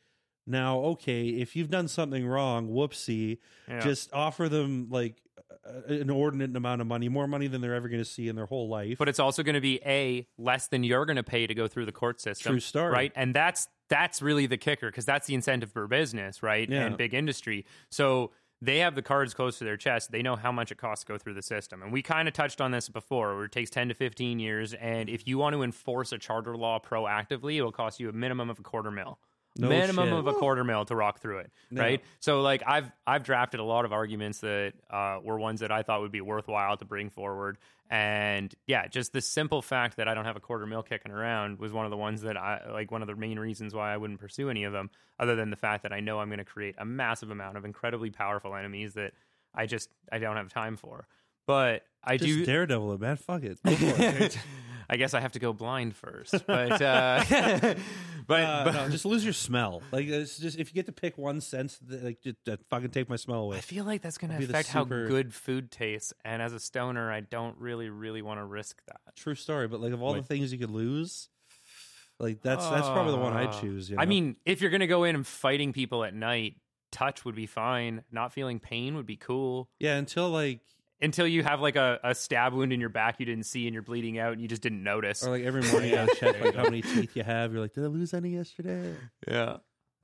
Now, 0.49 0.79
okay, 0.79 1.27
if 1.27 1.57
you've 1.57 1.69
done 1.69 1.89
something 1.89 2.25
wrong, 2.25 2.69
whoopsie, 2.69 3.39
Yeah. 3.67 3.79
just 3.81 4.13
offer 4.13 4.47
them 4.47 4.87
like 4.89 5.21
an 5.65 5.97
inordinate 6.01 6.55
amount 6.55 6.79
of 6.79 6.87
money, 6.87 7.09
more 7.09 7.27
money 7.27 7.47
than 7.47 7.59
they're 7.59 7.75
ever 7.75 7.89
going 7.89 8.01
to 8.01 8.09
see 8.09 8.29
in 8.29 8.37
their 8.37 8.45
whole 8.45 8.69
life. 8.69 8.97
but 8.97 9.09
it's 9.09 9.19
also 9.19 9.43
going 9.43 9.55
to 9.55 9.61
be 9.61 9.81
a 9.85 10.25
less 10.37 10.67
than 10.69 10.85
you're 10.85 11.05
going 11.05 11.17
to 11.17 11.23
pay 11.23 11.45
to 11.47 11.53
go 11.53 11.67
through 11.67 11.85
the 11.85 11.91
court 11.91 12.21
system. 12.21 12.53
True 12.53 12.59
story. 12.61 12.91
right? 12.93 13.11
And 13.15 13.33
that's 13.33 13.67
that's 13.89 14.21
really 14.21 14.45
the 14.45 14.57
kicker 14.57 14.89
because 14.89 15.03
that's 15.05 15.27
the 15.27 15.33
incentive 15.33 15.71
for 15.71 15.85
business, 15.87 16.41
right? 16.41 16.69
Yeah. 16.69 16.85
And 16.85 16.97
big 16.97 17.13
industry. 17.13 17.65
So 17.91 18.31
they 18.61 18.79
have 18.79 18.95
the 18.95 19.01
cards 19.01 19.33
close 19.33 19.57
to 19.59 19.63
their 19.65 19.77
chest. 19.77 20.11
They 20.11 20.21
know 20.21 20.35
how 20.35 20.51
much 20.51 20.71
it 20.71 20.77
costs 20.77 21.05
to 21.05 21.13
go 21.13 21.17
through 21.17 21.35
the 21.35 21.41
system. 21.41 21.83
And 21.83 21.91
we 21.91 22.01
kind 22.01 22.27
of 22.27 22.33
touched 22.33 22.59
on 22.59 22.71
this 22.71 22.89
before, 22.89 23.35
where 23.35 23.45
it 23.45 23.51
takes 23.51 23.69
10 23.69 23.89
to 23.89 23.93
15 23.93 24.39
years. 24.39 24.73
And 24.73 25.09
if 25.09 25.27
you 25.27 25.37
want 25.37 25.53
to 25.53 25.63
enforce 25.63 26.11
a 26.11 26.17
charter 26.17 26.55
law 26.57 26.79
proactively, 26.79 27.55
it 27.57 27.61
will 27.61 27.71
cost 27.71 27.99
you 27.99 28.09
a 28.09 28.13
minimum 28.13 28.49
of 28.49 28.59
a 28.59 28.63
quarter 28.63 28.89
mil. 28.91 29.19
No 29.59 29.69
minimum 29.69 30.09
shit. 30.09 30.17
of 30.19 30.27
a 30.27 30.33
quarter 30.33 30.63
mil 30.63 30.85
to 30.85 30.95
rock 30.95 31.19
through 31.19 31.39
it, 31.39 31.51
Yeah. 31.71 31.81
right? 31.81 32.03
So 32.19 32.41
like 32.41 32.61
I've 32.67 32.91
I've 33.07 33.23
drafted 33.23 33.59
a 33.59 33.63
lot 33.63 33.85
of 33.85 33.91
arguments 33.93 34.39
that 34.41 34.73
uh, 34.89 35.17
were 35.23 35.39
ones 35.39 35.61
that 35.61 35.71
I 35.71 35.81
thought 35.81 36.01
would 36.01 36.11
be 36.11 36.21
worthwhile 36.21 36.77
to 36.77 36.85
bring 36.85 37.09
forward, 37.09 37.57
and 37.89 38.54
yeah, 38.65 38.88
just 38.88 39.13
the 39.13 39.21
simple 39.21 39.62
fact 39.62 39.97
that 39.97 40.08
I 40.08 40.13
don't 40.13 40.26
have 40.26 40.36
a 40.36 40.41
quarter 40.41 40.65
mil 40.65 40.84
kicking 40.84 41.12
around 41.12 41.60
was 41.60 41.71
one 41.71 41.86
of 41.86 41.91
the 41.91 41.97
ones 41.97 42.21
that 42.23 42.36
I 42.36 42.69
like 42.71 42.91
one 42.91 43.02
of 43.02 43.08
the 43.08 43.15
main 43.15 43.39
reasons 43.39 43.73
why 43.73 43.93
I 43.93 43.97
wouldn't 43.97 44.19
pursue 44.19 44.50
any 44.50 44.65
of 44.65 44.73
them, 44.73 44.89
other 45.19 45.36
than 45.36 45.50
the 45.50 45.56
fact 45.56 45.84
that 45.84 45.93
I 45.93 46.00
know 46.00 46.19
I'm 46.19 46.28
going 46.28 46.39
to 46.39 46.45
create 46.45 46.76
a 46.78 46.86
massive 46.86 47.32
amount 47.32 47.58
of 47.58 47.65
incredibly 47.65 48.10
powerful 48.10 48.56
enemies 48.56 48.93
that 48.95 49.13
I 49.56 49.65
just 49.65 49.89
I 50.12 50.19
don't 50.19 50.36
have 50.36 50.50
time 50.50 50.76
for. 50.76 51.08
But 51.45 51.84
I 52.04 52.17
just 52.17 52.28
do. 52.28 52.45
daredevil 52.45 52.93
it, 52.93 53.00
man. 53.00 53.15
Fuck 53.15 53.43
it. 53.43 53.60
Go 54.88 54.91
for 54.91 54.93
it. 54.93 54.95
I 54.95 54.97
guess 54.97 55.13
I 55.13 55.19
have 55.19 55.32
to 55.34 55.39
go 55.39 55.54
blind 55.54 55.95
first, 55.95 56.34
but 56.47 56.82
uh, 56.82 57.23
but, 58.28 58.41
Uh, 58.43 58.63
but 58.65 58.73
no, 58.73 58.89
just 58.89 59.06
lose 59.06 59.23
your 59.23 59.34
smell. 59.34 59.82
Like 59.91 60.08
it's 60.08 60.38
just 60.38 60.58
if 60.60 60.69
you 60.69 60.76
get 60.76 60.86
to 60.88 60.91
pick 60.91 61.17
one 61.17 61.41
sense, 61.41 61.80
like 61.88 62.21
just 62.21 62.38
uh, 62.50 62.58
fucking 62.69 62.89
take 62.91 63.10
my 63.10 63.15
smell 63.15 63.41
away. 63.41 63.58
I 63.58 63.62
feel 63.62 63.86
like 63.86 64.02
that's 64.02 64.17
going 64.17 64.32
to 64.32 64.38
affect 64.43 64.69
super- 64.69 65.04
how 65.04 65.10
good 65.10 65.34
food 65.34 65.71
tastes. 65.71 66.13
And 66.26 66.41
as 66.41 66.54
a 66.54 66.60
stoner, 66.60 67.12
I 67.12 67.21
don't 67.21 67.58
really, 67.58 67.89
really 67.89 68.21
want 68.21 68.39
to 68.39 68.45
risk 68.45 68.82
that. 68.88 69.15
True 69.15 69.36
story, 69.36 69.67
but 69.67 69.82
like 69.82 69.93
of 69.93 70.02
all 70.02 70.13
Wait. 70.13 70.21
the 70.21 70.28
things 70.28 70.52
you 70.52 70.60
could 70.60 70.71
lose, 70.71 71.30
like 72.19 72.41
that's 72.41 72.67
that's 72.67 72.88
probably 72.88 73.12
the 73.12 73.19
one 73.19 73.34
I'd 73.34 73.50
Uh, 73.50 73.62
choose. 73.62 73.89
You 73.89 73.97
I 74.00 74.06
mean, 74.06 74.38
if 74.45 74.62
you're 74.62 74.71
going 74.71 74.82
to 74.82 74.88
go 74.88 75.04
in 75.04 75.15
and 75.15 75.26
fighting 75.26 75.73
people 75.73 76.04
at 76.04 76.13
night, 76.13 76.56
touch 76.91 77.26
would 77.26 77.36
be 77.36 77.45
fine. 77.45 78.04
Not 78.12 78.34
feeling 78.34 78.60
pain 78.60 78.95
would 78.95 79.06
be 79.06 79.17
cool. 79.17 79.69
yeah, 79.80 79.95
until 79.97 80.30
like 80.30 80.62
Until 81.01 81.27
you 81.27 81.43
have 81.43 81.62
like 81.62 81.75
a, 81.75 81.99
a 82.03 82.15
stab 82.15 82.53
wound 82.53 82.73
in 82.73 82.79
your 82.79 82.89
back 82.89 83.19
you 83.19 83.25
didn't 83.25 83.45
see 83.45 83.67
and 83.67 83.73
you're 83.73 83.83
bleeding 83.83 84.17
out 84.17 84.33
and 84.33 84.41
you 84.41 84.47
just 84.47 84.62
didn't 84.63 84.81
notice. 84.83 85.23
or 85.25 85.29
like 85.29 85.43
every 85.43 85.62
morning 85.71 85.91
you 85.91 86.07
check 86.15 86.41
like 86.41 86.55
how 86.55 86.63
many 86.63 86.81
teeth 86.81 87.15
you 87.15 87.23
have. 87.23 87.51
You're 87.51 87.62
like, 87.62 87.73
did 87.73 87.83
I 87.83 87.88
lose 87.88 88.13
any 88.13 88.29
yesterday? 88.29 88.95
yeah. 89.27 89.57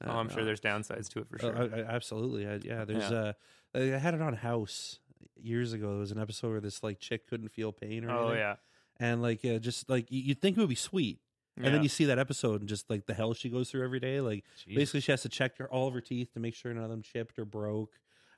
Oh, 0.06 0.12
I'm 0.12 0.30
sure 0.30 0.44
there's 0.44 0.60
downsides 0.62 1.08
to 1.14 1.20
it 1.20 1.28
for 1.30 1.36
Uh, 1.38 1.40
sure. 1.40 1.58
I- 1.76 1.80
I- 1.82 1.96
absolutely. 1.96 2.46
I, 2.48 2.60
yeah, 2.64 2.86
there's 2.86 3.10
Yeah. 3.12 3.18
uh 3.18 3.34
I 3.76 3.80
had 3.98 4.14
it 4.14 4.22
on 4.22 4.34
House 4.36 5.00
years 5.42 5.74
ago. 5.74 5.90
There 5.92 6.00
was 6.00 6.12
an 6.12 6.20
episode 6.20 6.52
where 6.52 6.62
this 6.62 6.84
like 6.84 7.00
chick 7.00 7.28
couldn't 7.28 7.50
feel 7.50 7.72
pain 7.72 8.06
or 8.06 8.12
oh, 8.12 8.20
anything. 8.28 8.38
yeah. 8.40 8.56
and 9.00 9.22
like 9.22 9.44
uh, 9.46 9.58
just 9.60 9.90
like 9.90 10.12
you- 10.12 10.22
you'd 10.22 10.42
think 10.42 10.58
it 10.58 10.60
would 10.60 10.70
be 10.70 10.76
sweet, 10.76 11.20
and 11.56 11.66
Yeah. 11.66 11.72
then 11.72 11.84
you 11.84 11.90
see 11.90 12.06
that 12.06 12.20
episode 12.20 12.60
and 12.62 12.70
just 12.70 12.88
like 12.90 13.08
the 13.08 13.14
hell 13.16 13.34
she 13.34 13.50
goes 13.50 13.72
through 13.72 13.84
every 13.84 14.00
day. 14.00 14.22
Like 14.22 14.44
Jeez. 14.68 14.76
basically, 14.76 15.00
she 15.02 15.12
has 15.12 15.24
to 15.24 15.30
check 15.30 15.58
her, 15.58 15.68
all 15.72 15.88
of 15.88 15.94
her 15.96 16.02
teeth 16.02 16.34
to 16.34 16.40
make 16.40 16.54
sure 16.54 16.72
none 16.74 16.84
of 16.84 16.90
them 16.92 17.02
chipped 17.02 17.40
or 17.40 17.46
broke. 17.46 17.94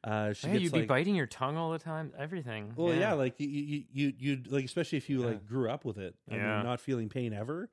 Uh, 0.06 0.34
she 0.34 0.46
Yeah, 0.48 0.54
gets 0.54 0.64
you'd 0.66 0.74
like, 0.74 0.82
be 0.84 0.88
biting 0.88 1.16
your 1.16 1.26
tongue 1.26 1.58
all 1.58 1.72
the 1.72 1.80
time. 1.80 2.14
Everything. 2.18 2.74
Well, 2.76 2.94
yeah, 2.94 3.14
like 3.14 3.40
you, 3.40 3.48
you, 3.50 3.84
you, 3.92 4.14
you, 4.20 4.44
like 4.50 4.64
especially 4.66 5.00
if 5.00 5.10
you 5.10 5.22
Yeah. 5.22 5.28
like 5.30 5.46
grew 5.48 5.70
up 5.70 5.84
with 5.84 5.98
it, 5.98 6.14
and 6.30 6.40
Yeah. 6.40 6.62
not 6.62 6.80
feeling 6.80 7.10
pain 7.10 7.34
ever. 7.34 7.70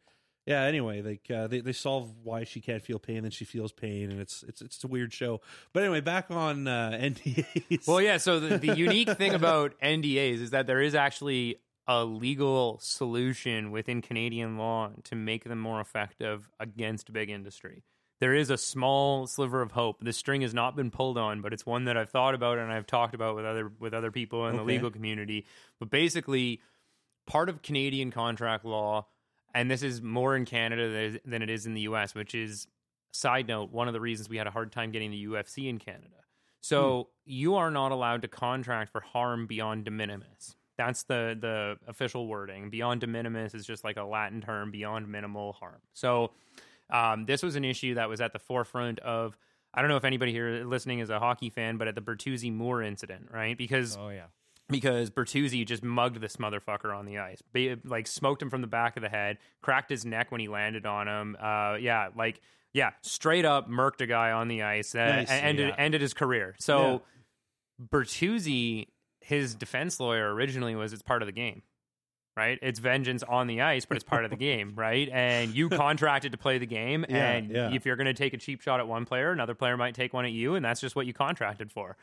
Yeah. 0.47 0.63
Anyway, 0.63 1.03
like 1.03 1.31
uh, 1.31 1.47
they 1.47 1.61
they 1.61 1.73
solve 1.75 2.11
why 2.25 2.45
she 2.45 2.61
can't 2.63 2.83
feel 2.83 2.99
pain, 2.99 3.23
then 3.23 3.31
she 3.33 3.45
feels 3.45 3.71
pain, 3.71 4.11
and 4.11 4.19
it's 4.19 4.43
it's 4.45 4.63
it's 4.63 4.83
a 4.83 4.89
weird 4.89 5.13
show. 5.13 5.43
But 5.75 5.83
anyway, 5.83 6.01
back 6.01 6.31
on 6.31 6.67
uh, 6.67 6.93
NDAs. 7.01 7.87
Well, 7.87 8.01
yeah. 8.01 8.17
So 8.17 8.41
the, 8.41 8.57
the 8.57 8.75
unique 8.77 9.11
thing 9.11 9.35
about 9.35 9.79
NDAs 9.83 10.41
is 10.41 10.51
that 10.51 10.67
there 10.67 10.81
is 10.81 10.95
actually 10.95 11.57
a 11.87 12.05
legal 12.05 12.79
solution 12.81 13.71
within 13.73 14.01
Canadian 14.01 14.57
law 14.57 14.91
to 15.05 15.15
make 15.17 15.45
them 15.45 15.59
more 15.59 15.81
effective 15.81 16.49
against 16.59 17.13
big 17.13 17.29
industry. 17.29 17.83
There 18.23 18.35
is 18.35 18.51
a 18.51 18.57
small 18.57 19.27
sliver 19.27 19.63
of 19.63 19.73
hope. 19.73 19.97
The 20.01 20.13
string 20.13 20.43
has 20.43 20.55
not 20.55 20.77
been 20.77 20.93
pulled 20.93 21.19
on, 21.19 21.41
but 21.41 21.53
it's 21.53 21.67
one 21.67 21.87
that 21.87 21.97
I've 21.97 22.11
thought 22.11 22.37
about 22.37 22.57
and 22.57 22.71
I've 22.71 22.87
talked 22.87 23.17
about 23.17 23.35
with 23.35 23.45
other 23.45 23.73
with 23.81 23.93
other 23.93 24.13
people 24.13 24.47
in 24.47 24.57
the 24.57 24.63
legal 24.63 24.93
community. 24.93 25.45
But 25.81 25.91
basically, 25.91 26.61
part 27.27 27.49
of 27.49 27.63
Canadian 27.63 28.13
contract 28.13 28.65
law, 28.65 29.09
and 29.53 29.69
this 29.69 29.83
is 29.83 30.01
more 30.01 30.37
in 30.37 30.45
Canada 30.45 30.89
than- 30.89 31.21
than 31.25 31.43
it 31.43 31.51
is 31.51 31.67
in 31.67 31.75
the 31.75 31.81
US, 31.81 32.15
which 32.15 32.33
is 32.33 32.69
side 33.11 33.49
note, 33.49 33.73
one 33.73 33.89
of 33.89 33.93
the 33.93 34.01
reasons 34.01 34.29
we 34.29 34.37
had 34.37 34.47
a 34.47 34.53
hard 34.53 34.71
time 34.71 34.93
getting 34.93 35.11
the 35.11 35.27
UFC 35.27 35.69
in 35.69 35.81
Canada. 35.81 36.23
So 36.61 37.03
hmm. 37.03 37.09
you 37.25 37.57
are 37.57 37.73
not 37.73 37.91
allowed 37.91 38.23
to 38.23 38.29
contract 38.29 38.93
for 38.93 39.01
harm 39.01 39.49
beyond 39.49 39.85
de 39.85 39.91
minimis. 39.91 40.55
That's 40.79 41.03
the 41.03 41.37
the 41.41 41.77
official 41.89 42.29
wording. 42.29 42.71
Beyond 42.71 43.01
de 43.01 43.09
minimis 43.09 43.53
is 43.53 43.67
just 43.67 43.83
like 43.83 43.97
a 43.97 44.05
Latin 44.05 44.41
term, 44.43 44.71
beyond 44.71 45.09
minimal 45.09 45.55
harm. 45.55 45.81
So 45.93 46.31
um, 46.93 47.25
this 47.25 47.43
was 47.43 47.57
an 47.57 47.65
issue 47.65 47.95
that 47.95 48.09
was 48.09 48.21
at 48.21 48.33
the 48.33 48.39
forefront 48.39 48.99
of. 49.01 49.37
I 49.75 49.81
don't 49.81 49.89
know 49.89 49.97
if 49.97 50.05
anybody 50.05 50.33
here 50.33 50.65
listening 50.67 50.99
is 50.99 51.09
a 51.09 51.19
hockey 51.19 51.49
fan, 51.49 51.79
but 51.79 51.89
at 51.89 51.95
the 51.95 52.03
Bertuzzi 52.03 52.53
Moore 52.53 52.83
incident, 52.83 53.29
right? 53.33 53.57
Because 53.57 53.97
Oh 53.99 54.11
yeah. 54.11 54.27
because 54.69 55.09
Bertuzzi 55.09 55.67
just 55.67 55.83
mugged 55.83 56.21
this 56.21 56.37
motherfucker 56.37 56.95
on 56.95 57.07
the 57.07 57.19
ice, 57.19 57.43
Ba- 57.55 57.79
like 57.85 58.07
smoked 58.07 58.43
him 58.43 58.51
from 58.51 58.61
the 58.61 58.67
back 58.67 58.97
of 58.99 59.03
the 59.03 59.09
head, 59.09 59.39
cracked 59.63 59.89
his 59.89 60.05
neck 60.05 60.31
when 60.31 60.41
he 60.43 60.49
landed 60.49 60.85
on 60.85 61.09
him. 61.09 61.37
Uh, 61.41 61.77
yeah, 61.81 62.09
like 62.15 62.41
yeah, 62.75 62.91
straight 63.01 63.47
up 63.47 63.69
murked 63.71 64.03
a 64.03 64.07
guy 64.07 64.33
on 64.33 64.49
the 64.49 64.63
ice, 64.63 64.95
uh, 64.95 64.99
Nice, 64.99 65.31
ended 65.31 65.69
yeah. 65.71 65.75
ended 65.79 66.03
his 66.03 66.13
career. 66.13 66.55
So 66.59 67.01
Bertuzzi, 67.83 68.89
his 69.21 69.55
defense 69.55 69.99
lawyer 70.01 70.33
originally 70.35 70.75
was 70.75 70.93
it's 70.93 71.03
part 71.03 71.23
of 71.23 71.27
the 71.27 71.33
game. 71.33 71.63
Right, 72.35 72.59
it's 72.63 72.79
vengeance 72.79 73.23
on 73.23 73.47
the 73.47 73.61
ice, 73.61 73.85
but 73.85 73.97
it's 73.99 74.05
part 74.05 74.25
of 74.25 74.31
the 74.31 74.39
game, 74.39 74.73
right? 74.77 75.07
And 75.13 75.55
you 75.55 75.69
contracted 75.69 76.33
to 76.33 76.39
play 76.39 76.57
the 76.57 76.67
game, 76.67 77.05
Yeah, 77.09 77.31
and 77.33 77.51
yeah. 77.51 77.75
if 77.75 77.85
you're 77.85 77.97
going 77.97 78.07
to 78.07 78.15
take 78.15 78.33
a 78.33 78.39
cheap 78.39 78.63
shot 78.63 78.81
at 78.81 78.89
one 78.89 79.05
player, 79.05 79.33
another 79.33 79.55
player 79.55 79.77
might 79.77 79.95
take 79.95 80.15
one 80.15 80.25
at 80.25 80.33
you, 80.33 80.55
and 80.55 80.65
that's 80.65 80.81
just 80.81 80.97
what 80.97 81.07
you 81.07 81.13
contracted 81.13 81.71
for. 81.71 81.97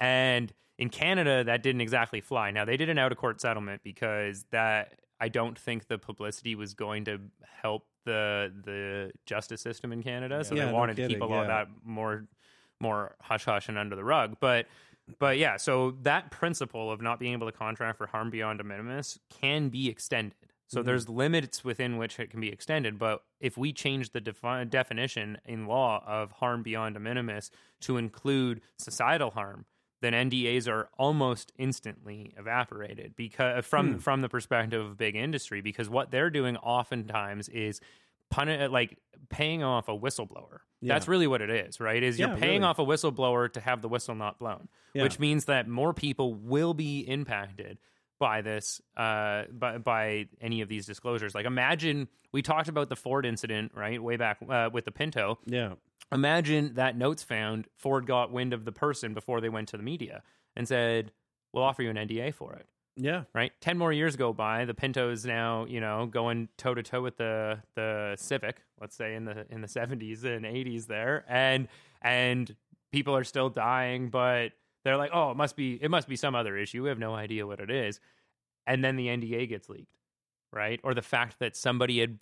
And 0.00 0.52
in 0.78 0.88
Canada, 0.88 1.44
that 1.44 1.62
didn't 1.62 1.80
exactly 1.80 2.20
fly. 2.20 2.50
Now 2.50 2.64
they 2.64 2.76
did 2.76 2.88
an 2.88 2.98
out 2.98 3.12
of 3.12 3.18
court 3.18 3.40
settlement 3.40 3.82
because 3.84 4.44
that 4.50 4.98
I 5.20 5.28
don't 5.28 5.58
think 5.58 5.88
the 5.88 5.98
publicity 5.98 6.54
was 6.54 6.74
going 6.74 7.04
to 7.06 7.20
help 7.62 7.86
the 8.04 8.52
the 8.64 9.12
justice 9.26 9.60
system 9.60 9.92
in 9.92 10.02
Canada. 10.02 10.44
So 10.44 10.54
Yeah, 10.54 10.66
they 10.66 10.70
no 10.70 10.76
wanted 10.76 10.96
to 10.96 11.08
keep 11.08 11.20
a 11.20 11.24
lot 11.24 11.42
of 11.42 11.48
that 11.48 11.68
more 11.84 12.26
more 12.80 13.16
hush 13.20 13.44
hush 13.44 13.68
and 13.68 13.76
under 13.76 13.96
the 13.96 14.04
rug. 14.04 14.36
But 14.40 14.66
but 15.18 15.38
yeah, 15.38 15.56
so 15.56 15.92
that 16.02 16.30
principle 16.30 16.90
of 16.90 17.00
not 17.00 17.18
being 17.18 17.32
able 17.32 17.46
to 17.50 17.56
contract 17.56 17.98
for 17.98 18.06
harm 18.06 18.30
beyond 18.30 18.58
de 18.58 18.64
minimis 18.64 19.18
can 19.30 19.68
be 19.68 19.88
extended. 19.88 20.34
So 20.66 20.82
Mhm. 20.82 20.84
there's 20.84 21.08
limits 21.08 21.64
within 21.64 21.96
which 21.96 22.20
it 22.20 22.30
can 22.30 22.40
be 22.40 22.50
extended. 22.52 22.98
But 22.98 23.22
if 23.40 23.56
we 23.56 23.72
change 23.72 24.10
the 24.10 24.20
defi- 24.20 24.66
definition 24.66 25.38
in 25.46 25.66
law 25.66 26.04
of 26.06 26.32
harm 26.32 26.62
beyond 26.62 26.94
de 26.94 27.00
minimis 27.00 27.50
to 27.80 27.96
include 27.96 28.60
societal 28.76 29.30
harm, 29.30 29.64
then 30.00 30.12
NDAs 30.14 30.68
are 30.68 30.90
almost 30.98 31.52
instantly 31.56 32.32
evaporated 32.36 33.16
because 33.16 33.64
from 33.66 33.94
Hmm. 33.94 33.98
from 33.98 34.20
the 34.20 34.28
perspective 34.28 34.84
of 34.84 34.96
big 34.98 35.16
industry 35.16 35.60
because 35.60 35.88
what 35.88 36.10
they're 36.10 36.30
doing 36.30 36.56
oftentimes 36.58 37.48
is 37.48 37.80
puni- 38.30 38.68
like 38.68 38.98
paying 39.30 39.62
off 39.62 39.88
a 39.88 39.92
whistleblower. 39.98 40.58
Yeah. 40.80 40.94
That's 40.94 41.08
really 41.08 41.26
what 41.26 41.42
it 41.42 41.50
is, 41.50 41.80
right? 41.80 42.02
Is 42.02 42.18
you're 42.18 42.28
Yeah, 42.28 42.36
paying 42.36 42.60
really. 42.60 42.64
off 42.64 42.78
a 42.78 42.84
whistleblower 42.84 43.52
to 43.52 43.60
have 43.60 43.82
the 43.82 43.88
whistle 43.88 44.14
not 44.14 44.38
blown, 44.38 44.68
Yeah. 44.94 45.02
which 45.02 45.18
means 45.18 45.46
that 45.46 45.68
more 45.68 45.92
people 45.92 46.34
will 46.34 46.72
be 46.74 47.00
impacted 47.00 47.78
by 48.20 48.42
this 48.42 48.80
uh 48.96 49.44
by 49.52 49.78
by 49.78 50.26
any 50.40 50.60
of 50.60 50.68
these 50.68 50.86
disclosures. 50.86 51.34
Like 51.34 51.46
imagine 51.46 52.08
we 52.32 52.42
talked 52.42 52.68
about 52.68 52.88
the 52.88 52.96
Ford 52.96 53.24
incident, 53.26 53.72
right? 53.74 54.02
Way 54.02 54.16
back 54.16 54.38
uh, 54.48 54.70
with 54.72 54.84
the 54.86 54.90
Pinto 54.92 55.38
yeah, 55.46 55.74
imagine 56.10 56.74
that 56.74 56.96
notes 56.96 57.22
found 57.22 57.66
ford 57.76 58.06
got 58.06 58.32
wind 58.32 58.52
of 58.52 58.64
the 58.64 58.72
person 58.72 59.14
before 59.14 59.40
they 59.40 59.48
went 59.48 59.68
to 59.68 59.76
the 59.76 59.82
media 59.84 60.22
and 60.56 60.66
said 60.66 61.12
we'll 61.52 61.62
offer 61.64 61.82
you 61.82 61.90
an 61.90 61.96
nda 61.96 62.34
for 62.34 62.54
it 62.54 62.66
yeah, 63.00 63.22
right? 63.32 63.52
10 63.60 63.78
more 63.78 63.92
years 63.92 64.16
go 64.16 64.32
by. 64.32 64.64
The 64.64 64.74
pinto 64.74 65.10
is 65.10 65.24
now 65.24 65.64
you 65.66 65.80
know 65.80 66.06
going 66.06 66.48
toe 66.58 66.74
to 66.74 66.82
toe 66.82 67.00
with 67.02 67.16
the 67.16 67.60
the 67.74 68.16
civic 68.18 68.62
let's 68.80 68.96
say 68.96 69.14
in 69.14 69.24
the 69.24 69.46
in 69.50 69.60
the 69.60 69.68
70s 69.68 70.24
and 70.24 70.44
80s 70.44 70.86
there. 70.86 71.24
And 71.28 71.68
and 72.02 72.54
people 72.92 73.16
are 73.16 73.24
still 73.24 73.50
dying 73.50 74.08
but 74.08 74.52
they're 74.84 74.96
like 74.96 75.10
oh 75.12 75.30
it 75.30 75.36
must 75.36 75.56
be 75.56 75.78
it 75.80 75.90
must 75.90 76.08
be 76.08 76.16
some 76.16 76.34
other 76.34 76.56
issue. 76.56 76.82
We 76.82 76.88
have 76.88 76.98
no 76.98 77.14
idea 77.14 77.46
what 77.46 77.60
it 77.60 77.70
is. 77.70 78.00
And 78.66 78.84
then 78.84 78.96
the 78.96 79.06
nda 79.06 79.48
gets 79.48 79.68
leaked 79.68 79.94
right? 80.52 80.80
Or 80.82 80.94
the 80.94 81.02
fact 81.02 81.38
that 81.40 81.56
somebody 81.56 82.00
had 82.00 82.18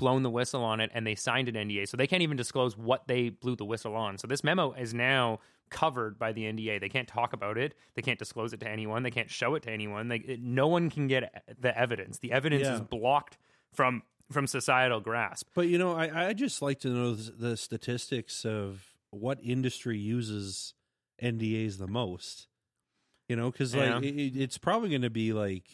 blown 0.00 0.24
the 0.24 0.30
whistle 0.30 0.64
on 0.64 0.80
it 0.80 0.90
and 0.92 1.06
they 1.06 1.14
signed 1.14 1.48
an 1.48 1.54
NDA. 1.54 1.86
So 1.88 1.96
they 1.96 2.08
can't 2.08 2.22
even 2.22 2.36
disclose 2.36 2.76
what 2.76 3.06
they 3.06 3.28
blew 3.28 3.54
the 3.54 3.64
whistle 3.64 3.94
on. 3.94 4.18
So 4.18 4.26
this 4.26 4.42
memo 4.42 4.72
is 4.72 4.92
now 4.92 5.38
covered 5.70 6.18
by 6.18 6.32
the 6.32 6.42
NDA. 6.42 6.80
They 6.80 6.88
can't 6.88 7.06
talk 7.06 7.32
about 7.32 7.56
it. 7.56 7.74
They 7.94 8.02
can't 8.02 8.18
disclose 8.18 8.52
it 8.52 8.58
to 8.60 8.68
anyone. 8.68 9.04
They 9.04 9.12
can't 9.12 9.30
show 9.30 9.54
it 9.54 9.62
to 9.64 9.70
anyone. 9.70 10.08
They, 10.08 10.16
it, 10.16 10.40
no 10.40 10.66
one 10.66 10.90
can 10.90 11.06
get 11.06 11.44
the 11.60 11.76
evidence. 11.78 12.18
The 12.18 12.32
evidence 12.32 12.64
Yeah. 12.64 12.74
is 12.74 12.80
blocked 12.80 13.38
from 13.72 14.02
from 14.32 14.46
societal 14.46 15.00
grasp. 15.00 15.48
But 15.54 15.68
you 15.68 15.78
know, 15.78 15.92
I 15.96 16.28
I 16.28 16.32
just 16.32 16.60
like 16.62 16.80
to 16.80 16.88
know 16.88 17.14
the 17.14 17.56
statistics 17.56 18.44
of 18.44 18.84
what 19.10 19.38
industry 19.42 19.98
uses 19.98 20.74
NDAs 21.22 21.78
the 21.78 21.86
most. 21.88 22.48
You 23.28 23.36
know, 23.36 23.50
because 23.50 23.74
like 23.76 24.02
it, 24.02 24.16
it- 24.18 24.36
it's 24.36 24.58
probably 24.58 24.88
going 24.88 25.02
to 25.02 25.10
be 25.10 25.32
like 25.32 25.64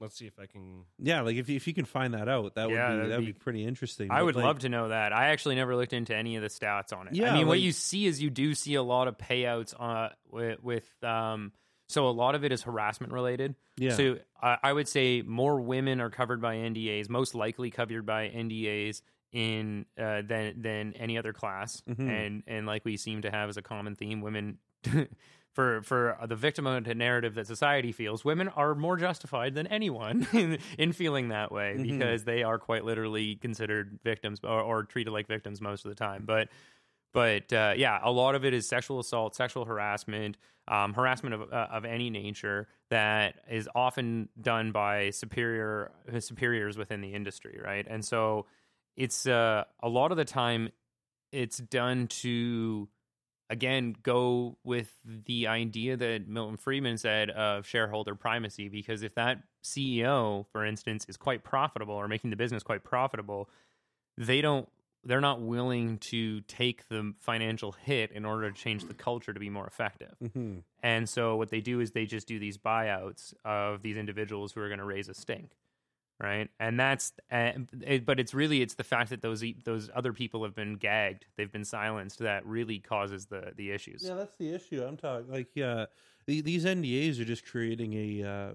Let's 0.00 0.16
see 0.16 0.26
if 0.26 0.38
I 0.38 0.46
can. 0.46 0.84
yeah, 0.98 1.20
like 1.20 1.36
if 1.36 1.48
you- 1.48 1.56
if 1.56 1.66
you 1.66 1.74
can 1.74 1.84
find 1.84 2.14
that 2.14 2.28
out, 2.28 2.54
that 2.54 2.70
Yeah, 2.70 2.94
would 2.94 3.02
be 3.02 3.08
that'd 3.10 3.26
be- 3.26 3.32
be 3.32 3.38
pretty 3.38 3.64
interesting. 3.64 4.10
I 4.10 4.20
But, 4.20 4.24
would 4.24 4.36
like, 4.36 4.44
love 4.46 4.58
to 4.60 4.68
know 4.70 4.88
that. 4.88 5.12
I 5.12 5.26
actually 5.28 5.56
never 5.56 5.76
looked 5.76 5.92
into 5.92 6.16
any 6.16 6.36
of 6.36 6.42
the 6.42 6.48
stats 6.48 6.96
on 6.96 7.06
it. 7.08 7.14
Yeah, 7.14 7.32
I 7.32 7.36
mean, 7.36 7.46
what 7.46 7.60
you 7.60 7.70
see 7.72 8.06
is 8.06 8.22
you 8.22 8.30
do 8.30 8.54
see 8.54 8.74
a 8.74 8.82
lot 8.82 9.08
of 9.08 9.18
payouts 9.18 9.74
uh, 9.78 10.08
with, 10.30 10.62
with 10.62 11.04
um, 11.04 11.52
so 11.88 12.08
a 12.08 12.10
lot 12.10 12.34
of 12.34 12.44
it 12.44 12.52
is 12.52 12.62
harassment 12.62 13.12
related. 13.12 13.54
Yeah, 13.76 13.90
So 13.94 14.18
I 14.40 14.58
I 14.62 14.72
would 14.72 14.88
say 14.88 15.22
more 15.22 15.60
women 15.60 16.00
are 16.00 16.10
covered 16.10 16.40
by 16.40 16.56
NDAs, 16.56 17.08
most 17.10 17.34
likely 17.34 17.70
covered 17.70 18.06
by 18.06 18.28
NDAs 18.28 19.02
in 19.32 19.86
uh, 19.98 20.22
than 20.22 20.62
than 20.62 20.92
any 20.94 21.18
other 21.18 21.32
class, 21.32 21.82
Mhm. 21.88 22.08
and 22.08 22.42
and 22.46 22.66
like 22.66 22.84
we 22.84 22.96
seem 22.96 23.22
to 23.22 23.30
have 23.30 23.48
as 23.48 23.56
a 23.56 23.62
common 23.62 23.96
theme, 23.96 24.20
women. 24.22 24.58
For 25.54 25.82
for 25.82 26.16
the 26.26 26.36
victim 26.36 26.64
narrative 26.96 27.34
that 27.34 27.46
society 27.46 27.90
feels, 27.90 28.24
women 28.24 28.48
are 28.48 28.74
more 28.76 28.96
justified 28.96 29.54
than 29.54 29.66
anyone 29.66 30.26
in, 30.32 30.58
in 30.78 30.92
feeling 30.92 31.28
that 31.28 31.50
way 31.50 31.74
Mhm. 31.76 31.82
because 31.82 32.24
they 32.24 32.44
are 32.44 32.58
quite 32.58 32.84
literally 32.84 33.34
considered 33.34 33.98
victims 34.04 34.38
or, 34.44 34.60
or 34.60 34.84
treated 34.84 35.10
like 35.10 35.26
victims 35.26 35.60
most 35.60 35.84
of 35.84 35.88
the 35.88 35.96
time. 35.96 36.22
But 36.24 36.48
but 37.12 37.52
uh, 37.52 37.74
yeah, 37.76 37.98
a 38.02 38.12
lot 38.12 38.36
of 38.36 38.44
it 38.44 38.54
is 38.54 38.68
sexual 38.68 39.00
assault, 39.00 39.34
sexual 39.34 39.64
harassment, 39.64 40.36
um, 40.68 40.94
harassment 40.94 41.34
of 41.34 41.52
uh, 41.52 41.66
of 41.72 41.84
any 41.84 42.10
nature 42.10 42.68
that 42.90 43.40
is 43.50 43.68
often 43.74 44.28
done 44.40 44.70
by 44.70 45.10
superior 45.10 45.90
superiors 46.20 46.78
within 46.78 47.00
the 47.00 47.12
industry, 47.12 47.58
right? 47.60 47.84
And 47.90 48.04
so 48.04 48.46
it's 48.96 49.26
uh, 49.26 49.64
a 49.82 49.88
lot 49.88 50.12
of 50.12 50.16
the 50.16 50.24
time 50.24 50.68
it's 51.32 51.58
done 51.58 52.06
to 52.06 52.88
again 53.50 53.94
go 54.02 54.56
with 54.64 54.92
the 55.04 55.46
idea 55.48 55.96
that 55.96 56.26
Milton 56.26 56.56
Friedman 56.56 56.96
said 56.96 57.28
of 57.30 57.66
shareholder 57.66 58.14
primacy 58.14 58.68
because 58.68 59.02
if 59.02 59.14
that 59.16 59.42
CEO 59.62 60.46
for 60.52 60.64
instance 60.64 61.04
is 61.08 61.16
quite 61.18 61.44
profitable 61.44 61.94
or 61.94 62.08
making 62.08 62.30
the 62.30 62.36
business 62.36 62.62
quite 62.62 62.84
profitable 62.84 63.50
they 64.16 64.40
don't 64.40 64.68
they're 65.04 65.20
not 65.20 65.40
willing 65.40 65.98
to 65.98 66.42
take 66.42 66.86
the 66.88 67.14
financial 67.20 67.72
hit 67.72 68.12
in 68.12 68.24
order 68.24 68.50
to 68.50 68.56
change 68.56 68.84
the 68.84 68.94
culture 68.94 69.32
to 69.32 69.40
be 69.40 69.48
more 69.48 69.66
effective. 69.66 70.14
hmm 70.32 70.58
And 70.82 71.08
so 71.08 71.36
what 71.36 71.50
they 71.50 71.60
do 71.60 71.80
is 71.80 71.92
they 71.92 72.06
just 72.06 72.26
do 72.26 72.38
these 72.38 72.58
buyouts 72.58 73.32
of 73.44 73.82
these 73.82 73.96
individuals 73.96 74.52
who 74.52 74.60
are 74.60 74.68
going 74.68 74.78
to 74.78 74.84
raise 74.84 75.08
a 75.08 75.14
stink, 75.14 75.52
right? 76.20 76.48
And 76.60 76.78
that's, 76.78 77.12
uh, 77.32 77.52
it, 77.80 78.04
but 78.04 78.20
it's 78.20 78.34
really 78.34 78.60
it's 78.62 78.74
the 78.74 78.84
fact 78.84 79.10
that 79.10 79.22
those 79.22 79.42
those 79.64 79.90
other 79.94 80.12
people 80.12 80.44
have 80.44 80.54
been 80.54 80.76
gagged, 80.76 81.24
they've 81.36 81.50
been 81.50 81.64
silenced, 81.64 82.18
that 82.20 82.44
really 82.46 82.78
causes 82.78 83.26
the 83.26 83.52
the 83.56 83.70
issues. 83.70 84.04
Yeah, 84.06 84.14
that's 84.14 84.36
the 84.36 84.54
issue. 84.54 84.84
I'm 84.84 84.96
talking 84.96 85.30
like 85.30 85.48
yeah, 85.54 85.86
the, 86.26 86.42
these 86.42 86.64
NDAs 86.64 87.20
are 87.20 87.24
just 87.24 87.46
creating 87.46 87.94
a, 87.94 88.28
uh, 88.28 88.52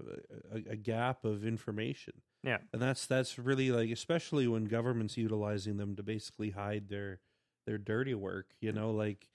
a 0.54 0.72
a 0.72 0.76
gap 0.76 1.24
of 1.24 1.44
information. 1.46 2.14
Yeah. 2.42 2.58
and 2.72 2.80
that's 2.80 3.06
that's 3.06 3.40
really 3.40 3.72
like 3.72 3.90
especially 3.90 4.46
when 4.46 4.66
governments 4.66 5.16
utilizing 5.16 5.78
them 5.78 5.96
to 5.96 6.04
basically 6.04 6.50
hide 6.50 6.88
their 6.88 7.18
their 7.66 7.78
dirty 7.78 8.14
work. 8.14 8.46
You 8.60 8.70
know, 8.72 8.92
like 8.92 9.26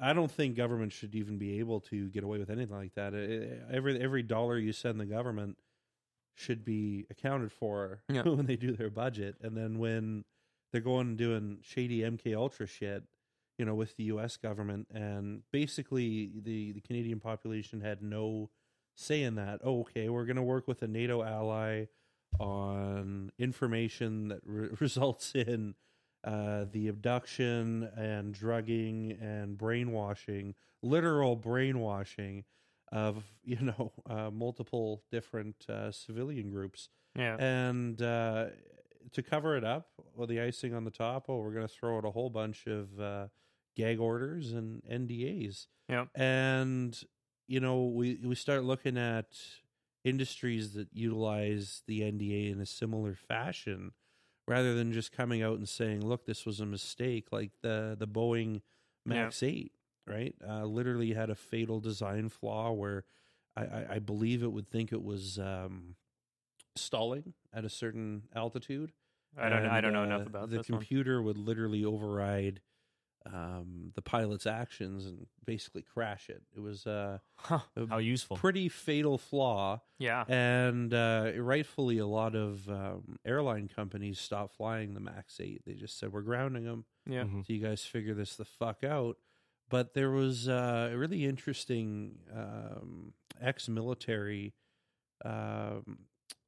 I 0.00 0.12
don't 0.12 0.30
think 0.30 0.56
government 0.56 0.92
should 0.92 1.16
even 1.16 1.38
be 1.38 1.58
able 1.58 1.80
to 1.80 2.08
get 2.10 2.22
away 2.22 2.38
with 2.38 2.50
anything 2.50 2.76
like 2.76 2.94
that. 2.94 3.12
Uh, 3.14 3.74
Every 3.74 4.00
every 4.00 4.22
dollar 4.22 4.56
you 4.56 4.72
send 4.72 5.00
the 5.00 5.06
government 5.06 5.56
should 6.38 6.64
be 6.64 7.04
accounted 7.10 7.52
for 7.52 8.02
Yeah. 8.08 8.22
when 8.24 8.46
they 8.46 8.56
do 8.56 8.72
their 8.72 8.90
budget, 8.90 9.36
and 9.42 9.56
then 9.56 9.78
when 9.78 10.24
they're 10.72 10.80
going 10.80 11.08
and 11.08 11.18
doing 11.18 11.58
shady 11.62 12.00
MK 12.00 12.36
Ultra 12.36 12.66
shit, 12.66 13.04
you 13.58 13.64
know, 13.64 13.74
with 13.74 13.96
the 13.96 14.04
U.S. 14.04 14.36
government, 14.36 14.86
and 14.92 15.42
basically 15.52 16.30
the 16.42 16.72
the 16.72 16.80
Canadian 16.80 17.20
population 17.20 17.80
had 17.80 18.02
no 18.02 18.50
say 18.94 19.22
in 19.22 19.34
that. 19.36 19.60
Oh, 19.64 19.80
okay, 19.80 20.08
we're 20.08 20.24
going 20.26 20.36
to 20.36 20.42
work 20.42 20.68
with 20.68 20.82
a 20.82 20.88
NATO 20.88 21.22
ally 21.22 21.86
on 22.38 23.32
information 23.38 24.28
that 24.28 24.40
re- 24.44 24.68
results 24.80 25.32
in 25.34 25.74
uh, 26.24 26.66
the 26.70 26.88
abduction 26.88 27.88
and 27.96 28.34
drugging 28.34 29.16
and 29.20 29.56
brainwashing, 29.56 30.54
literal 30.82 31.36
brainwashing 31.36 32.44
of 32.92 33.22
you 33.44 33.60
know 33.60 33.92
uh, 34.08 34.30
multiple 34.30 35.02
different 35.10 35.56
uh, 35.68 35.90
civilian 35.92 36.50
groups, 36.50 36.88
Yeah. 37.16 37.36
and 37.36 38.00
uh, 38.00 38.46
to 39.12 39.22
cover 39.22 39.56
it 39.56 39.64
up, 39.64 39.88
with 40.14 40.28
the 40.28 40.40
icing 40.40 40.74
on 40.74 40.84
the 40.84 40.90
top, 40.90 41.26
oh, 41.28 41.38
we're 41.38 41.52
going 41.54 41.66
to 41.66 41.72
throw 41.72 41.96
out 41.96 42.04
a 42.04 42.10
whole 42.10 42.28
bunch 42.30 42.66
of 42.66 43.00
uh, 43.00 43.26
gag 43.76 43.98
orders 44.00 44.52
and 44.52 44.82
NDAs, 44.84 45.66
Yeah. 45.88 46.06
and 46.14 46.98
you 47.46 47.60
know 47.60 47.84
we 47.86 48.18
we 48.22 48.34
start 48.34 48.64
looking 48.64 48.98
at 48.98 49.36
industries 50.04 50.74
that 50.74 50.88
utilize 50.92 51.82
the 51.86 52.00
NDA 52.00 52.52
in 52.52 52.60
a 52.60 52.66
similar 52.66 53.14
fashion 53.14 53.92
rather 54.46 54.74
than 54.74 54.92
just 54.92 55.12
coming 55.12 55.42
out 55.42 55.58
and 55.58 55.68
saying, 55.68 56.06
"Look, 56.06 56.24
this 56.26 56.44
was 56.46 56.60
a 56.60 56.66
mistake," 56.66 57.28
like 57.32 57.50
the 57.62 57.96
the 57.98 58.06
Boeing 58.08 58.62
Max 59.06 59.42
Eight, 59.42 59.72
right? 60.08 60.34
Uh, 60.46 60.64
literally 60.64 61.12
had 61.12 61.30
a 61.30 61.34
fatal 61.34 61.80
design 61.80 62.28
flaw 62.28 62.72
where 62.72 63.04
I, 63.56 63.62
I, 63.64 63.86
I 63.94 63.98
believe 63.98 64.42
it 64.42 64.52
would 64.52 64.68
think 64.68 64.92
it 64.92 65.02
was 65.02 65.38
um, 65.38 65.94
stalling 66.76 67.34
at 67.52 67.64
a 67.64 67.68
certain 67.68 68.24
altitude. 68.34 68.92
I 69.36 69.48
don't. 69.48 69.66
I 69.66 69.80
don't 69.80 69.92
know 69.92 70.02
uh, 70.02 70.06
enough 70.06 70.26
about 70.26 70.50
the 70.50 70.56
this 70.58 70.68
one. 70.68 70.78
computer 70.80 71.20
would 71.22 71.36
literally 71.38 71.84
override 71.84 72.60
um, 73.26 73.92
the 73.94 74.00
pilot's 74.00 74.46
actions 74.46 75.04
and 75.04 75.26
basically 75.44 75.82
crash 75.82 76.30
it. 76.30 76.42
It 76.56 76.60
was 76.60 76.86
uh, 76.86 77.18
Huh. 77.36 77.58
a 77.76 77.86
How 77.86 77.98
useful. 77.98 78.36
pretty 78.38 78.68
fatal 78.70 79.18
flaw 79.18 79.82
Yeah. 79.98 80.24
and 80.28 80.94
uh, 80.94 81.32
rightfully, 81.36 81.98
a 81.98 82.06
lot 82.06 82.34
of 82.34 82.68
um, 82.70 83.18
airline 83.26 83.68
companies 83.68 84.18
stopped 84.18 84.56
flying 84.56 84.94
the 84.94 85.00
Max 85.00 85.38
8. 85.40 85.62
They 85.66 85.74
just 85.74 85.98
said, 85.98 86.10
we're 86.12 86.22
grounding 86.22 86.64
them. 86.64 86.84
Yeah. 87.06 87.24
Mhm. 87.24 87.46
So 87.46 87.52
you 87.52 87.58
guys 87.62 87.84
figure 87.84 88.14
this 88.14 88.36
the 88.36 88.44
fuck 88.46 88.82
out. 88.82 89.18
But 89.70 89.94
there 89.94 90.10
was 90.10 90.48
uh, 90.48 90.90
a 90.92 90.96
really 90.96 91.24
interesting 91.24 92.18
um, 92.34 93.12
ex 93.40 93.68
military. 93.68 94.54
Um, 95.24 95.98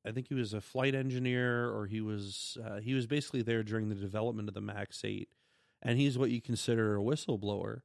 I 0.07 0.13
think 0.13 0.29
he 0.29 0.35
was 0.35 0.55
a 0.55 0.61
flight 0.61 0.95
engineer, 0.95 1.69
or 1.71 1.87
he 1.87 2.01
was 2.01 2.57
uh, 2.65 2.81
he 2.81 2.95
was 2.95 3.07
basically 3.07 3.43
there 3.43 3.63
during 3.63 3.89
the 3.89 3.95
development 3.95 4.49
of 4.49 4.55
the 4.55 4.61
Max 4.63 5.05
Eight, 5.05 5.29
and 5.83 5.99
he's 5.99 6.17
what 6.17 6.31
you 6.31 6.41
consider 6.41 6.97
a 6.97 7.03
whistleblower. 7.03 7.83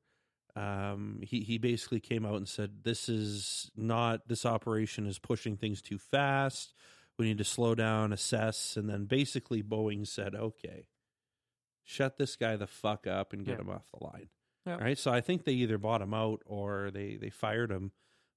Um, 0.56 1.20
he 1.22 1.42
he 1.42 1.58
basically 1.58 2.00
came 2.00 2.26
out 2.26 2.36
and 2.36 2.48
said, 2.48 2.84
"This 2.84 3.10
is 3.10 3.70
not 3.76 4.30
this 4.30 4.46
operation 4.46 5.06
is 5.06 5.20
pushing 5.20 5.58
things 5.58 5.82
too 5.82 5.98
fast. 5.98 6.74
We 7.18 7.26
need 7.26 7.40
to 7.40 7.44
slow 7.44 7.76
down, 7.76 8.14
assess." 8.14 8.78
And 8.78 8.90
then 8.90 9.04
basically 9.06 9.62
Boeing 9.62 10.08
said, 10.08 10.34
"Okay, 10.34 10.88
shut 11.84 12.18
this 12.18 12.38
guy 12.38 12.56
the 12.56 12.68
fuck 12.68 13.06
up 13.06 13.34
and 13.34 13.44
get 13.46 13.56
Yeah. 13.56 13.62
him 13.62 13.70
off 13.70 13.92
the 13.92 14.02
line." 14.06 14.30
Yeah. 14.66 14.78
Right. 14.78 14.98
So 14.98 15.12
I 15.12 15.22
think 15.22 15.44
they 15.46 15.54
either 15.54 15.78
bought 15.78 16.02
him 16.02 16.14
out 16.14 16.42
or 16.46 16.90
they 16.92 17.16
they 17.16 17.30
fired 17.30 17.72
him, 17.72 17.92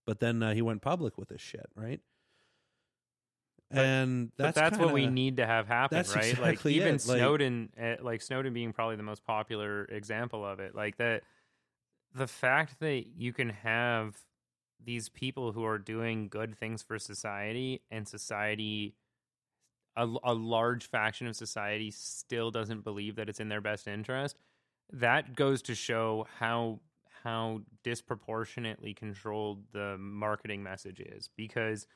but 0.07 0.21
then 0.21 0.43
uh, 0.43 0.53
he 0.55 0.63
went 0.63 0.83
public 0.83 1.17
with 1.19 1.29
this 1.29 1.41
shit, 1.41 1.67
right? 1.75 2.01
But- 3.71 3.85
and 3.85 4.33
but 4.37 4.55
that's 4.55 4.55
that's 4.57 4.79
what 4.79 4.95
we 4.95 5.07
need 5.07 5.37
to 5.39 5.47
have 5.47 5.67
happen, 5.67 5.97
right? 5.99 6.05
exactly 6.07 6.43
like 6.43 6.67
even 6.67 6.95
it, 6.95 7.01
Snowden, 7.03 7.71
uh, 7.81 7.97
like 8.01 8.23
Snowden 8.23 8.53
being 8.55 8.73
probably 8.73 8.97
the 8.97 9.03
most 9.03 9.25
popular 9.25 9.85
example 9.85 10.45
of 10.45 10.59
it. 10.61 10.75
Like 10.75 10.97
that, 10.97 11.23
the 12.15 12.27
fact 12.27 12.81
that 12.81 13.05
you 13.17 13.33
can 13.35 13.51
have 13.51 14.17
these 14.83 15.09
people 15.11 15.53
who 15.53 15.65
are 15.65 15.79
doing 15.79 16.29
good 16.29 16.57
things 16.57 16.83
for 16.83 16.99
society, 16.99 17.83
and 17.91 18.09
society, 18.09 18.95
a, 19.97 20.09
a 20.25 20.33
large 20.33 20.87
faction 20.89 21.27
of 21.27 21.37
society 21.37 21.91
still 21.91 22.51
doesn't 22.51 22.85
believe 22.85 23.17
that 23.17 23.29
it's 23.29 23.41
in 23.41 23.49
their 23.51 23.61
best 23.61 23.87
interest. 23.87 24.39
That 24.93 25.37
goes 25.37 25.63
to 25.63 25.75
show 25.75 26.27
how 26.39 26.81
how 27.25 27.61
disproportionately 27.83 28.95
controlled 28.95 29.65
the 29.73 29.99
marketing 29.99 30.63
message 30.63 31.01
is 31.01 31.29
because 31.37 31.87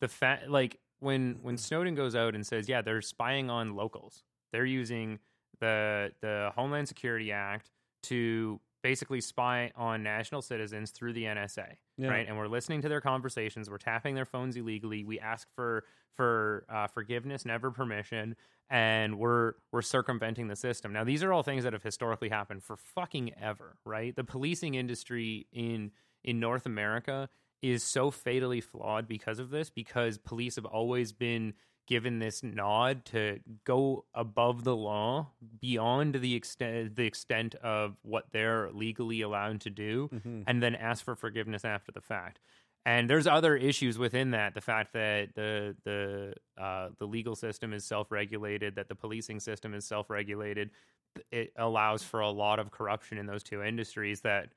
the 0.00 0.08
fact 0.08 0.48
like 0.48 0.78
when 1.00 1.38
when 1.42 1.56
Snowden 1.56 1.94
goes 1.94 2.14
out 2.14 2.34
and 2.34 2.46
says, 2.46 2.68
"Yeah, 2.68 2.82
they're 2.82 3.02
spying 3.02 3.50
on 3.50 3.74
locals. 3.74 4.22
They're 4.52 4.64
using 4.66 5.18
the 5.60 6.12
the 6.20 6.52
Homeland 6.54 6.88
Security 6.88 7.32
Act 7.32 7.70
to 8.04 8.60
basically 8.82 9.20
spy 9.20 9.72
on 9.76 10.02
national 10.02 10.42
citizens 10.42 10.90
through 10.90 11.12
the 11.12 11.24
NSA." 11.24 11.76
Yeah. 11.96 12.08
Right, 12.08 12.26
and 12.26 12.36
we're 12.36 12.48
listening 12.48 12.82
to 12.82 12.88
their 12.88 13.00
conversations. 13.00 13.68
We're 13.70 13.78
tapping 13.78 14.14
their 14.14 14.24
phones 14.24 14.56
illegally. 14.56 15.04
We 15.04 15.18
ask 15.18 15.48
for 15.54 15.84
for 16.14 16.64
uh, 16.68 16.88
forgiveness, 16.88 17.44
never 17.44 17.70
permission, 17.70 18.36
and 18.68 19.18
we're 19.18 19.54
we're 19.72 19.82
circumventing 19.82 20.48
the 20.48 20.56
system. 20.56 20.92
Now, 20.92 21.04
these 21.04 21.22
are 21.22 21.32
all 21.32 21.42
things 21.42 21.64
that 21.64 21.72
have 21.72 21.82
historically 21.82 22.28
happened 22.28 22.62
for 22.62 22.76
fucking 22.76 23.32
ever, 23.40 23.76
right? 23.84 24.14
The 24.14 24.24
policing 24.24 24.74
industry 24.74 25.46
in 25.52 25.92
in 26.24 26.40
North 26.40 26.66
America 26.66 27.28
is 27.62 27.82
so 27.82 28.10
fatally 28.10 28.60
flawed 28.60 29.08
because 29.08 29.38
of 29.38 29.50
this 29.50 29.70
because 29.70 30.18
police 30.18 30.56
have 30.56 30.64
always 30.64 31.12
been 31.12 31.54
given 31.88 32.20
this 32.20 32.42
nod 32.44 33.04
to 33.06 33.40
go 33.64 34.04
above 34.14 34.62
the 34.62 34.76
law 34.76 35.32
beyond 35.60 36.14
the 36.16 36.34
extent 36.36 36.94
the 36.96 37.06
extent 37.06 37.56
of 37.56 37.96
what 38.02 38.26
they're 38.32 38.70
legally 38.72 39.22
allowed 39.22 39.60
to 39.62 39.70
do 39.70 40.08
Mhm. 40.14 40.44
and 40.46 40.62
then 40.62 40.76
ask 40.76 41.04
for 41.04 41.16
forgiveness 41.16 41.64
after 41.64 41.90
the 41.90 42.00
fact 42.02 42.38
and 42.86 43.10
there's 43.10 43.26
other 43.26 43.56
issues 43.56 43.98
within 43.98 44.30
that 44.32 44.54
the 44.54 44.60
fact 44.60 44.92
that 44.92 45.34
the 45.34 45.76
the 45.84 46.34
uh, 46.62 46.90
the 46.98 47.06
legal 47.06 47.34
system 47.34 47.72
is 47.72 47.84
self-regulated 47.84 48.76
that 48.76 48.88
the 48.88 48.94
policing 48.94 49.40
system 49.40 49.74
is 49.74 49.86
self-regulated 49.86 50.70
it 51.32 51.52
allows 51.56 52.02
for 52.02 52.20
a 52.20 52.30
lot 52.30 52.58
of 52.58 52.70
corruption 52.70 53.18
in 53.18 53.26
those 53.26 53.42
two 53.42 53.62
industries 53.62 54.20
that 54.20 54.52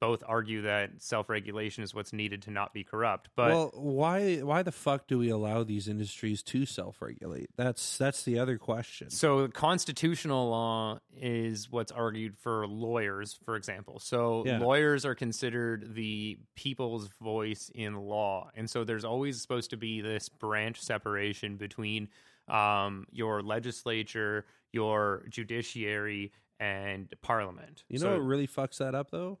both 0.00 0.22
argue 0.26 0.62
that 0.62 0.90
self-regulation 1.02 1.82
is 1.84 1.94
what's 1.94 2.12
needed 2.12 2.42
to 2.42 2.50
not 2.50 2.74
be 2.74 2.84
corrupt 2.84 3.28
but 3.36 3.48
well, 3.50 3.70
why 3.74 4.36
why 4.38 4.62
the 4.62 4.72
fuck 4.72 5.06
do 5.06 5.18
we 5.18 5.28
allow 5.30 5.62
these 5.64 5.88
industries 5.88 6.42
to 6.42 6.66
self-regulate? 6.66 7.48
That's 7.56 7.96
that's 7.98 8.22
the 8.24 8.38
other 8.38 8.58
question. 8.58 9.10
So 9.10 9.48
constitutional 9.48 10.48
law 10.50 10.98
is 11.16 11.70
what's 11.70 11.92
argued 11.92 12.36
for 12.38 12.66
lawyers, 12.66 13.38
for 13.44 13.56
example. 13.56 13.98
So 13.98 14.44
Yeah. 14.46 14.58
lawyers 14.58 15.04
are 15.04 15.14
considered 15.14 15.94
the 15.94 16.38
people's 16.54 17.08
voice 17.22 17.70
in 17.74 17.94
law, 17.94 18.50
and 18.54 18.68
so 18.68 18.84
there's 18.84 19.04
always 19.04 19.40
supposed 19.40 19.70
to 19.70 19.76
be 19.76 20.00
this 20.00 20.28
branch 20.28 20.80
separation 20.82 21.56
between 21.56 22.08
um, 22.46 23.06
your 23.10 23.42
legislature, 23.42 24.44
your 24.70 25.24
judiciary, 25.30 26.32
and 26.60 27.12
parliament. 27.22 27.84
You 27.88 27.98
So- 27.98 28.06
know 28.10 28.12
what 28.18 28.24
really 28.26 28.46
fucks 28.46 28.76
that 28.78 28.94
up 28.94 29.10
though? 29.10 29.38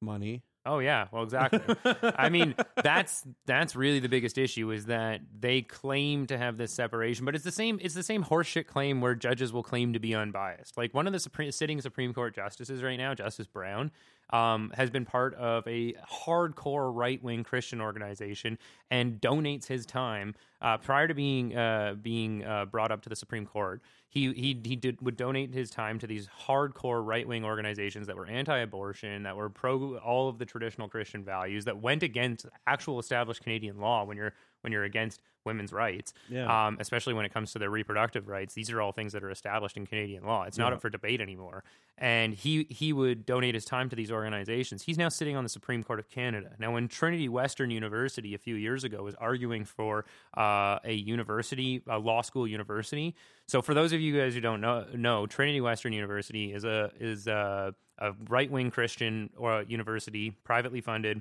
Money. 0.00 0.42
Oh 0.66 0.78
yeah, 0.78 1.06
well 1.10 1.22
exactly. 1.22 1.60
I 2.16 2.28
mean, 2.28 2.54
that's 2.82 3.24
that's 3.46 3.74
really 3.74 3.98
the 3.98 4.10
biggest 4.10 4.36
issue 4.36 4.70
is 4.70 4.86
that 4.86 5.22
they 5.38 5.62
claim 5.62 6.26
to 6.26 6.36
have 6.36 6.58
this 6.58 6.72
separation, 6.72 7.24
but 7.24 7.34
it's 7.34 7.44
the 7.44 7.52
same 7.52 7.78
it's 7.80 7.94
the 7.94 8.02
same 8.02 8.24
horseshit 8.24 8.66
claim 8.66 9.00
where 9.00 9.14
judges 9.14 9.52
will 9.54 9.62
claim 9.62 9.94
to 9.94 9.98
be 9.98 10.14
unbiased. 10.14 10.76
Like 10.76 10.92
one 10.92 11.06
of 11.06 11.14
the 11.14 11.18
Supreme, 11.18 11.50
sitting 11.50 11.80
Supreme 11.80 12.12
Court 12.12 12.34
justices 12.34 12.82
right 12.82 12.96
now, 12.96 13.14
Justice 13.14 13.46
Brown, 13.46 13.90
um, 14.30 14.70
has 14.76 14.90
been 14.90 15.06
part 15.06 15.34
of 15.34 15.66
a 15.66 15.94
hardcore 16.10 16.94
right 16.94 17.22
wing 17.22 17.42
Christian 17.42 17.80
organization 17.80 18.58
and 18.90 19.20
donates 19.20 19.66
his 19.66 19.86
time 19.86 20.34
uh, 20.60 20.76
prior 20.76 21.08
to 21.08 21.14
being 21.14 21.56
uh, 21.56 21.94
being 22.00 22.44
uh, 22.44 22.66
brought 22.66 22.92
up 22.92 23.00
to 23.02 23.08
the 23.08 23.16
Supreme 23.16 23.46
Court. 23.46 23.80
He 24.10 24.32
he 24.32 24.60
he 24.64 24.74
did 24.74 25.00
would 25.00 25.16
donate 25.16 25.54
his 25.54 25.70
time 25.70 26.00
to 26.00 26.06
these 26.06 26.28
hardcore 26.46 27.04
right 27.06 27.26
wing 27.26 27.44
organizations 27.44 28.08
that 28.08 28.16
were 28.16 28.26
anti 28.26 28.58
abortion, 28.58 29.22
that 29.22 29.36
were 29.36 29.48
pro 29.48 29.98
all 29.98 30.28
of 30.28 30.38
the 30.38 30.44
traditional 30.44 30.88
Christian 30.88 31.24
values, 31.24 31.64
that 31.66 31.80
went 31.80 32.02
against 32.02 32.46
actual 32.66 32.98
established 32.98 33.42
Canadian 33.42 33.78
law. 33.78 34.04
When 34.04 34.16
you're 34.16 34.34
when 34.62 34.72
you're 34.72 34.84
against 34.84 35.20
women's 35.46 35.72
rights, 35.72 36.12
Yeah. 36.28 36.66
um, 36.66 36.76
especially 36.80 37.14
when 37.14 37.24
it 37.24 37.32
comes 37.32 37.52
to 37.52 37.58
their 37.58 37.70
reproductive 37.70 38.28
rights. 38.28 38.52
These 38.52 38.70
are 38.70 38.80
all 38.82 38.92
things 38.92 39.14
that 39.14 39.24
are 39.24 39.30
established 39.30 39.76
in 39.78 39.86
Canadian 39.86 40.24
law. 40.24 40.42
It's 40.44 40.58
not 40.58 40.68
Yeah. 40.68 40.74
up 40.74 40.82
for 40.82 40.90
debate 40.90 41.20
anymore. 41.22 41.64
And 41.96 42.34
he 42.34 42.64
he 42.70 42.92
would 42.92 43.24
donate 43.26 43.54
his 43.54 43.64
time 43.64 43.88
to 43.90 43.96
these 43.96 44.10
organizations. 44.12 44.82
He's 44.82 44.98
now 44.98 45.08
sitting 45.08 45.36
on 45.36 45.42
the 45.42 45.48
Supreme 45.50 45.82
Court 45.82 45.98
of 45.98 46.10
Canada. 46.10 46.54
Now, 46.58 46.72
when 46.72 46.88
Trinity 46.88 47.28
Western 47.28 47.70
University 47.70 48.34
a 48.34 48.38
few 48.38 48.54
years 48.54 48.84
ago 48.84 49.02
was 49.02 49.14
arguing 49.16 49.64
for 49.64 50.04
uh, 50.36 50.78
a 50.84 50.92
university, 50.92 51.82
a 51.88 51.98
law 51.98 52.20
school 52.22 52.46
university. 52.46 53.14
So, 53.46 53.60
for 53.62 53.74
those 53.74 53.92
of 53.92 54.00
you 54.00 54.16
guys 54.18 54.34
who 54.34 54.40
don't 54.40 54.60
know, 54.60 54.86
know 54.94 55.26
Trinity 55.26 55.60
Western 55.60 55.92
University 55.92 56.52
is 56.52 56.64
a 56.64 56.90
is 57.00 57.26
a, 57.26 57.74
a 57.98 58.12
right 58.28 58.50
wing 58.50 58.70
Christian 58.70 59.30
or 59.36 59.62
university, 59.62 60.30
privately 60.44 60.80
funded, 60.80 61.20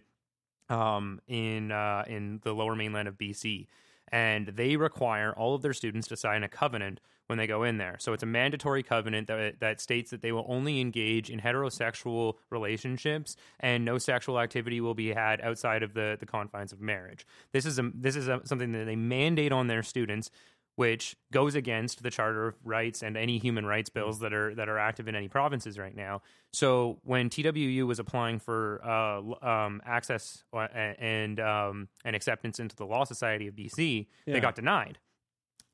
um, 0.69 1.21
in 1.27 1.71
uh, 1.71 2.03
in 2.07 2.39
the 2.43 2.53
Lower 2.53 2.75
Mainland 2.75 3.07
of 3.07 3.17
BC, 3.17 3.67
and 4.11 4.47
they 4.47 4.75
require 4.75 5.33
all 5.33 5.55
of 5.55 5.61
their 5.61 5.73
students 5.73 6.07
to 6.07 6.17
sign 6.17 6.43
a 6.43 6.49
covenant 6.49 6.99
when 7.27 7.37
they 7.37 7.45
go 7.45 7.63
in 7.63 7.77
there. 7.77 7.95
So 7.99 8.13
it's 8.13 8.23
a 8.23 8.25
mandatory 8.25 8.81
covenant 8.81 9.27
that 9.27 9.59
that 9.59 9.79
states 9.79 10.09
that 10.11 10.21
they 10.21 10.31
will 10.31 10.45
only 10.47 10.81
engage 10.81 11.29
in 11.29 11.39
heterosexual 11.39 12.35
relationships 12.49 13.35
and 13.59 13.85
no 13.85 13.99
sexual 13.99 14.39
activity 14.39 14.81
will 14.81 14.95
be 14.95 15.13
had 15.13 15.39
outside 15.41 15.83
of 15.83 15.93
the 15.93 16.17
the 16.19 16.25
confines 16.25 16.73
of 16.73 16.81
marriage. 16.81 17.27
This 17.51 17.65
is 17.65 17.77
a 17.77 17.91
this 17.93 18.15
is 18.15 18.27
a, 18.27 18.41
something 18.45 18.71
that 18.71 18.85
they 18.85 18.95
mandate 18.95 19.51
on 19.51 19.67
their 19.67 19.83
students 19.83 20.31
which 20.79 21.17
goes 21.33 21.55
against 21.55 22.03
the 22.03 22.09
Charter 22.09 22.47
of 22.47 22.55
Rights 22.63 23.03
and 23.03 23.17
any 23.17 23.37
human 23.37 23.65
rights 23.65 23.89
bills 23.89 24.19
that 24.21 24.31
are 24.33 24.55
that 24.55 24.69
are 24.69 24.79
active 24.79 25.09
in 25.09 25.15
any 25.15 25.27
provinces 25.27 25.77
right 25.77 25.93
now. 25.93 26.21
So 26.53 26.99
when 27.03 27.29
TWU 27.29 27.85
was 27.85 27.99
applying 27.99 28.39
for 28.39 28.79
uh, 28.81 29.45
um, 29.45 29.81
access 29.85 30.45
uh, 30.53 30.67
and 30.71 31.37
um, 31.41 31.89
and 32.05 32.15
acceptance 32.15 32.61
into 32.61 32.77
the 32.77 32.85
Law 32.85 33.03
Society 33.03 33.47
of 33.47 33.55
BC, 33.55 34.07
Yeah. 34.25 34.33
they 34.35 34.39
got 34.39 34.55
denied. 34.55 34.99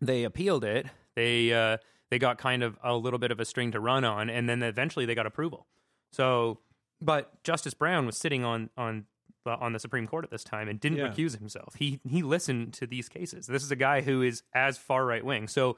They 0.02 0.24
appealed 0.24 0.64
it. 0.64 0.88
They 1.16 1.54
uh, 1.54 1.78
they 2.10 2.18
got 2.18 2.40
kind 2.40 2.64
of 2.64 2.76
a 2.84 2.96
little 2.96 3.20
bit 3.20 3.30
of 3.32 3.40
a 3.40 3.46
string 3.46 3.72
to 3.74 3.80
run 3.80 4.04
on, 4.06 4.28
and 4.32 4.50
then 4.50 4.64
eventually 4.64 5.06
they 5.06 5.14
got 5.14 5.28
approval. 5.28 5.68
So, 6.14 6.58
but 7.00 7.44
Justice 7.44 7.76
Brown 7.76 8.08
was 8.08 8.18
sitting 8.18 8.44
on 8.44 8.72
on 8.76 9.06
Uh, 9.48 9.56
on 9.60 9.74
the 9.74 9.80
Supreme 9.80 10.08
Court 10.08 10.24
at 10.26 10.32
this 10.32 10.44
time 10.44 10.68
and 10.68 10.80
didn't 10.80 10.98
Yeah. 10.98 11.10
recuse 11.10 11.38
himself. 11.38 11.76
He 11.76 12.00
he 12.10 12.24
listened 12.24 12.74
to 12.76 12.88
these 12.88 13.08
cases. 13.10 13.46
This 13.46 13.64
is 13.64 13.70
a 13.72 13.76
guy 13.76 14.02
who 14.02 14.22
is 14.24 14.42
as 14.54 14.78
far 14.78 15.06
right 15.06 15.24
wing. 15.24 15.48
So, 15.48 15.78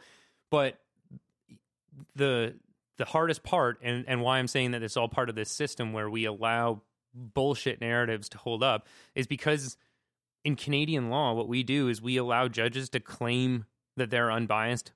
but 0.49 0.79
the 2.15 2.55
the 2.97 3.05
hardest 3.05 3.43
part 3.43 3.79
and 3.81 4.05
and 4.07 4.21
why 4.21 4.39
I'm 4.39 4.47
saying 4.47 4.71
that 4.71 4.83
it's 4.83 4.97
all 4.97 5.09
part 5.09 5.29
of 5.29 5.35
this 5.35 5.51
system 5.51 5.93
where 5.93 6.09
we 6.09 6.25
allow 6.25 6.81
bullshit 7.13 7.81
narratives 7.81 8.29
to 8.29 8.37
hold 8.37 8.63
up 8.63 8.87
is 9.15 9.27
because 9.27 9.77
in 10.43 10.55
Canadian 10.55 11.09
law 11.09 11.33
what 11.33 11.47
we 11.47 11.63
do 11.63 11.89
is 11.89 12.01
we 12.01 12.17
allow 12.17 12.47
judges 12.47 12.89
to 12.89 12.99
claim 12.99 13.65
that 13.95 14.09
they're 14.09 14.31
unbiased 14.31 14.91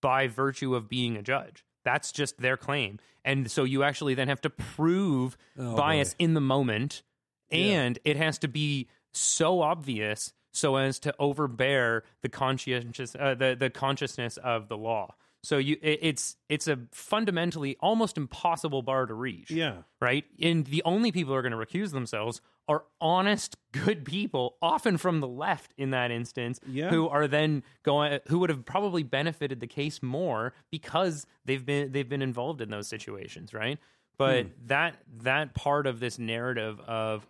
by 0.00 0.26
virtue 0.26 0.74
of 0.74 0.88
being 0.88 1.16
a 1.16 1.22
judge. 1.22 1.64
That's 1.84 2.10
just 2.12 2.38
their 2.38 2.56
claim. 2.56 2.98
And 3.24 3.50
so 3.50 3.64
you 3.64 3.82
actually 3.82 4.14
then 4.14 4.28
have 4.28 4.40
to 4.42 4.50
prove 4.50 5.36
Oh, 5.58 5.76
bias 5.76 6.14
boy. 6.14 6.24
in 6.24 6.34
the 6.34 6.40
moment 6.40 7.02
Yeah. 7.50 7.58
and 7.58 7.98
it 8.04 8.16
has 8.16 8.38
to 8.38 8.48
be 8.48 8.88
so 9.12 9.60
obvious 9.62 10.32
so 10.52 10.76
as 10.76 10.98
to 11.00 11.14
overbear 11.18 12.04
the 12.22 12.28
conscientious 12.28 13.14
uh, 13.18 13.34
the 13.34 13.56
the 13.58 13.70
consciousness 13.70 14.36
of 14.38 14.68
the 14.68 14.76
law. 14.76 15.14
So 15.42 15.58
you 15.58 15.76
it, 15.82 16.00
it's 16.02 16.36
it's 16.48 16.66
a 16.66 16.78
fundamentally 16.92 17.76
almost 17.80 18.16
impossible 18.16 18.82
bar 18.82 19.06
to 19.06 19.14
reach 19.14 19.50
Yeah. 19.50 19.82
right? 20.00 20.24
And 20.40 20.66
the 20.66 20.82
only 20.84 21.12
people 21.12 21.32
who 21.34 21.38
are 21.38 21.42
going 21.42 21.52
to 21.52 21.58
recuse 21.58 21.92
themselves 21.92 22.40
are 22.68 22.82
honest, 23.00 23.56
good 23.70 24.04
people, 24.04 24.56
often 24.60 24.96
from 24.96 25.20
the 25.20 25.28
left 25.28 25.72
in 25.78 25.90
that 25.90 26.10
instance, 26.10 26.58
Yeah. 26.66 26.88
who 26.90 27.08
are 27.08 27.28
then 27.28 27.62
going, 27.84 28.18
who 28.26 28.40
would 28.40 28.50
have 28.50 28.64
probably 28.64 29.04
benefited 29.04 29.60
the 29.60 29.68
case 29.68 30.02
more 30.02 30.52
because 30.72 31.26
they've 31.44 31.64
been 31.64 31.92
they've 31.92 32.08
been 32.08 32.22
involved 32.22 32.60
in 32.60 32.70
those 32.70 32.88
situations, 32.88 33.54
right? 33.54 33.78
But 34.18 34.46
that 34.66 34.96
that 35.22 35.54
part 35.54 35.86
of 35.86 36.00
this 36.00 36.18
narrative 36.18 36.80
of 36.80 37.26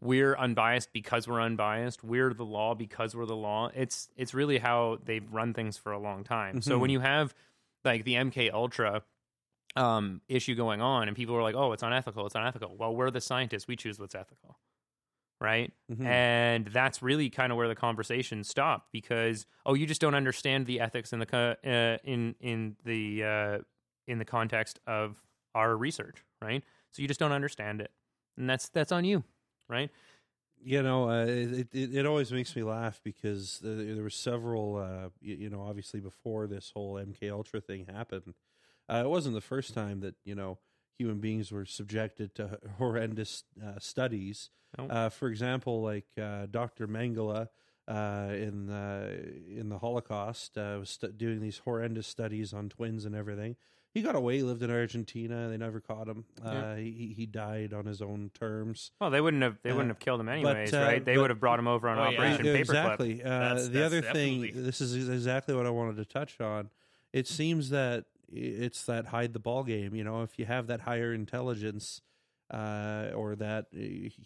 we're 0.00 0.36
unbiased 0.36 0.92
because 0.92 1.26
we're 1.26 1.40
unbiased, 1.40 2.04
we're 2.04 2.34
the 2.34 2.44
law 2.44 2.74
because 2.74 3.14
we're 3.16 3.26
the 3.26 3.36
law. 3.36 3.70
It's 3.74 4.08
it's 4.16 4.34
really 4.34 4.58
how 4.58 4.98
they've 5.04 5.26
run 5.32 5.54
things 5.54 5.76
for 5.78 5.92
a 5.92 5.98
long 5.98 6.24
time. 6.24 6.60
So 6.62 6.78
when 6.78 6.90
you 6.90 7.00
have 7.00 7.34
like 7.84 8.04
the 8.04 8.14
MK 8.14 8.52
Ultra 8.52 9.02
um, 9.74 10.20
issue 10.28 10.54
going 10.54 10.80
on, 10.80 11.08
and 11.08 11.16
people 11.16 11.34
are 11.36 11.42
like, 11.42 11.54
"Oh, 11.54 11.72
it's 11.72 11.82
unethical. 11.82 12.26
It's 12.26 12.34
unethical." 12.34 12.76
Well, 12.76 12.94
we're 12.94 13.10
the 13.10 13.20
scientists. 13.20 13.68
We 13.68 13.76
choose 13.76 13.98
what's 13.98 14.14
ethical, 14.14 14.58
right? 15.40 15.72
Mhm. 15.92 16.04
And 16.04 16.66
that's 16.68 17.02
really 17.02 17.28
kind 17.30 17.52
of 17.52 17.58
where 17.58 17.68
the 17.68 17.74
conversation 17.74 18.42
stopped 18.44 18.90
because 18.92 19.46
oh, 19.66 19.74
you 19.74 19.86
just 19.86 20.00
don't 20.00 20.14
understand 20.14 20.66
the 20.66 20.80
ethics 20.80 21.12
in 21.12 21.18
the 21.18 21.26
co- 21.26 21.56
uh, 21.64 21.98
in 22.04 22.34
in 22.40 22.76
the 22.84 23.24
uh, 23.24 23.58
in 24.06 24.18
the 24.18 24.24
context 24.24 24.78
of 24.86 25.22
our 25.54 25.76
research, 25.76 26.24
right? 26.42 26.62
So 26.92 27.02
you 27.02 27.08
just 27.08 27.20
don't 27.20 27.32
understand 27.32 27.80
it, 27.80 27.90
and 28.38 28.48
that's 28.48 28.68
that's 28.70 28.92
on 28.92 29.04
you, 29.04 29.24
right? 29.68 29.90
You 30.62 30.82
know, 30.82 31.10
uh, 31.10 31.26
it, 31.26 31.68
it 31.72 31.94
it 31.94 32.06
always 32.06 32.32
makes 32.32 32.56
me 32.56 32.62
laugh 32.62 33.00
because 33.04 33.60
there, 33.62 33.76
there 33.94 34.02
were 34.02 34.10
several. 34.10 34.76
Uh, 34.76 35.08
you, 35.20 35.36
you 35.36 35.50
know, 35.50 35.62
obviously 35.62 36.00
before 36.00 36.46
this 36.46 36.72
whole 36.74 36.98
MK 36.98 37.30
Ultra 37.30 37.60
thing 37.60 37.86
happened, 37.86 38.34
uh, 38.88 39.02
it 39.04 39.08
wasn't 39.08 39.34
the 39.34 39.40
first 39.40 39.74
time 39.74 40.00
that 40.00 40.14
you 40.24 40.34
know 40.34 40.58
human 40.98 41.18
beings 41.20 41.52
were 41.52 41.64
subjected 41.66 42.34
to 42.36 42.58
horrendous 42.78 43.44
uh, 43.64 43.78
studies. 43.78 44.50
Uh, 44.78 45.08
for 45.08 45.28
example, 45.28 45.82
like 45.82 46.06
uh, 46.20 46.46
Dr. 46.50 46.86
Mengele 46.86 47.48
uh, 47.88 48.28
in 48.30 48.70
uh, 48.70 49.10
in 49.48 49.68
the 49.68 49.78
Holocaust 49.78 50.58
uh, 50.58 50.76
was 50.80 50.90
stu- 50.90 51.12
doing 51.12 51.40
these 51.40 51.58
horrendous 51.58 52.06
studies 52.06 52.52
on 52.52 52.68
twins 52.68 53.04
and 53.04 53.14
everything. 53.14 53.56
He 53.96 54.02
got 54.02 54.14
away. 54.14 54.36
He 54.36 54.42
lived 54.42 54.62
in 54.62 54.70
Argentina. 54.70 55.48
They 55.48 55.56
never 55.56 55.80
caught 55.80 56.06
him. 56.06 56.26
Yeah. 56.44 56.50
Uh, 56.50 56.76
he 56.76 57.14
he 57.16 57.24
died 57.24 57.72
on 57.72 57.86
his 57.86 58.02
own 58.02 58.30
terms. 58.38 58.90
Well, 59.00 59.08
they 59.08 59.22
wouldn't 59.22 59.42
have 59.42 59.56
they 59.62 59.70
Uh, 59.70 59.74
wouldn't 59.76 59.90
have 59.90 59.98
killed 59.98 60.20
him 60.20 60.28
anyways, 60.28 60.74
uh, 60.74 60.78
right? 60.80 61.02
They 61.02 61.14
but- 61.14 61.22
would 61.22 61.30
have 61.30 61.40
brought 61.40 61.58
him 61.58 61.66
over 61.66 61.88
on 61.88 61.96
Oh. 61.98 62.02
Operation 62.02 62.44
Yeah, 62.44 62.52
Paperclip. 62.56 62.58
exactly. 62.60 63.22
Uh, 63.22 63.28
That's- 63.28 63.68
the 63.68 63.72
that's 63.78 63.86
other 63.86 64.02
thing, 64.02 64.50
this 64.54 64.80
is 64.82 65.08
exactly 65.08 65.54
what 65.54 65.64
I 65.64 65.70
wanted 65.70 65.96
to 65.96 66.04
touch 66.04 66.38
on. 66.42 66.68
It 67.14 67.26
seems 67.26 67.70
that 67.70 68.04
it's 68.30 68.84
that 68.84 69.06
hide 69.06 69.32
the 69.32 69.38
ball 69.38 69.64
game. 69.64 69.94
You 69.94 70.04
know, 70.04 70.22
if 70.22 70.38
you 70.38 70.44
have 70.44 70.66
that 70.66 70.82
higher 70.82 71.14
intelligence 71.14 72.02
uh, 72.50 73.10
or 73.14 73.34
that 73.36 73.66
uh, 73.74 73.78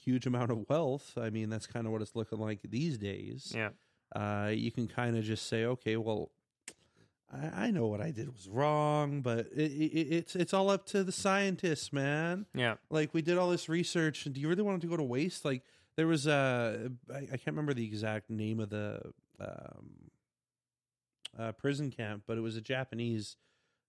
huge 0.05 0.27
amount 0.27 0.51
of 0.51 0.68
wealth, 0.68 1.16
I 1.16 1.31
mean, 1.31 1.49
that's 1.49 1.66
kind 1.66 1.87
of 1.87 1.93
what 1.93 2.03
it's 2.03 2.16
looking 2.16 2.39
like 2.39 2.61
these 2.64 2.99
days. 2.99 3.53
Yeah. 3.55 3.71
Uh, 4.14 4.49
you 4.53 4.73
can 4.73 4.89
kind 4.89 5.16
of 5.16 5.23
just 5.25 5.47
say, 5.47 5.64
okay, 5.64 5.97
well, 5.97 6.33
I, 7.33 7.66
I 7.66 7.70
know 7.70 7.87
what 7.87 8.01
I 8.01 8.11
did 8.11 8.33
was 8.33 8.49
wrong, 8.49 9.22
but 9.22 9.47
it, 9.55 9.70
it, 9.72 10.14
it's 10.14 10.37
it's 10.37 10.53
all 10.55 10.70
up 10.70 10.87
to 10.87 11.05
the 11.05 11.12
scientists, 11.12 11.93
man. 11.93 12.47
Yeah. 12.55 12.74
like 12.91 13.14
we 13.14 13.22
did 13.22 13.39
all 13.39 13.51
this 13.51 13.68
research. 13.68 14.26
And 14.26 14.35
do 14.35 14.41
you 14.41 14.49
really 14.49 14.62
want 14.62 14.78
it 14.78 14.81
to 14.83 14.91
go 14.91 14.97
to 14.97 15.03
waste? 15.03 15.45
Like 15.45 15.62
there 15.97 16.07
was 16.07 16.26
a 16.26 16.91
I, 17.12 17.18
I 17.18 17.26
can't 17.26 17.49
remember 17.49 17.74
the 17.74 17.85
exact 17.85 18.31
name 18.31 18.61
of 18.61 18.70
the 18.70 19.12
um, 19.41 20.11
uh, 21.39 21.53
prison 21.53 21.91
camp 21.91 22.22
but 22.26 22.37
it 22.37 22.41
was 22.41 22.57
a 22.57 22.61
japanese 22.61 23.37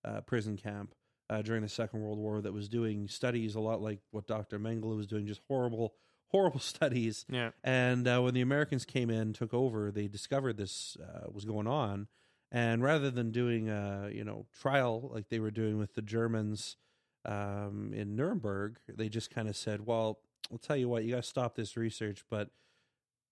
uh, 0.06 0.22
prison 0.22 0.56
camp 0.58 0.94
uh, 1.30 1.42
during 1.42 1.62
the 1.62 1.70
second 1.70 2.02
world 2.02 2.18
war 2.18 2.42
that 2.42 2.54
was 2.54 2.70
doing 2.70 3.08
studies 3.08 3.56
a 3.56 3.60
lot 3.60 3.82
like 3.82 4.00
what 4.12 4.28
dr 4.28 4.58
mengele 4.60 4.96
was 4.96 5.08
doing 5.08 5.26
just 5.26 5.42
horrible 5.48 5.94
horrible 6.32 6.60
studies. 6.60 7.26
Yeah. 7.30 7.50
and 7.64 8.08
uh, 8.08 8.22
when 8.22 8.34
the 8.34 8.40
Americans 8.42 8.86
came 8.86 9.10
in, 9.10 9.34
took 9.34 9.54
over, 9.54 9.92
they 9.92 10.08
discovered 10.08 10.56
this 10.56 10.96
uh, 11.02 11.30
was 11.30 11.44
going 11.44 11.68
on, 11.68 12.08
and 12.52 12.84
rather 12.84 13.10
than 13.12 13.32
doing 13.32 13.70
a 13.70 14.10
you 14.12 14.24
know 14.24 14.46
trial 14.60 15.10
like 15.14 15.30
they 15.30 15.40
were 15.40 15.52
doing 15.52 15.78
with 15.78 15.94
the 15.96 16.02
Germans 16.02 16.78
um, 17.26 17.92
in 17.94 18.16
Nuremberg, 18.16 18.80
they 18.88 19.10
just 19.10 19.30
kind 19.30 19.48
of 19.48 19.56
said, 19.56 19.86
"Well, 19.86 20.20
I'll 20.52 20.58
tell 20.58 20.78
you 20.78 20.90
what, 20.90 21.04
you 21.04 21.12
got 21.12 21.24
to 21.24 21.30
stop 21.30 21.56
this 21.56 21.78
research, 21.78 22.24
but 22.30 22.50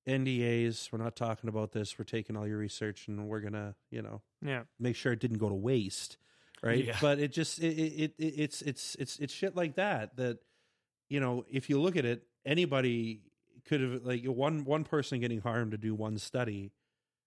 NDAs, 0.07 0.91
we're 0.91 1.03
not 1.03 1.15
talking 1.15 1.49
about 1.49 1.72
this. 1.72 1.97
We're 1.99 2.05
taking 2.05 2.36
all 2.36 2.47
your 2.47 2.57
research, 2.57 3.07
and 3.07 3.28
we're 3.28 3.41
gonna 3.41 3.76
you 3.91 4.01
know 4.01 4.22
Yeah. 4.41 4.63
make 4.80 4.95
sure 4.95 5.11
it 5.13 5.20
didn't 5.20 5.38
go 5.39 5.49
to 5.49 5.55
waste." 5.55 6.17
Right, 6.61 6.84
Yeah. 6.86 6.97
but 6.99 7.20
it 7.20 7.32
just 7.32 7.59
it, 7.59 7.67
it, 7.78 8.13
it 8.17 8.24
it's 8.38 8.61
it's 8.61 8.95
it's 8.95 9.17
it's 9.20 9.34
shit 9.34 9.55
like 9.55 9.76
that 9.76 10.17
that 10.17 10.39
you 11.09 11.20
know 11.22 11.45
if 11.49 11.70
you 11.70 11.80
look 11.80 11.95
at 11.95 12.03
it 12.03 12.24
anybody 12.45 13.22
could 13.65 13.80
have 13.80 14.03
like 14.03 14.26
one 14.26 14.65
one 14.65 14.84
person 14.84 15.22
getting 15.22 15.39
harmed 15.39 15.72
to 15.72 15.78
do 15.78 15.95
one 15.95 16.17
study 16.17 16.74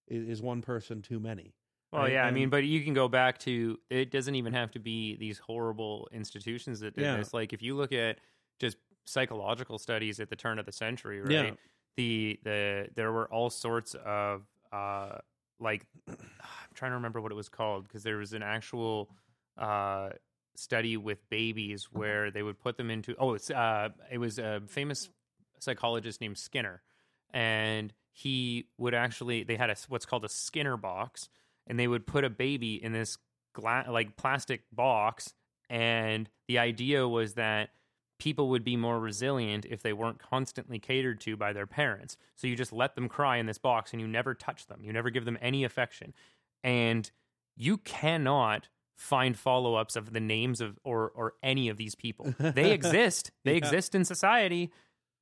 is, 0.06 0.28
is 0.28 0.42
one 0.42 0.60
person 0.60 1.00
too 1.00 1.18
many 1.18 1.54
Well, 1.92 2.02
right? 2.02 2.12
yeah, 2.14 2.24
I 2.24 2.30
mean, 2.30 2.48
but 2.48 2.64
you 2.64 2.82
can 2.82 2.94
go 2.94 3.06
back 3.08 3.38
to 3.40 3.78
it 3.90 4.10
doesn't 4.10 4.34
even 4.34 4.54
have 4.54 4.70
to 4.72 4.78
be 4.78 5.16
these 5.16 5.38
horrible 5.38 6.08
institutions 6.12 6.80
that 6.80 6.94
did 6.94 7.02
Yeah. 7.04 7.16
this. 7.16 7.34
Like 7.34 7.52
if 7.52 7.60
you 7.62 7.76
look 7.76 7.92
at 7.92 8.18
just 8.58 8.78
psychological 9.04 9.78
studies 9.78 10.18
at 10.20 10.30
the 10.30 10.36
turn 10.36 10.58
of 10.58 10.64
the 10.66 10.72
century, 10.72 11.20
right? 11.20 11.30
Yeah. 11.30 11.50
The 11.96 12.40
the 12.44 12.88
there 12.94 13.12
were 13.12 13.26
all 13.32 13.50
sorts 13.50 13.94
of 14.04 14.42
uh 14.72 15.18
like 15.60 15.86
I'm 16.08 16.16
trying 16.74 16.92
to 16.92 16.96
remember 16.96 17.20
what 17.20 17.30
it 17.30 17.34
was 17.34 17.50
called 17.50 17.84
because 17.84 18.02
there 18.02 18.16
was 18.16 18.32
an 18.32 18.42
actual 18.42 19.10
uh 19.58 20.10
study 20.54 20.96
with 20.96 21.28
babies 21.28 21.88
where 21.92 22.30
they 22.30 22.42
would 22.42 22.58
put 22.58 22.76
them 22.78 22.90
into 22.90 23.14
oh 23.18 23.34
it's 23.34 23.50
uh 23.50 23.90
it 24.10 24.18
was 24.18 24.38
a 24.38 24.62
famous 24.66 25.10
psychologist 25.58 26.20
named 26.20 26.38
Skinner 26.38 26.82
and 27.34 27.92
he 28.12 28.66
would 28.78 28.94
actually 28.94 29.42
they 29.44 29.56
had 29.56 29.68
a 29.70 29.76
what's 29.88 30.06
called 30.06 30.24
a 30.24 30.28
Skinner 30.28 30.76
box, 30.76 31.28
and 31.66 31.78
they 31.78 31.88
would 31.88 32.06
put 32.06 32.24
a 32.24 32.30
baby 32.30 32.82
in 32.82 32.92
this 32.92 33.18
gla- 33.54 33.86
like 33.88 34.16
plastic 34.16 34.62
box, 34.72 35.34
and 35.70 36.28
the 36.48 36.58
idea 36.58 37.06
was 37.08 37.34
that 37.34 37.70
people 38.18 38.50
would 38.50 38.62
be 38.62 38.76
more 38.76 39.00
resilient 39.00 39.64
if 39.68 39.82
they 39.82 39.92
weren't 39.92 40.18
constantly 40.20 40.78
catered 40.78 41.20
to 41.20 41.36
by 41.36 41.52
their 41.52 41.66
parents. 41.66 42.16
So 42.36 42.46
you 42.46 42.54
just 42.54 42.72
let 42.72 42.94
them 42.94 43.08
cry 43.08 43.38
in 43.38 43.46
this 43.46 43.58
box 43.58 43.92
and 43.92 44.00
you 44.00 44.06
never 44.06 44.32
touch 44.32 44.66
them. 44.68 44.80
You 44.84 44.92
never 44.92 45.10
give 45.10 45.24
them 45.24 45.36
any 45.42 45.64
affection. 45.64 46.14
And 46.62 47.10
you 47.56 47.78
cannot 47.78 48.68
find 48.96 49.36
follow-ups 49.36 49.96
of 49.96 50.12
the 50.12 50.20
names 50.20 50.60
of 50.60 50.78
or 50.84 51.10
or 51.16 51.34
any 51.42 51.68
of 51.68 51.76
these 51.78 51.96
people. 51.96 52.32
They 52.38 52.70
exist. 52.78 53.32
They 53.44 53.52
Yeah. 53.52 53.56
exist 53.58 53.94
in 53.96 54.04
society. 54.04 54.70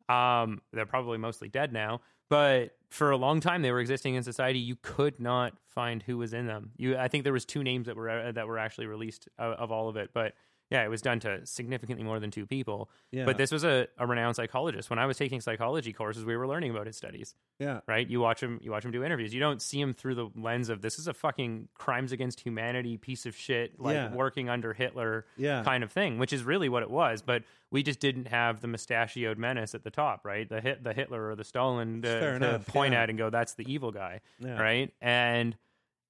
Um 0.08 0.60
they're 0.72 0.84
probably 0.84 1.16
mostly 1.16 1.48
dead 1.48 1.72
now, 1.72 2.02
but 2.28 2.76
for 2.90 3.10
a 3.10 3.16
long 3.16 3.40
time 3.40 3.62
they 3.62 3.70
were 3.70 3.80
existing 3.80 4.16
in 4.16 4.22
society. 4.22 4.58
You 4.58 4.76
could 4.82 5.20
not 5.20 5.54
find 5.66 6.02
who 6.02 6.18
was 6.18 6.32
in 6.32 6.46
them. 6.46 6.72
You 6.76 6.96
I 6.96 7.08
think 7.08 7.24
there 7.24 7.32
was 7.32 7.44
two 7.44 7.62
names 7.62 7.86
that 7.86 7.96
were 7.96 8.10
uh, 8.10 8.32
that 8.32 8.46
were 8.46 8.58
actually 8.58 8.86
released 8.86 9.28
of, 9.38 9.52
of 9.54 9.72
all 9.72 9.88
of 9.88 9.96
it, 9.96 10.10
but 10.12 10.34
yeah, 10.70 10.84
it 10.84 10.88
was 10.88 11.02
done 11.02 11.18
to 11.20 11.44
significantly 11.46 12.04
more 12.04 12.20
than 12.20 12.30
two 12.30 12.46
people. 12.46 12.88
Yeah. 13.10 13.24
But 13.24 13.36
this 13.36 13.50
was 13.50 13.64
a, 13.64 13.88
a 13.98 14.06
renowned 14.06 14.36
psychologist. 14.36 14.88
When 14.88 14.98
I 15.00 15.06
was 15.06 15.16
taking 15.16 15.40
psychology 15.40 15.92
courses, 15.92 16.24
we 16.24 16.36
were 16.36 16.46
learning 16.46 16.70
about 16.70 16.86
his 16.86 16.96
studies. 16.96 17.34
yeah. 17.58 17.80
Right? 17.88 18.08
You 18.08 18.20
watch 18.20 18.40
him. 18.42 18.60
You 18.62 18.70
watch 18.70 18.84
him 18.84 18.92
do 18.92 19.02
interviews. 19.02 19.34
You 19.34 19.40
don't 19.40 19.60
see 19.60 19.80
him 19.80 19.92
through 19.94 20.14
the 20.14 20.28
lens 20.36 20.68
of 20.68 20.80
this 20.80 20.98
is 20.98 21.08
a 21.08 21.12
fucking 21.14 21.68
crimes 21.74 22.12
against 22.12 22.40
humanity 22.40 22.96
piece 22.96 23.26
of 23.26 23.36
shit, 23.36 23.80
like 23.80 23.94
Yeah. 23.94 24.12
working 24.14 24.48
under 24.48 24.72
Hitler 24.72 25.26
Yeah. 25.36 25.62
kind 25.64 25.82
of 25.82 25.90
thing, 25.90 26.18
which 26.18 26.32
is 26.32 26.44
really 26.44 26.68
what 26.68 26.82
it 26.84 26.90
was. 26.90 27.20
But 27.20 27.42
we 27.72 27.82
just 27.82 27.98
didn't 28.00 28.28
have 28.28 28.60
the 28.60 28.68
mustachioed 28.68 29.38
menace 29.38 29.74
at 29.74 29.82
the 29.84 29.90
top, 29.90 30.24
right? 30.24 30.48
The 30.48 30.60
hit, 30.60 30.84
the 30.84 30.92
Hitler 30.92 31.30
or 31.30 31.34
the 31.36 31.44
Stalin 31.44 32.02
to, 32.02 32.38
to 32.38 32.58
point 32.68 32.92
yeah. 32.94 33.02
at 33.02 33.10
and 33.10 33.18
go, 33.18 33.30
that's 33.30 33.54
the 33.54 33.64
evil 33.72 33.90
guy, 33.92 34.20
right? 34.40 34.92
And 35.00 35.56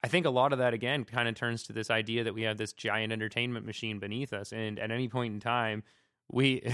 I 0.03 0.09
think 0.09 0.27
a 0.27 0.31
lot 0.31 0.53
of 0.53 0.59
that 0.61 0.73
again 0.75 1.05
kind 1.05 1.29
of 1.29 1.35
turns 1.35 1.65
to 1.65 1.73
this 1.73 1.91
idea 1.91 2.25
that 2.25 2.35
we 2.35 2.43
have 2.43 2.57
this 2.57 2.73
giant 2.73 3.13
entertainment 3.13 3.67
machine 3.67 3.99
beneath 3.99 4.33
us, 4.33 4.53
and 4.53 4.79
at 4.79 4.91
any 4.91 5.09
point 5.09 5.35
in 5.35 5.41
time, 5.41 5.83
we. 6.31 6.63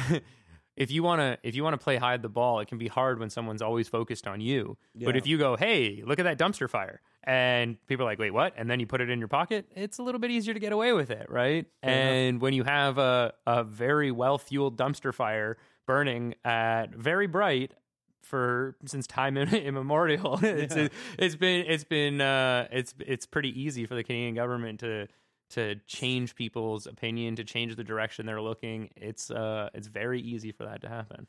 If 0.77 0.91
you 0.91 1.03
want 1.03 1.21
to, 1.21 1.39
if 1.43 1.55
you 1.55 1.65
want 1.65 1.73
to 1.73 1.83
play 1.83 1.97
hide 1.97 2.21
the 2.21 2.29
ball, 2.29 2.61
it 2.61 2.69
can 2.69 2.77
be 2.77 2.87
hard 2.87 3.19
when 3.19 3.31
someone's 3.31 3.63
always 3.63 3.89
focused 3.89 4.27
on 4.27 4.43
you. 4.43 4.77
But 4.95 5.17
if 5.17 5.27
you 5.27 5.39
go, 5.39 5.57
"Hey, 5.57 6.03
look 6.05 6.19
at 6.19 6.25
that 6.25 6.39
dumpster 6.39 6.69
fire," 6.69 7.01
and 7.25 7.79
people 7.87 8.05
are 8.05 8.11
like, 8.11 8.19
"Wait, 8.19 8.31
what?" 8.31 8.53
and 8.59 8.71
then 8.71 8.79
you 8.79 8.87
put 8.87 9.01
it 9.01 9.09
in 9.09 9.19
your 9.19 9.29
pocket, 9.29 9.67
it's 9.75 9.97
a 9.97 10.03
little 10.03 10.19
bit 10.19 10.31
easier 10.31 10.53
to 10.53 10.61
get 10.61 10.75
away 10.75 10.93
with 10.93 11.11
it, 11.11 11.31
right? 11.31 11.65
and 11.83 12.43
when 12.43 12.53
you 12.53 12.65
have 12.65 12.99
a 12.99 13.33
a 13.47 13.65
very 13.65 14.11
well 14.11 14.37
fueled 14.37 14.77
dumpster 14.77 15.15
fire 15.15 15.57
burning 15.87 16.35
at 16.45 16.95
very 16.95 17.27
bright 17.27 17.73
for 18.27 18.77
since 18.85 19.07
time 19.07 19.37
immemorial, 19.71 20.39
it's 20.43 20.77
Yeah. 20.77 20.89
it's 21.19 21.37
been 21.37 21.67
it's 21.67 21.85
been 21.85 22.21
uh, 22.21 22.69
it's 22.71 22.95
it's 23.01 23.27
pretty 23.27 23.61
easy 23.61 23.87
for 23.87 23.95
the 23.95 24.05
Canadian 24.05 24.35
government 24.35 24.81
to 24.81 25.09
to 25.51 25.77
change 25.87 26.35
people's 26.35 26.87
opinion, 26.87 27.37
to 27.37 27.45
change 27.45 27.77
the 27.77 27.85
direction 27.85 28.27
they're 28.27 28.41
looking. 28.43 28.91
It's 28.97 29.31
uh 29.31 29.71
it's 29.75 29.87
very 29.87 30.21
easy 30.21 30.53
for 30.53 30.65
that 30.65 30.81
to 30.83 30.89
happen. 30.89 31.27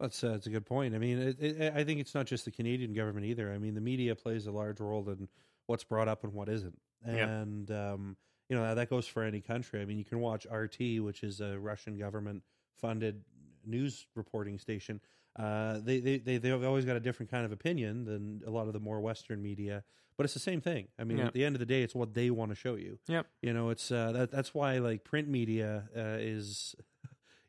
That's 0.00 0.22
uh, 0.24 0.30
that's 0.30 0.46
a 0.46 0.50
good 0.50 0.64
point. 0.64 0.94
I 0.94 0.98
mean, 0.98 1.18
it, 1.18 1.36
it, 1.40 1.72
I 1.74 1.84
think 1.84 2.00
it's 2.00 2.14
not 2.14 2.26
just 2.26 2.44
the 2.44 2.50
Canadian 2.52 2.94
government 2.94 3.26
either. 3.26 3.52
I 3.52 3.58
mean, 3.58 3.74
the 3.74 3.80
media 3.80 4.14
plays 4.14 4.46
a 4.46 4.52
large 4.52 4.80
role 4.80 5.08
in 5.10 5.28
what's 5.66 5.84
brought 5.84 6.08
up 6.08 6.24
and 6.24 6.32
what 6.32 6.48
isn't, 6.48 6.78
Yeah. 7.06 7.26
and 7.28 7.70
um, 7.70 8.16
you 8.48 8.56
know 8.56 8.74
that 8.74 8.88
goes 8.88 9.06
for 9.06 9.22
any 9.24 9.40
country. 9.40 9.82
I 9.82 9.84
mean, 9.84 9.98
you 9.98 10.04
can 10.04 10.20
watch 10.20 10.46
RT, 10.50 11.00
which 11.02 11.22
is 11.22 11.40
a 11.40 11.58
Russian 11.58 11.98
government 11.98 12.42
funded 12.80 13.22
news 13.66 14.06
reporting 14.14 14.58
station. 14.58 15.00
Uh, 15.38 15.78
they 15.82 16.00
they 16.00 16.18
they 16.18 16.36
they've 16.38 16.64
always 16.64 16.84
got 16.84 16.96
a 16.96 17.00
different 17.00 17.30
kind 17.30 17.44
of 17.44 17.52
opinion 17.52 18.04
than 18.04 18.42
a 18.46 18.50
lot 18.50 18.66
of 18.66 18.72
the 18.72 18.80
more 18.80 19.00
Western 19.00 19.40
media, 19.42 19.84
but 20.16 20.24
it's 20.24 20.34
the 20.34 20.40
same 20.40 20.60
thing. 20.60 20.88
I 20.98 21.04
mean, 21.04 21.18
Yeah. 21.18 21.26
at 21.26 21.32
the 21.32 21.44
end 21.44 21.54
of 21.54 21.60
the 21.60 21.66
day, 21.66 21.82
it's 21.82 21.94
what 21.94 22.14
they 22.14 22.30
want 22.30 22.50
to 22.50 22.54
show 22.56 22.74
you. 22.74 22.98
Yep. 23.06 23.26
You 23.42 23.52
know, 23.52 23.70
it's 23.70 23.90
uh, 23.92 24.12
that 24.12 24.30
that's 24.32 24.52
why 24.52 24.78
like 24.78 25.04
print 25.04 25.28
media 25.28 25.88
uh, 25.96 26.16
is 26.18 26.74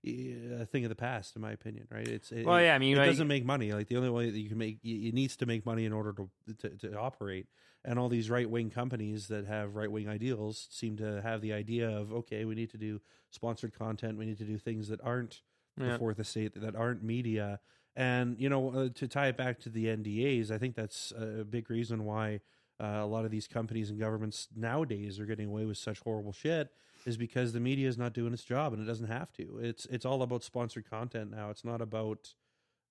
a 0.05 0.65
thing 0.65 0.85
of 0.85 0.89
the 0.89 0.95
past, 0.95 1.35
in 1.35 1.41
my 1.41 1.51
opinion. 1.51 1.87
Right? 1.91 2.07
It's 2.07 2.31
it, 2.31 2.45
Well, 2.45 2.61
yeah, 2.61 2.75
I 2.75 2.77
mean, 2.79 2.95
it 2.95 2.99
like- 2.99 3.09
doesn't 3.09 3.27
make 3.27 3.45
money. 3.45 3.71
Like 3.73 3.87
the 3.87 3.97
only 3.97 4.09
way 4.09 4.29
that 4.29 4.39
you 4.39 4.49
can 4.49 4.57
make 4.57 4.79
it 4.83 4.87
it 5.07 5.13
needs 5.13 5.35
to 5.37 5.45
make 5.45 5.65
money 5.65 5.85
in 5.85 5.93
order 5.93 6.13
to 6.13 6.29
to, 6.59 6.69
to 6.89 6.97
operate. 6.97 7.47
And 7.85 7.97
all 7.97 8.09
these 8.09 8.29
right 8.29 8.49
wing 8.49 8.69
companies 8.69 9.27
that 9.29 9.45
have 9.47 9.75
right 9.75 9.91
wing 9.91 10.07
ideals 10.09 10.67
seem 10.69 10.97
to 10.97 11.21
have 11.21 11.41
the 11.41 11.53
idea 11.53 11.89
of 11.89 12.13
okay, 12.13 12.45
we 12.45 12.55
need 12.55 12.69
to 12.71 12.77
do 12.77 13.01
sponsored 13.31 13.73
content. 13.73 14.17
We 14.17 14.25
need 14.25 14.37
to 14.37 14.43
do 14.45 14.57
things 14.57 14.89
that 14.89 14.99
aren't 15.01 15.41
Yeah. 15.77 15.93
the 15.93 15.97
fourth 15.99 16.19
estate 16.19 16.53
that 16.61 16.75
aren't 16.75 17.03
media. 17.03 17.59
And 17.99 18.39
you 18.39 18.47
know, 18.47 18.69
uh, 18.69 18.89
to 18.95 19.07
tie 19.09 19.27
it 19.27 19.35
back 19.35 19.59
to 19.59 19.69
the 19.69 19.87
NDAs, 19.87 20.51
I 20.51 20.57
think 20.57 20.73
that's 20.75 21.11
a 21.11 21.43
big 21.43 21.69
reason 21.69 22.05
why 22.05 22.39
uh, 22.81 22.85
a 23.01 23.05
lot 23.05 23.25
of 23.25 23.31
these 23.31 23.45
companies 23.45 23.89
and 23.89 23.99
governments 23.99 24.47
nowadays 24.55 25.19
are 25.19 25.25
getting 25.25 25.47
away 25.47 25.65
with 25.65 25.77
such 25.77 25.99
horrible 25.99 26.31
shit. 26.31 26.69
Is 27.05 27.17
because 27.17 27.51
the 27.51 27.59
media 27.59 27.89
is 27.89 27.97
not 27.97 28.13
doing 28.13 28.31
its 28.33 28.43
job, 28.45 28.71
and 28.71 28.81
it 28.81 28.85
doesn't 28.85 29.07
have 29.07 29.33
to. 29.33 29.59
It's 29.61 29.85
it's 29.87 30.05
all 30.05 30.21
about 30.21 30.43
sponsored 30.43 30.89
content 30.89 31.29
now. 31.31 31.49
It's 31.49 31.65
not 31.65 31.81
about 31.81 32.33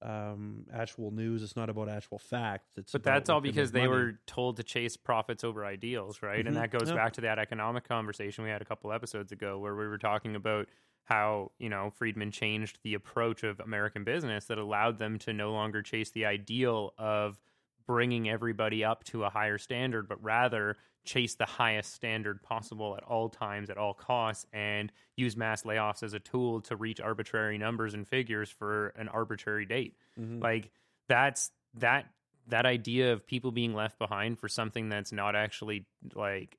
um, 0.02 0.64
actual 0.72 1.10
news. 1.10 1.42
It's 1.42 1.56
not 1.56 1.68
about 1.70 1.88
actual 1.88 2.18
facts. 2.18 2.68
It's 2.76 2.92
But 2.92 3.02
that's 3.02 3.30
all 3.30 3.40
because 3.40 3.72
they 3.72 3.80
money. 3.80 3.90
were 3.90 4.20
told 4.26 4.56
to 4.58 4.62
chase 4.62 4.96
profits 4.96 5.42
over 5.42 5.64
ideals, 5.64 6.22
right? 6.22 6.44
Mhm. 6.44 6.48
And 6.48 6.56
that 6.56 6.70
goes 6.70 6.88
Yeah. 6.90 6.94
back 6.96 7.14
to 7.14 7.20
that 7.22 7.38
economic 7.38 7.84
conversation 7.84 8.44
we 8.44 8.50
had 8.50 8.62
a 8.62 8.64
couple 8.64 8.92
episodes 8.92 9.32
ago 9.32 9.58
where 9.58 9.74
we 9.74 9.86
were 9.88 9.98
talking 9.98 10.36
about 10.36 10.68
how, 11.08 11.52
you 11.58 11.70
know, 11.70 11.90
Friedman 11.90 12.30
changed 12.30 12.78
the 12.82 12.92
approach 12.92 13.42
of 13.42 13.60
American 13.60 14.04
business 14.04 14.44
that 14.46 14.58
allowed 14.58 14.98
them 14.98 15.18
to 15.20 15.32
no 15.32 15.52
longer 15.52 15.80
chase 15.80 16.10
the 16.10 16.26
ideal 16.26 16.92
of 16.98 17.40
bringing 17.86 18.28
everybody 18.28 18.84
up 18.84 19.04
to 19.04 19.24
a 19.24 19.30
higher 19.30 19.56
standard, 19.56 20.06
but 20.06 20.22
rather 20.22 20.76
chase 21.06 21.34
the 21.36 21.46
highest 21.46 21.94
standard 21.94 22.42
possible 22.42 22.94
at 22.94 23.02
all 23.04 23.30
times, 23.30 23.70
at 23.70 23.78
all 23.78 23.94
costs, 23.94 24.44
and 24.52 24.92
use 25.16 25.34
mass 25.34 25.62
layoffs 25.62 26.02
as 26.02 26.12
a 26.12 26.20
tool 26.20 26.60
to 26.60 26.76
reach 26.76 27.00
arbitrary 27.00 27.56
numbers 27.56 27.94
and 27.94 28.06
figures 28.06 28.50
for 28.50 28.88
an 28.88 29.08
arbitrary 29.08 29.64
date. 29.64 29.96
Mhm. 30.20 30.42
Like 30.42 30.70
that's 31.08 31.52
that 31.72 32.12
that 32.48 32.66
idea 32.66 33.14
of 33.14 33.26
people 33.26 33.50
being 33.52 33.72
left 33.72 33.98
behind 33.98 34.38
for 34.38 34.48
something 34.48 34.90
that's 34.90 35.12
not 35.12 35.34
actually 35.34 35.86
like 36.14 36.58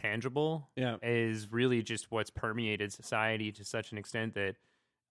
tangible 0.00 0.68
yeah. 0.76 0.96
is 1.02 1.50
really 1.50 1.82
just 1.82 2.10
what's 2.10 2.30
permeated 2.30 2.92
society 2.92 3.52
to 3.52 3.64
such 3.64 3.92
an 3.92 3.98
extent 3.98 4.34
that 4.34 4.56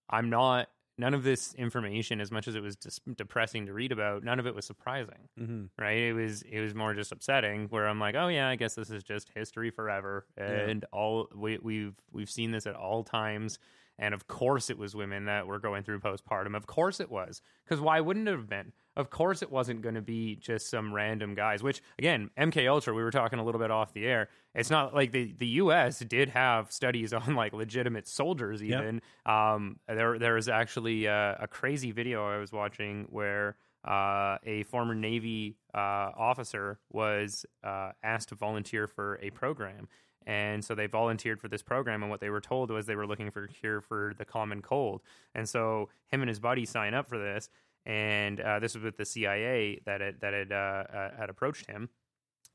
I'm 0.08 0.30
not 0.30 0.68
none 0.98 1.14
of 1.14 1.22
this 1.22 1.54
information 1.54 2.20
as 2.20 2.30
much 2.30 2.46
as 2.46 2.54
it 2.54 2.62
was 2.62 2.76
dis- 2.76 3.00
depressing 3.16 3.66
to 3.66 3.72
read 3.72 3.90
about 3.90 4.22
none 4.22 4.38
of 4.38 4.46
it 4.46 4.54
was 4.54 4.66
surprising 4.66 5.28
hmm 5.38 5.64
right? 5.78 5.96
It 5.96 6.12
was 6.12 6.42
it 6.42 6.60
was 6.60 6.74
more 6.74 6.94
just 6.94 7.10
upsetting 7.12 7.68
where 7.68 7.88
i'm 7.88 7.98
like 7.98 8.14
oh 8.14 8.28
yeah 8.28 8.48
i 8.48 8.56
guess 8.56 8.74
this 8.74 8.90
is 8.90 9.02
just 9.02 9.30
history 9.34 9.70
forever. 9.70 10.26
And 10.36 10.84
all 10.92 11.28
we, 11.34 11.58
we've 11.62 11.94
we've 12.12 12.30
seen 12.30 12.50
this 12.50 12.66
at 12.66 12.74
all 12.74 13.02
times. 13.04 13.58
And 13.98 14.14
of 14.14 14.26
course 14.28 14.70
it 14.70 14.78
was 14.78 14.94
women 14.96 15.26
that 15.26 15.46
were 15.46 15.58
going 15.58 15.82
through 15.82 16.00
postpartum. 16.00 16.56
Of 16.56 16.66
course 16.66 17.00
it 17.00 17.10
was. 17.10 17.42
Because 17.64 17.80
why 17.82 18.00
wouldn't 18.00 18.28
it 18.28 18.32
have 18.32 18.48
been 18.48 18.72
of 18.96 19.10
course 19.10 19.42
it 19.42 19.50
wasn't 19.50 19.80
going 19.80 19.94
to 19.94 20.02
be 20.02 20.36
just 20.36 20.68
some 20.68 20.92
random 20.92 21.34
guys 21.34 21.62
which 21.62 21.80
again 21.98 22.30
mk 22.38 22.68
ultra 22.68 22.92
we 22.92 23.02
were 23.02 23.10
talking 23.10 23.38
a 23.38 23.44
little 23.44 23.60
bit 23.60 23.70
off 23.70 23.92
the 23.92 24.06
air 24.06 24.28
it's 24.54 24.70
not 24.70 24.94
like 24.94 25.12
the, 25.12 25.32
the 25.38 25.46
us 25.46 26.00
did 26.00 26.28
have 26.28 26.70
studies 26.72 27.12
on 27.14 27.34
like 27.34 27.52
legitimate 27.52 28.06
soldiers 28.06 28.60
Yep. 28.62 28.80
even 28.82 29.02
um, 29.26 29.78
there 29.88 30.18
there 30.18 30.34
was 30.34 30.48
actually 30.48 31.06
uh, 31.08 31.36
a 31.38 31.46
crazy 31.48 31.92
video 31.92 32.26
i 32.26 32.38
was 32.38 32.52
watching 32.52 33.06
where 33.10 33.56
uh, 33.84 34.36
a 34.44 34.62
former 34.64 34.94
Navy 34.94 35.56
uh, 35.74 36.10
officer 36.16 36.78
was 36.90 37.46
uh, 37.64 37.92
asked 38.02 38.28
to 38.28 38.34
volunteer 38.34 38.86
for 38.86 39.18
a 39.22 39.30
program. 39.30 39.88
And 40.26 40.62
so 40.62 40.74
they 40.74 40.86
volunteered 40.86 41.40
for 41.40 41.48
this 41.48 41.62
program, 41.62 42.02
and 42.02 42.10
what 42.10 42.20
they 42.20 42.28
were 42.28 42.42
told 42.42 42.70
was 42.70 42.84
they 42.84 42.94
were 42.94 43.06
looking 43.06 43.30
for 43.30 43.44
a 43.44 43.48
cure 43.48 43.80
for 43.80 44.12
the 44.18 44.26
common 44.26 44.60
cold. 44.60 45.00
And 45.34 45.48
so 45.48 45.88
him 46.08 46.20
and 46.20 46.28
his 46.28 46.38
buddy 46.38 46.66
sign 46.66 46.92
up 46.92 47.08
for 47.08 47.18
this, 47.18 47.48
and 47.86 48.40
uh, 48.40 48.58
this 48.58 48.74
was 48.74 48.84
with 48.84 48.96
the 48.96 49.04
CIA 49.04 49.80
that 49.86 50.00
had, 50.00 50.20
that 50.20 50.32
had 50.34 50.52
uh, 50.52 50.54
uh, 50.54 51.10
had 51.18 51.30
approached 51.30 51.66
him. 51.66 51.88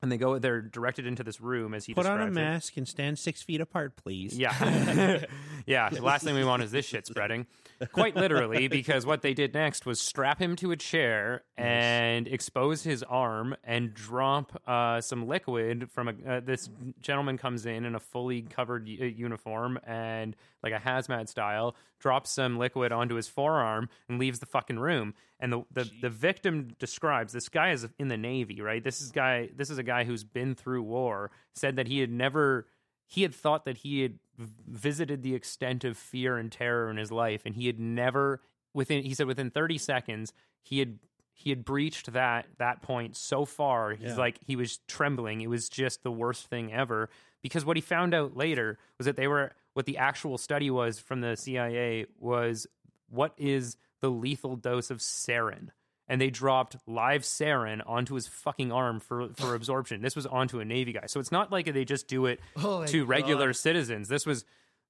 And 0.02 0.12
they 0.12 0.18
go, 0.18 0.38
they're 0.40 0.62
directed 0.62 1.08
into 1.08 1.24
this 1.24 1.40
room 1.40 1.74
as 1.74 1.86
he 1.86 1.94
Put 1.94 2.06
on 2.06 2.22
a 2.22 2.26
it. 2.28 2.32
mask 2.34 2.78
and 2.78 2.88
stand 2.88 3.18
six 3.18 3.42
feet 3.42 3.62
apart, 3.62 3.96
please. 3.96 4.38
Yeah. 4.38 4.54
yeah. 5.66 5.90
The 5.90 6.02
last 6.02 6.24
thing 6.24 6.36
we 6.36 6.44
want 6.44 6.64
is 6.64 6.72
this 6.72 6.86
shit 6.86 7.08
spreading. 7.08 7.48
Quite 7.92 8.16
literally, 8.16 8.68
because 8.68 9.06
what 9.06 9.22
they 9.22 9.34
did 9.34 9.54
next 9.54 9.86
was 9.86 10.00
strap 10.00 10.42
him 10.42 10.56
to 10.58 10.72
a 10.72 10.78
chair 10.78 11.44
and 11.58 12.28
expose 12.28 12.84
his 12.84 13.04
arm 13.04 13.56
and 13.64 13.94
drop 13.94 14.62
uh, 14.66 15.02
some 15.02 15.28
liquid 15.28 15.90
from 15.92 16.08
a. 16.08 16.14
Uh, 16.28 16.40
this 16.40 16.70
gentleman 17.02 17.38
comes 17.38 17.66
in 17.66 17.86
in 17.86 17.96
a 17.96 18.00
fully 18.00 18.44
covered 18.44 18.88
u- 18.88 19.00
uh, 19.02 19.06
uniform 19.06 19.78
and 19.86 20.36
like 20.64 20.74
a 20.74 20.80
hazmat 20.80 21.28
style, 21.28 21.76
drops 22.00 22.32
some 22.32 22.58
liquid 22.58 22.92
onto 22.92 23.16
his 23.16 23.28
forearm 23.28 23.90
and 24.08 24.20
leaves 24.20 24.40
the 24.40 24.46
fucking 24.46 24.80
room. 24.80 25.14
And 25.40 25.52
the 25.52 25.64
the, 25.72 25.90
the 26.02 26.10
victim 26.10 26.70
describes 26.80 27.34
this 27.34 27.50
guy 27.50 27.72
is 27.72 27.88
in 28.00 28.08
the 28.08 28.18
Navy, 28.18 28.62
right? 28.62 28.84
This 28.84 29.02
is 29.02 29.12
guy. 29.12 29.50
This 29.54 29.70
is 29.70 29.78
a 29.78 29.84
guy 29.84 30.06
who's 30.06 30.24
been 30.24 30.56
through 30.56 30.84
war. 30.84 31.32
Said 31.56 31.76
that 31.76 31.88
he 31.88 32.00
had 32.00 32.12
never 32.12 32.68
he 33.08 33.22
had 33.22 33.36
thought 33.36 33.66
that 33.66 33.78
he 33.78 34.02
had 34.02 34.20
visited 34.38 35.24
the 35.24 35.34
extent 35.36 35.84
of 35.84 35.98
fear 35.98 36.38
and 36.38 36.52
terror 36.52 36.90
in 36.90 36.98
his 36.98 37.12
life 37.12 37.44
and 37.46 37.56
he 37.56 37.68
had 37.68 37.80
never 37.80 38.42
within 38.74 39.04
he 39.04 39.14
said 39.14 39.28
within 39.28 39.50
30 39.50 39.78
seconds 39.78 40.34
he 40.62 40.80
had 40.80 41.00
he 41.34 41.50
had 41.50 41.66
breached 41.66 42.14
that 42.14 42.46
that 42.60 42.82
point 42.82 43.16
so 43.18 43.44
far. 43.44 43.92
He's 43.92 44.12
Yeah. 44.12 44.16
like 44.16 44.40
he 44.46 44.56
was 44.56 44.78
trembling. 44.88 45.42
It 45.42 45.50
was 45.50 45.68
just 45.68 46.02
the 46.04 46.12
worst 46.12 46.48
thing 46.48 46.72
ever. 46.72 47.10
Because 47.42 47.66
what 47.66 47.76
he 47.76 47.82
found 47.82 48.14
out 48.14 48.38
later 48.38 48.80
was 48.98 49.06
that 49.06 49.18
they 49.18 49.28
were 49.28 49.52
what 49.74 49.86
the 49.86 49.98
actual 49.98 50.38
study 50.38 50.72
was 50.72 50.98
from 50.98 51.20
the 51.20 51.36
CIA 51.36 52.06
was 52.18 52.68
what 53.10 53.34
is 53.38 53.76
the 54.00 54.10
lethal 54.10 54.56
dose 54.56 54.90
of 54.90 55.00
sarin. 55.00 55.70
And 56.08 56.22
they 56.22 56.30
dropped 56.30 56.76
live 56.86 57.24
sarin 57.24 57.82
onto 57.86 58.14
his 58.16 58.28
fucking 58.28 58.72
arm 58.72 59.00
for, 59.00 59.30
for 59.34 59.56
absorption. 59.56 60.02
This 60.02 60.16
was 60.16 60.26
onto 60.28 60.60
a 60.60 60.66
Navy 60.66 60.94
guy. 60.94 61.06
So 61.08 61.20
it's 61.20 61.32
not 61.32 61.52
like 61.52 61.72
they 61.74 61.84
just 61.86 62.08
do 62.08 62.28
it 62.28 62.40
Oh 62.56 62.86
to 62.86 63.06
regular 63.06 63.48
God. 63.48 63.56
citizens. 63.56 64.08
This 64.08 64.24
was, 64.26 64.46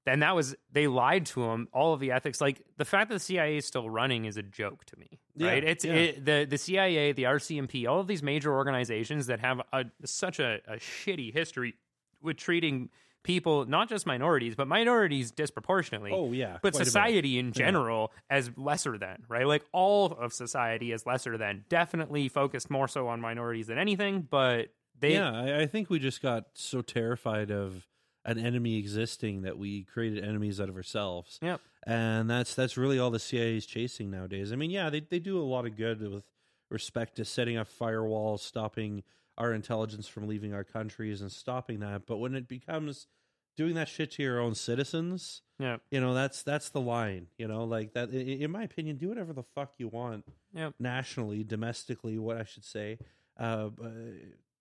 and 0.05 0.21
that 0.21 0.35
was, 0.35 0.55
they 0.73 0.87
lied 0.87 1.25
to 1.27 1.43
him. 1.45 1.69
All 1.71 1.93
of 1.93 2.01
the 2.01 2.11
ethics, 2.11 2.41
like 2.41 2.61
the 2.77 2.83
fact 2.83 3.09
that 3.09 3.15
the 3.15 3.19
CIA 3.21 3.55
is 3.57 3.65
still 3.65 3.89
running 3.89 4.25
is 4.25 4.35
a 4.35 4.43
joke 4.43 4.83
to 4.85 4.99
me, 4.99 5.19
Yeah, 5.35 5.47
right? 5.47 5.63
It's 5.63 5.85
yeah. 5.85 5.93
it, 5.93 6.25
the, 6.25 6.45
the 6.49 6.57
CIA, 6.57 7.13
the 7.13 7.23
RCMP, 7.23 7.87
all 7.87 8.01
of 8.01 8.07
these 8.07 8.21
major 8.21 8.53
organizations 8.53 9.27
that 9.27 9.39
have 9.39 9.61
a, 9.71 9.85
such 10.03 10.39
a, 10.39 10.59
a 10.67 10.75
shitty 10.75 11.33
history 11.33 11.75
with 12.21 12.35
treating 12.35 12.89
people, 13.25 13.65
not 13.65 13.89
just 13.89 14.05
minorities, 14.05 14.55
but 14.55 14.67
minorities 14.67 15.31
disproportionately 15.31 16.11
Oh 16.13 16.31
yeah, 16.31 16.59
but 16.61 16.71
quite 16.71 16.75
a 16.75 16.79
bit. 16.79 16.85
society 16.85 17.37
in 17.37 17.51
general 17.51 18.13
as 18.29 18.51
lesser 18.55 18.97
than, 18.97 19.23
right? 19.27 19.45
Like 19.45 19.65
all 19.73 20.05
of 20.13 20.31
society 20.31 20.93
as 20.93 21.05
lesser 21.05 21.37
than. 21.37 21.65
Definitely 21.67 22.29
focused 22.29 22.69
more 22.69 22.87
so 22.87 23.07
on 23.09 23.19
minorities 23.19 23.67
than 23.67 23.77
anything, 23.77 24.27
but 24.29 24.69
they 24.97 25.15
yeah, 25.15 25.31
I, 25.31 25.61
I 25.61 25.65
think 25.65 25.89
we 25.89 25.99
just 25.99 26.21
got 26.21 26.45
so 26.53 26.81
terrified 26.81 27.51
of 27.51 27.87
an 28.23 28.39
enemy 28.39 28.77
existing 28.77 29.41
that 29.41 29.57
we 29.57 29.83
created 29.83 30.23
enemies 30.23 30.61
out 30.61 30.69
of 30.69 30.75
ourselves. 30.75 31.37
Yep. 31.41 31.61
And 31.85 32.29
that's 32.29 32.55
that's 32.55 32.77
really 32.77 32.97
all 32.99 33.11
the 33.11 33.19
CIA 33.19 33.57
is 33.57 33.65
chasing 33.65 34.09
nowadays. 34.09 34.53
I 34.53 34.55
mean, 34.55 34.71
yeah, 34.71 34.89
they 34.89 35.01
they 35.01 35.19
do 35.19 35.39
a 35.39 35.43
lot 35.43 35.65
of 35.65 35.75
good 35.75 36.01
with 36.01 36.23
respect 36.69 37.15
to 37.17 37.25
setting 37.25 37.57
up 37.57 37.67
firewalls, 37.67 38.39
stopping 38.39 39.03
our 39.37 39.53
intelligence 39.53 40.07
from 40.07 40.27
leaving 40.27 40.53
our 40.53 40.63
countries 40.63 41.21
and 41.21 41.31
stopping 41.31 41.79
that. 41.79 42.05
But 42.05 42.17
when 42.17 42.35
it 42.35 42.47
becomes 42.47 43.07
doing 43.57 43.73
that 43.75 43.87
shit 43.87 44.11
to 44.11 44.23
your 44.23 44.39
own 44.39 44.55
citizens, 44.55 45.41
yeah, 45.59 45.77
you 45.91 46.01
know, 46.01 46.13
that's 46.13 46.43
that's 46.43 46.69
the 46.69 46.81
line, 46.81 47.27
you 47.37 47.47
know, 47.47 47.63
like 47.63 47.93
that 47.93 48.09
in 48.09 48.51
my 48.51 48.63
opinion, 48.63 48.97
do 48.97 49.07
whatever 49.09 49.33
the 49.33 49.43
fuck 49.43 49.73
you 49.77 49.87
want 49.87 50.25
Yeah, 50.53 50.71
nationally, 50.79 51.43
domestically, 51.43 52.17
what 52.17 52.37
I 52.37 52.43
should 52.43 52.65
say. 52.65 52.97
Uh, 53.37 53.67
but, 53.69 53.91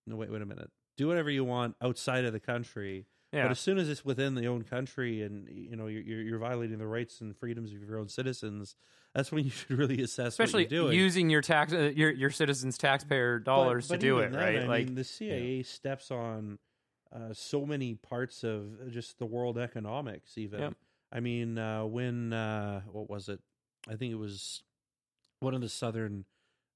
no, 0.06 0.16
wait, 0.16 0.30
wait 0.30 0.42
a 0.42 0.46
minute. 0.46 0.70
Do 0.96 1.08
whatever 1.08 1.30
you 1.30 1.44
want 1.44 1.74
outside 1.82 2.24
of 2.24 2.32
the 2.32 2.40
country, 2.40 3.06
Yeah. 3.32 3.42
but 3.44 3.50
as 3.52 3.58
soon 3.58 3.78
as 3.78 3.88
it's 3.88 4.04
within 4.04 4.34
the 4.36 4.46
own 4.46 4.62
country, 4.62 5.22
and 5.22 5.48
you 5.48 5.74
know 5.76 5.86
you're 5.88 6.02
you're 6.02 6.22
you're 6.22 6.38
violating 6.38 6.78
the 6.78 6.86
rights 6.86 7.20
and 7.20 7.36
freedoms 7.36 7.72
of 7.72 7.82
your 7.82 7.98
own 7.98 8.08
citizens, 8.08 8.76
that's 9.14 9.30
when 9.32 9.44
you 9.44 9.50
should 9.50 9.70
really 9.78 10.02
assess 10.02 10.28
Especially 10.28 10.64
what 10.64 10.72
you're 10.72 10.82
doing. 10.86 10.98
using 10.98 11.30
your 11.30 11.40
tax 11.42 11.72
uh, 11.72 11.92
your 11.94 12.10
your 12.10 12.30
citizens 12.30 12.76
taxpayer 12.78 13.38
dollars 13.38 13.88
But- 13.88 13.94
but 13.94 14.00
to 14.00 14.06
do 14.06 14.18
it, 14.18 14.32
then, 14.32 14.40
right? 14.40 14.58
I 14.62 14.66
like 14.66 14.86
mean, 14.86 14.94
the 14.96 15.04
CIA 15.04 15.62
steps 15.62 16.10
on 16.10 16.58
uh, 17.14 17.32
so 17.32 17.64
many 17.64 17.94
parts 17.94 18.42
of 18.42 18.90
just 18.90 19.18
the 19.18 19.26
world 19.26 19.56
economics. 19.58 20.36
Even 20.36 20.60
Yep. 20.60 20.74
I 21.12 21.20
mean, 21.20 21.58
uh, 21.58 21.84
when 21.84 22.32
uh, 22.32 22.80
what 22.90 23.08
was 23.08 23.28
it? 23.28 23.40
I 23.88 23.94
think 23.96 24.10
it 24.12 24.16
was 24.18 24.62
one 25.40 25.54
of 25.54 25.60
the 25.60 25.68
southern 25.68 26.24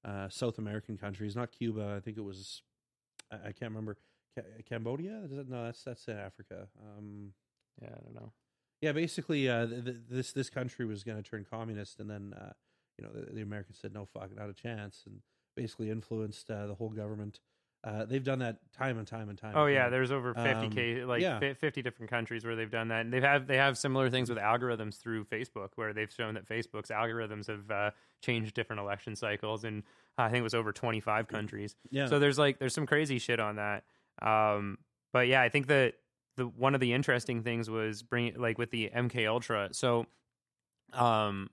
uh, 0.05 0.29
South 0.29 0.57
American 0.59 0.97
countries, 0.97 1.35
not 1.35 1.51
Cuba. 1.51 1.95
I 1.97 1.99
think 1.99 2.17
it 2.17 2.23
was 2.23 2.61
I, 3.31 3.35
I 3.35 3.51
can't 3.51 3.71
remember 3.71 3.97
Ca- 4.35 4.63
Cambodia. 4.67 5.23
No, 5.29 5.65
that's 5.65 5.83
that's 5.83 6.07
in 6.07 6.17
Africa. 6.17 6.67
Um, 6.81 7.33
yeah, 7.81 7.89
I 7.89 7.99
don't 8.03 8.15
know. 8.15 8.31
Yeah, 8.81 8.91
basically, 8.91 9.49
uh, 9.49 9.65
th- 9.67 9.83
th- 9.85 9.97
this 10.09 10.31
this 10.33 10.49
country 10.49 10.85
was 10.85 11.03
going 11.03 11.21
to 11.21 11.27
turn 11.29 11.45
communist, 11.49 11.99
and 11.99 12.09
then 12.09 12.33
uh, 12.39 12.53
you 12.97 13.05
know 13.05 13.11
the, 13.13 13.33
the 13.33 13.41
Americans 13.41 13.77
said 13.81 13.93
no, 13.93 14.05
fuck, 14.05 14.35
not 14.35 14.49
a 14.49 14.53
chance, 14.53 15.03
and 15.05 15.21
basically 15.55 15.89
influenced 15.89 16.49
uh, 16.49 16.67
the 16.67 16.75
whole 16.75 16.89
government. 16.89 17.39
Uh, 17.81 18.03
they've 18.03 18.25
done 18.25 18.39
that 18.39 18.57
time 18.73 18.97
and 18.97 19.07
time 19.07 19.29
and 19.29 19.37
time. 19.37 19.53
Oh 19.55 19.65
yeah, 19.65 19.87
there's 19.87 20.11
over 20.11 20.33
50 20.33 20.49
Um, 20.49 20.69
k 20.69 21.05
like 21.05 21.21
yeah. 21.21 21.39
50 21.53 21.81
different 21.81 22.09
countries 22.09 22.43
where 22.43 22.53
they've 22.57 22.69
done 22.69 22.89
that, 22.89 23.01
and 23.05 23.13
they've 23.13 23.23
have 23.23 23.47
they 23.47 23.55
have 23.55 23.77
similar 23.77 24.09
things 24.09 24.27
with 24.29 24.37
algorithms 24.37 24.97
through 24.97 25.23
Facebook, 25.25 25.69
where 25.75 25.93
they've 25.93 26.11
shown 26.11 26.33
that 26.33 26.45
Facebook's 26.45 26.89
algorithms 26.89 27.47
have 27.47 27.71
uh, 27.71 27.91
changed 28.21 28.53
different 28.53 28.81
election 28.81 29.15
cycles, 29.15 29.63
and 29.63 29.83
I 30.17 30.27
think 30.27 30.39
it 30.41 30.43
was 30.43 30.53
over 30.53 30.73
25 30.73 31.29
countries. 31.29 31.77
yeah. 31.89 32.07
So 32.07 32.19
there's 32.19 32.37
like 32.37 32.59
there's 32.59 32.73
some 32.73 32.85
crazy 32.85 33.17
shit 33.17 33.39
on 33.39 33.55
that. 33.55 33.85
Um, 34.21 34.77
but 35.13 35.27
yeah, 35.29 35.41
I 35.41 35.47
think 35.47 35.67
that 35.67 35.93
the 36.39 36.45
one 36.45 36.73
of 36.73 36.81
the 36.81 36.93
interesting 36.93 37.43
things 37.43 37.69
was 37.69 38.01
bringing 38.01 38.39
like 38.39 38.57
with 38.57 38.71
the 38.71 38.89
MK 38.95 39.27
Ultra. 39.27 39.69
So, 39.71 40.07
um, 40.93 41.49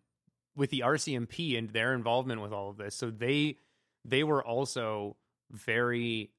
with 0.56 0.70
the 0.70 0.80
RCMP 0.80 1.58
and 1.58 1.68
their 1.70 1.92
involvement 1.92 2.40
with 2.40 2.52
all 2.52 2.70
of 2.70 2.78
this, 2.78 2.94
so 2.94 3.10
they 3.10 3.58
they 4.04 4.24
were 4.24 4.42
also 4.42 5.16
very 5.50 6.30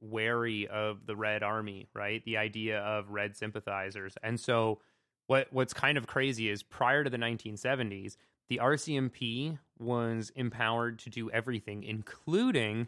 wary 0.00 0.68
of 0.68 1.06
the 1.06 1.16
Red 1.16 1.42
Army, 1.42 1.88
right? 1.94 2.24
The 2.24 2.36
idea 2.36 2.78
of 2.80 3.10
Red 3.10 3.36
sympathizers, 3.36 4.14
and 4.22 4.38
so 4.38 4.78
what 5.26 5.48
what's 5.50 5.72
kind 5.72 5.98
of 5.98 6.06
crazy 6.06 6.48
is 6.48 6.62
prior 6.62 7.02
to 7.02 7.10
the 7.10 7.18
1970s, 7.18 8.16
the 8.48 8.60
RCMP 8.62 9.58
was 9.78 10.30
empowered 10.36 10.98
to 11.00 11.10
do 11.10 11.30
everything, 11.30 11.82
including 11.82 12.86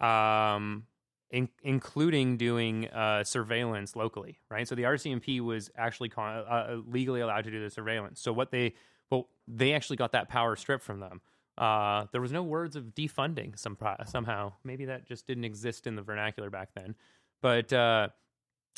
um, 0.00 0.84
in, 1.30 1.48
including 1.62 2.36
doing 2.36 2.88
uh, 2.88 3.24
surveillance 3.24 3.96
locally, 3.96 4.38
right? 4.50 4.66
So 4.66 4.74
the 4.74 4.82
RCMP 4.82 5.40
was 5.40 5.70
actually 5.76 6.08
con- 6.08 6.44
uh, 6.48 6.78
legally 6.86 7.20
allowed 7.20 7.44
to 7.44 7.50
do 7.50 7.62
the 7.62 7.70
surveillance. 7.70 8.20
So 8.20 8.32
what 8.32 8.50
they 8.50 8.74
well, 9.10 9.28
they 9.48 9.72
actually 9.74 9.96
got 9.96 10.12
that 10.12 10.28
power 10.28 10.56
stripped 10.56 10.84
from 10.84 11.00
them. 11.00 11.20
Uh, 11.58 12.06
there 12.12 12.20
was 12.20 12.32
no 12.32 12.42
words 12.42 12.76
of 12.76 12.94
defunding 12.94 13.58
some 13.58 13.76
somehow. 14.06 14.52
Maybe 14.64 14.86
that 14.86 15.06
just 15.06 15.26
didn't 15.26 15.44
exist 15.44 15.86
in 15.86 15.96
the 15.96 16.02
vernacular 16.02 16.50
back 16.50 16.70
then. 16.74 16.94
But 17.42 17.72
uh, 17.72 18.08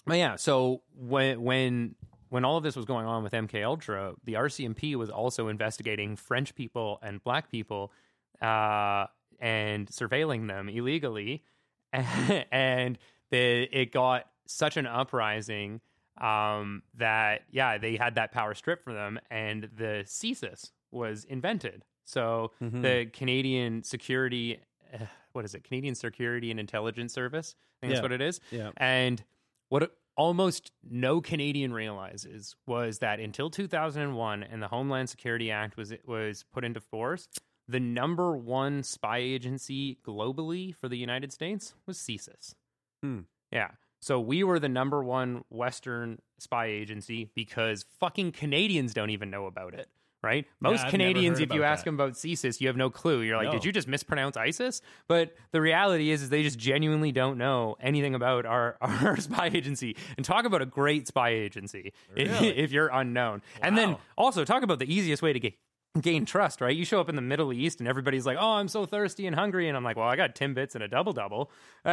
but 0.06 0.18
yeah, 0.18 0.36
so 0.36 0.82
when 0.96 1.42
when 1.42 1.94
when 2.28 2.44
all 2.44 2.56
of 2.56 2.64
this 2.64 2.76
was 2.76 2.86
going 2.86 3.06
on 3.06 3.22
with 3.22 3.32
MK 3.32 3.62
Ultra, 3.64 4.14
the 4.24 4.34
RCMP 4.34 4.96
was 4.96 5.10
also 5.10 5.48
investigating 5.48 6.16
French 6.16 6.54
people 6.54 6.98
and 7.02 7.22
Black 7.22 7.50
people 7.50 7.92
uh, 8.40 9.06
and 9.38 9.86
surveilling 9.88 10.48
them 10.48 10.68
illegally, 10.68 11.44
and 12.52 12.98
the, 13.30 13.62
it 13.72 13.92
got 13.92 14.26
such 14.46 14.76
an 14.76 14.86
uprising 14.86 15.80
um, 16.20 16.82
that 16.94 17.42
yeah, 17.50 17.78
they 17.78 17.96
had 17.96 18.14
that 18.16 18.32
power 18.32 18.54
stripped 18.54 18.84
from 18.84 18.94
them, 18.94 19.18
and 19.30 19.68
the 19.76 20.04
CSIS 20.06 20.70
was 20.90 21.24
invented. 21.24 21.84
So 22.04 22.52
Mhm. 22.62 22.82
the 22.82 23.06
Canadian 23.12 23.82
Security, 23.82 24.60
uh, 24.92 25.06
what 25.32 25.44
is 25.44 25.54
it? 25.54 25.64
Canadian 25.64 25.94
Security 25.94 26.50
and 26.50 26.60
Intelligence 26.60 27.12
Service. 27.14 27.54
I 27.56 27.86
think 27.86 27.90
Yeah. 27.90 27.94
that's 27.96 28.02
what 28.02 28.12
it 28.12 28.20
is. 28.20 28.40
yeah. 28.50 28.70
And 28.76 29.22
what 29.68 29.96
almost 30.16 30.72
no 30.88 31.22
Canadian 31.22 31.72
realizes 31.72 32.54
was 32.66 32.98
that 32.98 33.18
until 33.18 33.48
2001 33.48 34.42
and 34.42 34.62
the 34.62 34.68
Homeland 34.68 35.08
Security 35.08 35.50
Act 35.50 35.76
was 35.78 35.94
was 36.06 36.44
put 36.52 36.64
into 36.64 36.80
force, 36.80 37.28
the 37.72 37.80
number 37.80 38.36
one 38.36 38.82
spy 38.82 39.18
agency 39.18 39.98
globally 40.06 40.74
for 40.76 40.88
the 40.88 40.96
United 40.96 41.32
States 41.32 41.74
was 41.86 41.98
CSIS. 41.98 42.54
Hmm. 43.02 43.20
Yeah. 43.50 43.70
So 44.00 44.20
we 44.20 44.44
were 44.44 44.58
the 44.58 44.68
number 44.68 45.02
one 45.02 45.44
Western 45.48 46.20
spy 46.38 46.66
agency 46.66 47.30
because 47.34 47.84
fucking 47.98 48.32
Canadians 48.32 48.94
don't 48.94 49.10
even 49.10 49.30
know 49.30 49.46
about 49.46 49.74
it. 49.74 49.88
Right? 50.24 50.46
Most 50.60 50.84
I've 50.84 50.90
Canadians, 50.92 51.40
if 51.40 51.52
you 51.52 51.62
about 51.62 51.72
ask 51.72 51.80
that. 51.84 51.86
them 51.86 51.94
about 51.96 52.12
CSIS, 52.12 52.60
you 52.60 52.68
have 52.68 52.76
no 52.76 52.90
clue. 52.90 53.22
You're 53.22 53.36
like, 53.36 53.46
No. 53.46 53.52
did 53.54 53.64
you 53.64 53.72
just 53.72 53.88
mispronounce 53.88 54.36
ISIS? 54.36 54.80
But 55.08 55.34
the 55.50 55.60
reality 55.60 56.12
is, 56.12 56.22
is 56.22 56.28
they 56.28 56.44
just 56.44 56.60
genuinely 56.60 57.10
don't 57.10 57.38
know 57.38 57.74
anything 57.80 58.14
about 58.14 58.46
our, 58.46 58.76
our 58.80 59.16
spy 59.16 59.46
agency. 59.52 59.96
And 60.16 60.24
talk 60.24 60.44
about 60.44 60.62
a 60.62 60.66
great 60.66 61.08
spy 61.08 61.30
agency 61.30 61.92
Really? 62.16 62.48
if 62.56 62.70
you're 62.70 62.86
unknown. 62.86 63.42
And 63.60 63.76
then 63.76 63.96
also 64.16 64.44
talk 64.44 64.62
about 64.62 64.78
the 64.78 64.92
easiest 64.92 65.22
way 65.22 65.32
to 65.32 65.40
get 65.40 65.54
gain 66.00 66.24
trust, 66.24 66.60
right? 66.60 66.74
You 66.74 66.84
show 66.84 67.00
up 67.00 67.08
in 67.08 67.16
the 67.16 67.22
Middle 67.22 67.52
East 67.52 67.80
and 67.80 67.88
everybody's 67.88 68.24
like, 68.24 68.38
"Oh, 68.40 68.52
I'm 68.52 68.68
so 68.68 68.86
thirsty 68.86 69.26
and 69.26 69.36
hungry," 69.36 69.68
and 69.68 69.76
I'm 69.76 69.84
like, 69.84 69.96
"Well, 69.96 70.08
I 70.08 70.16
got 70.16 70.34
Timbits 70.34 70.74
and 70.74 70.82
a 70.82 70.88
double 70.88 71.12
double." 71.12 71.50
so 71.84 71.92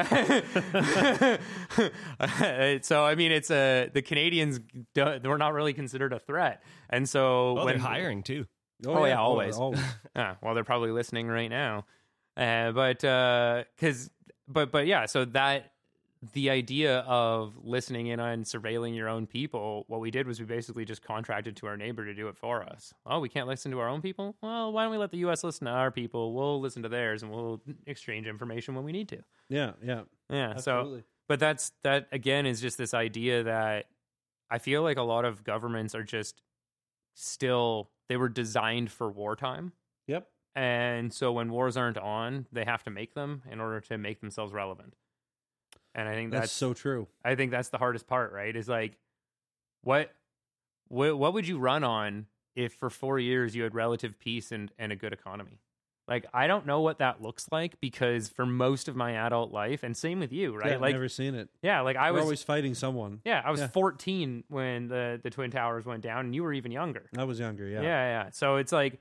I 3.05 3.15
mean, 3.15 3.31
it's 3.31 3.51
a 3.51 3.89
the 3.93 4.01
Canadians 4.01 4.59
do- 4.93 5.19
we're 5.23 5.37
not 5.37 5.53
really 5.53 5.73
considered 5.73 6.13
a 6.13 6.19
threat, 6.19 6.63
and 6.89 7.07
so 7.07 7.53
Well, 7.53 7.65
when 7.65 7.77
they're 7.77 7.87
hiring 7.87 8.23
too. 8.23 8.45
Oh, 8.87 9.05
yeah, 9.05 9.19
always. 9.19 9.55
always. 9.57 9.81
Ah, 10.15 10.37
well, 10.41 10.53
they're 10.53 10.63
probably 10.63 10.91
listening 10.91 11.27
right 11.27 11.49
now. 11.49 11.85
Uh, 12.37 12.71
but 12.71 12.99
because, 13.75 14.09
but 14.47 14.71
but 14.71 14.87
yeah, 14.87 15.05
so 15.05 15.25
that 15.25 15.71
the 16.33 16.49
idea 16.49 16.99
of 16.99 17.53
listening 17.63 18.07
in 18.07 18.19
on 18.19 18.43
surveilling 18.43 18.95
your 18.95 19.07
own 19.07 19.25
people, 19.25 19.85
what 19.87 20.01
we 20.01 20.11
did 20.11 20.27
was 20.27 20.39
we 20.39 20.45
basically 20.45 20.83
just 20.83 21.01
contracted 21.01 21.55
to 21.57 21.67
our 21.67 21.77
neighbor 21.77 22.03
to 22.05 22.13
do 22.13 22.27
it 22.27 22.35
for 22.35 22.61
us. 22.61 22.93
Oh, 23.05 23.19
we 23.19 23.29
can't 23.29 23.47
listen 23.47 23.71
to 23.71 23.79
our 23.79 23.87
own 23.87 24.01
people. 24.01 24.35
Well, 24.41 24.73
why 24.73 24.83
don't 24.83 24.91
we 24.91 24.97
let 24.97 25.11
the 25.11 25.19
U.S. 25.19 25.43
listen 25.45 25.65
to 25.65 25.71
our 25.71 25.91
people? 25.91 26.33
We'll 26.33 26.59
listen 26.59 26.83
to 26.83 26.89
theirs, 26.89 27.23
and 27.23 27.31
we'll 27.31 27.61
exchange 27.87 28.27
information 28.27 28.75
when 28.75 28.83
we 28.83 28.91
need 28.91 29.07
to. 29.09 29.19
Yeah, 29.47 29.71
yeah. 29.81 30.01
Yeah. 30.29 30.57
So 30.57 31.01
but 31.29 31.39
that's 31.39 31.71
that 31.83 32.07
again 32.11 32.45
is 32.45 32.59
just 32.59 32.77
this 32.77 32.93
idea 32.93 33.43
that 33.43 33.85
I 34.49 34.57
feel 34.57 34.81
like 34.83 34.97
a 34.97 35.03
lot 35.03 35.23
of 35.25 35.43
governments 35.43 35.95
are 35.95 36.03
just 36.03 36.41
still 37.13 37.89
they 38.09 38.17
were 38.17 38.29
designed 38.29 38.91
for 38.91 39.09
wartime 39.09 39.71
Yep. 40.07 40.27
and 40.55 41.13
so 41.13 41.31
when 41.31 41.51
wars 41.51 41.77
aren't 41.77 41.97
on, 41.97 42.47
they 42.51 42.63
have 42.65 42.83
to 42.83 42.89
make 42.89 43.13
them 43.13 43.43
in 43.51 43.59
order 43.59 43.79
to 43.81 43.97
make 43.97 44.21
themselves 44.21 44.51
relevant. 44.53 44.95
And 45.95 46.07
I 46.07 46.13
think 46.13 46.31
That's, 46.31 46.43
that's, 46.43 46.53
so 46.53 46.73
true. 46.73 47.07
I 47.25 47.35
think 47.35 47.51
that's 47.51 47.69
the 47.69 47.77
hardest 47.77 48.07
part, 48.07 48.31
right? 48.31 48.55
Is 48.55 48.69
like 48.69 48.97
what 49.81 50.13
what 50.87 51.17
what 51.17 51.33
would 51.33 51.47
you 51.47 51.57
run 51.59 51.83
on 51.83 52.27
if 52.55 52.73
for 52.73 52.89
4 52.89 53.19
years 53.19 53.55
you 53.55 53.63
had 53.63 53.73
relative 53.73 54.19
peace 54.19 54.51
and 54.51 54.71
and 54.77 54.91
a 54.91 54.95
good 54.95 55.13
economy? 55.13 55.59
Like 56.07 56.25
I 56.33 56.47
don't 56.47 56.65
know 56.65 56.81
what 56.81 56.99
that 56.99 57.21
looks 57.21 57.47
like 57.51 57.79
because 57.79 58.29
for 58.29 58.45
most 58.45 58.87
of 58.87 58.95
my 58.95 59.13
adult 59.13 59.51
life 59.51 59.83
and 59.83 59.95
same 59.95 60.19
with 60.19 60.31
you, 60.31 60.55
right? 60.55 60.69
Yeah, 60.69 60.75
I've 60.75 60.81
like 60.81 60.93
never 60.93 61.09
seen 61.09 61.35
it. 61.35 61.49
yeah, 61.61 61.81
like 61.81 61.97
I 61.97 62.11
We're 62.11 62.17
was 62.17 62.23
always 62.23 62.43
fighting 62.43 62.73
someone. 62.73 63.21
yeah, 63.25 63.41
I 63.43 63.51
was 63.51 63.59
yeah. 63.59 63.67
14 63.67 64.43
when 64.47 64.87
the 64.87 65.19
the 65.21 65.29
twin 65.29 65.51
towers 65.51 65.85
went 65.85 66.01
down 66.01 66.25
and 66.25 66.35
you 66.35 66.43
were 66.43 66.53
even 66.53 66.71
younger. 66.71 67.09
I 67.17 67.25
was 67.25 67.39
younger. 67.39 67.67
Yeah. 67.67 67.81
Yeah, 67.81 68.23
yeah. 68.23 68.29
So 68.31 68.55
it's 68.55 68.71
like 68.71 68.99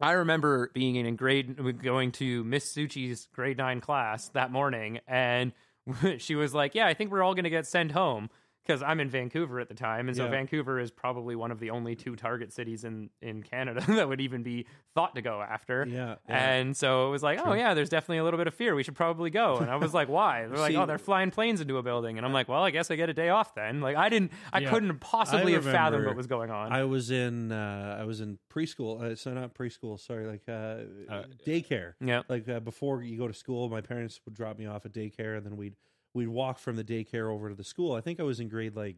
I 0.00 0.12
remember 0.12 0.70
being 0.74 0.96
in 0.96 1.14
grade 1.14 1.56
going 1.82 2.10
to 2.12 2.42
Miss 2.44 2.74
Suchi's 2.74 3.28
grade 3.32 3.56
9 3.56 3.80
class 3.80 4.28
that 4.30 4.50
morning 4.50 4.98
and 5.06 5.52
she 6.18 6.34
was 6.34 6.54
like, 6.54 6.74
"Yeah, 6.74 6.86
I 6.86 6.94
think 6.94 7.10
we're 7.10 7.22
all 7.22 7.34
going 7.34 7.44
to 7.44 7.50
get 7.50 7.66
sent 7.66 7.92
home." 7.92 8.30
Because 8.66 8.82
I'm 8.82 8.98
in 9.00 9.10
Vancouver 9.10 9.60
at 9.60 9.68
the 9.68 9.74
time, 9.74 10.08
and 10.08 10.16
so 10.16 10.24
Yeah. 10.24 10.30
Vancouver 10.30 10.80
is 10.80 10.90
probably 10.90 11.36
one 11.36 11.50
of 11.50 11.60
the 11.60 11.68
only 11.70 11.94
two 11.94 12.16
target 12.16 12.50
cities 12.52 12.84
in, 12.84 13.10
in 13.20 13.42
Canada 13.42 13.84
that 13.88 14.08
would 14.08 14.22
even 14.22 14.42
be 14.42 14.66
thought 14.94 15.14
to 15.16 15.22
go 15.22 15.42
after. 15.42 15.86
Yeah. 15.86 16.14
yeah. 16.28 16.50
And 16.52 16.74
so 16.76 17.08
it 17.08 17.10
was 17.10 17.22
like, 17.22 17.40
oh 17.44 17.52
yeah, 17.52 17.74
there's 17.74 17.90
definitely 17.90 18.18
a 18.18 18.24
little 18.24 18.38
bit 18.38 18.46
of 18.46 18.54
fear. 18.54 18.74
We 18.74 18.82
should 18.82 18.94
probably 18.96 19.28
go. 19.28 19.56
And 19.58 19.70
I 19.70 19.76
was 19.76 19.92
like, 19.92 20.08
why? 20.18 20.46
They're 20.46 20.58
like, 20.58 20.72
See- 20.72 20.76
oh, 20.78 20.86
they're 20.86 20.96
flying 20.96 21.30
planes 21.30 21.60
into 21.60 21.76
a 21.76 21.82
building. 21.82 22.16
And 22.16 22.26
I'm 22.26 22.32
like, 22.32 22.48
well, 22.48 22.62
I 22.62 22.70
guess 22.70 22.90
I 22.90 22.96
get 22.96 23.10
a 23.10 23.14
day 23.14 23.28
off 23.28 23.54
then. 23.54 23.82
Like 23.82 23.96
I 23.96 24.08
didn't, 24.08 24.32
I 24.52 24.60
Yeah. 24.60 24.70
couldn't 24.70 24.98
possibly 24.98 25.52
I 25.52 25.56
have 25.56 25.64
fathomed 25.66 26.06
what 26.06 26.16
was 26.16 26.26
going 26.26 26.50
on. 26.50 26.72
I 26.72 26.84
was 26.84 27.10
in 27.10 27.52
uh, 27.52 27.98
I 28.00 28.04
was 28.04 28.20
in 28.20 28.38
preschool. 28.50 29.02
Uh, 29.02 29.14
so 29.14 29.34
not 29.34 29.54
preschool. 29.54 30.00
Sorry, 30.00 30.26
like 30.26 30.42
uh, 30.48 31.24
daycare. 31.46 31.94
yeah, 32.00 32.22
Like 32.28 32.48
uh, 32.48 32.60
before 32.60 33.02
you 33.02 33.18
go 33.18 33.28
to 33.28 33.34
school, 33.34 33.68
my 33.68 33.80
parents 33.82 34.20
would 34.24 34.34
drop 34.34 34.58
me 34.58 34.66
off 34.66 34.86
at 34.86 34.92
daycare, 34.92 35.36
and 35.36 35.44
then 35.44 35.56
we'd 35.56 35.74
we'd 36.14 36.28
walk 36.28 36.58
from 36.58 36.76
the 36.76 36.84
daycare 36.84 37.30
over 37.30 37.48
to 37.50 37.54
the 37.54 37.64
school. 37.64 37.92
I 37.94 38.00
think 38.00 38.20
I 38.20 38.22
was 38.22 38.40
in 38.40 38.48
grade 38.48 38.74
like 38.76 38.96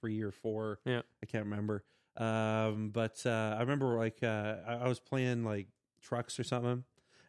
three 0.00 0.20
or 0.22 0.30
four. 0.32 0.80
Yeah. 0.84 1.02
I 1.22 1.26
can't 1.26 1.44
remember. 1.44 1.84
Um, 2.16 2.90
but 2.92 3.22
uh, 3.24 3.54
I 3.56 3.60
remember 3.60 3.96
like 3.96 4.18
uh, 4.22 4.56
I, 4.66 4.74
I 4.84 4.88
was 4.88 4.98
playing 4.98 5.44
like 5.44 5.68
trucks 6.02 6.38
or 6.40 6.44
something. 6.44 6.84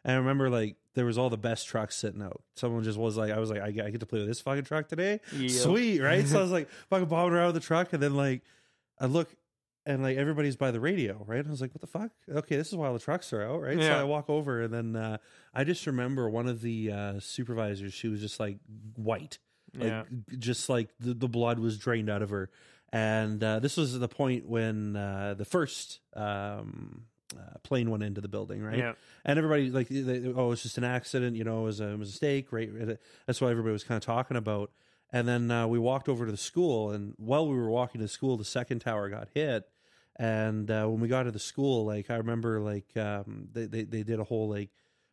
And 0.06 0.12
I 0.12 0.16
remember 0.16 0.50
like 0.50 0.76
there 0.94 1.06
was 1.06 1.16
all 1.16 1.30
the 1.30 1.38
best 1.38 1.66
trucks 1.66 1.96
sitting 1.96 2.20
out. 2.22 2.42
Someone 2.56 2.82
just 2.84 2.98
was 2.98 3.16
like, 3.16 3.30
I 3.32 3.38
was 3.38 3.50
like, 3.50 3.60
I, 3.60 3.70
get- 3.70 3.86
I 3.86 3.90
get 3.90 4.00
to 4.00 4.06
play 4.06 4.18
with 4.18 4.28
this 4.28 4.40
fucking 4.40 4.64
truck 4.64 4.88
today. 4.88 5.20
Yep. 5.34 5.50
Sweet, 5.50 6.00
right? 6.00 6.26
so 6.26 6.38
I 6.38 6.42
was 6.42 6.50
like 6.52 6.68
fucking 6.90 7.06
bombing 7.08 7.34
around 7.34 7.46
with 7.52 7.62
the 7.62 7.66
truck, 7.66 7.92
and 7.92 8.02
then 8.02 8.14
like 8.14 8.42
I 8.98 9.06
look 9.06 9.28
and 9.86 10.02
like 10.02 10.16
everybody's 10.16 10.56
by 10.56 10.70
the 10.70 10.80
radio, 10.80 11.22
right? 11.26 11.38
And 11.40 11.48
I 11.48 11.50
was 11.50 11.60
like, 11.60 11.72
what 11.74 11.80
the 11.80 11.86
fuck? 11.86 12.10
Okay, 12.28 12.56
this 12.56 12.68
is 12.68 12.76
why 12.76 12.92
the 12.92 12.98
trucks 12.98 13.32
are 13.32 13.42
out, 13.42 13.60
right? 13.60 13.78
So 13.80 14.00
I 14.00 14.04
walk 14.04 14.28
over, 14.30 14.62
and 14.62 14.72
then 14.72 14.96
uh, 14.96 15.18
I 15.52 15.64
just 15.64 15.86
remember 15.86 16.28
one 16.30 16.46
of 16.48 16.60
the 16.62 16.90
uh, 16.92 17.20
supervisors. 17.20 17.92
She 17.94 18.08
was 18.08 18.20
just 18.20 18.40
like 18.40 18.58
white, 18.96 19.38
like 19.74 19.88
Yeah. 19.88 20.04
just 20.38 20.68
like 20.68 20.88
the, 21.00 21.14
the 21.14 21.28
blood 21.28 21.58
was 21.58 21.76
drained 21.78 22.08
out 22.10 22.22
of 22.22 22.30
her. 22.30 22.50
And 22.92 23.42
uh, 23.42 23.58
this 23.58 23.76
was 23.76 23.98
the 23.98 24.08
point 24.08 24.48
when 24.48 24.94
uh, 24.96 25.34
the 25.36 25.44
first 25.44 26.00
um, 26.14 27.06
uh, 27.36 27.58
plane 27.64 27.90
went 27.90 28.04
into 28.04 28.20
the 28.20 28.28
building, 28.28 28.62
right? 28.62 28.78
yeah, 28.78 28.92
and 29.24 29.36
everybody 29.38 29.68
like 29.70 29.88
they, 29.88 30.32
oh 30.36 30.52
it's 30.52 30.62
just 30.62 30.78
an 30.78 30.84
accident 30.84 31.34
you 31.36 31.42
know 31.42 31.62
it 31.62 31.64
was 31.64 31.80
a, 31.80 31.88
it 31.88 31.98
was 31.98 32.08
a 32.10 32.12
mistake 32.12 32.52
right 32.52 32.70
that's 33.26 33.40
what 33.40 33.50
everybody 33.50 33.72
was 33.72 33.82
kind 33.82 33.96
of 33.96 34.04
talking 34.04 34.36
about 34.36 34.70
and 35.12 35.26
then 35.26 35.50
uh, 35.50 35.66
we 35.66 35.78
walked 35.78 36.08
over 36.08 36.26
to 36.26 36.30
the 36.30 36.36
school 36.38 36.90
and 36.92 37.14
while 37.16 37.48
we 37.48 37.56
were 37.56 37.70
walking 37.70 38.00
to 38.00 38.06
school 38.06 38.36
the 38.36 38.44
second 38.44 38.78
tower 38.80 39.08
got 39.08 39.26
hit 39.34 39.64
and 40.16 40.70
uh, 40.70 40.86
when 40.86 41.00
we 41.00 41.08
got 41.08 41.24
to 41.24 41.30
the 41.30 41.38
school 41.38 41.84
like 41.84 42.10
i 42.10 42.16
remember 42.16 42.60
like 42.60 42.96
um, 42.96 43.48
they, 43.52 43.66
they, 43.66 43.82
they 43.84 44.02
did 44.02 44.20
a 44.20 44.24
whole 44.24 44.48
like 44.48 44.70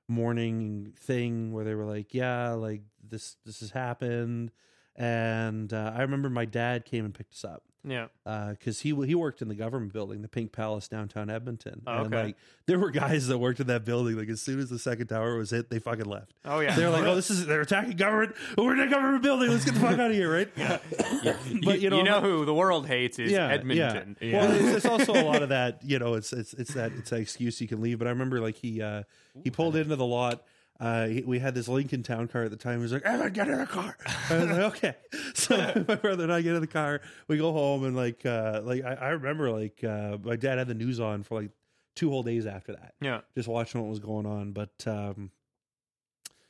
morning 0.07 0.93
thing 0.99 1.53
where 1.53 1.63
they 1.63 1.73
were 1.75 1.85
like 1.85 2.13
yeah 2.13 2.51
like 2.51 2.81
this 3.01 3.37
this 3.45 3.61
has 3.61 3.71
happened. 3.71 4.51
And 4.95 5.71
uh, 5.73 5.93
i 5.95 6.01
remember 6.01 6.29
my 6.29 6.45
dad 6.45 6.85
came 6.85 7.05
and 7.05 7.13
picked 7.13 7.33
us 7.33 7.45
up 7.45 7.63
yeah. 7.83 8.07
because 8.51 8.81
he 8.81 8.89
he 9.05 9.15
worked 9.15 9.41
in 9.41 9.47
the 9.47 9.55
government 9.55 9.93
building, 9.93 10.21
the 10.21 10.27
Pink 10.27 10.51
Palace 10.51 10.87
downtown 10.87 11.29
Edmonton, 11.29 11.81
Oh, 11.87 12.03
and 12.03 12.07
okay. 12.07 12.23
like 12.23 12.35
there 12.65 12.79
were 12.79 12.91
guys 12.91 13.27
that 13.27 13.37
worked 13.37 13.59
in 13.59 13.67
that 13.67 13.85
building. 13.85 14.17
Like 14.17 14.29
as 14.29 14.41
soon 14.41 14.59
as 14.59 14.69
the 14.69 14.79
second 14.79 15.07
tower 15.07 15.37
was 15.37 15.49
hit, 15.51 15.69
they 15.69 15.79
fucking 15.79 16.05
left. 16.05 16.33
Oh 16.45 16.59
yeah. 16.59 16.75
They're 16.75 16.89
like, 16.89 17.03
"Oh, 17.05 17.15
this 17.15 17.29
is 17.29 17.45
they're 17.45 17.61
attacking 17.61 17.97
government. 17.97 18.35
We're 18.57 18.73
in 18.73 18.79
a 18.79 18.89
government 18.89 19.23
building. 19.23 19.49
Let's 19.49 19.65
get 19.65 19.73
the 19.73 19.79
fuck 19.79 19.99
out 19.99 20.11
of 20.11 20.13
here!" 20.13 20.31
Right? 20.31 20.49
Yeah. 21.23 21.35
but 21.63 21.81
you 21.81 21.89
know, 21.89 21.97
you 21.97 22.03
know 22.03 22.15
like, 22.15 22.23
who 22.23 22.45
the 22.45 22.53
world 22.53 22.87
hates 22.87 23.19
is 23.19 23.31
yeah, 23.31 23.47
Edmonton. 23.49 24.15
Yeah. 24.19 24.27
Yeah. 24.27 24.41
Well, 24.41 24.51
it's, 24.55 24.75
it's 24.77 24.85
also 24.85 25.13
a 25.13 25.23
lot 25.23 25.43
of 25.43 25.49
that. 25.49 25.83
You 25.83 25.99
know, 25.99 26.13
it's 26.15 26.33
it's 26.33 26.53
it's 26.53 26.73
that 26.73 26.91
it's 26.93 27.09
that 27.09 27.19
excuse 27.19 27.59
you 27.61 27.67
can 27.67 27.81
leave. 27.81 27.99
But 27.99 28.07
I 28.07 28.11
remember 28.11 28.39
like 28.39 28.55
he 28.55 28.81
uh 28.81 29.03
he 29.43 29.51
pulled 29.51 29.75
into 29.75 29.95
the 29.95 30.05
lot. 30.05 30.43
Uh, 30.81 31.07
he, 31.07 31.21
we 31.21 31.37
had 31.37 31.53
this 31.53 31.67
Lincoln 31.67 32.01
Town 32.01 32.27
car 32.27 32.43
at 32.43 32.49
the 32.51 32.57
time. 32.57 32.77
He 32.79 32.81
was 32.81 32.91
like, 32.91 33.03
"Evan, 33.03 33.31
get 33.31 33.47
in 33.47 33.59
the 33.59 33.67
car." 33.67 33.95
I 34.31 34.37
was 34.37 34.45
like, 34.47 34.59
"Okay." 34.59 34.95
So 35.35 35.55
my 35.87 35.95
brother 35.95 36.23
and 36.23 36.33
I 36.33 36.41
get 36.41 36.55
in 36.55 36.61
the 36.61 36.67
car. 36.67 37.01
We 37.27 37.37
go 37.37 37.53
home 37.53 37.83
and 37.85 37.95
like, 37.95 38.25
uh, 38.25 38.61
like 38.63 38.83
I, 38.83 38.93
I 38.95 39.09
remember 39.09 39.51
like 39.51 39.83
uh, 39.83 40.17
my 40.23 40.35
dad 40.35 40.57
had 40.57 40.67
the 40.67 40.73
news 40.73 40.99
on 40.99 41.21
for 41.23 41.39
like 41.41 41.51
two 41.95 42.09
whole 42.09 42.23
days 42.23 42.45
after 42.47 42.73
that, 42.73 42.93
Yeah, 42.99 43.21
just 43.35 43.47
watching 43.47 43.79
what 43.81 43.89
was 43.89 43.99
going 43.99 44.25
on. 44.25 44.51
But 44.53 44.71
um, 44.87 45.29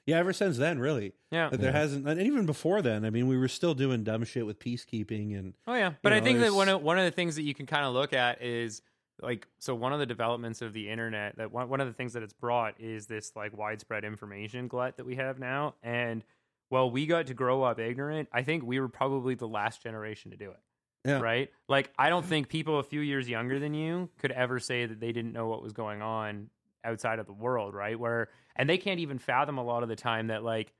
yeah, 0.05 0.17
ever 0.17 0.33
since 0.33 0.57
then, 0.57 0.79
really, 0.79 1.13
yeah. 1.31 1.49
that 1.49 1.59
there 1.59 1.71
Yeah. 1.71 1.77
hasn't. 1.79 2.07
And 2.07 2.21
even 2.21 2.45
before 2.45 2.81
then, 2.81 3.05
I 3.05 3.09
mean, 3.09 3.27
we 3.27 3.37
were 3.37 3.47
still 3.47 3.73
doing 3.73 4.03
dumb 4.03 4.23
shit 4.23 4.45
with 4.45 4.59
peacekeeping 4.59 5.37
and 5.37 5.53
Oh 5.67 5.73
yeah, 5.75 5.93
but 6.01 6.11
You 6.13 6.19
I 6.19 6.21
think 6.21 6.39
that 6.39 6.53
one 6.53 6.69
of 6.69 6.81
one 6.81 6.97
of 6.97 7.05
the 7.05 7.11
things 7.11 7.35
that 7.35 7.43
you 7.43 7.53
can 7.53 7.65
kind 7.65 7.85
of 7.85 7.93
look 7.93 8.13
at 8.13 8.41
is 8.41 8.81
like 9.21 9.47
so 9.59 9.75
one 9.75 9.93
of 9.93 9.99
the 9.99 10.05
developments 10.05 10.61
of 10.61 10.73
the 10.73 10.89
internet 10.89 11.37
that 11.37 11.51
one, 11.51 11.69
one 11.69 11.81
of 11.81 11.87
the 11.87 11.93
things 11.93 12.13
that 12.13 12.23
it's 12.23 12.33
brought 12.33 12.79
is 12.79 13.05
this 13.05 13.31
like 13.35 13.55
widespread 13.55 14.03
information 14.03 14.67
glut 14.67 14.97
that 14.97 15.05
we 15.05 15.15
have 15.15 15.39
now. 15.39 15.75
And 15.83 16.23
well 16.69 16.89
we 16.89 17.05
got 17.05 17.27
to 17.27 17.33
grow 17.33 17.63
up 17.63 17.79
ignorant 17.79 18.29
i 18.31 18.43
think 18.43 18.63
we 18.63 18.79
were 18.79 18.87
probably 18.87 19.35
the 19.35 19.47
last 19.47 19.81
generation 19.83 20.31
to 20.31 20.37
do 20.37 20.49
it. 20.51 20.59
Yeah. 21.05 21.19
right? 21.19 21.49
Like 21.67 21.91
i 21.97 22.09
don't 22.09 22.25
think 22.25 22.49
people 22.49 22.79
a 22.79 22.83
few 22.83 23.01
years 23.01 23.27
younger 23.29 23.59
than 23.59 23.73
you 23.73 24.09
could 24.19 24.31
ever 24.31 24.59
say 24.59 24.85
that 24.85 24.99
they 24.99 25.11
didn't 25.11 25.33
know 25.33 25.47
what 25.47 25.63
was 25.63 25.73
going 25.73 26.01
on 26.01 26.49
outside 26.83 27.19
of 27.19 27.25
the 27.27 27.33
world 27.33 27.73
right? 27.73 27.99
Where 27.99 28.29
and 28.55 28.69
they 28.69 28.77
can't 28.77 28.99
even 28.99 29.19
fathom 29.19 29.57
a 29.57 29.63
lot 29.63 29.83
of 29.83 29.89
the 29.89 29.95
time 29.95 30.27
that 30.27 30.43
like 30.43 30.73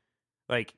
like 0.50 0.74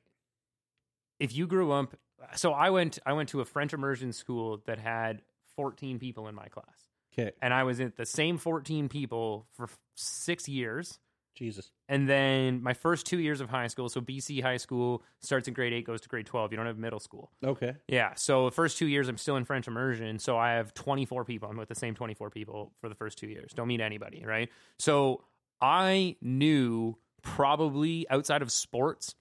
if 1.20 1.34
you 1.34 1.46
grew 1.46 1.72
up 1.72 1.96
so 2.36 2.52
i 2.52 2.70
went 2.70 2.98
i 3.06 3.12
went 3.12 3.28
to 3.28 3.40
a 3.40 3.44
french 3.44 3.72
immersion 3.72 4.12
school 4.12 4.62
that 4.66 4.78
had 4.78 5.22
14 5.56 5.98
people 5.98 6.28
in 6.28 6.34
my 6.34 6.46
class 6.46 6.93
okay, 7.16 7.32
and 7.40 7.54
i 7.54 7.62
was 7.62 7.80
at 7.80 7.96
the 7.96 8.06
same 8.06 8.38
14 8.38 8.88
people 8.88 9.46
for 9.52 9.64
f- 9.64 9.78
six 9.94 10.48
years. 10.48 10.98
Jesus, 11.36 11.72
and 11.88 12.08
then 12.08 12.62
my 12.62 12.74
first 12.74 13.06
two 13.06 13.18
years 13.18 13.40
of 13.40 13.50
high 13.50 13.66
school 13.66 13.88
so 13.88 14.00
bc 14.00 14.40
high 14.40 14.56
school 14.56 15.02
starts 15.20 15.48
in 15.48 15.54
grade 15.54 15.72
8 15.72 15.84
goes 15.84 16.00
to 16.02 16.08
grade 16.08 16.26
12 16.26 16.52
you 16.52 16.56
don't 16.56 16.66
have 16.66 16.78
middle 16.78 17.00
school. 17.00 17.32
Okay, 17.44 17.74
yeah. 17.88 18.14
So 18.14 18.44
the 18.44 18.52
first 18.52 18.78
two 18.78 18.86
years 18.86 19.08
i'm 19.08 19.18
still 19.18 19.36
in 19.36 19.44
french 19.44 19.66
immersion. 19.66 20.20
So 20.20 20.38
i 20.38 20.52
have 20.52 20.72
24 20.74 21.24
people. 21.24 21.48
I'm 21.50 21.56
with 21.56 21.68
the 21.68 21.74
same 21.74 21.96
24 21.96 22.30
people 22.30 22.72
for 22.80 22.88
the 22.88 22.94
first 22.94 23.18
two 23.18 23.26
years. 23.26 23.52
Don't 23.52 23.66
meet 23.66 23.80
anybody 23.80 24.24
right? 24.24 24.48
So 24.78 25.24
i 25.60 26.14
knew 26.22 26.96
probably 27.22 28.06
outside 28.10 28.42
of 28.42 28.52
sports 28.52 29.16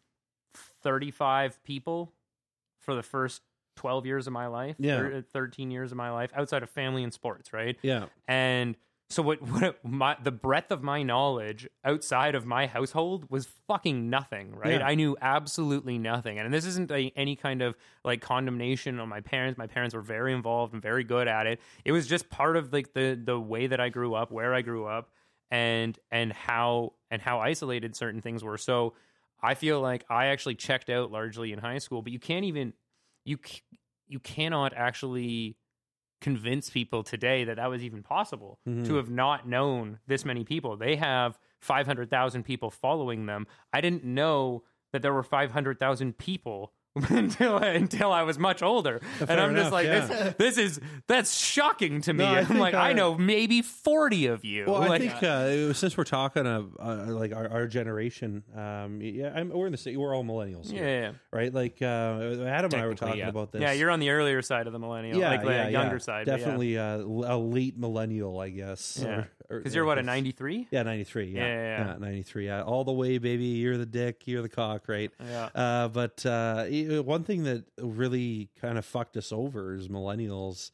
35 0.83 1.63
people 1.63 2.13
for 2.77 2.93
the 2.93 3.01
first 3.03 3.41
12 3.75 4.05
years 4.05 4.27
of 4.27 4.33
my 4.33 4.47
life 4.47 4.75
Yeah. 4.79 4.97
thir- 4.97 5.21
13 5.33 5.71
years 5.71 5.91
of 5.91 5.97
my 5.97 6.11
life 6.11 6.31
outside 6.35 6.63
of 6.63 6.69
family 6.69 7.03
and 7.03 7.13
sports 7.13 7.53
right 7.53 7.77
yeah, 7.81 8.05
and 8.27 8.75
so 9.09 9.21
what, 9.21 9.41
what 9.47 9.83
my 9.85 10.17
the 10.23 10.31
breadth 10.31 10.71
of 10.71 10.81
my 10.81 11.03
knowledge 11.03 11.67
outside 11.83 12.33
of 12.33 12.45
my 12.45 12.65
household 12.65 13.29
was 13.29 13.47
fucking 13.67 14.09
nothing, 14.09 14.55
right? 14.55 14.79
Yeah. 14.79 14.87
I 14.87 14.95
knew 14.95 15.15
absolutely 15.21 15.99
nothing. 15.99 16.39
And 16.39 16.51
this 16.51 16.65
isn't 16.65 16.89
a, 16.89 17.11
any 17.15 17.35
kind 17.35 17.61
of 17.61 17.75
like 18.03 18.21
condemnation 18.21 18.99
on 18.99 19.09
my 19.09 19.21
parents. 19.21 19.55
My 19.57 19.67
parents 19.67 19.93
were 19.93 20.01
very 20.01 20.33
involved 20.33 20.73
and 20.73 20.81
very 20.81 21.03
good 21.03 21.27
at 21.27 21.45
it. 21.45 21.59
It 21.85 21.91
was 21.91 22.07
just 22.07 22.29
part 22.29 22.57
of 22.57 22.73
like 22.73 22.93
the 22.93 23.19
the 23.21 23.39
way 23.39 23.67
that 23.67 23.79
I 23.79 23.89
grew 23.89 24.15
up, 24.15 24.31
where 24.31 24.53
I 24.55 24.61
grew 24.63 24.85
up 24.87 25.11
and 25.51 25.99
and 26.09 26.33
how 26.33 26.93
and 27.11 27.21
how 27.21 27.39
isolated 27.39 27.95
certain 27.95 28.21
things 28.21 28.43
were. 28.43 28.57
So 28.57 28.93
I 29.43 29.53
feel 29.53 29.79
like 29.79 30.05
I 30.09 30.27
actually 30.27 30.55
checked 30.55 30.89
out 30.89 31.11
largely 31.11 31.51
in 31.51 31.59
high 31.59 31.77
school, 31.79 32.01
but 32.01 32.11
you 32.13 32.19
can't 32.19 32.45
even 32.45 32.73
you 33.25 33.37
you 34.07 34.19
cannot 34.19 34.73
actually 34.73 35.57
convince 36.21 36.69
people 36.69 37.03
today 37.03 37.43
that 37.43 37.57
that 37.57 37.69
was 37.69 37.83
even 37.83 38.01
possible 38.03 38.59
Mhm. 38.67 38.85
to 38.87 38.95
have 38.95 39.09
not 39.09 39.47
known 39.47 39.99
this 40.07 40.23
many 40.23 40.43
people. 40.43 40.77
They 40.77 40.95
have 40.95 41.37
500,000 41.59 42.43
people 42.43 42.69
following 42.69 43.25
them. 43.25 43.45
I 43.73 43.81
didn't 43.81 44.03
know 44.05 44.63
that 44.91 45.01
there 45.01 45.13
were 45.13 45.23
500,000 45.23 46.17
people 46.17 46.73
until 47.09 47.57
until 47.57 48.11
I 48.11 48.21
was 48.21 48.37
much 48.37 48.61
older, 48.61 49.01
and 49.19 49.27
Fair 49.27 49.39
I'm 49.39 49.55
just 49.55 49.71
like, 49.71 49.87
yeah. 49.87 50.05
this, 50.05 50.35
this 50.37 50.57
is 50.59 50.79
that's 51.07 51.35
shocking 51.35 52.01
to 52.01 52.13
me. 52.13 52.23
No, 52.23 52.31
I'm 52.35 52.45
think, 52.45 52.59
like, 52.59 52.75
I 52.75 52.91
uh, 52.91 52.93
know 52.93 53.15
maybe 53.15 53.63
forty 53.63 54.27
of 54.27 54.45
you. 54.45 54.65
Well, 54.67 54.91
I 54.91 54.99
think 54.99 55.23
uh, 55.23 55.73
since 55.73 55.97
we're 55.97 56.03
talking 56.03 56.45
of 56.45 56.77
uh, 56.79 57.05
like 57.07 57.33
our, 57.33 57.49
our 57.49 57.67
generation, 57.67 58.43
um, 58.55 59.01
yeah, 59.01 59.33
I'm, 59.35 59.49
we're 59.49 59.65
in 59.65 59.71
the 59.71 59.77
city. 59.77 59.97
We're 59.97 60.15
all 60.15 60.23
millennials, 60.23 60.71
yeah, 60.71 60.79
here, 60.79 60.87
yeah, 60.87 61.01
yeah. 61.01 61.11
right? 61.31 61.51
Like 61.51 61.81
uh, 61.81 62.45
Adam 62.45 62.71
and 62.73 62.75
I 62.75 62.85
were 62.85 62.93
talking 62.93 63.17
yeah. 63.17 63.29
about 63.29 63.51
this. 63.51 63.61
Yeah, 63.61 63.71
you're 63.71 63.89
on 63.89 63.99
the 63.99 64.11
earlier 64.11 64.43
side 64.43 64.67
of 64.67 64.73
the 64.73 64.79
millennial, 64.79 65.19
yeah, 65.19 65.29
like 65.29 65.41
the 65.41 65.49
yeah, 65.49 65.69
younger 65.69 65.97
side. 65.97 66.27
Definitely 66.27 66.77
uh, 66.77 66.97
a 66.97 67.37
late 67.37 67.75
millennial, 67.75 68.39
I 68.39 68.49
guess. 68.49 68.99
Yeah. 69.01 69.23
Because 69.49 69.73
you're 69.73 69.85
what 69.85 69.97
a 69.97 70.03
'93. 70.03 70.67
Yeah, 70.71 70.83
93. 70.83 71.25
Yeah, 71.25 71.39
Yeah, 71.39 71.45
yeah, 71.45 71.93
yeah. 71.93 71.97
93. 71.99 72.45
Yeah, 72.45 72.63
all 72.63 72.83
the 72.83 72.93
way, 72.93 73.17
baby. 73.17 73.45
You're 73.45 73.77
the 73.77 73.85
dick. 73.85 74.25
You're 74.25 74.41
the 74.41 74.49
cock, 74.49 74.87
right? 74.87 75.11
Yeah. 75.19 75.49
Uh, 75.53 75.87
but 75.89 76.25
uh, 76.89 77.03
one 77.03 77.23
thing 77.23 77.43
that 77.43 77.65
really 77.79 78.49
kind 78.61 78.77
of 78.77 78.85
fucked 78.85 79.17
us 79.17 79.31
over 79.31 79.73
as 79.73 79.87
millennials, 79.87 80.71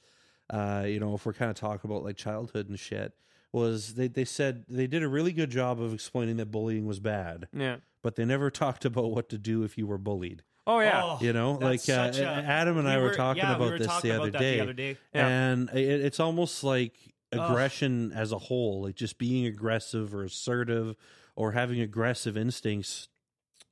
uh, 0.49 0.83
you 0.87 0.99
know, 0.99 1.13
if 1.15 1.25
we're 1.25 1.33
kind 1.33 1.51
of 1.51 1.57
talking 1.57 1.89
about 1.89 2.03
like 2.03 2.17
childhood 2.17 2.69
and 2.69 2.79
shit, 2.79 3.13
was 3.51 3.95
they, 3.95 4.07
they 4.07 4.25
said 4.25 4.65
they 4.69 4.87
did 4.87 5.01
a 5.03 5.07
really 5.07 5.31
good 5.33 5.49
job 5.49 5.81
of 5.81 5.93
explaining 5.93 6.37
that 6.37 6.47
bullying 6.51 6.85
was 6.85 6.99
bad, 6.99 7.47
Yeah. 7.53 7.77
but 8.01 8.15
they 8.15 8.25
never 8.25 8.49
talked 8.51 8.85
about 8.85 9.11
what 9.11 9.29
to 9.29 9.37
do 9.37 9.63
if 9.63 9.77
you 9.77 9.87
were 9.87 9.97
bullied. 9.97 10.43
Oh 10.67 10.81
yeah. 10.81 11.01
Oh, 11.03 11.17
You 11.19 11.33
know, 11.33 11.53
like 11.53 11.87
uh, 11.89 12.11
a- 12.13 12.21
Adam 12.23 12.77
and 12.77 12.85
we 12.87 12.93
I 12.93 12.97
were, 12.99 13.15
talking 13.15 13.41
yeah, 13.41 13.49
we 13.51 13.55
about 13.55 13.71
were 13.71 13.77
this 13.79 13.87
talking 13.87 14.09
the, 14.09 14.15
about 14.17 14.21
other 14.23 14.31
that 14.31 14.39
day, 14.39 14.55
the 14.57 14.63
other 14.63 14.73
day. 14.73 14.97
Yeah. 15.15 15.27
and 15.27 15.69
it, 15.71 16.01
it's 16.05 16.19
almost 16.19 16.63
like 16.63 16.93
aggression 17.31 18.11
as 18.13 18.31
a 18.31 18.37
whole, 18.37 18.83
like 18.83 18.95
just 18.95 19.17
being 19.17 19.45
aggressive 19.45 20.13
or 20.13 20.23
assertive 20.23 20.95
or 21.35 21.53
having 21.53 21.79
aggressive 21.79 22.35
instincts, 22.37 23.07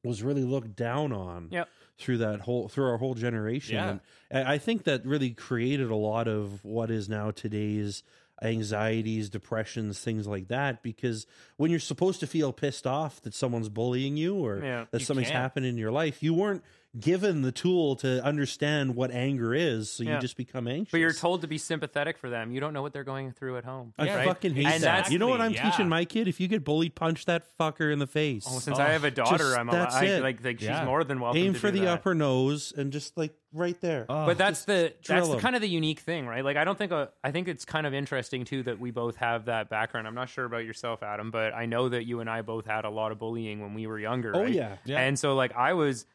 was 0.03 0.23
really 0.23 0.43
looked 0.43 0.75
down 0.75 1.11
on 1.11 1.49
Yep. 1.51 1.67
Through 1.99 2.19
that 2.19 2.41
whole 2.41 2.67
through 2.67 2.85
our 2.85 2.97
whole 2.97 3.15
generation. 3.15 3.75
Yeah. 3.75 3.97
And 4.29 4.47
I 4.47 4.57
think 4.57 4.83
that 4.83 5.05
really 5.05 5.31
created 5.31 5.89
a 5.89 5.95
lot 5.95 6.27
of 6.27 6.63
what 6.63 6.91
is 6.91 7.09
now 7.09 7.31
today's 7.31 8.03
anxieties, 8.41 9.29
depressions, 9.29 9.99
things 9.99 10.27
like 10.27 10.47
that. 10.49 10.83
Because 10.83 11.25
when 11.57 11.71
you're 11.71 11.79
supposed 11.79 12.19
to 12.19 12.27
feel 12.27 12.53
pissed 12.53 12.85
off 12.87 13.21
that 13.23 13.33
someone's 13.33 13.69
bullying 13.69 14.15
you 14.17 14.35
or 14.35 14.63
Yeah. 14.63 14.85
that 14.91 14.99
You 15.01 15.05
something's 15.05 15.29
can't. 15.29 15.41
happened 15.41 15.65
in 15.65 15.77
your 15.77 15.91
life, 15.91 16.21
you 16.21 16.33
weren't 16.33 16.63
given 16.99 17.41
the 17.43 17.51
tool 17.51 17.95
to 17.97 18.23
understand 18.23 18.95
what 18.95 19.11
anger 19.11 19.53
is, 19.53 19.91
so 19.91 20.03
Yeah. 20.03 20.15
you 20.15 20.19
just 20.21 20.35
become 20.37 20.67
anxious. 20.67 20.91
But 20.91 20.99
you're 20.99 21.13
told 21.13 21.41
to 21.41 21.47
be 21.47 21.57
sympathetic 21.57 22.17
for 22.17 22.29
them. 22.29 22.51
You 22.51 22.59
don't 22.59 22.73
know 22.73 22.81
what 22.81 22.91
they're 22.93 23.03
going 23.03 23.31
through 23.33 23.57
at 23.57 23.65
home. 23.65 23.93
I 23.99 24.07
right? 24.15 24.25
fucking 24.27 24.55
hate 24.55 24.65
And 24.65 24.83
that. 24.83 25.11
You 25.11 25.19
know 25.19 25.27
what 25.27 25.39
I'm 25.41 25.51
Exactly, 25.51 25.71
teaching 25.71 25.89
my 25.89 26.05
kid? 26.05 26.27
If 26.27 26.39
you 26.39 26.47
get 26.47 26.63
bullied, 26.63 26.95
punch 26.95 27.25
that 27.25 27.43
fucker 27.59 27.91
in 27.93 27.99
the 27.99 28.07
face. 28.07 28.45
Oh, 28.49 28.59
since 28.59 28.79
Oh, 28.79 28.81
I 28.81 28.89
have 28.89 29.03
a 29.03 29.11
daughter, 29.11 29.37
just- 29.37 29.57
I'm 29.57 29.67
that's 29.67 29.95
I, 29.95 30.05
it. 30.05 30.23
like 30.23 30.43
like 30.43 30.59
she's 30.59 30.69
more 30.85 31.03
than 31.03 31.19
welcome. 31.19 31.41
Aim 31.41 31.53
to 31.53 31.59
for 31.59 31.67
do 31.71 31.79
the 31.79 31.85
that. 31.85 31.93
upper 31.99 32.15
nose 32.15 32.73
and 32.75 32.91
just 32.91 33.15
like 33.17 33.33
right 33.53 33.79
there. 33.81 34.05
Oh, 34.09 34.25
But 34.25 34.37
that's 34.37 34.65
the 34.65 34.93
that's 35.07 35.27
the 35.27 35.35
'em. 35.35 35.39
kind 35.39 35.55
of 35.55 35.61
the 35.61 35.69
unique 35.69 35.99
thing, 35.99 36.25
right? 36.25 36.43
Like 36.43 36.57
I 36.57 36.63
don't 36.63 36.77
think 36.77 36.91
uh, 36.91 37.07
I 37.23 37.31
think 37.31 37.47
it's 37.47 37.63
kind 37.65 37.85
of 37.85 37.93
interesting 37.93 38.43
too 38.43 38.63
that 38.63 38.79
we 38.79 38.91
both 38.91 39.17
have 39.17 39.45
that 39.45 39.69
background. 39.69 40.07
I'm 40.07 40.15
not 40.15 40.29
sure 40.29 40.45
about 40.45 40.65
yourself, 40.65 41.03
Adam, 41.03 41.29
but 41.31 41.53
I 41.53 41.65
know 41.67 41.89
that 41.89 42.05
you 42.05 42.21
and 42.21 42.29
I 42.29 42.41
both 42.41 42.65
had 42.65 42.85
a 42.85 42.89
lot 42.89 43.11
of 43.11 43.19
bullying 43.19 43.61
when 43.61 43.73
we 43.73 43.85
were 43.87 43.99
younger. 43.99 44.35
oh 44.35 44.41
right? 44.43 44.51
yeah. 44.53 44.77
Yeah. 44.85 44.99
And 44.99 45.17
so 45.19 45.35
like 45.35 45.55
I 45.55 45.73
was 45.73 46.05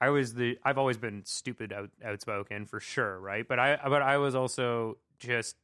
I 0.00 0.10
was 0.10 0.34
the 0.34 0.58
I've 0.64 0.78
always 0.78 0.96
been 0.96 1.22
stupid 1.24 1.72
out, 1.72 1.90
outspoken 2.04 2.66
for 2.66 2.80
sure, 2.80 3.18
right? 3.18 3.46
But 3.46 3.58
I 3.58 3.78
but 3.88 4.02
I 4.02 4.18
was 4.18 4.34
also 4.34 4.98
just 5.18 5.56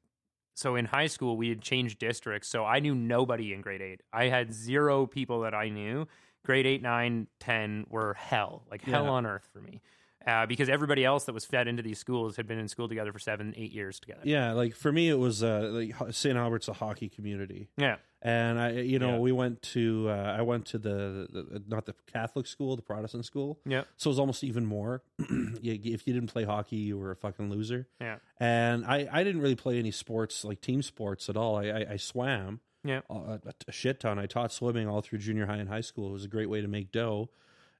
so 0.55 0.77
in 0.77 0.87
high 0.87 1.07
school 1.09 1.37
we 1.37 1.49
had 1.49 1.61
changed 1.61 1.99
districts, 1.99 2.49
so 2.49 2.65
I 2.65 2.81
knew 2.81 2.95
nobody 2.95 3.53
in 3.53 3.61
grade 3.61 3.81
8. 3.83 4.01
I 4.13 4.25
had 4.27 4.53
zero 4.53 5.07
people 5.07 5.41
that 5.43 5.55
I 5.55 5.69
knew. 5.69 6.07
Grade 6.45 6.67
8, 6.67 6.83
9, 6.83 7.27
10 7.41 7.87
were 7.89 8.13
hell, 8.15 8.65
like 8.71 8.83
hell 8.83 9.05
Yeah. 9.05 9.11
on 9.11 9.25
earth 9.27 9.49
for 9.53 9.61
me. 9.61 9.81
Uh, 10.27 10.47
because 10.47 10.69
everybody 10.71 11.05
else 11.05 11.25
that 11.25 11.33
was 11.35 11.45
fed 11.45 11.69
into 11.69 11.83
these 11.83 11.99
schools 11.99 12.37
had 12.37 12.47
been 12.47 12.59
in 12.59 12.67
school 12.69 12.89
together 12.89 13.13
for 13.13 13.19
seven, 13.19 13.53
eight 13.57 13.73
years 13.73 14.01
together. 14.01 14.23
Yeah, 14.25 14.53
like 14.53 14.75
for 14.75 14.91
me, 14.91 15.09
it 15.11 15.19
was 15.19 15.43
uh, 15.43 15.69
like 15.73 15.95
St. 16.13 16.37
Albert's 16.37 16.67
a 16.69 16.73
hockey 16.73 17.09
community, 17.11 17.69
Yeah. 17.77 17.97
and 18.23 18.59
I, 18.59 18.71
you 18.71 18.99
know, 18.99 19.13
Yeah. 19.15 19.19
we 19.19 19.33
went 19.33 19.61
to, 19.75 20.07
uh, 20.09 20.35
I 20.39 20.41
went 20.43 20.65
to 20.67 20.79
the, 20.79 21.29
the 21.31 21.63
not 21.69 21.85
the 21.85 21.95
Catholic 22.11 22.47
school, 22.47 22.75
the 22.75 22.81
Protestant 22.83 23.27
school, 23.27 23.59
Yeah. 23.67 23.83
so 23.99 24.09
it 24.09 24.13
was 24.13 24.19
almost 24.19 24.43
even 24.45 24.65
more. 24.65 25.03
if 25.19 26.07
you 26.07 26.15
didn't 26.15 26.29
play 26.33 26.45
hockey, 26.45 26.77
you 26.77 26.99
were 26.99 27.11
a 27.11 27.17
fucking 27.17 27.51
loser. 27.51 27.87
Yeah. 28.01 28.17
And 28.41 28.87
I, 28.87 29.07
I 29.13 29.25
didn't 29.25 29.43
really 29.43 29.57
play 29.57 29.79
any 29.79 29.91
sports 29.91 30.43
like 30.45 30.61
team 30.63 30.81
sports 30.83 31.29
at 31.29 31.37
all. 31.37 31.57
I, 31.57 31.65
I, 31.67 31.87
I 31.93 31.97
swam, 31.97 32.61
Yeah. 32.83 33.01
a, 33.11 33.15
a, 33.15 33.41
a 33.69 33.73
shit 33.73 34.01
ton. 34.01 34.19
I 34.19 34.25
taught 34.27 34.53
swimming 34.53 34.89
all 34.89 35.03
through 35.03 35.19
junior 35.19 35.45
high 35.47 35.57
and 35.59 35.69
high 35.69 35.83
school. 35.83 36.09
It 36.09 36.13
was 36.13 36.25
a 36.25 36.29
great 36.29 36.49
way 36.49 36.63
to 36.63 36.69
make 36.69 36.93
dough. 36.93 37.29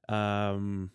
Um, 0.07 0.91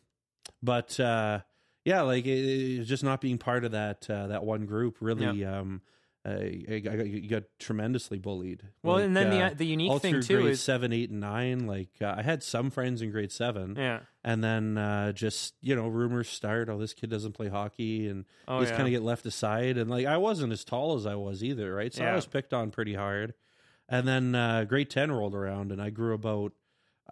but 0.62 0.98
uh, 1.00 1.40
yeah, 1.84 2.02
like 2.02 2.26
it, 2.26 2.84
just 2.84 3.04
not 3.04 3.20
being 3.20 3.38
part 3.38 3.64
of 3.64 3.72
that 3.72 4.08
uh, 4.08 4.28
that 4.28 4.44
one 4.44 4.66
group 4.66 4.96
really. 5.00 5.44
Um, 5.44 5.82
uh, 6.22 6.32
I, 6.32 6.64
I 6.74 6.78
got, 6.80 7.06
you 7.06 7.30
got 7.30 7.44
tremendously 7.58 8.18
bullied. 8.18 8.62
Well, 8.82 8.96
Like, 8.96 9.04
and 9.06 9.16
then 9.16 9.32
uh, 9.32 9.48
the 9.50 9.54
the 9.54 9.66
unique 9.66 10.02
thing 10.02 10.20
too 10.20 10.42
grade 10.42 10.50
is 10.52 10.60
seven, 10.62 10.92
eight, 10.92 11.08
and 11.08 11.20
nine. 11.20 11.66
Like 11.66 11.88
uh, 12.02 12.14
I 12.18 12.20
had 12.22 12.42
some 12.42 12.70
friends 12.70 13.00
in 13.00 13.10
grade 13.10 13.32
seven, 13.32 13.74
yeah. 13.74 14.00
and 14.22 14.44
then 14.44 14.76
uh, 14.76 15.12
just 15.12 15.54
you 15.62 15.74
know 15.74 15.88
rumors 15.88 16.28
start. 16.28 16.68
Oh, 16.68 16.76
this 16.76 16.92
kid 16.92 17.08
doesn't 17.08 17.32
play 17.32 17.48
hockey, 17.48 18.06
and 18.06 18.26
Oh, 18.46 18.60
just 18.60 18.72
yeah. 18.72 18.76
kind 18.76 18.86
of 18.88 18.92
get 18.92 19.02
left 19.02 19.24
aside. 19.24 19.78
And 19.78 19.88
like 19.90 20.04
I 20.04 20.18
wasn't 20.18 20.52
as 20.52 20.62
tall 20.62 20.94
as 20.94 21.06
I 21.06 21.14
was 21.14 21.42
either, 21.42 21.74
right? 21.74 21.92
So 21.94 22.04
I 22.04 22.14
was 22.14 22.26
picked 22.26 22.52
on 22.52 22.70
pretty 22.70 22.94
hard. 22.94 23.32
And 23.88 24.06
then 24.06 24.34
uh, 24.34 24.64
grade 24.64 24.90
ten 24.90 25.10
rolled 25.10 25.34
around, 25.34 25.72
and 25.72 25.80
I 25.80 25.88
grew 25.88 26.12
about 26.12 26.52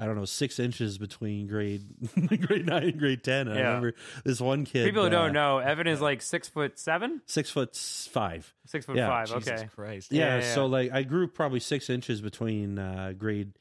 I 0.00 0.06
don't 0.06 0.14
know 0.14 0.24
six 0.24 0.58
inches 0.60 0.96
between 0.96 1.48
grade 1.48 1.82
grade 2.46 2.66
nine 2.66 2.84
and 2.84 2.98
grade 2.98 3.24
ten. 3.24 3.48
And 3.48 3.58
I 3.58 3.60
Yeah. 3.60 3.66
remember 3.68 3.94
this 4.24 4.40
one 4.40 4.64
kid. 4.64 4.84
People 4.84 5.02
who 5.02 5.08
uh, 5.08 5.10
don't 5.10 5.32
know, 5.32 5.58
Evan 5.58 5.86
is 5.88 6.00
like 6.00 6.22
six 6.22 6.48
foot 6.48 6.78
seven, 6.78 7.20
six 7.26 7.50
foot 7.50 7.74
five. 7.76 8.54
six 8.66 8.86
foot 8.86 8.96
Yeah, 8.96 9.08
five. 9.08 9.26
Jesus 9.28 9.48
okay. 9.48 9.68
Christ. 9.74 10.12
Yeah, 10.12 10.36
Yeah, 10.36 10.38
yeah, 10.44 10.54
so 10.54 10.66
like 10.66 10.92
I 10.92 11.02
grew 11.02 11.26
probably 11.26 11.60
six 11.60 11.90
inches 11.90 12.20
between 12.20 12.78
uh, 12.78 13.12
grade 13.18 13.52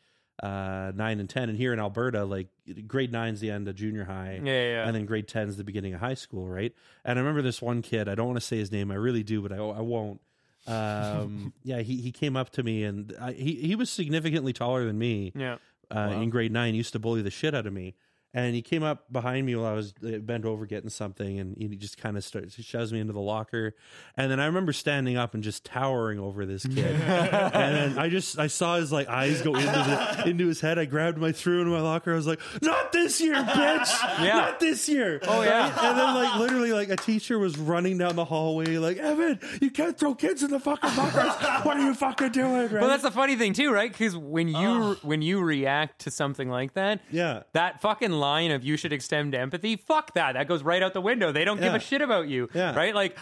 uh, 0.44 0.92
nine 0.94 1.20
and 1.20 1.28
ten, 1.28 1.50
and 1.50 1.58
here 1.58 1.74
in 1.74 1.80
Alberta, 1.80 2.24
like 2.24 2.50
grade 2.86 3.12
nine's 3.12 3.40
the 3.40 3.50
end 3.50 3.68
of 3.68 3.74
junior 3.76 4.04
high. 4.04 4.40
Yeah, 4.44 4.52
yeah, 4.52 4.70
yeah. 4.70 4.88
and 4.88 4.96
then 4.96 5.08
grade 5.08 5.28
10 5.28 5.50
is 5.50 5.58
the 5.58 5.64
beginning 5.64 5.96
of 5.96 6.00
high 6.00 6.14
school, 6.14 6.48
right? 6.48 6.72
And 7.04 7.18
I 7.18 7.22
remember 7.22 7.42
this 7.42 7.60
one 7.60 7.82
kid, 7.82 8.08
I 8.08 8.14
don't 8.14 8.28
want 8.28 8.38
to 8.40 8.46
say 8.46 8.58
his 8.58 8.72
name, 8.72 8.92
I 8.92 8.96
really 8.96 9.24
do, 9.24 9.42
but 9.42 9.52
I, 9.52 9.58
I 9.58 9.82
won't. 9.82 10.22
Um, 10.68 11.54
yeah, 11.64 11.80
he, 11.80 11.98
he 12.02 12.12
came 12.12 12.36
up 12.36 12.52
to 12.52 12.62
me 12.64 12.84
and 12.84 13.16
I, 13.20 13.32
he, 13.32 13.56
he 13.56 13.76
was 13.76 13.90
significantly 13.90 14.54
taller 14.54 14.86
than 14.86 15.00
me 15.00 15.32
yeah. 15.34 15.58
Uh, 15.96 16.20
in 16.22 16.30
grade 16.30 16.52
nine, 16.52 16.76
used 16.76 16.94
to 16.94 17.00
bully 17.00 17.22
the 17.22 17.32
shit 17.32 17.54
out 17.54 17.66
of 17.66 17.74
me. 17.74 17.96
And 18.34 18.54
he 18.54 18.62
came 18.62 18.84
up 18.84 19.12
behind 19.12 19.46
me 19.48 19.56
while 19.56 19.66
I 19.66 19.74
was 19.74 19.94
uh, 20.06 20.18
bent 20.18 20.46
over 20.46 20.66
getting 20.66 20.90
something, 20.90 21.40
and 21.40 21.56
he 21.58 21.68
just 21.76 21.98
kind 21.98 22.18
of 22.18 22.24
starts 22.24 22.56
he 22.56 22.62
shoves 22.62 22.94
me 22.94 23.00
into 23.00 23.14
the 23.14 23.20
locker. 23.22 23.74
And 24.16 24.30
then 24.30 24.40
I 24.40 24.46
remember 24.46 24.74
standing 24.74 25.18
up 25.18 25.34
and 25.34 25.42
just 25.42 25.64
towering 25.66 26.20
over 26.20 26.46
this 26.46 26.66
kid. 26.66 26.78
and 27.02 27.54
then 27.54 27.98
I 27.98 28.10
just 28.10 28.38
I 28.38 28.48
saw 28.48 28.76
his 28.76 28.92
like 28.92 29.08
eyes 29.08 29.42
go 29.42 29.56
into 29.56 29.66
the, 29.66 30.24
into 30.30 30.46
his 30.48 30.62
head. 30.62 30.78
I 30.78 30.86
grabbed 30.86 31.18
my 31.18 31.32
threw 31.32 31.62
into 31.62 31.72
my 31.72 31.82
locker. 31.82 32.12
I 32.12 32.16
was 32.16 32.28
like, 32.28 32.40
"Not 32.62 32.92
this 32.92 33.20
year, 33.22 33.34
bitch! 33.36 34.22
Yeah. 34.22 34.36
Not 34.36 34.60
this 34.60 34.88
year!" 34.90 35.20
Oh, 35.24 35.42
yeah. 35.42 35.70
Right? 35.70 35.84
And 35.86 35.98
then 35.98 36.14
like 36.16 36.36
literally 36.40 36.74
like 36.74 36.90
a 36.90 36.98
teacher 36.98 37.40
was 37.40 37.58
running 37.58 37.98
down 37.98 38.16
the 38.16 38.26
hallway 38.26 38.78
like, 38.78 38.98
"Evan, 38.98 39.40
you 39.62 39.72
can't 39.72 39.98
throw 39.98 40.14
kids 40.14 40.44
in 40.44 40.52
the 40.52 40.60
fucking 40.60 40.96
lockers. 40.96 41.66
what 41.66 41.78
are 41.78 41.86
you 41.86 41.94
fucking 41.96 42.34
doing?" 42.34 42.52
Right? 42.54 42.72
Well, 42.74 42.88
that's 42.90 43.04
the 43.04 43.12
funny 43.12 43.36
thing 43.36 43.54
too, 43.54 43.72
right? 43.72 43.92
Because 43.92 44.16
when 44.16 44.50
you 44.50 44.58
Oh. 44.58 44.98
when 45.02 45.22
you 45.22 45.42
react 45.42 46.00
to 46.02 46.12
something 46.12 46.50
like 46.50 46.74
that, 46.74 47.00
yeah. 47.10 47.44
that 47.54 47.82
fucking 47.82 48.12
line 48.20 48.52
of 48.52 48.64
"you 48.64 48.78
should 48.78 48.94
extend 48.94 49.34
empathy," 49.36 49.76
fuck 49.76 50.14
that. 50.14 50.34
That 50.34 50.48
goes 50.48 50.64
right 50.64 50.82
out 50.84 50.94
the 50.94 51.02
window. 51.02 51.32
They 51.32 51.46
don't 51.46 51.60
give 51.62 51.74
a 51.74 51.80
shit 51.80 52.02
about 52.02 52.28
you, 52.28 52.50
Yeah. 52.54 52.76
right? 52.76 52.94
Like. 52.96 53.18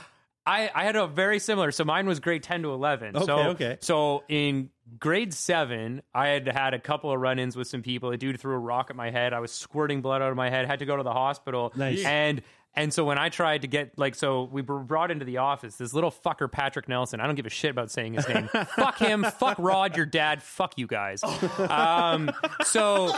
I, 0.48 0.70
I 0.76 0.84
had 0.84 0.96
a 0.96 1.08
very 1.08 1.39
similar. 1.39 1.72
So 1.72 1.84
mine 1.86 2.06
was 2.06 2.20
grade 2.20 2.43
ten 2.43 2.62
to 2.62 2.72
eleven. 2.72 3.16
so 3.16 3.22
Okay, 3.34 3.48
okay. 3.50 3.78
so 3.82 4.24
in 4.30 4.70
grade 5.00 5.34
seven, 5.34 6.04
I 6.14 6.28
had 6.28 6.48
had 6.48 6.76
a 6.76 6.80
couple 6.80 7.12
of 7.12 7.20
run-ins 7.20 7.56
with 7.56 7.68
some 7.68 7.82
people. 7.82 8.12
A 8.12 8.18
dude 8.18 8.39
threw 8.39 8.54
a 8.54 8.60
rock 8.60 8.91
at 8.91 8.96
my 8.96 9.10
head. 9.10 9.34
I 9.34 9.39
was 9.39 9.52
squirting 9.52 10.04
blood 10.04 10.22
out 10.22 10.30
of 10.30 10.38
my 10.38 10.52
head. 10.52 10.68
Had 10.68 10.78
to 10.80 10.86
go 10.86 10.98
to 10.98 11.02
the 11.02 11.12
hospital. 11.14 11.74
Nice. 11.76 12.06
And 12.06 12.43
and 12.76 12.93
so 12.93 13.05
when 13.05 13.17
I 13.17 13.30
tried 13.30 13.61
to 13.61 13.67
get 13.67 13.97
like, 13.97 14.15
so 14.15 14.43
we 14.51 14.61
were 14.61 14.80
brought 14.80 15.11
into 15.11 15.26
the 15.26 15.38
office. 15.38 15.76
This 15.78 15.93
little 15.93 16.11
fucker 16.11 16.51
Patrick 16.51 16.89
Nelson. 16.89 17.19
I 17.19 17.26
don't 17.26 17.36
give 17.36 17.45
a 17.45 17.49
shit 17.49 17.71
about 17.71 17.89
saying 17.91 18.13
his 18.15 18.28
name. 18.28 18.49
fuck 18.76 18.97
him. 18.97 19.23
Fuck 19.23 19.57
Rod. 19.59 19.95
Your 19.95 20.05
dad. 20.05 20.43
Fuck 20.43 20.78
you 20.78 20.88
guys. 20.88 21.21
Um, 21.69 22.32
so 22.63 23.13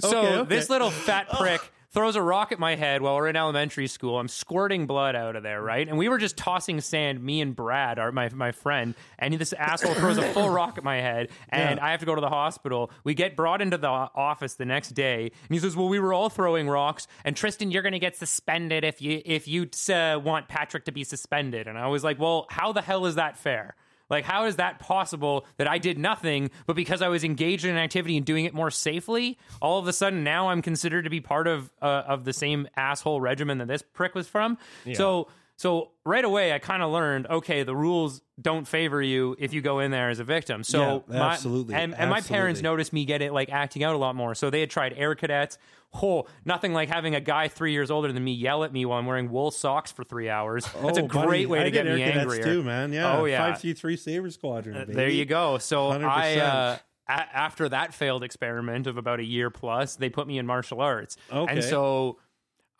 so 0.00 0.18
Okay, 0.18 0.36
okay. 0.38 0.48
this 0.48 0.70
little 0.70 0.90
fat 0.90 1.28
prick. 1.30 1.60
Throws 1.90 2.16
a 2.16 2.22
rock 2.22 2.52
at 2.52 2.58
my 2.58 2.76
head 2.76 3.00
while 3.00 3.14
we're 3.16 3.28
in 3.28 3.36
elementary 3.36 3.86
school. 3.86 4.18
I'm 4.18 4.28
squirting 4.28 4.86
blood 4.86 5.16
out 5.16 5.36
of 5.36 5.42
there, 5.42 5.62
right? 5.62 5.88
And 5.88 5.96
we 5.96 6.10
were 6.10 6.18
just 6.18 6.36
tossing 6.36 6.82
sand, 6.82 7.22
me 7.24 7.40
and 7.40 7.56
Brad, 7.56 7.98
our, 7.98 8.12
my 8.12 8.28
my 8.28 8.52
friend, 8.52 8.94
and 9.18 9.32
this 9.32 9.54
asshole 9.54 9.94
throws 9.94 10.18
a 10.18 10.32
full 10.34 10.50
rock 10.50 10.76
at 10.76 10.84
my 10.84 10.96
head, 10.96 11.30
and 11.48 11.78
Yeah. 11.78 11.86
I 11.86 11.92
have 11.92 12.00
to 12.00 12.06
go 12.06 12.14
to 12.14 12.20
the 12.20 12.28
hospital. 12.28 12.90
We 13.04 13.14
get 13.14 13.36
brought 13.36 13.62
into 13.62 13.78
the 13.78 13.88
office 13.88 14.52
the 14.54 14.66
next 14.66 14.90
day, 14.90 15.22
and 15.22 15.54
he 15.54 15.58
says, 15.58 15.76
"Well, 15.76 15.88
we 15.88 15.98
were 15.98 16.12
all 16.12 16.28
throwing 16.28 16.68
rocks, 16.68 17.06
and 17.24 17.34
Tristan, 17.34 17.70
you're 17.70 17.82
going 17.82 17.92
to 17.94 17.98
get 17.98 18.16
suspended 18.16 18.84
if 18.84 19.00
you 19.00 19.22
if 19.24 19.48
you 19.48 19.66
uh, 19.88 20.20
want 20.22 20.46
Patrick 20.46 20.84
to 20.84 20.92
be 20.92 21.04
suspended." 21.04 21.66
And 21.66 21.78
I 21.78 21.86
was 21.86 22.04
like, 22.04 22.18
"Well, 22.18 22.46
how 22.50 22.72
the 22.72 22.82
hell 22.82 23.06
is 23.06 23.14
that 23.14 23.38
fair?" 23.38 23.76
Like, 24.10 24.24
how 24.24 24.46
is 24.46 24.56
that 24.56 24.78
possible 24.78 25.44
that 25.58 25.68
I 25.68 25.78
did 25.78 25.98
nothing, 25.98 26.50
but 26.66 26.76
because 26.76 27.02
I 27.02 27.08
was 27.08 27.24
engaged 27.24 27.64
in 27.64 27.70
an 27.72 27.76
activity 27.78 28.16
and 28.16 28.24
doing 28.24 28.44
it 28.44 28.54
more 28.54 28.70
safely, 28.70 29.38
all 29.60 29.78
of 29.78 29.86
a 29.86 29.92
sudden 29.92 30.24
now 30.24 30.48
I'm 30.48 30.62
considered 30.62 31.04
to 31.04 31.10
be 31.10 31.20
part 31.20 31.46
of 31.46 31.70
uh, 31.82 32.04
of 32.06 32.24
the 32.24 32.32
same 32.32 32.68
asshole 32.76 33.20
regimen 33.20 33.58
that 33.58 33.68
this 33.68 33.82
prick 33.82 34.14
was 34.14 34.26
from? 34.26 34.56
So, 34.94 35.28
so 35.58 35.90
right 36.06 36.24
away 36.24 36.52
I 36.54 36.58
kind 36.60 36.82
of 36.84 36.90
learned, 36.92 37.26
okay, 37.26 37.64
the 37.64 37.74
rules 37.74 38.22
don't 38.40 38.66
favor 38.66 39.02
you 39.02 39.34
if 39.40 39.52
you 39.52 39.60
go 39.60 39.80
in 39.80 39.90
there 39.90 40.08
as 40.08 40.20
a 40.20 40.24
victim. 40.24 40.62
So, 40.62 41.04
Yeah, 41.08 41.18
my- 41.18 41.32
absolutely, 41.32 41.74
and, 41.74 41.94
and 41.96 42.08
my 42.08 42.20
parents 42.20 42.62
noticed 42.62 42.92
me 42.92 43.04
get 43.04 43.20
it 43.22 43.32
like 43.32 43.50
acting 43.50 43.82
out 43.82 43.94
a 43.94 43.98
lot 43.98 44.14
more. 44.14 44.34
So 44.36 44.50
they 44.50 44.60
had 44.60 44.70
tried 44.70 44.94
air 44.96 45.14
cadets. 45.16 45.58
Oh, 46.00 46.26
nothing 46.44 46.72
like 46.74 46.88
having 46.88 47.14
a 47.16 47.20
guy 47.20 47.48
three 47.48 47.72
years 47.72 47.90
older 47.90 48.12
than 48.12 48.22
me 48.22 48.32
yell 48.34 48.62
at 48.62 48.72
me 48.72 48.84
while 48.84 48.98
I'm 49.00 49.06
wearing 49.06 49.30
wool 49.30 49.50
socks 49.50 49.90
for 49.90 50.04
three 50.04 50.28
hours. 50.28 50.64
That's 50.82 50.98
a 50.98 51.02
Oh, 51.02 51.06
buddy, 51.08 51.26
great 51.26 51.48
way 51.48 51.60
I 51.60 51.64
to 51.64 51.70
did 51.70 51.72
get 51.72 51.86
me 51.86 52.02
air 52.02 52.12
cadets 52.12 52.20
angrier. 52.34 52.44
too, 52.44 52.62
man. 52.62 52.92
Yeah. 52.92 53.16
Oh 53.18 53.24
yeah. 53.24 53.38
Five 53.52 53.60
three 53.60 53.72
three 53.72 53.96
Saber 53.96 54.30
Squadron. 54.30 54.76
Uh. 54.76 54.84
There 54.86 55.08
you 55.08 55.24
go. 55.24 55.58
So 55.58 55.88
I, 55.88 55.96
100%. 55.98 56.38
uh, 56.38 56.76
a- 57.08 57.12
after 57.36 57.68
that 57.70 57.94
failed 57.94 58.22
experiment 58.22 58.86
of 58.86 58.96
about 58.98 59.18
a 59.18 59.24
year 59.24 59.48
plus, 59.50 59.96
they 59.96 60.10
put 60.10 60.26
me 60.28 60.38
in 60.38 60.44
martial 60.46 60.80
arts. 60.82 61.16
Okay. 61.32 61.52
And 61.54 61.64
so 61.64 62.18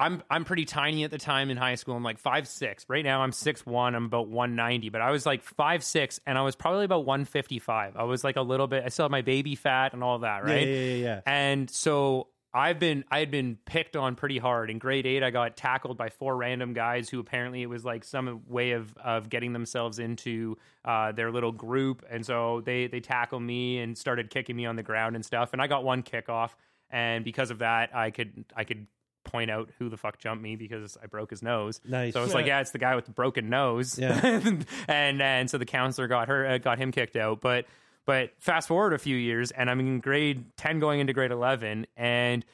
I'm 0.01 0.23
I'm 0.31 0.45
pretty 0.45 0.65
tiny 0.65 1.05
at 1.05 1.11
the 1.11 1.19
time 1.19 1.51
in 1.51 1.57
high 1.57 1.75
school. 1.75 1.97
I'm 1.97 2.03
like 2.05 2.19
five 2.19 2.47
six. 2.47 2.85
Right 2.89 3.05
now 3.05 3.23
I'm 3.23 3.33
six 3.33 3.67
one. 3.67 3.95
I'm 3.95 4.05
about 4.05 4.29
one 4.29 4.55
ninety. 4.55 4.91
But 4.91 5.01
I 5.01 5.11
was 5.11 5.27
like 5.27 5.43
five 5.43 5.83
six, 5.83 6.21
and 6.27 6.39
I 6.39 6.43
was 6.43 6.55
probably 6.55 6.85
about 6.85 7.05
one 7.05 7.25
fifty 7.25 7.59
five. 7.59 7.97
I 7.97 8.05
was 8.05 8.23
like 8.23 8.37
a 8.37 8.43
little 8.43 8.67
bit. 8.69 8.85
I 8.85 8.89
still 8.91 9.05
have 9.05 9.11
my 9.11 9.23
baby 9.23 9.57
fat 9.57 9.95
and 9.95 10.05
all 10.05 10.21
that, 10.21 10.43
Yeah, 10.47 10.53
right? 10.53 10.69
yeah, 10.69 10.75
yeah, 10.75 10.95
yeah. 10.95 11.21
And 11.27 11.69
so 11.69 12.29
I've 12.55 12.79
been 12.79 13.05
I 13.11 13.19
had 13.19 13.31
been 13.33 13.59
picked 13.67 13.97
on 13.97 14.15
pretty 14.15 14.39
hard. 14.39 14.71
In 14.71 14.79
grade 14.79 15.05
eight, 15.05 15.23
I 15.25 15.31
got 15.31 15.57
tackled 15.57 15.99
by 15.99 16.11
four 16.11 16.37
random 16.37 16.75
guys 16.75 17.09
who 17.11 17.19
apparently 17.19 17.63
it 17.63 17.69
was 17.69 17.85
like 17.85 18.05
some 18.05 18.43
way 18.47 18.71
of 18.73 18.97
of 18.99 19.29
getting 19.29 19.53
themselves 19.53 19.99
into 19.99 20.57
uh, 20.85 21.11
their 21.13 21.33
little 21.33 21.53
group, 21.53 22.05
and 22.09 22.25
so 22.25 22.63
they 22.65 22.87
they 22.87 23.01
tackled 23.01 23.43
me 23.43 23.81
and 23.81 23.99
started 23.99 24.31
kicking 24.31 24.55
me 24.55 24.65
on 24.65 24.77
the 24.77 24.83
ground 24.85 25.17
and 25.17 25.25
stuff. 25.25 25.53
And 25.53 25.61
I 25.61 25.67
got 25.67 25.83
one 25.83 26.03
kick 26.03 26.29
off, 26.29 26.57
and 26.89 27.25
because 27.25 27.51
of 27.51 27.59
that, 27.59 27.95
I 27.95 28.13
could 28.13 28.45
I 28.57 28.63
could 28.65 28.87
point 29.31 29.51
out 29.51 29.71
who 29.79 29.89
the 29.89 29.97
fuck 29.97 30.19
jumped 30.19 30.43
me 30.43 30.57
because 30.57 30.97
I 31.03 31.07
broke 31.07 31.31
his 31.31 31.43
nose. 31.43 31.81
Nice. 31.85 32.13
So 32.15 32.25
it's 32.25 32.35
like, 32.35 32.47
yeah, 32.47 32.61
it's 32.61 32.71
the 32.73 32.79
guy 32.79 32.95
with 32.97 33.05
the 33.05 33.13
broken 33.13 33.49
nose. 33.49 33.99
Yeah. 33.99 34.21
and 34.89 35.23
and 35.23 35.51
so 35.51 35.59
the 35.59 35.67
counselor 35.67 36.09
got 36.09 36.29
her 36.29 36.47
uh, 36.47 36.59
got 36.59 36.79
him 36.79 36.91
kicked 36.93 37.17
out. 37.17 37.41
But 37.41 37.67
but 38.07 38.31
fast 38.41 38.69
forward 38.69 38.93
a 38.95 38.99
few 38.99 39.17
years, 39.17 39.51
and 39.51 39.69
I'm 39.71 39.81
in 39.81 40.01
grade 40.01 40.45
ten, 40.57 40.81
going 40.81 41.01
into 41.01 41.13
grade 41.13 41.31
eleven, 41.31 41.87
and 41.97 42.45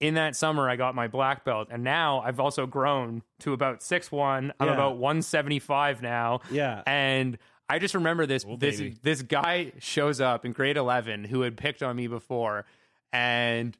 in 0.00 0.14
that 0.14 0.34
summer 0.36 0.68
I 0.68 0.76
got 0.76 0.94
my 0.94 1.06
black 1.06 1.44
belt, 1.44 1.68
and 1.70 1.84
now 1.84 2.20
I've 2.20 2.40
also 2.40 2.66
grown 2.66 3.22
to 3.40 3.52
about 3.52 3.82
six 3.82 4.10
one. 4.10 4.52
I'm 4.58 4.68
Yeah. 4.68 4.74
about 4.74 4.96
one 4.96 5.22
seventy 5.22 5.58
five 5.58 6.02
now. 6.02 6.40
Yeah. 6.50 6.82
and. 6.86 7.38
I 7.68 7.78
just 7.78 7.94
remember 7.94 8.26
this 8.26 8.44
this 8.58 8.78
baby. 8.78 8.96
this 9.00 9.22
guy 9.22 9.72
shows 9.78 10.20
up 10.20 10.44
in 10.44 10.52
grade 10.52 10.76
11 10.76 11.24
who 11.24 11.40
had 11.40 11.56
picked 11.56 11.82
on 11.82 11.96
me 11.96 12.06
before 12.06 12.66
and 13.14 13.74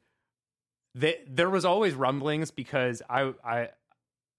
they, 0.95 1.19
there 1.27 1.49
was 1.49 1.65
always 1.65 1.93
rumblings 1.95 2.51
because 2.51 3.01
I 3.09 3.33
I 3.43 3.69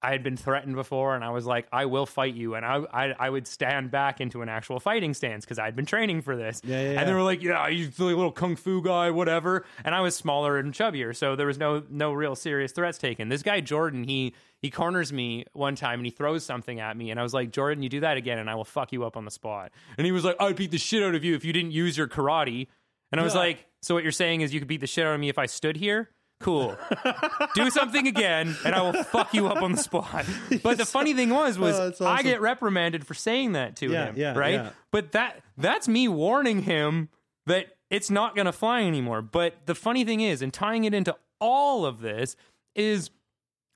I 0.02 0.10
had 0.10 0.22
been 0.22 0.36
threatened 0.36 0.74
before, 0.76 1.14
and 1.14 1.24
I 1.24 1.30
was 1.30 1.46
like, 1.46 1.66
I 1.72 1.86
will 1.86 2.04
fight 2.04 2.34
you, 2.34 2.54
and 2.56 2.64
I 2.66 2.82
I, 2.92 3.14
I 3.18 3.30
would 3.30 3.46
stand 3.46 3.90
back 3.90 4.20
into 4.20 4.42
an 4.42 4.50
actual 4.50 4.78
fighting 4.78 5.14
stance 5.14 5.46
because 5.46 5.58
I'd 5.58 5.74
been 5.74 5.86
training 5.86 6.20
for 6.20 6.36
this. 6.36 6.60
Yeah, 6.62 6.78
yeah, 6.92 7.00
And 7.00 7.08
they 7.08 7.14
were 7.14 7.22
like, 7.22 7.42
Yeah, 7.42 7.66
you 7.68 7.90
silly 7.90 8.12
little 8.12 8.30
kung 8.30 8.54
fu 8.54 8.82
guy, 8.82 9.10
whatever. 9.10 9.64
And 9.82 9.94
I 9.94 10.02
was 10.02 10.14
smaller 10.14 10.58
and 10.58 10.74
chubbier, 10.74 11.16
so 11.16 11.36
there 11.36 11.46
was 11.46 11.56
no 11.58 11.82
no 11.88 12.12
real 12.12 12.36
serious 12.36 12.70
threats 12.72 12.98
taken. 12.98 13.30
This 13.30 13.42
guy 13.42 13.60
Jordan, 13.60 14.04
he 14.04 14.34
he 14.60 14.70
corners 14.70 15.10
me 15.12 15.46
one 15.54 15.74
time 15.74 16.00
and 16.00 16.06
he 16.06 16.10
throws 16.10 16.44
something 16.44 16.80
at 16.80 16.96
me, 16.98 17.10
and 17.10 17.18
I 17.18 17.22
was 17.22 17.32
like, 17.32 17.50
Jordan, 17.50 17.82
you 17.82 17.88
do 17.88 18.00
that 18.00 18.18
again, 18.18 18.38
and 18.38 18.50
I 18.50 18.54
will 18.56 18.64
fuck 18.66 18.92
you 18.92 19.04
up 19.04 19.16
on 19.16 19.24
the 19.24 19.30
spot. 19.30 19.72
And 19.96 20.04
he 20.04 20.12
was 20.12 20.22
like, 20.24 20.36
I'd 20.38 20.54
beat 20.56 20.70
the 20.70 20.78
shit 20.78 21.02
out 21.02 21.14
of 21.14 21.24
you 21.24 21.34
if 21.34 21.44
you 21.46 21.52
didn't 21.54 21.72
use 21.72 21.96
your 21.96 22.08
karate. 22.08 22.68
And 23.10 23.20
I 23.20 23.24
was 23.24 23.32
Yeah. 23.34 23.40
like, 23.40 23.66
So 23.80 23.94
what 23.94 24.02
you're 24.02 24.12
saying 24.12 24.42
is 24.42 24.52
you 24.52 24.60
could 24.60 24.68
beat 24.68 24.80
the 24.82 24.86
shit 24.86 25.06
out 25.06 25.14
of 25.14 25.20
me 25.20 25.28
if 25.30 25.38
I 25.38 25.46
stood 25.46 25.76
here? 25.78 26.10
Cool. 26.44 26.76
Do 27.54 27.70
something 27.70 28.06
again, 28.06 28.54
and 28.66 28.74
I 28.74 28.82
will 28.82 29.02
fuck 29.04 29.32
you 29.32 29.46
up 29.48 29.62
on 29.62 29.72
the 29.72 29.78
spot. 29.78 30.26
But 30.62 30.76
the 30.76 30.84
funny 30.84 31.14
thing 31.14 31.30
was, 31.30 31.58
was 31.58 31.74
Oh, 31.78 31.84
that's 31.86 32.00
I 32.02 32.22
get 32.22 32.40
reprimanded 32.42 33.06
for 33.06 33.14
saying 33.14 33.52
that 33.52 33.76
to 33.76 33.90
Yeah, 33.90 34.06
him, 34.06 34.14
yeah, 34.18 34.34
right? 34.38 34.54
yeah. 34.54 34.70
But 34.90 35.12
that 35.12 35.40
that's 35.56 35.88
me 35.88 36.06
warning 36.06 36.62
him 36.62 37.08
that 37.46 37.68
it's 37.90 38.10
not 38.10 38.34
going 38.34 38.44
to 38.46 38.52
fly 38.52 38.82
anymore. 38.82 39.22
But 39.22 39.54
the 39.66 39.74
funny 39.74 40.04
thing 40.04 40.20
is, 40.20 40.42
and 40.42 40.52
tying 40.52 40.84
it 40.84 40.92
into 40.92 41.16
all 41.40 41.86
of 41.86 42.00
this 42.00 42.36
is 42.74 43.10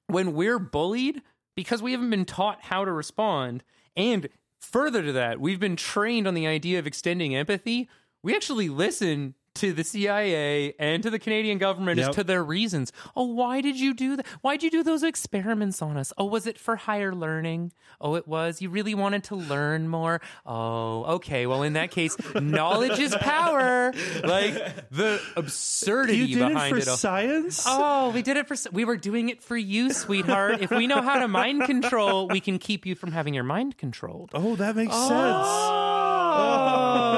when 0.09 0.35
we're 0.35 0.59
bullied 0.59 1.23
because 1.57 1.81
we 1.83 1.93
haven't 1.93 2.11
been 2.11 2.25
taught 2.27 2.59
how 2.63 2.85
to 2.85 2.93
respond 2.93 3.65
and 3.97 4.29
further 4.61 5.03
to 5.03 5.13
that 5.13 5.41
we've 5.41 5.61
been 5.61 5.77
trained 5.77 6.27
on 6.27 6.35
the 6.35 6.47
idea 6.47 6.79
of 6.79 6.87
extending 6.87 7.35
empathy 7.35 7.89
we 8.23 8.35
actually 8.35 8.69
listen 8.69 9.35
to 9.59 9.73
the 9.73 9.85
CIA 9.85 10.75
and 10.79 11.03
to 11.03 11.11
the 11.11 11.19
Canadian 11.19 11.59
government 11.59 11.99
as 12.01 12.07
Yep. 12.07 12.15
to 12.17 12.25
their 12.25 12.43
reasons. 12.45 12.93
Oh, 13.17 13.25
why 13.25 13.61
did 13.61 13.79
you 13.79 13.95
do 13.95 14.17
that? 14.17 14.27
Why 14.41 14.57
did 14.57 14.63
you 14.65 14.71
do 14.71 14.83
those 14.83 15.03
experiments 15.03 15.81
on 15.83 15.97
us? 15.97 16.13
Oh, 16.19 16.25
was 16.27 16.47
it 16.47 16.59
for 16.59 16.77
higher 16.77 17.15
learning? 17.15 17.73
Oh, 18.01 18.15
it 18.15 18.27
was. 18.29 18.63
You 18.63 18.71
really 18.71 18.95
wanted 18.95 19.25
to 19.25 19.35
learn 19.37 19.89
more? 19.89 20.21
Oh, 20.47 21.05
okay. 21.17 21.47
Well, 21.47 21.63
in 21.63 21.73
that 21.75 21.91
case, 21.91 22.17
knowledge 22.35 22.99
is 22.99 23.15
power. 23.17 23.93
Like 24.25 24.55
the 24.91 25.21
absurdity 25.37 26.19
You 26.19 26.37
did 26.39 26.43
it 26.45 26.49
behind 26.55 26.75
for 26.75 26.79
it. 26.81 26.89
all. 26.89 26.97
science? 26.97 27.65
Oh, 27.67 28.11
we 28.11 28.23
did 28.23 28.37
it 28.37 28.47
for. 28.49 28.57
We 28.73 28.85
were 28.85 28.97
doing 28.97 29.29
it 29.29 29.43
for 29.43 29.57
you, 29.57 29.93
sweetheart. 29.93 30.61
If 30.61 30.71
we 30.71 30.87
know 30.87 31.03
how 31.03 31.19
to 31.21 31.29
mind 31.29 31.65
control, 31.65 32.29
we 32.29 32.41
can 32.41 32.59
keep 32.59 32.87
you 32.87 32.95
from 32.95 33.13
having 33.13 33.35
your 33.35 33.45
mind 33.45 33.77
controlled. 33.79 34.31
Oh, 34.35 34.57
that 34.57 34.77
makes 34.77 34.95
Oh, 34.95 35.09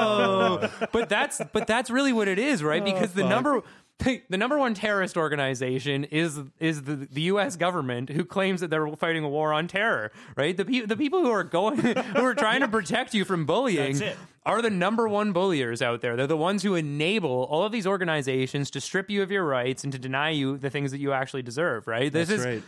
but 0.91 1.09
that's 1.09 1.41
but 1.51 1.67
that's 1.67 1.89
really 1.89 2.13
what 2.13 2.27
it 2.27 2.39
is, 2.39 2.63
right? 2.63 2.81
Oh, 2.81 2.85
because 2.85 3.13
the 3.13 3.21
fuck. 3.21 3.29
number 3.29 3.63
the 4.29 4.37
number 4.37 4.57
one 4.57 4.73
terrorist 4.73 5.17
organization 5.17 6.05
is 6.05 6.39
is 6.59 6.83
the, 6.83 6.95
the 6.95 7.21
U.S. 7.23 7.55
government 7.55 8.09
who 8.09 8.23
claims 8.25 8.61
that 8.61 8.69
they're 8.69 8.87
fighting 8.95 9.23
a 9.23 9.29
war 9.29 9.53
on 9.53 9.67
terror, 9.67 10.11
right? 10.35 10.55
The 10.55 10.65
pe- 10.65 10.85
the 10.85 10.97
people 10.97 11.21
who 11.21 11.31
are 11.31 11.43
going 11.43 11.77
who 12.15 12.23
are 12.23 12.35
trying 12.35 12.61
to 12.61 12.67
protect 12.67 13.13
you 13.13 13.25
from 13.25 13.45
bullying 13.45 14.01
are 14.45 14.61
the 14.61 14.69
number 14.69 15.07
one 15.07 15.33
bulliers 15.33 15.81
out 15.81 16.01
there. 16.01 16.15
They're 16.15 16.27
the 16.27 16.37
ones 16.37 16.63
who 16.63 16.75
enable 16.75 17.43
all 17.43 17.63
of 17.63 17.71
these 17.71 17.85
organizations 17.85 18.71
to 18.71 18.81
strip 18.81 19.09
you 19.09 19.21
of 19.21 19.31
your 19.31 19.43
rights 19.45 19.83
and 19.83 19.93
to 19.93 19.99
deny 19.99 20.31
you 20.31 20.57
the 20.57 20.69
things 20.69 20.91
that 20.91 20.99
you 20.99 21.11
actually 21.11 21.43
deserve, 21.43 21.87
right? 21.87 22.11
This 22.11 22.29
That's 22.29 22.39
is 22.39 22.45
right. 22.45 22.63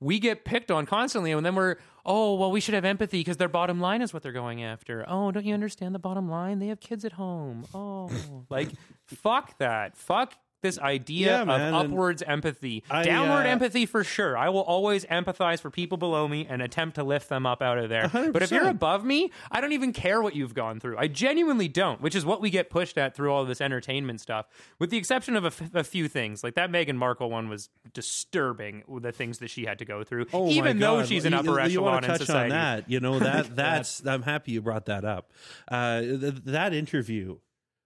we 0.00 0.18
get 0.18 0.44
picked 0.44 0.70
on 0.70 0.86
constantly 0.86 1.32
and 1.32 1.44
then 1.44 1.54
we're 1.54 1.76
oh 2.08 2.34
well 2.34 2.50
we 2.50 2.58
should 2.60 2.74
have 2.74 2.84
empathy 2.84 3.20
because 3.20 3.36
their 3.36 3.48
bottom 3.48 3.80
line 3.80 4.02
is 4.02 4.12
what 4.12 4.24
they're 4.24 4.32
going 4.32 4.64
after. 4.64 5.04
Oh 5.06 5.30
don't 5.30 5.44
you 5.44 5.54
understand 5.54 5.94
the 5.94 6.00
bottom 6.00 6.28
line? 6.28 6.58
They 6.58 6.66
have 6.68 6.80
kids 6.80 7.04
at 7.04 7.12
home. 7.12 7.64
Oh. 7.72 8.10
Like 8.50 8.70
fuck 9.06 9.56
that. 9.58 9.96
Fuck 9.96 10.34
this 10.62 10.78
idea 10.78 11.26
Yeah, 11.28 11.40
of 11.42 11.46
man, 11.48 11.60
and 11.60 11.76
upwards 11.76 12.22
empathy 12.22 12.82
I, 12.90 13.02
downward 13.04 13.46
uh, 13.46 13.50
empathy 13.50 13.86
for 13.86 14.02
sure 14.04 14.36
i 14.36 14.48
will 14.48 14.62
always 14.62 15.04
empathize 15.06 15.60
for 15.60 15.70
people 15.70 15.98
below 15.98 16.26
me 16.28 16.46
and 16.48 16.60
attempt 16.62 16.96
to 16.96 17.04
lift 17.04 17.28
them 17.28 17.46
up 17.46 17.62
out 17.62 17.78
of 17.78 17.88
there 17.88 18.08
but 18.08 18.42
if 18.42 18.50
you're 18.50 18.68
above 18.68 19.04
me 19.04 19.30
i 19.50 19.60
don't 19.60 19.72
even 19.72 19.92
care 19.92 20.20
what 20.22 20.34
you've 20.34 20.54
gone 20.54 20.80
through 20.80 20.96
i 20.98 21.06
genuinely 21.06 21.68
don't 21.68 22.00
which 22.00 22.14
is 22.14 22.24
what 22.24 22.40
we 22.40 22.50
get 22.50 22.70
pushed 22.70 22.98
at 22.98 23.14
through 23.14 23.32
all 23.32 23.44
this 23.44 23.60
entertainment 23.60 24.20
stuff 24.20 24.46
with 24.78 24.90
the 24.90 24.96
exception 24.96 25.36
of 25.36 25.44
a, 25.44 25.48
f- 25.48 25.74
a 25.74 25.84
few 25.84 26.08
things 26.08 26.42
like 26.42 26.54
that 26.54 26.70
Meghan 26.70 26.96
Markle 26.96 27.30
one 27.30 27.48
was 27.48 27.68
disturbing 27.94 28.82
the 29.00 29.12
things 29.12 29.38
that 29.38 29.50
she 29.50 29.64
had 29.64 29.78
to 29.78 29.84
go 29.84 30.02
through 30.04 30.26
Oh 30.32 30.48
even 30.48 30.78
though 30.78 31.04
she's 31.04 31.24
an 31.24 31.32
You- 31.32 31.38
upper 31.38 31.50
you, 31.52 31.58
echelon 31.60 31.84
want 31.92 32.04
to 32.04 32.12
in 32.12 32.18
touch 32.18 32.26
society. 32.26 32.52
on 32.52 32.58
that? 32.58 32.90
You 32.90 33.00
know 33.00 33.18
that 33.18 33.54
that's. 33.56 34.04
I'm 34.06 34.22
happy 34.22 34.52
you 34.52 34.60
brought 34.62 34.86
that 34.86 35.04
up. 35.04 35.30
Uh, 35.70 36.00
th- 36.00 36.34
that 36.46 36.72
interview 36.74 37.38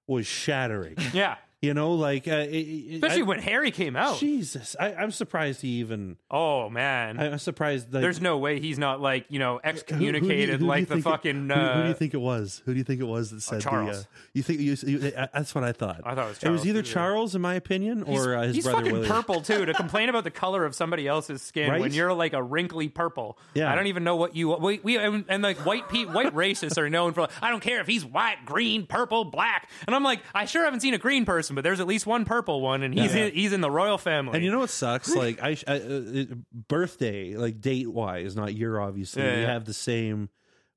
was 0.07 0.27
shattering. 0.27 0.97
Yeah, 1.13 1.37
You 1.63 1.75
know, 1.75 1.93
like 1.93 2.27
uh, 2.27 2.45
it- 2.51 2.95
especially 2.97 3.23
I- 3.23 3.27
when 3.27 3.39
Harry 3.39 3.71
came 3.71 3.95
out. 3.97 4.19
Jesus, 4.19 4.75
I, 4.81 4.95
I'm 4.95 5.13
surprised 5.13 5.63
he 5.63 5.69
even. 5.79 6.17
oh 6.31 6.69
man, 6.69 7.21
I'm 7.21 7.39
surprised. 7.39 7.95
Like, 7.95 8.03
there's 8.03 8.21
no 8.21 8.39
way 8.39 8.59
he's 8.59 8.79
not 8.81 9.01
like 9.01 9.27
you 9.29 9.39
know 9.39 9.55
who- 9.55 9.61
who 9.63 9.69
excommunicated 9.69 10.59
who 10.59 10.65
you 10.65 10.69
like 10.69 10.89
the 10.89 10.95
think 10.97 11.07
it- 11.07 11.09
fucking. 11.09 11.49
who, 11.49 11.55
who 11.55 11.61
do 11.61 11.67
uh, 11.85 11.89
you 11.89 11.95
think 11.95 12.15
it 12.15 12.21
was? 12.21 12.63
Who 12.67 12.73
do 12.73 12.79
you 12.79 12.85
think 12.85 13.01
it 13.01 13.05
was 13.07 13.31
that 13.31 13.43
said 13.43 13.61
Charles. 13.63 13.91
the? 13.91 14.03
Uh, 14.03 14.05
you 14.35 14.43
think 14.43 14.59
you, 14.61 14.77
you? 14.87 15.13
uh, 15.17 15.29
That's 15.33 15.55
what 15.55 15.63
I 15.63 15.71
thought. 15.71 16.01
I 16.05 16.17
thought 16.17 16.25
it 16.27 16.29
was 16.31 16.39
Charles, 16.39 16.43
It 16.43 16.51
was 16.51 16.67
either. 16.67 16.83
Charles, 16.83 17.35
in 17.37 17.41
my 17.43 17.55
opinion, 17.55 18.07
he's, 18.07 18.27
or 18.27 18.35
uh, 18.37 18.43
his 18.43 18.57
he's 18.57 18.65
brother 18.65 18.79
fucking 18.79 18.93
William. 18.93 19.13
purple 19.13 19.41
too. 19.41 19.65
To 19.65 19.73
complain 19.83 20.09
about 20.09 20.25
the 20.25 20.33
color 20.33 20.65
of 20.65 20.75
somebody 20.75 21.07
else's 21.07 21.43
skin 21.43 21.71
Right? 21.71 21.81
when 21.81 21.93
you're 21.93 22.13
like 22.13 22.33
a 22.33 22.43
wrinkly 22.43 22.89
purple. 22.89 23.39
Yeah. 23.55 23.71
I 23.71 23.77
don't 23.77 23.87
even 23.87 24.03
know 24.03 24.17
what 24.17 24.35
you. 24.35 24.51
We, 24.57 24.81
we 24.83 24.99
and, 24.99 25.25
and 25.29 25.45
like 25.45 25.59
white 25.65 25.89
pe- 25.89 26.07
white 26.07 26.35
racists 26.35 26.77
are 26.77 26.91
known 26.91 27.13
for. 27.13 27.29
I 27.41 27.51
don't 27.51 27.61
care 27.63 27.81
if 27.81 27.87
he's 27.87 28.05
white, 28.05 28.39
green, 28.45 28.85
purple, 28.87 29.25
black. 29.25 29.71
And 29.87 29.95
I'm 29.95 30.03
like, 30.03 30.21
I 30.35 30.47
sure 30.47 30.65
haven't 30.65 30.81
seen 30.81 30.95
a 30.95 30.99
green 30.99 31.25
person, 31.25 31.52
but 31.55 31.65
there's 31.65 31.81
at 31.81 31.87
least 31.87 32.07
one 32.07 32.25
purple 32.25 32.61
one, 32.61 32.83
and 32.83 32.93
he's 32.95 33.15
Yeah. 33.15 33.25
in, 33.27 33.35
he's 33.35 33.53
in 33.53 33.61
the 33.61 33.71
royal 33.71 33.99
family. 33.99 34.35
And 34.37 34.45
you 34.45 34.51
know 34.51 34.61
what 34.61 34.71
sucks? 34.71 35.15
Like 35.23 35.43
I, 35.43 35.55
sh- 35.55 35.65
I 35.67 35.77
uh, 35.81 36.25
birthday, 36.69 37.37
like 37.37 37.61
date 37.61 37.89
wise, 37.93 38.35
not 38.37 38.55
year. 38.55 38.79
Obviously, 38.81 39.23
Yeah, 39.23 39.35
we 39.37 39.41
yeah. 39.43 39.53
have 39.53 39.65
the 39.65 39.75
same. 39.75 40.29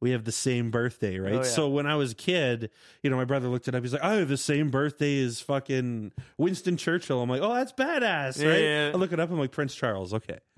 We 0.02 0.12
have 0.12 0.26
the 0.26 0.32
same 0.32 0.72
birthday, 0.72 1.18
right? 1.20 1.34
Oh, 1.34 1.38
yeah. 1.38 1.44
So 1.44 1.70
when 1.70 1.88
I 1.88 1.96
was 1.96 2.12
a 2.12 2.16
kid, 2.16 2.70
you 3.02 3.10
know, 3.10 3.16
my 3.16 3.24
brother 3.24 3.48
looked 3.48 3.68
it 3.70 3.74
up. 3.74 3.82
He's 3.82 3.94
like, 3.94 4.04
"I 4.04 4.16
have 4.16 4.28
the 4.28 4.38
same 4.38 4.70
birthday 4.70 5.24
as 5.24 5.40
fucking 5.40 6.12
Winston 6.38 6.76
Churchill." 6.78 7.22
I'm 7.22 7.30
like, 7.30 7.42
"Oh, 7.42 7.54
that's 7.54 7.72
badass!" 7.72 8.40
Yeah, 8.40 8.50
right? 8.50 8.62
yeah. 8.62 8.92
I 8.94 8.98
look 8.98 9.14
it 9.14 9.20
up. 9.22 9.32
I'm 9.32 9.40
like, 9.40 9.52
Prince 9.52 9.74
Charles. 9.74 10.14
Okay, 10.14 10.40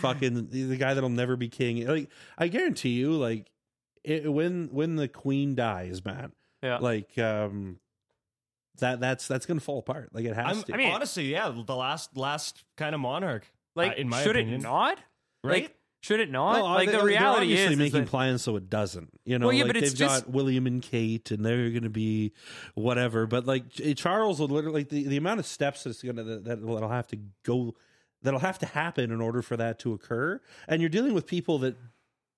fucking 0.00 0.48
the, 0.50 0.62
the 0.64 0.76
guy 0.76 0.94
that'll 0.94 1.08
never 1.08 1.34
be 1.36 1.48
king. 1.48 1.86
Like, 1.86 2.10
I 2.38 2.48
guarantee 2.48 2.90
you, 2.90 3.12
like, 3.14 3.50
it, 4.04 4.30
when 4.30 4.68
when 4.70 4.96
the 4.96 5.08
queen 5.08 5.54
dies, 5.54 6.04
man, 6.04 6.32
Yeah. 6.62 6.78
like 6.78 7.18
um, 7.18 7.78
that 8.78 9.00
that's 9.00 9.28
that's 9.28 9.46
gonna 9.46 9.60
fall 9.60 9.78
apart. 9.78 10.10
Like 10.12 10.24
it 10.24 10.34
has 10.34 10.58
I'm, 10.58 10.62
to. 10.64 10.74
I 10.74 10.76
mean, 10.76 10.92
honestly, 10.92 11.24
yeah, 11.30 11.50
the 11.66 11.76
last 11.76 12.16
last 12.16 12.64
kind 12.76 12.94
of 12.94 13.00
monarch, 13.00 13.44
like, 13.76 13.92
uh, 13.92 13.94
in 13.96 14.08
my 14.08 14.22
should 14.22 14.36
opinion, 14.36 14.60
it 14.60 14.62
not? 14.64 14.98
right? 15.44 15.62
Like, 15.64 15.76
should 16.02 16.18
it 16.18 16.30
not? 16.30 16.54
Well, 16.54 16.64
like 16.64 16.86
they- 16.86 16.92
the 16.92 16.98
they're 16.98 17.06
reality 17.06 17.42
obviously 17.46 17.64
is, 17.66 17.70
is 17.72 17.78
making 17.78 18.00
that- 18.00 18.08
plans 18.10 18.42
so 18.42 18.56
it 18.56 18.68
doesn't. 18.68 19.10
You 19.24 19.38
know, 19.38 19.46
Well, 19.46 19.54
yeah, 19.56 19.64
like 19.64 19.74
but 19.74 19.80
they've 19.82 19.94
just- 19.94 20.24
got 20.24 20.32
William 20.32 20.66
and 20.66 20.82
Kate, 20.82 21.30
and 21.30 21.44
they're 21.44 21.70
going 21.70 21.84
to 21.84 21.90
be 21.90 22.32
whatever. 22.74 23.26
But 23.26 23.46
like 23.46 23.64
Charles 23.96 24.40
will 24.40 24.48
literally 24.48 24.80
like 24.80 24.88
the, 24.88 25.04
the 25.06 25.16
amount 25.16 25.38
of 25.40 25.46
steps 25.46 25.84
that's 25.84 26.02
going 26.02 26.16
to 26.16 26.24
that 26.24 26.44
that'll 26.44 26.88
have 26.88 27.06
to 27.08 27.18
go 27.44 27.76
that'll 28.22 28.40
have 28.40 28.58
to 28.60 28.66
happen 28.66 29.10
in 29.12 29.20
order 29.20 29.42
for 29.42 29.56
that 29.56 29.78
to 29.80 29.92
occur. 29.92 30.40
And 30.66 30.80
you're 30.82 30.88
dealing 30.88 31.14
with 31.14 31.26
people 31.26 31.58
that 31.60 31.76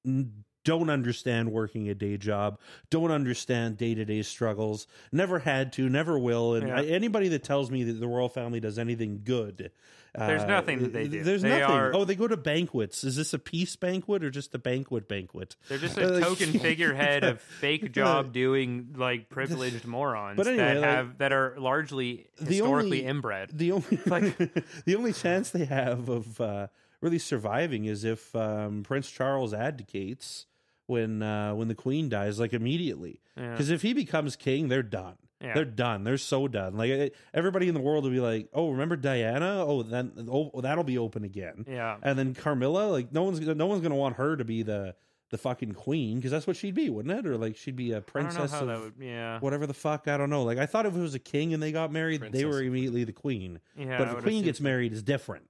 n- 0.06 0.43
don't 0.64 0.90
understand 0.90 1.52
working 1.52 1.88
a 1.88 1.94
day 1.94 2.16
job, 2.16 2.58
don't 2.90 3.10
understand 3.10 3.76
day 3.76 3.94
to 3.94 4.04
day 4.04 4.22
struggles, 4.22 4.86
never 5.12 5.38
had 5.38 5.72
to, 5.74 5.88
never 5.88 6.18
will. 6.18 6.54
And 6.54 6.68
Yeah. 6.68 6.80
I, 6.80 6.84
anybody 6.86 7.28
that 7.28 7.44
tells 7.44 7.70
me 7.70 7.84
that 7.84 7.94
the 7.94 8.08
royal 8.08 8.28
family 8.28 8.60
does 8.60 8.78
anything 8.78 9.20
good, 9.24 9.70
There's 10.16 10.42
uh, 10.42 10.46
nothing 10.46 10.78
that 10.82 10.92
they 10.92 11.08
do. 11.08 11.22
There's 11.24 11.42
They 11.42 11.48
nothing. 11.48 11.64
are- 11.76 11.92
Oh, 11.94 12.04
they 12.04 12.14
go 12.14 12.28
to 12.28 12.36
banquets. 12.36 13.02
Is 13.04 13.16
this 13.16 13.34
a 13.34 13.38
peace 13.38 13.74
banquet 13.76 14.22
or 14.22 14.30
just 14.30 14.54
a 14.54 14.58
banquet 14.58 15.08
banquet? 15.08 15.56
They're 15.68 15.76
just 15.78 15.98
Uh, 15.98 16.14
a 16.14 16.20
token 16.22 16.52
figurehead 16.60 17.24
of 17.24 17.40
fake 17.60 17.90
job 17.92 18.32
doing 18.32 18.94
like 18.96 19.28
privileged 19.28 19.84
morons 19.86 20.36
But 20.36 20.46
anyway, 20.46 20.62
that 20.74 20.76
like, 20.80 20.84
have 20.88 21.18
that 21.18 21.32
are 21.32 21.56
largely 21.58 22.28
the 22.40 22.44
historically 22.46 23.00
only- 23.00 23.04
inbred. 23.04 23.50
the 23.52 23.72
only 23.72 23.98
Like- 24.06 24.38
the 24.84 24.94
only 24.96 25.12
chance 25.12 25.50
they 25.50 25.64
have 25.64 26.08
of 26.08 26.40
uh, 26.40 26.68
really 27.00 27.18
surviving 27.18 27.84
is 27.86 28.04
if 28.04 28.34
um, 28.36 28.82
Prince 28.84 29.10
Charles 29.10 29.52
abdicates 29.52 30.46
when 30.86 31.22
uh, 31.22 31.54
when 31.54 31.68
the 31.68 31.74
Queen 31.74 32.08
dies, 32.08 32.38
like 32.38 32.52
immediately. 32.52 33.20
Yeah. 33.36 33.50
Because 33.52 33.70
if 33.70 33.82
he 33.82 33.92
becomes 33.94 34.36
king, 34.36 34.68
they're 34.68 34.82
done. 34.82 35.16
Yeah. 35.40 35.54
They're 35.54 35.64
done. 35.64 36.04
They're 36.04 36.16
so 36.18 36.48
done. 36.48 36.76
Like 36.76 36.90
it- 36.90 37.16
everybody 37.34 37.68
in 37.68 37.74
the 37.74 37.80
world 37.80 38.04
will 38.04 38.10
be 38.10 38.20
like, 38.20 38.48
"Oh, 38.52 38.70
remember 38.70 38.96
Diana? 38.96 39.64
Oh, 39.66 39.82
then 39.82 40.28
oh, 40.30 40.60
that'll 40.62 40.84
be 40.84 40.96
open 40.98 41.24
again." 41.24 41.64
Yeah. 41.68 41.96
And 42.02 42.18
then 42.18 42.34
Camilla, 42.34 42.86
like 42.90 43.12
no 43.12 43.24
one's 43.24 43.40
no 43.40 43.66
one's 43.66 43.82
gonna 43.82 43.96
want 43.96 44.16
her 44.16 44.36
to 44.36 44.44
be 44.44 44.62
the 44.62 44.94
the 45.30 45.38
fucking 45.38 45.72
queen 45.72 46.16
because 46.16 46.30
that's 46.30 46.46
what 46.46 46.56
she'd 46.56 46.74
be, 46.74 46.88
wouldn't 46.88 47.12
it? 47.18 47.26
Or 47.28 47.36
like 47.36 47.56
she'd 47.56 47.76
be 47.76 47.90
a 47.92 47.96
I 47.96 48.00
don't 48.00 48.06
know 48.06 48.12
princess 48.12 48.52
how 48.52 48.60
of 48.60 48.66
that 48.68 48.80
would. 48.80 48.94
Yeah. 49.00 49.40
whatever 49.40 49.66
the 49.66 49.74
fuck. 49.74 50.06
I 50.08 50.16
don't 50.16 50.30
know. 50.30 50.44
Like 50.44 50.58
I 50.58 50.66
thought 50.66 50.86
if 50.86 50.94
it 50.94 51.00
was 51.00 51.14
a 51.14 51.18
king 51.18 51.52
and 51.52 51.62
they 51.62 51.72
got 51.72 51.90
married, 51.92 52.22
they 52.30 52.44
were 52.44 52.62
immediately 52.62 53.04
the 53.04 53.12
queen. 53.12 53.60
Yeah. 53.76 53.98
but 53.98 54.08
if 54.08 54.16
the 54.16 54.22
queen 54.22 54.44
gets 54.44 54.60
married, 54.60 54.92
is 54.92 55.02
different. 55.02 55.46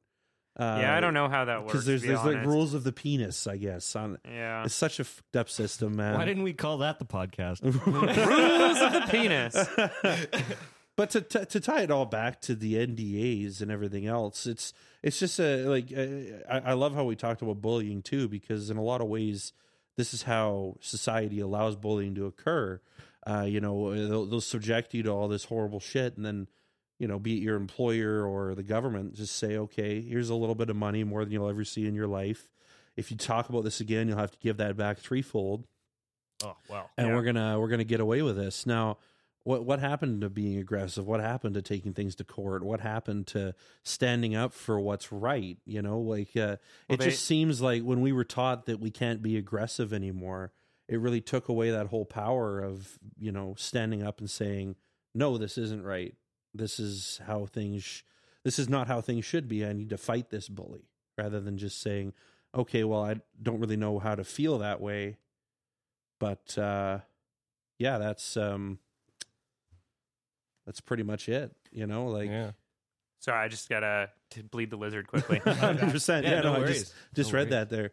Uh, 0.57 0.79
Yeah, 0.83 0.97
I 0.97 1.01
don't 1.01 1.15
know 1.15 1.29
how 1.29 1.45
that 1.47 1.63
works. 1.63 1.73
because 1.73 1.87
there's 1.87 2.03
to 2.03 2.09
be 2.09 2.15
there's 2.15 2.25
like 2.25 2.47
rules 2.47 2.75
of 2.75 2.85
the 2.85 2.93
penis. 2.93 3.47
I 3.47 3.57
guess 3.57 3.95
on 3.97 4.19
Yeah. 4.25 4.65
it's 4.65 4.75
such 4.75 5.01
a 5.01 5.05
fucked 5.05 5.37
up 5.37 5.49
system, 5.51 5.97
man. 5.97 6.15
Why 6.15 6.25
didn't 6.25 6.43
we 6.45 6.53
call 6.53 6.79
that 6.79 6.99
the 6.99 7.05
podcast? 7.05 7.63
rules 7.87 8.81
of 8.81 8.93
the 8.93 9.07
penis. 9.11 9.55
but 10.97 11.11
to, 11.11 11.21
to 11.23 11.45
to 11.47 11.61
tie 11.61 11.83
it 11.83 11.91
all 11.91 12.07
back 12.07 12.41
to 12.43 12.55
the 12.55 12.75
NDAs 12.75 13.61
and 13.61 13.71
everything 13.71 14.07
else, 14.07 14.47
it's 14.47 14.73
it's 15.03 15.19
just 15.19 15.41
a 15.41 15.65
like 15.69 15.93
uh, 15.97 16.53
I, 16.53 16.71
I 16.71 16.73
love 16.75 16.95
how 16.95 17.05
we 17.05 17.17
talked 17.17 17.43
about 17.43 17.61
bullying 17.61 18.03
too, 18.03 18.29
because 18.29 18.71
in 18.71 18.77
a 18.77 18.83
lot 18.83 19.01
of 19.01 19.09
ways, 19.09 19.53
this 19.97 20.15
is 20.15 20.23
how 20.23 20.77
society 20.81 21.41
allows 21.41 21.75
bullying 21.77 22.15
to 22.15 22.27
occur. 22.27 22.81
Uh, 23.27 23.47
you 23.49 23.59
know, 23.61 23.95
they'll, 23.95 24.27
they'll 24.27 24.41
subject 24.41 24.93
you 24.95 25.03
to 25.03 25.11
all 25.11 25.29
this 25.29 25.45
horrible 25.45 25.81
shit, 25.81 26.17
and 26.17 26.25
then 26.27 26.47
you 26.99 27.09
know, 27.09 27.19
be 27.19 27.37
it 27.39 27.43
your 27.43 27.57
employer 27.57 28.25
or 28.27 28.55
the 28.55 28.63
government, 28.63 29.15
just 29.15 29.37
say, 29.37 29.57
okay, 29.57 30.01
here's 30.01 30.29
a 30.31 30.35
little 30.35 30.55
bit 30.55 30.71
of 30.71 30.77
money, 30.77 31.05
more 31.05 31.25
than 31.25 31.33
you'll 31.33 31.49
ever 31.49 31.65
see 31.65 31.87
in 31.87 31.95
your 31.95 32.07
life. 32.07 32.49
If 32.97 33.11
you 33.11 33.17
talk 33.17 33.49
about 33.49 33.65
this 33.65 33.81
again, 33.81 34.07
you'll 34.09 34.19
have 34.19 34.31
to 34.31 34.39
give 34.39 34.57
that 34.59 34.77
back 34.77 34.99
threefold 34.99 35.67
oh 36.45 36.57
wow. 36.69 36.91
and 36.97 37.09
Yeah. 37.09 37.15
we're 37.15 37.23
gonna 37.23 37.59
we're 37.61 37.69
gonna 37.69 37.85
get 37.85 38.01
away 38.01 38.21
with 38.23 38.37
this 38.37 38.67
now 38.67 38.99
what 39.45 39.65
what 39.65 39.79
happened 39.79 40.21
to 40.23 40.29
being 40.29 40.59
aggressive 40.59 41.07
what 41.07 41.21
happened 41.21 41.55
to 41.55 41.63
taking 41.63 41.93
things 41.93 42.15
to 42.17 42.25
court 42.25 42.65
what 42.65 42.81
happened 42.81 43.27
to 43.29 43.55
standing 43.85 44.35
up 44.35 44.53
for 44.53 44.81
what's 44.81 45.13
right 45.13 45.59
you 45.65 45.81
know 45.81 46.01
like 46.01 46.31
uh, 46.37 46.59
Well, 46.59 46.59
it 46.89 46.99
they- 46.99 47.11
just 47.11 47.25
seems 47.25 47.61
like 47.61 47.83
when 47.83 48.01
we 48.01 48.13
were 48.13 48.25
taught 48.25 48.67
that 48.67 48.81
we 48.81 48.91
can't 48.91 49.23
be 49.23 49.37
aggressive 49.37 49.93
anymore 49.93 50.53
it 50.89 50.99
really 51.01 51.21
took 51.21 51.49
away 51.49 51.71
that 51.71 51.87
whole 51.87 52.05
power 52.05 52.61
of 52.61 52.99
you 53.19 53.31
know 53.33 53.55
standing 53.57 54.03
up 54.03 54.19
and 54.19 54.29
saying 54.31 54.75
no 55.15 55.39
this 55.39 55.57
isn't 55.57 55.85
right 55.85 56.15
this 56.55 56.79
is 56.79 57.21
how 57.27 57.47
things 57.47 58.03
this 58.45 58.59
is 58.59 58.69
not 58.69 58.87
how 58.87 59.01
things 59.01 59.25
should 59.25 59.49
be 59.49 59.65
i 59.67 59.73
need 59.73 59.91
to 59.91 59.99
fight 59.99 60.31
this 60.31 60.49
bully 60.49 60.89
rather 61.19 61.41
than 61.41 61.59
just 61.59 61.81
saying 61.81 62.13
okay 62.55 62.85
well 62.85 63.03
i 63.05 63.17
don't 63.43 63.61
really 63.61 63.77
know 63.77 63.99
how 63.99 64.15
to 64.15 64.25
feel 64.25 64.59
that 64.59 64.81
way 64.81 65.17
but 66.21 66.57
uh 66.59 66.99
yeah 67.79 67.99
that's 67.99 68.37
um 68.37 68.79
that's 70.67 70.81
pretty 70.81 71.03
much 71.03 71.29
it 71.29 71.53
you 71.73 71.87
know 71.87 72.07
like 72.07 72.29
yeah. 72.31 72.53
Sorry, 73.21 73.43
I 73.43 73.49
just 73.49 73.71
gotta 73.71 74.11
to 74.33 74.43
bleed 74.43 74.69
the 74.69 74.77
lizard 74.77 75.07
quickly. 75.07 75.41
100% 75.47 76.23
yeah, 76.25 76.29
Yeah, 76.31 76.37
no, 76.43 76.43
no 76.43 76.55
i 76.57 76.59
worries. 76.59 76.81
just 76.83 76.95
just 77.15 77.33
No 77.33 77.39
read 77.39 77.51
that 77.51 77.71
there 77.71 77.93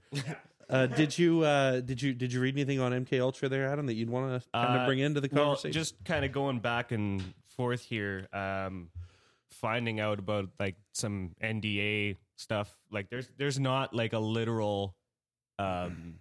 uh 0.69 0.87
did 0.87 1.17
you 1.17 1.41
uh 1.43 1.79
did 1.79 2.01
you 2.01 2.13
did 2.13 2.33
you 2.33 2.41
read 2.41 2.53
anything 2.55 2.79
on 2.81 2.91
mk 2.91 3.17
ultra 3.21 3.47
there 3.47 3.65
adam 3.65 3.85
that 3.85 3.93
you'd 3.93 4.09
want 4.09 4.41
to 4.43 4.49
kind 4.53 4.75
of 4.75 4.81
Uh, 4.81 4.85
bring 4.85 4.99
into 4.99 5.21
the 5.21 5.29
Well, 5.31 5.45
conversation 5.45 5.71
just 5.71 6.03
kind 6.03 6.25
of 6.25 6.31
going 6.33 6.59
back 6.59 6.91
and 6.91 7.23
forth 7.55 7.81
here, 7.83 8.27
um, 8.33 8.89
finding 9.51 9.99
out 9.99 10.19
about 10.19 10.49
like 10.59 10.75
some 10.93 11.31
NDA 11.43 12.17
stuff. 12.37 12.75
Like, 12.91 13.09
there's 13.09 13.29
there's 13.37 13.59
not 13.59 13.93
like 13.93 14.13
a 14.13 14.19
literal 14.19 14.95
um, 15.59 16.15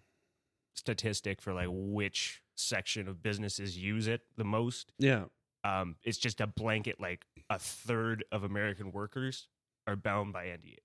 statistic 0.75 1.41
for 1.41 1.53
like 1.55 1.69
which 1.71 2.43
section 2.57 3.09
of 3.09 3.23
businesses 3.23 3.77
use 3.77 4.07
it 4.07 4.21
the 4.37 4.45
most. 4.45 4.93
yeah 4.99 5.25
Um, 5.65 5.97
it's 6.05 6.19
just 6.19 6.41
a 6.41 6.47
blanket. 6.47 7.01
Like 7.01 7.25
a 7.49 7.59
third 7.59 8.25
of 8.33 8.45
American 8.45 8.93
workers 8.93 9.49
are 9.87 9.97
bound 9.97 10.33
by 10.33 10.47
NDAs. 10.47 10.77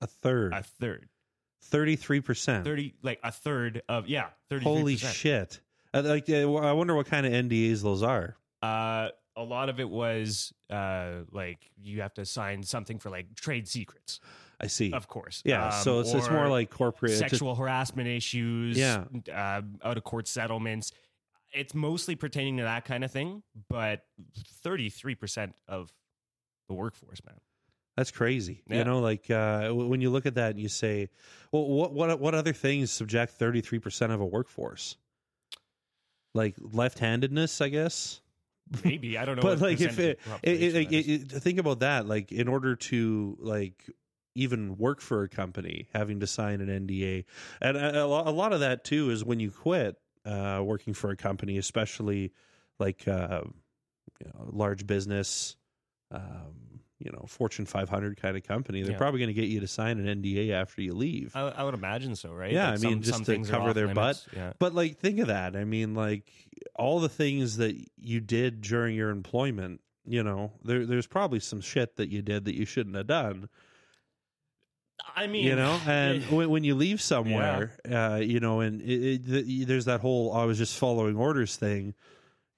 a 0.00 0.06
third 0.06 0.52
A 0.54 0.62
third, 0.62 1.08
33% 1.70 2.64
thirty, 2.64 2.94
like 3.02 3.18
a 3.22 3.30
third 3.32 3.82
of 3.88 4.08
yeah, 4.08 4.28
thirty. 4.48 4.64
holy 4.64 4.96
shit 4.96 5.60
uh, 5.92 6.02
like 6.04 6.30
i 6.30 6.44
wonder 6.72 6.94
what 6.94 7.06
kind 7.06 7.26
of 7.26 7.32
ndas 7.32 7.82
those 7.82 8.02
are 8.02 8.36
Uh, 8.62 9.08
a 9.36 9.42
lot 9.42 9.68
of 9.68 9.80
it 9.80 9.88
was 9.88 10.52
uh, 10.70 11.20
like 11.30 11.70
you 11.80 12.00
have 12.02 12.14
to 12.14 12.24
sign 12.24 12.62
something 12.62 12.98
for 12.98 13.10
like 13.10 13.34
trade 13.34 13.66
secrets, 13.68 14.20
i 14.60 14.66
see 14.66 14.92
of 14.92 15.06
course. 15.08 15.42
yeah 15.44 15.66
Um, 15.68 15.82
so 15.82 16.00
it's, 16.00 16.12
it's 16.12 16.28
more 16.30 16.48
like 16.48 16.70
corporate 16.70 17.12
it's 17.12 17.20
just- 17.20 17.30
sexual 17.30 17.54
harassment 17.54 18.08
issues, 18.08 18.76
Yeah. 18.76 19.04
uh, 19.32 19.62
out 19.84 19.96
of 19.96 20.04
court 20.04 20.26
settlements. 20.28 20.92
It's 21.52 21.74
mostly 21.74 22.14
pertaining 22.14 22.58
to 22.58 22.62
that 22.64 22.84
kind 22.84 23.02
of 23.04 23.10
thing, 23.10 23.42
but 23.68 24.02
thirty 24.62 24.88
three 24.88 25.16
percent 25.16 25.54
of 25.66 25.92
the 26.68 26.74
workforce, 26.74 27.20
man. 27.26 27.34
That's 27.96 28.12
crazy. 28.12 28.62
Yeah. 28.68 28.78
You 28.78 28.84
know, 28.84 29.00
like 29.00 29.28
uh, 29.30 29.70
when 29.70 30.00
you 30.00 30.10
look 30.10 30.26
at 30.26 30.34
that 30.36 30.50
and 30.52 30.60
you 30.60 30.68
say, 30.68 31.08
well, 31.50 31.66
what 31.66 31.92
what 31.92 32.20
what 32.20 32.34
other 32.36 32.52
things 32.52 32.92
subject 32.92 33.32
thirty 33.32 33.60
three 33.62 33.80
percent 33.80 34.12
of 34.12 34.20
a 34.20 34.24
workforce? 34.26 34.96
Like 36.34 36.54
left 36.60 37.00
handedness, 37.00 37.60
I 37.60 37.68
guess. 37.68 38.20
Maybe 38.84 39.18
I 39.18 39.24
don't 39.24 39.36
know. 39.36 39.42
but 39.42 39.60
what 39.60 39.70
like 39.70 39.80
if 39.80 39.98
it, 39.98 40.20
it, 40.42 40.74
it, 40.76 40.92
it, 40.92 41.42
think 41.42 41.58
about 41.58 41.80
that, 41.80 42.06
like 42.06 42.30
in 42.30 42.48
order 42.48 42.76
to 42.76 43.36
like 43.40 43.84
even 44.34 44.76
work 44.76 45.00
for 45.00 45.24
a 45.24 45.28
company, 45.28 45.88
having 45.92 46.20
to 46.20 46.26
sign 46.26 46.60
an 46.60 46.86
NDA, 46.86 47.24
and 47.60 47.76
a, 47.76 48.02
a 48.02 48.06
a 48.06 48.32
lot 48.32 48.52
of 48.52 48.60
that 48.60 48.84
too 48.84 49.10
is 49.10 49.24
when 49.24 49.40
you 49.40 49.50
quit 49.50 49.96
uh, 50.24 50.60
working 50.64 50.94
for 50.94 51.10
a 51.10 51.16
company, 51.16 51.58
especially 51.58 52.32
like 52.78 53.08
uh, 53.08 53.42
you 54.20 54.26
know, 54.26 54.48
large 54.52 54.86
business. 54.86 55.56
Um, 56.12 56.80
you 57.00 57.10
know, 57.10 57.24
Fortune 57.26 57.64
500 57.66 58.20
kind 58.20 58.36
of 58.36 58.42
company, 58.44 58.82
they're 58.82 58.92
Yeah. 58.92 58.98
probably 58.98 59.20
going 59.20 59.34
to 59.34 59.40
get 59.40 59.48
you 59.48 59.58
to 59.60 59.66
sign 59.66 59.98
an 59.98 60.22
NDA 60.22 60.50
after 60.52 60.82
you 60.82 60.92
leave. 60.94 61.34
I, 61.34 61.48
I 61.48 61.62
would 61.64 61.74
imagine 61.74 62.14
so, 62.14 62.32
right? 62.32 62.52
Yeah, 62.52 62.70
Like 62.72 62.80
I 62.80 62.82
mean, 62.82 62.92
some- 63.02 63.02
just 63.02 63.24
some 63.26 63.42
to 63.44 63.50
cover 63.50 63.72
their 63.72 63.86
limits. 63.88 64.26
Yeah. 64.36 64.52
But 64.58 64.74
like, 64.74 64.98
think 64.98 65.18
of 65.18 65.28
that. 65.28 65.56
I 65.56 65.64
mean, 65.64 65.94
like 65.94 66.30
all 66.76 67.00
the 67.00 67.08
things 67.08 67.56
that 67.56 67.74
you 67.96 68.20
did 68.20 68.60
during 68.60 68.94
your 68.94 69.10
employment. 69.10 69.80
You 70.06 70.22
know, 70.22 70.52
there, 70.64 70.86
there's 70.86 71.06
probably 71.06 71.40
some 71.40 71.60
shit 71.60 71.96
that 71.96 72.08
you 72.10 72.20
did 72.22 72.44
that 72.46 72.54
you 72.54 72.64
shouldn't 72.66 72.96
have 72.96 73.06
done. 73.06 73.48
I 75.16 75.26
mean, 75.26 75.44
You 75.46 75.56
know, 75.56 75.80
and 75.86 76.22
it- 76.22 76.30
when, 76.32 76.50
when 76.50 76.64
you 76.64 76.74
leave 76.74 77.00
somewhere, 77.00 77.72
uh, 77.90 78.20
you 78.22 78.40
know, 78.40 78.60
and 78.60 78.80
it, 78.82 78.86
it, 79.04 79.22
the, 79.24 79.64
there's 79.64 79.86
that 79.86 80.00
whole 80.00 80.32
"I 80.32 80.44
was 80.44 80.58
just 80.58 80.76
following 80.78 81.16
orders" 81.16 81.56
thing. 81.56 81.94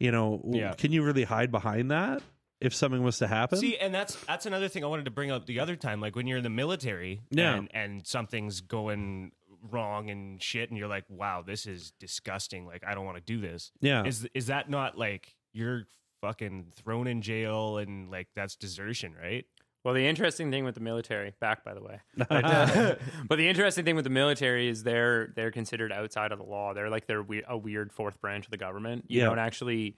You 0.00 0.10
know, 0.10 0.40
Yeah. 0.50 0.72
can 0.74 0.90
you 0.92 1.04
really 1.04 1.22
hide 1.24 1.50
behind 1.52 1.90
that 1.92 2.22
if 2.62 2.74
something 2.74 3.02
was 3.02 3.18
to 3.18 3.26
happen? 3.26 3.58
See, 3.58 3.76
and 3.76 3.94
that's 3.94 4.14
that's 4.26 4.46
another 4.46 4.68
thing 4.68 4.84
I 4.84 4.86
wanted 4.86 5.04
to 5.06 5.10
bring 5.10 5.30
up 5.30 5.46
the 5.46 5.60
other 5.60 5.76
time. 5.76 6.00
Like 6.00 6.16
when 6.16 6.26
you're 6.26 6.38
in 6.38 6.44
the 6.44 6.50
military, 6.50 7.22
Yeah. 7.30 7.54
and, 7.54 7.68
and 7.74 8.06
something's 8.06 8.60
going 8.60 9.32
wrong 9.70 10.10
and 10.10 10.42
shit, 10.42 10.68
and 10.70 10.78
you're 10.78 10.88
like, 10.88 11.04
"Wow, 11.08 11.42
this 11.46 11.66
is 11.66 11.92
disgusting. 12.00 12.66
Like 12.66 12.82
I 12.86 12.94
don't 12.94 13.04
want 13.04 13.18
to 13.18 13.22
do 13.22 13.40
this." 13.40 13.72
yeah, 13.80 14.04
Is 14.04 14.26
is 14.34 14.46
that 14.46 14.68
not 14.70 14.96
like 14.98 15.34
you're 15.52 15.86
fucking 16.20 16.72
thrown 16.76 17.06
in 17.06 17.20
jail 17.22 17.78
and 17.78 18.10
like 18.10 18.28
that's 18.34 18.56
desertion, 18.56 19.14
right? 19.20 19.44
Well, 19.84 19.94
the 19.94 20.06
interesting 20.06 20.52
thing 20.52 20.64
with 20.64 20.76
the 20.76 20.80
military, 20.80 21.34
back 21.40 21.64
by 21.64 21.74
the 21.74 21.82
way, 21.82 21.98
but, 22.16 22.30
uh, 22.44 22.94
but 23.28 23.36
the 23.36 23.48
interesting 23.48 23.84
thing 23.84 23.96
with 23.96 24.04
the 24.04 24.10
military 24.10 24.68
is 24.68 24.84
they're 24.84 25.32
they're 25.34 25.50
considered 25.50 25.92
outside 25.92 26.30
of 26.32 26.38
the 26.38 26.44
law. 26.44 26.72
They're 26.72 26.88
like 26.90 27.06
they're 27.06 27.22
we- 27.22 27.42
a 27.48 27.56
weird 27.58 27.92
fourth 27.92 28.20
branch 28.20 28.44
of 28.44 28.50
the 28.52 28.56
government. 28.58 29.06
You 29.08 29.20
Yeah. 29.20 29.26
don't 29.26 29.40
actually 29.40 29.96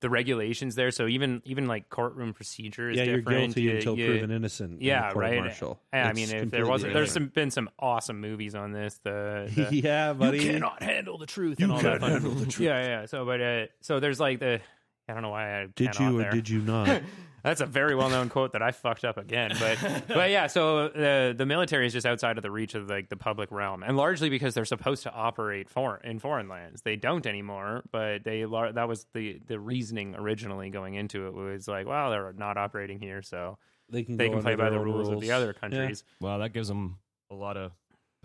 the 0.00 0.10
regulations 0.10 0.74
there. 0.74 0.90
So 0.90 1.06
even 1.06 1.42
even 1.44 1.66
like 1.66 1.88
courtroom 1.90 2.32
procedure 2.34 2.90
is 2.90 2.96
yeah, 2.98 3.04
you're 3.04 3.16
different. 3.18 3.54
guilty 3.54 3.62
You- 3.62 3.76
until 3.76 3.98
you- 3.98 4.06
proven 4.06 4.30
innocent. 4.30 4.82
Yeah, 4.82 5.06
in 5.08 5.12
court 5.12 5.22
right. 5.24 5.40
Martial. 5.40 5.80
Yeah, 5.92 6.08
I 6.08 6.12
mean, 6.12 6.24
if 6.24 6.30
there 6.30 6.40
completely 6.40 6.70
wasn't, 6.70 6.92
there's 6.94 7.08
different. 7.08 7.28
some 7.34 7.34
been 7.34 7.50
some 7.50 7.70
awesome 7.78 8.20
movies 8.20 8.54
on 8.54 8.72
this. 8.72 8.98
The, 9.04 9.50
the 9.70 9.76
yeah, 9.76 10.12
buddy. 10.12 10.42
you 10.42 10.50
cannot 10.52 10.82
handle 10.82 11.18
the 11.18 11.26
truth. 11.26 11.60
You 11.60 11.64
and 11.64 11.72
all 11.72 11.80
that 11.80 12.02
handle 12.02 12.32
the 12.32 12.46
truth. 12.46 12.60
Yeah, 12.60 12.82
yeah. 12.82 13.06
So, 13.06 13.24
but 13.24 13.40
uh, 13.40 13.66
so 13.80 14.00
there's 14.00 14.18
like 14.20 14.40
the 14.40 14.60
I 15.08 15.12
don't 15.12 15.22
know 15.22 15.30
why 15.30 15.60
I 15.62 15.66
Did 15.74 15.98
you 15.98 16.18
or 16.18 16.22
there. 16.22 16.30
did 16.30 16.48
you 16.48 16.60
not? 16.60 17.02
That's 17.42 17.60
a 17.60 17.66
very 17.66 17.94
well 17.94 18.10
known 18.10 18.28
quote 18.28 18.52
that 18.52 18.62
I 18.62 18.72
fucked 18.72 19.04
up 19.04 19.16
again. 19.16 19.52
But 19.58 20.04
but 20.08 20.30
yeah, 20.30 20.46
so 20.46 20.88
the 20.88 21.34
the 21.36 21.46
military 21.46 21.86
is 21.86 21.92
just 21.92 22.06
outside 22.06 22.36
of 22.36 22.42
the 22.42 22.50
reach 22.50 22.74
of 22.74 22.88
like 22.88 23.08
the 23.08 23.16
public 23.16 23.50
realm, 23.50 23.82
and 23.82 23.96
largely 23.96 24.28
because 24.28 24.54
they're 24.54 24.64
supposed 24.64 25.02
to 25.04 25.12
operate 25.12 25.68
foreign 25.70 26.04
in 26.04 26.18
foreign 26.18 26.48
lands. 26.48 26.82
They 26.82 26.96
don't 26.96 27.26
anymore, 27.26 27.84
but 27.90 28.24
they 28.24 28.42
that 28.42 28.88
was 28.88 29.06
the 29.14 29.40
the 29.46 29.58
reasoning 29.58 30.14
originally 30.14 30.70
going 30.70 30.94
into 30.94 31.26
it 31.26 31.34
was 31.34 31.68
like, 31.68 31.86
well, 31.86 32.10
they're 32.10 32.32
not 32.32 32.56
operating 32.56 32.98
here, 33.00 33.22
so 33.22 33.58
They 33.88 34.02
can 34.02 34.16
they 34.16 34.28
can 34.28 34.42
play 34.42 34.54
by 34.54 34.70
the 34.70 34.78
own 34.78 34.84
rules, 34.84 35.08
of 35.08 35.20
the 35.20 35.32
other 35.32 35.52
countries. 35.52 36.04
Well, 36.20 36.38
that 36.38 36.52
gives 36.52 36.68
them 36.68 36.98
a 37.30 37.34
lot 37.34 37.56
of 37.56 37.72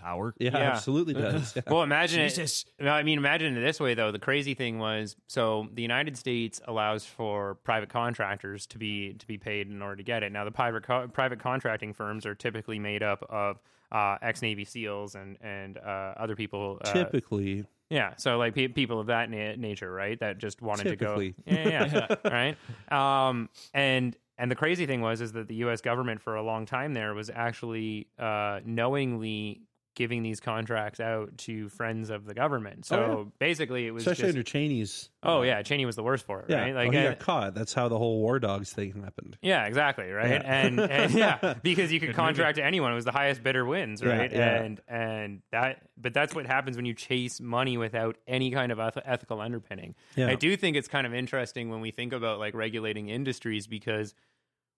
power. 0.05 0.33
Yeah, 0.39 0.51
Yeah. 0.53 0.71
absolutely 0.71 1.13
does. 1.15 1.53
Yeah. 1.55 1.63
Well, 1.67 1.83
imagine 1.83 2.21
Jesus. 2.21 2.65
it. 2.79 2.83
no, 2.85 2.91
I 2.91 3.03
mean, 3.03 3.17
imagine 3.17 3.57
it 3.57 3.61
this 3.61 3.79
way 3.79 3.93
though. 3.95 4.11
The 4.11 4.19
crazy 4.19 4.53
thing 4.53 4.77
was, 4.79 5.15
so 5.27 5.67
the 5.73 5.81
United 5.81 6.15
States 6.17 6.61
allows 6.67 7.05
for 7.05 7.55
private 7.63 7.89
contractors 7.89 8.65
to 8.67 8.77
be 8.77 9.13
to 9.13 9.25
be 9.27 9.37
paid 9.37 9.69
in 9.69 9.81
order 9.81 9.95
to 9.97 10.03
get 10.03 10.23
it. 10.23 10.31
Now, 10.31 10.43
the 10.45 10.51
private 10.51 10.83
co- 10.83 11.07
private 11.07 11.39
contracting 11.39 11.93
firms 11.93 12.25
are 12.25 12.35
typically 12.35 12.79
made 12.79 13.03
up 13.03 13.23
of 13.29 13.59
uh, 13.91 14.17
ex 14.21 14.41
Navy 14.41 14.65
SEALs 14.65 15.15
and 15.15 15.37
and 15.41 15.77
uh, 15.77 16.13
other 16.17 16.35
people. 16.35 16.79
Uh, 16.83 16.91
Typically, 16.93 17.65
yeah, 17.89 18.13
so 18.17 18.37
like 18.37 18.55
pe- 18.55 18.67
people 18.67 18.99
of 18.99 19.07
that 19.07 19.29
na- 19.29 19.55
nature, 19.55 19.91
right? 19.91 20.19
That 20.19 20.37
just 20.39 20.61
wanted 20.61 20.83
Typically. 20.83 21.33
to 21.47 21.53
go. 21.53 21.61
Yeah, 21.69 21.85
yeah, 21.93 22.15
right. 22.91 23.29
Um, 23.29 23.49
and 23.73 24.15
and 24.37 24.51
the 24.51 24.55
crazy 24.55 24.85
thing 24.85 25.01
was 25.01 25.21
is 25.21 25.31
that 25.33 25.47
the 25.47 25.55
U.S. 25.65 25.81
government 25.81 26.19
for 26.21 26.35
a 26.35 26.43
long 26.43 26.65
time 26.65 26.93
there 26.93 27.13
was 27.13 27.29
actually 27.29 28.07
uh, 28.19 28.59
knowingly 28.65 29.61
giving 29.95 30.21
these 30.23 30.39
contracts 30.39 30.99
out 30.99 31.37
to 31.39 31.69
friends 31.69 32.09
of 32.09 32.25
the 32.25 32.33
government. 32.33 32.85
So 32.85 32.95
Oh, 32.97 33.19
yeah. 33.25 33.29
basically, 33.39 33.87
it 33.87 33.91
was 33.91 34.03
especially 34.03 34.23
just, 34.23 34.35
under 34.35 34.43
Cheney's. 34.43 35.09
oh 35.23 35.41
yeah, 35.41 35.61
Cheney 35.61 35.85
was 35.85 35.95
the 35.95 36.03
worst 36.03 36.25
for 36.25 36.41
it, 36.41 36.45
yeah. 36.49 36.61
right? 36.61 36.75
Like 36.75 36.87
Like 36.87 36.93
he 36.97 37.05
uh, 37.05 37.09
got 37.11 37.19
caught. 37.19 37.53
That's 37.55 37.73
how 37.73 37.87
the 37.87 37.97
whole 37.97 38.19
war 38.19 38.39
dogs 38.39 38.71
thing 38.71 39.01
happened. 39.03 39.37
yeah, 39.41 39.65
exactly, 39.65 40.09
right? 40.11 40.41
Yeah. 40.43 40.61
And, 40.65 40.79
and 40.79 41.13
yeah, 41.15 41.55
because 41.63 41.91
you 41.91 41.99
could 41.99 42.13
contract 42.13 42.57
to 42.57 42.63
anyone. 42.63 42.91
It 42.91 42.95
was 42.95 43.05
the 43.05 43.11
highest 43.11 43.41
bidder 43.41 43.65
wins, 43.65 44.03
right? 44.03 44.31
yeah. 44.31 44.55
And 44.55 44.81
and 44.87 45.41
that, 45.51 45.81
but 45.97 46.13
that's 46.13 46.35
what 46.35 46.45
happens 46.45 46.75
when 46.75 46.85
you 46.85 46.93
chase 46.93 47.39
money 47.39 47.77
without 47.77 48.17
any 48.27 48.51
kind 48.51 48.71
of 48.71 48.79
ethical 49.05 49.39
underpinning. 49.41 49.95
Yeah. 50.15 50.27
I 50.27 50.35
do 50.35 50.55
think 50.57 50.75
it's 50.77 50.87
kind 50.87 51.07
of 51.07 51.13
interesting 51.13 51.69
when 51.69 51.81
we 51.81 51.91
think 51.91 52.13
about 52.13 52.39
like 52.39 52.53
regulating 52.53 53.09
industries 53.09 53.65
because 53.67 54.13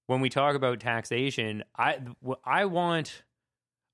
when 0.06 0.22
we 0.22 0.30
talk 0.30 0.56
about 0.56 0.80
taxation, 0.80 1.64
I 1.78 1.98
I 2.46 2.66
want 2.66 3.24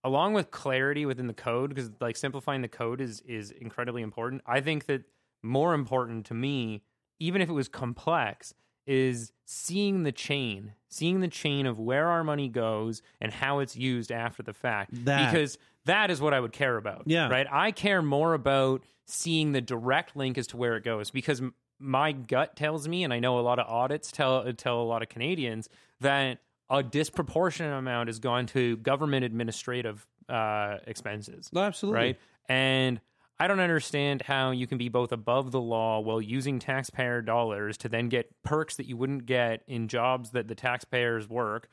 along 0.04 0.34
with 0.34 0.52
clarity 0.52 1.06
within 1.06 1.28
the 1.28 1.34
code 1.34 1.70
because 1.70 1.92
like 2.02 2.16
simplifying 2.16 2.62
the 2.62 2.68
code 2.68 3.00
is 3.02 3.22
is 3.22 3.52
incredibly 3.52 4.02
important. 4.02 4.42
I 4.46 4.62
think 4.62 4.86
that 4.88 5.04
more 5.42 5.74
important 5.74 6.26
to 6.28 6.34
me, 6.34 6.82
even 7.20 7.42
if 7.42 7.50
it 7.50 7.54
was 7.54 7.68
complex, 7.68 8.54
is 8.86 9.32
seeing 9.46 10.04
the 10.04 10.12
chain, 10.12 10.74
seeing 10.90 11.20
the 11.22 11.28
chain 11.28 11.66
of 11.66 11.80
where 11.80 12.08
our 12.10 12.24
money 12.24 12.50
goes 12.50 13.02
and 13.22 13.32
how 13.32 13.60
it's 13.60 13.76
used 13.76 14.12
after 14.12 14.44
the 14.44 14.54
fact. 14.54 15.06
That- 15.06 15.32
because 15.32 15.58
that 15.86 16.10
is 16.12 16.22
what 16.22 16.34
I 16.34 16.40
would 16.40 16.54
care 16.54 16.78
about. 16.78 17.04
Yeah. 17.06 17.28
Right. 17.30 17.48
I 17.52 17.72
care 17.72 18.02
more 18.02 18.34
about 18.34 18.84
seeing 19.06 19.52
the 19.52 19.60
direct 19.62 20.16
link 20.16 20.38
as 20.38 20.48
to 20.48 20.58
where 20.58 20.78
it 20.78 20.84
goes 20.86 21.12
because 21.12 21.42
my 21.80 22.14
gut 22.14 22.56
tells 22.56 22.88
me, 22.88 23.04
and 23.04 23.14
I 23.14 23.20
know 23.20 23.38
a 23.38 23.42
lot 23.42 23.60
of 23.60 23.68
audits 23.68 24.12
tell 24.12 24.52
tell 24.54 24.82
a 24.82 24.84
lot 24.84 25.02
of 25.02 25.10
Canadians 25.10 25.68
that 26.00 26.40
a 26.70 26.82
disproportionate 26.84 27.74
amount 27.74 28.10
has 28.10 28.20
gone 28.20 28.46
to 28.48 28.78
government 28.78 29.26
administrative 29.26 30.06
uh, 30.30 30.78
expenses 30.88 31.50
No, 31.52 31.62
absolutely. 31.62 32.00
right? 32.00 32.20
And 32.48 33.02
I 33.40 33.48
don't 33.48 33.60
understand 33.60 34.22
how 34.22 34.52
you 34.52 34.68
can 34.68 34.78
be 34.78 34.90
both 34.90 35.12
above 35.12 35.52
the 35.52 35.60
law 35.60 36.00
while 36.00 36.22
using 36.22 36.60
taxpayer 36.60 37.22
dollars 37.22 37.78
to 37.80 37.90
then 37.90 38.08
get 38.08 38.30
perks 38.44 38.76
that 38.78 38.86
you 38.86 38.96
wouldn't 38.96 39.26
get 39.26 39.64
in 39.68 39.88
jobs 39.88 40.32
that 40.32 40.48
the 40.48 40.56
taxpayers 40.56 41.28
work, 41.28 41.68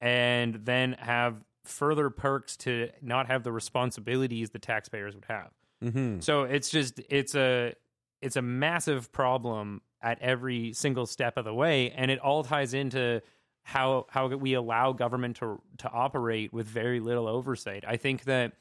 and 0.00 0.54
then 0.64 0.92
have 0.98 1.42
further 1.64 2.10
perks 2.10 2.56
to 2.58 2.90
not 3.02 3.26
have 3.26 3.42
the 3.42 3.50
responsibilities 3.50 4.50
the 4.50 4.58
taxpayers 4.58 5.14
would 5.14 5.24
have. 5.28 5.50
hmm 5.82 6.20
So 6.20 6.44
it's 6.44 6.68
just 6.70 7.00
it's 7.08 7.34
a 7.34 7.74
it's 8.20 8.36
a 8.36 8.42
massive 8.42 9.10
problem 9.10 9.80
at 10.02 10.20
every 10.20 10.72
single 10.74 11.06
step 11.06 11.36
of 11.36 11.44
the 11.44 11.54
way, 11.54 11.90
and 11.90 12.10
it 12.10 12.18
all 12.18 12.44
ties 12.44 12.74
into 12.74 13.20
how 13.66 14.06
how 14.08 14.28
we 14.28 14.54
allow 14.54 14.92
government 14.92 15.36
to 15.38 15.60
to 15.78 15.90
operate 15.90 16.52
with 16.52 16.66
very 16.68 17.00
little 17.00 17.26
oversight. 17.26 17.84
I 17.86 17.96
think 17.96 18.22
that 18.24 18.52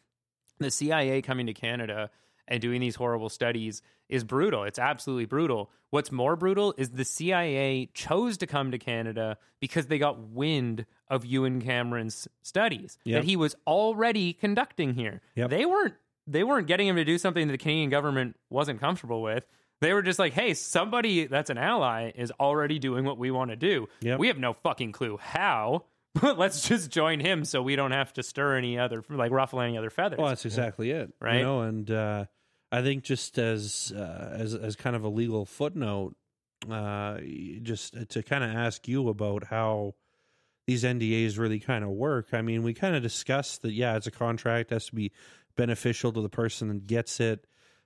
the 0.58 0.72
CIA 0.72 1.22
coming 1.22 1.46
to 1.46 1.54
Canada 1.54 2.10
and 2.48 2.60
doing 2.60 2.82
these 2.82 2.96
horrible 2.96 3.30
studies 3.30 3.84
is 4.10 4.24
brutal. 4.24 4.64
It's 4.64 4.80
absolutely 4.80 5.26
brutal. 5.26 5.70
What's 5.92 6.12
more 6.12 6.36
brutal 6.36 6.74
is 6.78 6.90
the 6.90 7.06
CIA 7.06 7.90
chose 7.94 8.38
to 8.40 8.48
come 8.48 8.72
to 8.72 8.80
Canada 8.80 9.38
because 9.60 9.86
they 9.88 10.00
got 10.00 10.18
wind 10.20 10.88
of 11.08 11.24
Ewen 11.24 11.62
Cameron's 11.62 12.28
studies 12.42 12.98
Yep. 13.04 13.22
that 13.22 13.28
he 13.28 13.36
was 13.36 13.56
already 13.68 14.34
conducting 14.34 14.96
here. 14.96 15.22
Yep. 15.36 15.52
They 15.52 15.66
weren't 15.68 15.94
they 16.26 16.44
weren't 16.44 16.66
getting 16.66 16.88
him 16.88 16.96
to 16.96 17.06
do 17.06 17.20
something 17.20 17.46
that 17.46 17.52
the 17.52 17.60
Canadian 17.60 17.92
government 17.92 18.38
wasn't 18.50 18.80
comfortable 18.80 19.22
with. 19.22 19.46
They 19.82 19.94
were 19.94 20.02
just 20.02 20.20
like, 20.20 20.34
"Hey, 20.34 20.54
somebody 20.54 21.28
that's 21.28 21.50
an 21.50 21.58
ally 21.58 22.12
is 22.16 22.32
already 22.40 22.80
doing 22.80 23.06
what 23.06 23.18
we 23.18 23.32
want 23.32 23.52
to 23.52 23.56
do. 23.56 23.88
Yep. 24.02 24.20
We 24.20 24.28
have 24.28 24.38
no 24.38 24.54
fucking 24.54 24.94
clue 24.94 25.18
how, 25.18 25.86
but 26.14 26.38
let's 26.38 26.68
just 26.68 26.90
join 26.90 27.20
him 27.20 27.46
so 27.46 27.62
we 27.62 27.76
don't 27.76 27.92
have 27.92 28.14
to 28.14 28.24
stir 28.24 28.58
any 28.58 28.80
other 28.80 29.04
like 29.10 29.32
ruffle 29.32 29.62
any 29.62 29.78
other 29.78 29.90
feathers." 29.90 30.18
Well, 30.18 30.30
that's 30.30 30.46
exactly 30.46 30.92
it, 30.92 31.14
Right? 31.20 31.38
You 31.38 31.44
know, 31.44 31.62
and 31.62 31.92
uh, 31.92 32.26
I 32.72 32.82
think 32.82 33.04
just 33.04 33.38
as 33.38 33.94
uh, 33.96 34.36
as 34.38 34.54
as 34.54 34.76
kind 34.76 34.96
of 34.96 35.04
a 35.04 35.10
legal 35.10 35.46
footnote, 35.46 36.16
uh, 36.70 37.20
just 37.62 38.10
to 38.10 38.24
kind 38.24 38.44
of 38.44 38.52
ask 38.52 38.88
you 38.88 39.10
about 39.10 39.46
how 39.46 39.96
these 40.68 40.84
NDAs 40.84 41.38
really 41.38 41.60
kind 41.60 41.84
of 41.84 41.92
work. 41.92 42.30
I 42.34 42.42
mean, 42.42 42.64
we 42.64 42.74
kind 42.74 42.96
of 42.96 43.04
discussed 43.04 43.62
that. 43.62 43.74
Yeah, 43.74 43.98
it's 43.98 44.08
a 44.08 44.12
contract 44.12 44.72
has 44.72 44.88
to 44.88 44.96
be 44.96 45.12
beneficial 45.56 46.12
to 46.14 46.22
the 46.22 46.30
person 46.30 46.70
that 46.70 46.88
gets 46.88 47.20
it. 47.20 47.46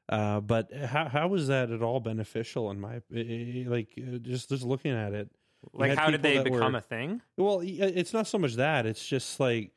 Uh, 0.09 0.39
but 0.39 0.73
how 0.73 1.07
how 1.07 1.33
is 1.35 1.47
that 1.47 1.69
at 1.69 1.83
all 1.83 1.99
beneficial? 1.99 2.71
In 2.71 2.81
my 2.81 3.01
like, 3.11 3.89
uh, 3.97 4.17
just 4.17 4.49
just 4.49 4.63
looking 4.63 4.91
at 4.91 5.13
it, 5.13 5.29
like 5.71 5.95
how 5.95 6.09
did 6.09 6.23
they 6.23 6.41
become 6.41 6.73
were- 6.73 6.79
a 6.79 6.81
thing? 6.81 7.21
well, 7.37 7.61
it's 7.63 8.11
not 8.11 8.25
so 8.25 8.39
much 8.39 8.55
that. 8.55 8.87
It's 8.87 9.05
just 9.07 9.39
like, 9.39 9.71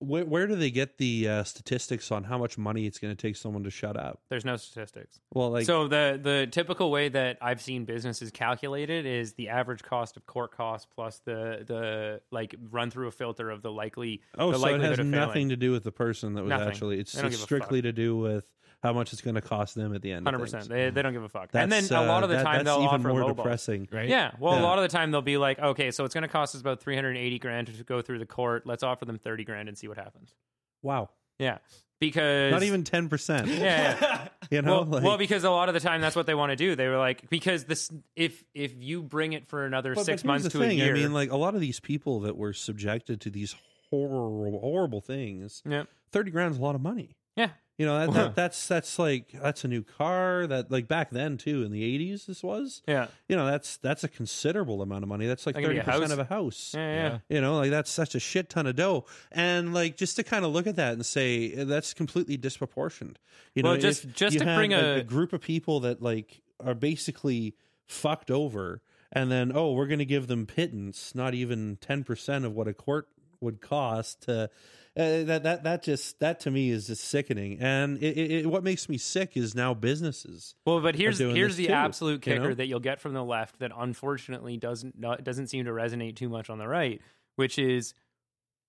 where, 0.00 0.24
where 0.24 0.46
do 0.46 0.56
they 0.56 0.70
get 0.70 0.98
the 0.98 1.28
uh, 1.28 1.44
statistics 1.44 2.10
on 2.10 2.24
how 2.24 2.38
much 2.38 2.58
money 2.58 2.86
it's 2.86 2.98
going 2.98 3.14
to 3.14 3.20
take 3.20 3.36
someone 3.36 3.62
to 3.64 3.70
shut 3.70 3.96
up? 3.96 4.20
There's 4.28 4.44
no 4.44 4.56
statistics. 4.56 5.20
Well, 5.32 5.50
like, 5.50 5.64
so 5.64 5.86
the 5.86 6.18
the 6.20 6.48
typical 6.50 6.90
way 6.90 7.08
that 7.08 7.38
I've 7.40 7.62
seen 7.62 7.84
businesses 7.84 8.32
calculated 8.32 9.06
is 9.06 9.34
the 9.34 9.48
average 9.48 9.82
cost 9.84 10.16
of 10.16 10.26
court 10.26 10.50
costs 10.50 10.88
plus 10.92 11.20
the 11.24 11.64
the 11.66 12.20
like 12.30 12.54
run 12.70 12.90
through 12.90 13.06
a 13.06 13.12
filter 13.12 13.48
of 13.48 13.62
the 13.62 13.70
likely 13.70 14.22
oh, 14.36 14.50
the 14.50 14.58
so 14.58 14.66
it 14.74 14.80
has 14.80 14.98
nothing 14.98 15.50
to 15.50 15.56
do 15.56 15.70
with 15.70 15.84
the 15.84 15.92
person 15.92 16.34
that 16.34 16.42
was 16.42 16.50
Nothing. 16.50 16.68
actually. 16.68 16.98
It's 16.98 17.14
it's 17.14 17.38
strictly 17.38 17.80
to 17.82 17.92
do 17.92 18.16
with 18.16 18.44
how 18.82 18.92
much 18.92 19.12
it's 19.12 19.22
going 19.22 19.34
to 19.34 19.40
cost 19.40 19.74
them 19.74 19.94
at 19.94 20.02
the 20.02 20.12
end. 20.12 20.26
of 20.26 20.32
Hundred 20.32 20.44
percent. 20.44 20.68
They 20.68 20.90
they 20.90 21.02
don't 21.02 21.12
give 21.12 21.22
a 21.24 21.28
fuck. 21.28 21.50
That's, 21.50 21.62
and 21.62 21.72
then 21.72 21.84
a 21.98 22.06
lot 22.06 22.22
uh, 22.22 22.24
of 22.26 22.30
the 22.30 22.36
that- 22.36 22.44
time 22.44 22.64
that's 22.64 22.76
they'll 22.76 22.84
even 22.84 23.00
offer 23.00 23.08
more 23.08 23.20
low 23.22 23.32
depressing. 23.32 23.88
Right? 23.90 24.08
Yeah. 24.08 24.32
Well, 24.38 24.54
Yeah. 24.54 24.62
a 24.62 24.64
lot 24.64 24.78
of 24.78 24.82
the 24.82 24.88
time 24.96 25.10
they'll 25.10 25.22
be 25.22 25.36
like, 25.38 25.58
okay, 25.58 25.90
so 25.90 26.04
it's 26.04 26.14
going 26.14 26.22
to 26.22 26.28
cost 26.28 26.54
us 26.54 26.60
about 26.60 26.80
380 26.80 27.38
grand 27.38 27.66
to 27.68 27.84
go 27.84 28.02
through 28.02 28.18
the 28.20 28.26
court. 28.26 28.66
Let's 28.66 28.82
offer 28.82 29.04
them 29.04 29.18
30 29.18 29.44
grand 29.44 29.68
and 29.68 29.76
see 29.76 29.88
what 29.88 29.96
happens. 29.98 30.34
Wow, 30.82 31.10
Yeah. 31.38 31.58
Because 31.98 32.52
not 32.52 32.62
even 32.62 32.84
ten 32.84 33.08
percent. 33.08 33.48
Yeah. 33.48 33.96
yeah. 34.00 34.28
You 34.50 34.62
know, 34.62 34.82
well, 34.82 34.84
like, 34.84 35.02
well, 35.02 35.16
because 35.18 35.42
a 35.42 35.50
lot 35.50 35.68
of 35.68 35.74
the 35.74 35.80
time 35.80 36.00
that's 36.02 36.14
what 36.14 36.26
they 36.26 36.34
want 36.34 36.50
to 36.50 36.56
do. 36.56 36.76
They 36.76 36.86
were 36.86 36.98
like, 36.98 37.28
because 37.30 37.64
this, 37.64 37.90
if 38.14 38.44
if 38.54 38.74
you 38.78 39.02
bring 39.02 39.32
it 39.32 39.48
for 39.48 39.64
another 39.64 39.94
But- 39.94 40.04
six 40.04 40.22
but 40.22 40.28
months 40.28 40.48
to 40.50 40.58
thing. 40.58 40.70
a 40.72 40.84
year, 40.84 40.94
I 40.94 40.98
mean, 40.98 41.12
like 41.14 41.32
a 41.32 41.36
lot 41.36 41.54
of 41.56 41.60
these 41.62 41.80
people 41.80 42.20
that 42.20 42.36
were 42.36 42.52
subjected 42.52 43.22
to 43.22 43.30
these 43.30 43.56
horrible, 43.90 44.60
horrible 44.60 45.00
things. 45.00 45.62
yeah, 45.68 45.84
Thirty 46.12 46.30
grand's 46.30 46.58
a 46.58 46.60
lot 46.60 46.74
of 46.76 46.80
money. 46.80 47.15
Yeah, 47.36 47.50
You 47.78 47.86
know 47.86 47.98
that, 47.98 48.12
that 48.14 48.34
that's 48.36 48.66
that's 48.66 48.98
like 48.98 49.32
that's 49.32 49.64
a 49.64 49.68
new 49.68 49.82
car 49.82 50.46
that 50.46 50.70
like 50.70 50.88
back 50.88 51.10
then 51.10 51.36
too 51.36 51.62
in 51.62 51.70
the 51.70 51.84
eighties 51.84 52.26
this 52.26 52.42
was. 52.42 52.82
Yeah, 52.88 53.08
you 53.28 53.36
know 53.36 53.46
that's 53.46 53.76
that's 53.78 54.02
a 54.04 54.08
considerable 54.08 54.80
amount 54.82 55.02
of 55.02 55.08
money. 55.08 55.26
That's 55.26 55.44
like 55.46 55.54
That 55.54 55.62
could 55.62 55.70
be 55.70 55.80
thirty 55.80 55.90
percent 56.00 56.12
of 56.12 56.18
a 56.18 56.24
house. 56.24 56.72
Yeah, 56.74 56.94
yeah. 56.94 57.18
you 57.28 57.40
know 57.40 57.56
like 57.58 57.70
that's 57.70 57.90
such 57.90 58.14
a 58.14 58.20
shit 58.20 58.48
ton 58.48 58.66
of 58.66 58.76
dough. 58.76 59.04
And 59.30 59.74
like 59.74 59.96
just 59.96 60.16
to 60.16 60.22
kind 60.24 60.44
of 60.44 60.52
look 60.52 60.66
at 60.66 60.76
that 60.76 60.94
and 60.94 61.04
say 61.04 61.52
eh, 61.52 61.64
that's 61.64 61.92
completely 61.94 62.36
disproportioned. 62.36 63.18
You 63.54 63.62
know 63.62 63.76
just- 63.76 64.08
just 64.12 64.38
to 64.38 64.44
bring 64.44 64.72
a, 64.72 64.96
a- 64.96 65.02
group 65.02 65.32
of 65.32 65.40
people 65.40 65.80
that 65.80 66.00
like 66.02 66.40
are 66.64 66.74
basically 66.74 67.54
fucked 67.86 68.30
over 68.30 68.80
and 69.12 69.30
then 69.30 69.52
oh, 69.54 69.72
we're 69.72 69.86
going 69.86 70.00
to 70.00 70.04
give 70.04 70.26
them 70.26 70.46
pittance, 70.46 71.14
not 71.14 71.34
even 71.34 71.76
ten 71.80 72.02
percent 72.04 72.44
of 72.44 72.54
what 72.54 72.66
a 72.68 72.74
court 72.74 73.08
would 73.40 73.60
cost 73.60 74.22
to. 74.22 74.48
Uh, 74.96 75.24
that 75.24 75.42
that 75.42 75.64
that 75.64 75.82
just 75.82 76.18
that 76.20 76.40
to 76.40 76.50
me 76.50 76.70
is 76.70 76.86
just 76.86 77.04
sickening, 77.04 77.58
and 77.60 77.98
it, 78.02 78.16
it, 78.16 78.30
it- 78.30 78.46
what 78.46 78.64
makes 78.64 78.88
me 78.88 78.96
sick 78.96 79.36
is 79.36 79.54
now 79.54 79.74
businesses. 79.74 80.54
Well, 80.64 80.80
but 80.80 80.94
here's 80.94 81.18
here's 81.18 81.56
the 81.56 81.66
too, 81.66 81.72
absolute 81.74 82.26
you 82.26 82.32
kicker 82.32 82.48
know? 82.48 82.54
that 82.54 82.66
you'll 82.66 82.80
get 82.80 83.00
from 83.00 83.12
the 83.12 83.22
left 83.22 83.58
that 83.58 83.72
unfortunately 83.76 84.56
doesn't 84.56 84.98
not, 84.98 85.22
doesn't 85.22 85.48
seem 85.48 85.66
to 85.66 85.70
resonate 85.70 86.16
too 86.16 86.30
much 86.30 86.48
on 86.48 86.56
the 86.58 86.66
right, 86.66 87.02
which 87.34 87.58
is 87.58 87.92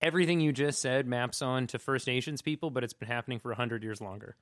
everything 0.02 0.42
you 0.42 0.52
just 0.52 0.82
said 0.82 1.08
maps 1.08 1.42
on 1.42 1.66
to 1.68 1.80
First 1.80 2.08
Nations 2.08 2.42
people, 2.42 2.72
but 2.72 2.84
it's 2.84 2.94
been 2.94 3.08
happening 3.08 3.40
for 3.40 3.54
hundred 3.54 3.84
years 3.84 4.02
longer. 4.02 4.36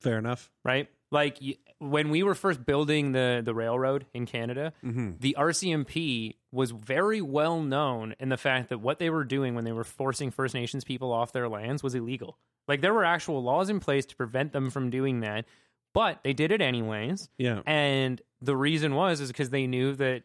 Fair 0.00 0.18
enough. 0.18 0.50
right? 0.64 0.88
Like 1.12 1.38
when 1.80 2.10
we 2.10 2.22
were 2.22 2.34
first 2.36 2.64
building 2.64 3.10
the 3.12 3.42
the 3.44 3.52
railroad 3.54 4.06
in 4.14 4.26
Canada, 4.26 4.72
Mm-hmm. 4.84 5.12
the 5.18 5.34
RCMP 5.38 6.36
was 6.52 6.70
very 6.70 7.20
well 7.20 7.60
known 7.60 8.14
in 8.20 8.28
the 8.28 8.36
fact 8.36 8.68
that 8.68 8.78
what 8.78 8.98
they 9.00 9.10
were 9.10 9.24
doing 9.24 9.54
when 9.56 9.64
they 9.64 9.72
were 9.72 9.82
forcing 9.84 10.30
First 10.30 10.54
Nations 10.54 10.84
people 10.84 11.12
off 11.12 11.32
their 11.32 11.48
lands 11.48 11.82
was 11.82 11.94
illegal. 11.96 12.38
Like 12.68 12.80
there 12.80 12.94
were 12.94 13.04
actual 13.04 13.42
laws 13.42 13.68
in 13.70 13.80
place 13.80 14.06
to 14.06 14.16
prevent 14.16 14.52
them 14.52 14.70
from 14.70 14.90
doing 14.90 15.20
that, 15.20 15.46
but 15.94 16.20
they 16.22 16.32
did 16.32 16.52
it 16.52 16.60
anyways. 16.60 17.28
Yeah. 17.38 17.62
And 17.66 18.20
the 18.40 18.56
reason 18.56 18.94
was 18.94 19.20
is 19.20 19.28
because 19.28 19.50
they 19.50 19.66
knew 19.66 19.94
that 19.96 20.22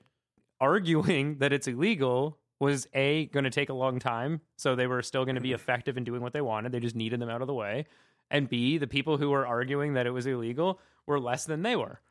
arguing 0.62 1.38
that 1.40 1.52
it's 1.54 1.68
illegal 1.68 2.38
was 2.60 2.88
a 2.94 3.26
going 3.28 3.44
to 3.44 3.50
take 3.50 3.70
a 3.70 3.74
long 3.74 4.00
time, 4.00 4.42
so 4.58 4.76
they 4.76 4.88
were 4.88 5.02
still 5.02 5.26
going 5.26 5.36
to 5.36 5.42
be 5.42 5.52
effective 5.52 5.98
in 5.98 6.04
doing 6.04 6.22
what 6.22 6.34
they 6.34 6.42
wanted. 6.42 6.72
They 6.72 6.80
just 6.80 6.96
needed 6.96 7.20
them 7.20 7.30
out 7.30 7.42
of 7.42 7.48
the 7.48 7.54
way. 7.54 7.86
And 8.32 8.50
B, 8.50 8.78
the 8.78 8.88
people 8.88 9.18
who 9.18 9.30
were 9.30 9.46
arguing 9.46 9.94
that 9.94 10.08
it 10.08 10.12
was 10.12 10.26
illegal 10.26 10.80
were 11.06 11.20
less 11.20 11.46
than 11.46 11.62
they 11.62 11.76
were, 11.76 12.02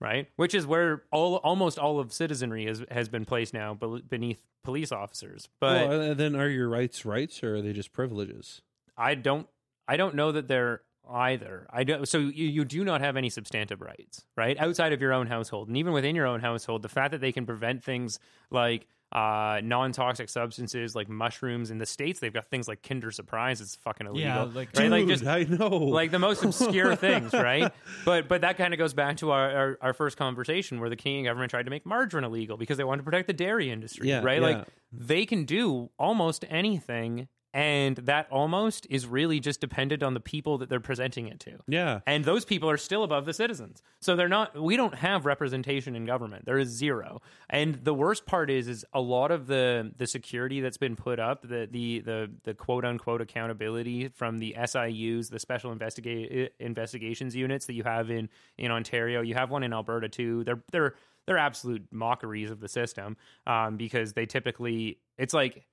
right? 0.00 0.28
Which 0.36 0.54
is 0.54 0.66
where 0.66 1.02
all 1.10 1.36
almost 1.36 1.78
all 1.78 2.00
of 2.00 2.12
citizenry 2.12 2.66
has 2.66 2.84
has 2.90 3.08
been 3.08 3.24
placed 3.24 3.54
now 3.54 3.74
beneath 3.74 4.42
police 4.64 4.92
officers. 4.92 5.48
But 5.60 5.88
well, 5.88 6.10
uh, 6.10 6.14
then 6.14 6.34
are 6.36 6.48
your 6.48 6.68
rights 6.68 7.04
rights 7.04 7.42
or 7.42 7.56
are 7.56 7.62
they 7.62 7.72
just 7.72 7.92
privileges? 7.92 8.62
I 8.96 9.14
don't 9.14 9.46
I 9.86 9.96
don't 9.96 10.14
know 10.14 10.32
that 10.32 10.48
they're 10.48 10.82
either. 11.08 11.66
I 11.70 11.84
don't 11.84 12.06
so 12.06 12.18
you, 12.18 12.46
you 12.46 12.64
do 12.64 12.84
not 12.84 13.00
have 13.00 13.16
any 13.16 13.30
substantive 13.30 13.80
rights, 13.80 14.24
right? 14.36 14.58
Outside 14.58 14.92
of 14.92 15.00
your 15.00 15.12
own 15.12 15.26
household. 15.26 15.68
And 15.68 15.76
even 15.76 15.92
within 15.92 16.16
your 16.16 16.26
own 16.26 16.40
household, 16.40 16.82
the 16.82 16.88
fact 16.88 17.12
that 17.12 17.20
they 17.20 17.32
can 17.32 17.46
prevent 17.46 17.82
things 17.82 18.18
like 18.50 18.86
uh 19.12 19.60
non-toxic 19.64 20.28
substances 20.28 20.94
like 20.94 21.08
mushrooms 21.08 21.70
in 21.70 21.78
the 21.78 21.86
states 21.86 22.20
they've 22.20 22.34
got 22.34 22.46
things 22.48 22.68
like 22.68 22.82
kinder 22.86 23.10
surprise 23.10 23.58
it's 23.62 23.74
fucking 23.76 24.06
illegal 24.06 24.20
Yeah, 24.28 24.42
like- 24.42 24.68
right? 24.76 24.90
like 24.90 25.06
just 25.06 25.24
I 25.26 25.44
know. 25.44 25.68
like 25.68 26.10
the 26.10 26.18
most 26.18 26.44
obscure 26.44 26.94
things, 27.06 27.32
right? 27.32 27.72
But 28.04 28.28
but 28.28 28.42
that 28.42 28.58
kind 28.58 28.74
of 28.74 28.78
goes 28.78 28.92
back 28.92 29.16
to 29.18 29.30
our, 29.30 29.50
our, 29.50 29.78
our 29.80 29.92
first 29.94 30.18
conversation 30.18 30.78
where 30.78 30.90
the 30.90 30.96
Canadian 30.96 31.24
government 31.24 31.50
tried 31.50 31.64
to 31.64 31.70
make 31.70 31.86
margarine 31.86 32.24
illegal 32.24 32.58
because 32.58 32.76
they 32.76 32.84
wanted 32.84 32.98
to 32.98 33.04
protect 33.04 33.28
the 33.28 33.32
dairy 33.32 33.70
industry, 33.70 34.08
Yeah, 34.10 34.20
right? 34.22 34.42
yeah. 34.42 34.46
Like 34.48 34.66
they 34.92 35.24
can 35.24 35.44
do 35.46 35.88
almost 35.98 36.44
anything, 36.50 37.28
and 37.54 37.96
that 37.96 38.26
almost 38.30 38.86
is 38.90 39.06
really 39.06 39.40
just 39.40 39.60
dependent 39.60 40.02
on 40.02 40.14
the 40.14 40.20
people 40.20 40.58
that 40.58 40.68
they're 40.68 40.80
presenting 40.80 41.28
it 41.28 41.40
to. 41.40 41.58
yeah. 41.66 42.00
And 42.06 42.24
those 42.24 42.44
people 42.44 42.68
are 42.68 42.76
still 42.76 43.02
above 43.02 43.24
the 43.24 43.32
citizens. 43.32 43.82
So 44.00 44.16
they're 44.16 44.28
not 44.28 44.60
we 44.60 44.76
don't 44.76 44.94
have 44.94 45.24
representation 45.24 45.96
in 45.96 46.04
government. 46.04 46.44
There 46.44 46.58
is 46.58 46.68
zero. 46.68 47.22
And 47.48 47.76
the 47.76 47.94
worst 47.94 48.26
part 48.26 48.50
is 48.50 48.68
is 48.68 48.84
a 48.92 49.00
lot 49.00 49.30
of 49.30 49.46
the 49.46 49.92
the 49.96 50.06
security 50.06 50.60
that's 50.60 50.76
been 50.76 50.96
put 50.96 51.18
up, 51.18 51.42
the 51.42 51.68
the 51.70 52.00
the, 52.00 52.30
the 52.44 52.54
quote 52.54 52.84
unquote 52.84 53.20
accountability 53.20 54.08
from 54.08 54.38
the 54.38 54.54
SIUs, 54.58 55.30
the 55.30 55.38
special 55.38 55.72
investigate 55.72 56.52
investigations 56.60 57.34
units 57.34 57.66
that 57.66 57.74
you 57.74 57.84
have 57.84 58.10
in 58.10 58.28
in 58.58 58.70
Ontario. 58.70 59.22
You 59.22 59.34
have 59.34 59.50
one 59.50 59.62
in 59.62 59.72
Alberta 59.72 60.08
too. 60.08 60.44
They're 60.44 60.62
they're 60.70 60.94
they're 61.26 61.38
absolute 61.38 61.86
mockeries 61.90 62.50
of 62.50 62.60
the 62.60 62.68
system 62.68 63.16
um, 63.46 63.76
because 63.76 64.14
they 64.14 64.26
typically 64.26 64.98
it's 65.18 65.34
like 65.34 65.66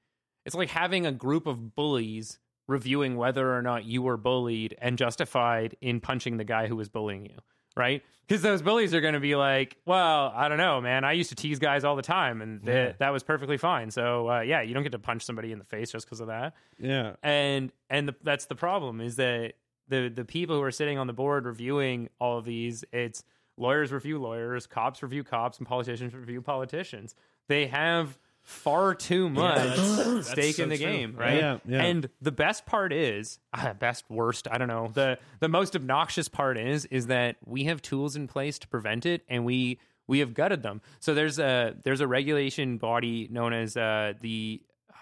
it's 0.45 0.55
like 0.55 0.69
having 0.69 1.05
a 1.05 1.11
group 1.11 1.47
of 1.47 1.75
bullies 1.75 2.39
reviewing 2.67 3.15
whether 3.17 3.55
or 3.55 3.61
not 3.61 3.85
you 3.85 4.01
were 4.01 4.17
bullied 4.17 4.75
and 4.79 4.97
justified 4.97 5.75
in 5.81 5.99
punching 5.99 6.37
the 6.37 6.43
guy 6.43 6.67
who 6.67 6.75
was 6.75 6.89
bullying 6.89 7.25
you, 7.25 7.37
right? 7.77 8.03
Because 8.27 8.41
those 8.41 8.63
bullies 8.63 8.93
are 8.95 9.01
going 9.01 9.13
to 9.13 9.19
be 9.19 9.35
like, 9.35 9.77
well, 9.85 10.31
I 10.35 10.47
don't 10.49 10.57
know, 10.57 10.81
man. 10.81 11.03
I 11.03 11.11
used 11.11 11.29
to 11.29 11.35
tease 11.35 11.59
guys 11.59 11.83
all 11.83 11.95
the 11.95 12.01
time, 12.01 12.41
and 12.41 12.65
th- 12.65 12.75
Yeah. 12.75 12.93
that 12.97 13.09
was 13.13 13.21
perfectly 13.21 13.57
fine. 13.57 13.91
So, 13.91 14.29
uh, 14.31 14.39
yeah, 14.41 14.61
you 14.61 14.73
don't 14.73 14.81
get 14.81 14.93
to 14.93 14.99
punch 14.99 15.23
somebody 15.23 15.51
in 15.51 15.59
the 15.59 15.65
face 15.65 15.91
just 15.91 16.07
because 16.07 16.21
of 16.21 16.27
that. 16.27 16.55
Yeah. 16.79 17.17
And 17.21 17.71
and 17.89 18.07
the, 18.07 18.15
that's 18.23 18.47
the 18.47 18.55
problem 18.55 18.99
is 18.99 19.17
that 19.17 19.53
the 19.89 20.09
the 20.09 20.25
people 20.25 20.55
who 20.55 20.63
are 20.63 20.71
sitting 20.71 20.97
on 20.97 21.05
the 21.05 21.13
board 21.13 21.45
reviewing 21.45 22.09
all 22.19 22.39
of 22.39 22.45
these, 22.45 22.83
it's 22.91 23.23
lawyers 23.57 23.91
review 23.91 24.17
lawyers, 24.17 24.65
cops 24.65 25.03
review 25.03 25.23
cops, 25.23 25.59
and 25.59 25.67
politicians 25.67 26.15
review 26.15 26.41
politicians. 26.41 27.13
They 27.47 27.67
have 27.67 28.17
far 28.45 28.93
too 28.95 29.27
much 29.29 29.57
that's- 29.57 29.97
that's 30.05 30.29
stake 30.31 30.55
so 30.55 30.63
in 30.63 30.69
the 30.69 30.77
true. 30.77 30.85
game, 30.85 31.15
right? 31.17 31.35
Yeah, 31.37 31.57
yeah. 31.67 31.83
And 31.83 32.09
the 32.21 32.31
best 32.31 32.65
part 32.65 32.93
is, 32.93 33.39
ah, 33.53 33.73
best 33.77 34.05
worst, 34.09 34.47
I 34.49 34.57
don't 34.57 34.67
know. 34.67 34.89
The 34.93 35.17
the 35.39 35.49
most 35.49 35.75
obnoxious 35.75 36.27
part 36.29 36.57
is 36.57 36.85
is 36.85 37.07
that 37.07 37.35
we 37.45 37.63
have 37.65 37.81
tools 37.81 38.15
in 38.15 38.27
place 38.27 38.57
to 38.59 38.67
prevent 38.67 39.05
it, 39.05 39.23
and 39.27 39.43
we 39.45 39.79
we 40.07 40.19
have 40.19 40.33
gutted 40.35 40.61
them. 40.63 40.81
So 40.99 41.13
there's 41.13 41.39
a 41.39 41.75
there's 41.83 42.01
a 42.01 42.07
regulation 42.07 42.77
body 42.77 43.27
known 43.31 43.51
as 43.51 43.75
uh, 43.75 44.13
the 44.21 44.61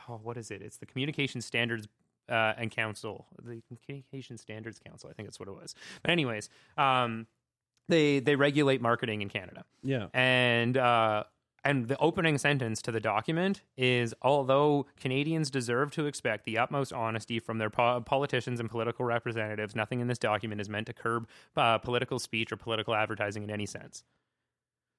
oh, 0.09 0.19
what 0.23 0.37
is 0.37 0.49
it? 0.49 0.61
It's 0.61 0.77
the 0.77 0.85
Communication 0.85 1.41
Standards 1.41 1.87
uh, 2.29 2.53
and 2.57 2.71
Council, 2.71 3.27
the 3.43 3.61
Communication 3.85 4.37
Standards 4.37 4.79
Council. 4.79 5.09
I 5.09 5.13
think 5.13 5.27
that's 5.27 5.39
what 5.39 5.49
it 5.49 5.55
was. 5.55 5.75
But 6.01 6.11
anyways, 6.11 6.47
um, 6.77 7.27
they 7.89 8.19
they 8.19 8.37
regulate 8.37 8.81
marketing 8.81 9.21
in 9.21 9.27
Canada 9.27 9.65
Yeah. 9.83 10.07
and 10.13 10.77
uh, 10.77 11.25
and 11.63 11.87
the 11.87 11.97
opening 11.99 12.37
sentence 12.37 12.81
to 12.81 12.91
the 12.91 12.99
document 12.99 13.61
is 13.77 14.13
although 14.21 14.85
Canadians 14.99 15.49
deserve 15.49 15.91
to 15.91 16.05
expect 16.05 16.45
the 16.45 16.57
utmost 16.57 16.91
honesty 16.91 17.39
from 17.39 17.57
their 17.57 17.69
po- 17.69 18.01
politicians 18.01 18.59
and 18.59 18.69
political 18.69 19.05
representatives, 19.05 19.75
nothing 19.75 19.99
in 19.99 20.07
this 20.07 20.19
document 20.19 20.61
is 20.61 20.69
meant 20.69 20.87
to 20.87 20.93
curb 20.93 21.27
uh, 21.55 21.77
political 21.77 22.19
speech 22.19 22.51
or 22.51 22.57
political 22.57 22.93
advertising 22.93 23.43
in 23.43 23.49
any 23.49 23.65
sense. 23.65 24.03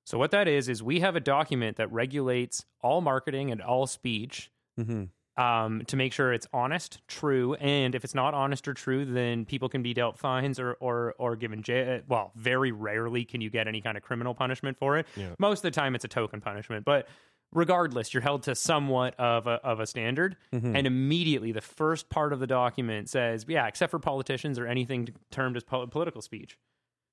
So 0.06 0.18
what 0.18 0.30
that 0.32 0.48
is 0.48 0.68
is 0.68 0.82
we 0.82 1.00
have 1.00 1.16
a 1.16 1.20
document 1.20 1.76
that 1.76 1.90
regulates 1.92 2.64
all 2.80 3.00
marketing 3.00 3.50
and 3.50 3.60
all 3.60 3.86
speech 3.86 4.50
Mm 4.78 4.86
hmm 4.86 5.04
um, 5.36 5.82
to 5.86 5.96
make 5.96 6.12
sure 6.12 6.32
it's 6.32 6.46
honest, 6.52 7.00
true, 7.08 7.54
and 7.54 7.94
if 7.94 8.04
it's 8.04 8.14
not 8.14 8.34
honest 8.34 8.68
or 8.68 8.74
true, 8.74 9.04
then 9.04 9.44
people 9.44 9.68
can 9.68 9.82
be 9.82 9.92
dealt 9.94 10.18
fines 10.18 10.60
or 10.60 10.74
or 10.80 11.14
or 11.18 11.36
given 11.36 11.62
jail. 11.62 12.00
Well, 12.08 12.32
very 12.36 12.72
rarely 12.72 13.24
can 13.24 13.40
you 13.40 13.50
get 13.50 13.66
any 13.66 13.80
kind 13.80 13.96
of 13.96 14.02
criminal 14.02 14.34
punishment 14.34 14.78
for 14.78 14.96
it. 14.98 15.06
Yeah. 15.16 15.34
Most 15.38 15.58
of 15.58 15.62
the 15.62 15.70
time, 15.72 15.94
it's 15.94 16.04
a 16.04 16.08
token 16.08 16.40
punishment, 16.40 16.84
but 16.84 17.08
regardless, 17.52 18.14
you're 18.14 18.22
held 18.22 18.44
to 18.44 18.54
somewhat 18.54 19.18
of 19.18 19.46
a 19.46 19.60
of 19.64 19.80
a 19.80 19.86
standard. 19.86 20.36
And 20.76 20.86
immediately, 20.86 21.52
the 21.52 21.60
first 21.60 22.08
part 22.10 22.32
of 22.32 22.38
the 22.40 22.46
document 22.46 23.08
says, 23.08 23.44
"Yeah, 23.48 23.66
except 23.66 23.90
for 23.90 23.98
politicians 23.98 24.58
or 24.58 24.66
anything 24.66 25.08
termed 25.30 25.56
as 25.56 25.64
po- 25.64 25.86
political 25.86 26.22
speech." 26.22 26.58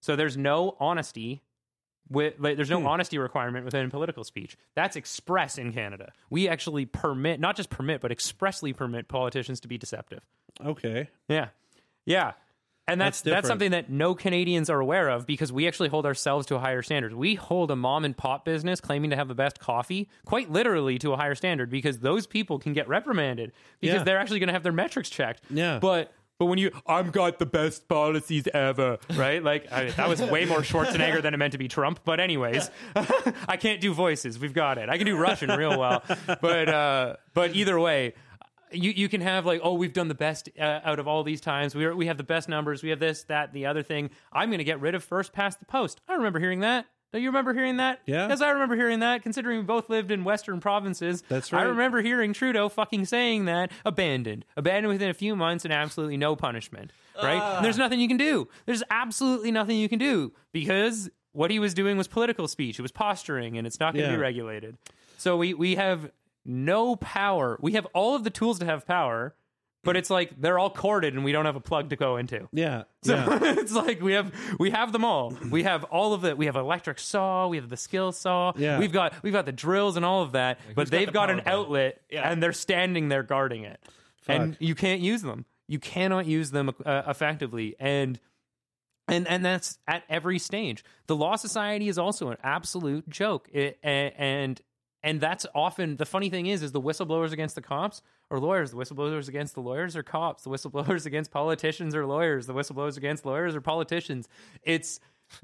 So 0.02 0.16
there's 0.16 0.38
no 0.38 0.78
honesty 0.80 1.42
with 2.12 2.36
like, 2.40 2.58
there's 2.58 2.70
no 2.70 2.80
hmm. 2.80 2.88
honesty 2.88 3.18
requirement 3.18 3.66
within 3.66 3.90
political 3.90 4.24
speech. 4.24 4.58
That's 4.76 4.96
express 4.96 5.58
in 5.58 5.74
Canada. 5.74 6.12
We 6.30 6.48
actually 6.48 6.86
permit, 6.86 7.40
not 7.40 7.56
just 7.56 7.70
permit, 7.70 8.02
but 8.02 8.12
expressly 8.12 8.74
permit 8.74 9.08
politicians 9.08 9.60
to 9.62 9.68
be 9.68 9.78
deceptive. 9.78 10.22
Okay. 10.64 11.10
Yeah, 11.28 11.48
yeah, 12.06 12.34
and 12.92 13.00
that's 13.00 13.22
That's 13.22 13.36
that's, 13.36 13.48
something 13.48 13.72
that 13.72 13.90
no 13.90 14.16
Canadians 14.16 14.70
are 14.70 14.80
aware 14.80 15.10
of 15.10 15.26
because 15.26 15.54
we 15.54 15.68
actually 15.68 15.90
hold 15.90 16.06
ourselves 16.06 16.48
to 16.48 16.56
a 16.56 16.60
higher 16.60 16.82
standard. 16.82 17.14
We 17.14 17.36
hold 17.36 17.72
a 17.72 17.76
mom 17.76 18.06
and 18.06 18.16
pop 18.16 18.44
business 18.44 18.82
claiming 18.82 19.12
to 19.12 19.16
have 19.16 19.28
the 19.28 19.36
best 19.36 19.60
coffee 19.60 20.10
quite 20.26 20.52
literally 20.52 20.98
to 21.00 21.14
a 21.14 21.18
higher 21.18 21.36
standard 21.36 21.70
because 21.70 22.00
those 22.00 22.28
people 22.28 22.60
can 22.60 22.74
get 22.74 22.88
reprimanded 22.88 23.52
because 23.80 24.00
Yeah. 24.00 24.04
they're 24.04 24.18
actually 24.20 24.40
going 24.40 24.48
to 24.48 24.54
have 24.54 24.64
their 24.64 24.72
metrics 24.72 25.10
checked. 25.10 25.42
Yeah. 25.50 25.80
but. 25.80 26.12
But 26.42 26.48
when 26.48 26.58
you, 26.58 26.72
I've 26.88 27.12
got 27.12 27.38
the 27.38 27.46
best 27.46 27.88
policies 27.88 28.48
ever, 28.52 28.98
right? 29.14 29.44
Like 29.44 29.72
I, 29.72 29.92
that 29.92 30.10
was 30.10 30.20
way 30.24 30.46
more 30.46 30.62
Schwarzenegger 30.62 31.22
than 31.22 31.36
it 31.36 31.38
meant 31.38 31.52
to 31.52 31.60
be 31.60 31.68
Trump. 31.68 32.00
But 32.04 32.20
anyways, 32.20 32.72
I 33.48 33.58
can't 33.58 33.80
do 33.80 33.94
voices. 33.94 34.40
We've 34.40 34.52
got 34.52 34.80
it. 34.80 34.90
I 34.90 34.98
can 34.98 35.06
do 35.06 35.16
Russian 35.16 35.52
real 35.52 35.78
well, 35.78 36.02
but 36.42 36.68
uh, 36.68 37.18
but 37.36 37.56
either 37.56 37.80
way, 37.80 38.16
you 38.72 38.90
you 38.90 39.08
can 39.08 39.22
have 39.22 39.46
like, 39.46 39.62
oh, 39.64 39.76
we've 39.76 39.94
done 39.94 40.08
the 40.08 40.16
best 40.16 40.50
uh, 40.60 40.80
out 40.84 40.98
of 40.98 41.08
all 41.08 41.24
these 41.24 41.42
times. 41.42 41.76
We 41.76 41.86
are, 41.86 41.96
we 41.96 42.08
have 42.08 42.18
the 42.18 42.24
best 42.24 42.50
numbers. 42.50 42.82
We 42.82 42.90
have 42.90 43.00
this, 43.00 43.22
that, 43.26 43.54
the 43.54 43.68
other 43.68 43.84
thing. 43.84 44.10
I'm 44.34 44.50
going 44.50 44.58
to 44.58 44.64
get 44.64 44.82
rid 44.82 44.96
of 44.96 45.04
first 45.04 45.34
past 45.34 45.60
the 45.60 45.68
post. 45.68 46.02
I 46.08 46.16
remember 46.16 46.40
hearing 46.40 46.62
that. 46.62 46.88
Do 47.14 47.20
you 47.20 47.28
remember 47.30 47.54
hearing 47.54 47.78
that? 47.78 48.00
Yeah. 48.06 48.26
Because 48.28 48.42
I 48.42 48.52
remember 48.52 48.76
hearing 48.76 49.00
that, 49.02 49.22
considering 49.22 49.58
we 49.60 49.64
both 49.64 49.90
lived 49.90 50.12
in 50.12 50.24
Western 50.24 50.60
provinces. 50.62 51.24
That's 51.28 51.52
right. 51.52 51.62
I 51.62 51.64
remember 51.66 52.02
hearing 52.02 52.32
Trudeau 52.34 52.70
fucking 52.70 53.06
saying 53.06 53.46
that 53.46 53.72
abandoned. 53.86 54.46
Abandoned 54.56 54.94
within 54.94 55.10
a 55.10 55.14
few 55.14 55.36
months 55.36 55.66
and 55.66 55.74
absolutely 55.74 56.16
no 56.18 56.36
punishment. 56.36 56.92
Right? 57.22 57.42
And 57.42 57.66
there's 57.66 57.78
nothing 57.78 58.00
you 58.00 58.08
can 58.08 58.18
do. 58.18 58.48
There's 58.66 58.84
absolutely 58.90 59.52
nothing 59.52 59.78
you 59.78 59.90
can 59.90 60.00
do 60.00 60.32
because 60.54 61.10
what 61.34 61.52
he 61.52 61.60
was 61.60 61.74
doing 61.74 61.98
was 61.98 62.08
political 62.08 62.48
speech. 62.48 62.80
It 62.80 62.82
was 62.82 62.92
posturing 62.92 63.58
and 63.58 63.68
it's 63.68 63.80
not 63.80 63.94
going 63.94 64.06
to 64.06 64.12
Yeah. 64.12 64.16
be 64.18 64.22
regulated. 64.22 64.78
So 65.18 65.36
we, 65.38 65.54
we 65.54 65.76
have 65.76 66.12
no 66.46 66.96
power. 66.96 67.58
We 67.62 67.74
have 67.74 67.86
all 67.94 68.16
of 68.16 68.24
the 68.24 68.30
tools 68.32 68.58
to 68.60 68.66
have 68.66 68.88
power, 68.88 69.36
but 69.84 69.98
it's 69.98 70.10
like 70.10 70.40
they're 70.40 70.60
all 70.60 70.70
corded 70.70 71.14
and 71.16 71.24
we 71.24 71.32
don't 71.32 71.46
have 71.46 71.56
a 71.56 71.60
plug 71.62 71.90
to 71.90 71.96
go 71.96 72.18
into. 72.18 72.48
Yeah, 72.52 72.84
So 73.04 73.16
yeah. 73.16 73.40
it's 73.58 73.74
like 73.74 74.02
we 74.02 74.14
have 74.14 74.32
we 74.60 74.70
have 74.72 74.92
them 74.92 75.04
all. 75.04 75.34
We 75.50 75.64
have 75.64 75.84
all 75.86 76.14
of 76.14 76.24
it. 76.26 76.38
We 76.38 76.46
have 76.46 76.56
electric 76.56 77.00
saw. 77.00 77.48
We 77.48 77.58
have 77.58 77.70
the 77.70 77.78
skill 77.78 78.12
saw. 78.12 78.54
Yeah. 78.56 78.78
We've 78.80 78.92
got 78.92 79.22
we've 79.24 79.34
got 79.34 79.46
the 79.46 79.52
drills 79.52 79.98
and 79.98 80.06
all 80.06 80.22
of 80.22 80.34
that. 80.34 80.60
but 80.76 80.84
who's 80.84 80.90
got 80.90 80.98
they've 80.98 81.08
the 81.08 81.12
got, 81.14 81.30
an 81.30 81.38
button? 81.38 81.52
outlet 81.52 82.02
Yeah. 82.10 82.30
and 82.30 82.42
they're 82.44 82.54
standing 82.54 83.10
there 83.10 83.24
guarding 83.24 83.64
it, 83.64 83.80
and 84.28 84.56
you 84.60 84.76
can't 84.76 85.02
use 85.02 85.22
them. 85.22 85.46
You 85.68 85.80
cannot 85.80 86.26
use 86.26 86.52
them 86.52 86.72
uh, 86.86 87.04
effectively, 87.08 87.76
and 87.80 88.20
and 89.08 89.28
and 89.28 89.44
that's 89.44 89.78
at 89.88 90.04
every 90.10 90.38
stage. 90.38 90.84
The 91.08 91.16
law 91.16 91.36
society 91.38 91.88
is 91.88 91.98
also 91.98 92.30
an 92.30 92.38
absolute 92.44 93.10
joke, 93.10 93.50
it, 93.52 93.80
a- 93.84 94.14
and 94.18 94.62
and 95.04 95.20
that's 95.20 95.46
often 95.56 95.98
the 95.98 96.06
funny 96.06 96.30
thing 96.30 96.46
is 96.46 96.62
is 96.62 96.72
the 96.72 96.82
whistleblowers 96.82 97.32
against 97.32 97.56
the 97.56 97.62
cops 97.62 98.02
or 98.30 98.40
lawyers, 98.40 98.72
the 98.72 98.78
whistleblowers 98.78 99.28
against 99.28 99.56
the 99.56 99.62
lawyers 99.62 99.96
or 99.96 100.04
cops, 100.04 100.44
the 100.44 100.50
whistleblowers 100.50 101.06
against 101.08 101.32
politicians 101.32 101.96
or 101.96 102.06
lawyers, 102.06 102.48
the 102.48 102.54
whistleblowers 102.54 102.98
against 102.98 103.26
lawyers 103.26 103.56
or 103.56 103.62
politicians. 103.62 104.28
It's 104.64 105.00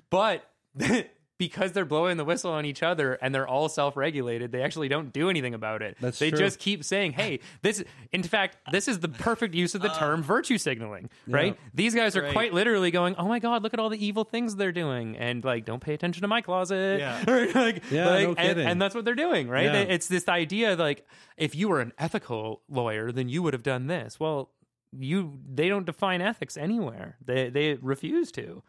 but 0.10 0.50
because 1.38 1.72
they're 1.74 1.86
blowing 1.86 2.18
the 2.18 2.26
whistle 2.26 2.52
on 2.52 2.66
each 2.66 2.82
other 2.82 3.14
and 3.22 3.34
they're 3.34 3.48
all 3.48 3.70
self-regulated, 3.70 4.52
they 4.52 4.62
actually 4.64 4.88
don't 4.88 5.14
do 5.14 5.30
anything 5.30 5.54
about 5.54 5.82
it. 5.82 5.98
That's 6.02 6.18
they 6.20 6.30
true. 6.30 6.40
just 6.40 6.60
keep 6.60 6.84
saying, 6.84 7.14
"Hey, 7.14 7.40
this." 7.62 7.84
In 8.12 8.24
fact, 8.24 8.58
this 8.72 8.88
is 8.88 9.00
the 9.00 9.08
perfect 9.10 9.54
use 9.54 9.76
of 9.76 9.82
the 9.82 9.92
uh, 9.92 9.98
term 10.00 10.24
virtue 10.24 10.58
signaling. 10.58 11.10
Right? 11.28 11.58
These 11.74 11.94
guys 11.96 12.16
are 12.16 12.24
Right. 12.24 12.34
quite 12.34 12.54
literally 12.54 12.92
going, 12.92 13.16
"Oh 13.18 13.28
my 13.28 13.40
god, 13.40 13.64
look 13.64 13.74
at 13.74 13.80
all 13.80 13.90
the 13.90 14.04
evil 14.04 14.24
things 14.24 14.56
they're 14.56 14.72
doing," 14.72 15.16
and 15.18 15.44
like, 15.44 15.66
"Don't 15.66 15.80
pay 15.82 15.94
attention 15.94 16.22
to 16.24 16.28
my 16.28 16.42
closet." 16.42 17.00
Yeah. 17.00 17.24
Right? 17.28 17.54
like, 17.56 17.84
Yeah, 17.92 18.08
like, 18.10 18.24
no 18.24 18.30
and, 18.30 18.38
kidding. 18.38 18.68
and 18.68 18.82
that's 18.82 18.96
what 18.96 19.06
they're 19.06 19.14
doing, 19.16 19.48
right? 19.48 19.66
Yeah. 19.66 19.74
It's 19.82 20.08
this 20.08 20.28
idea 20.28 20.76
like, 20.76 21.06
if 21.38 21.56
you 21.56 21.70
were 21.70 21.82
an 21.82 21.94
ethical 22.00 22.62
lawyer, 22.70 23.12
then 23.12 23.30
you 23.30 23.44
would 23.44 23.54
have 23.54 23.64
done 23.64 23.88
this. 23.88 24.20
Well, 24.20 24.50
you 24.98 25.38
they 25.54 25.68
don't 25.70 25.86
define 25.86 26.22
ethics 26.22 26.58
anywhere. 26.58 27.18
They 27.24 27.50
they 27.50 27.76
refuse 27.76 28.32
to. 28.34 28.64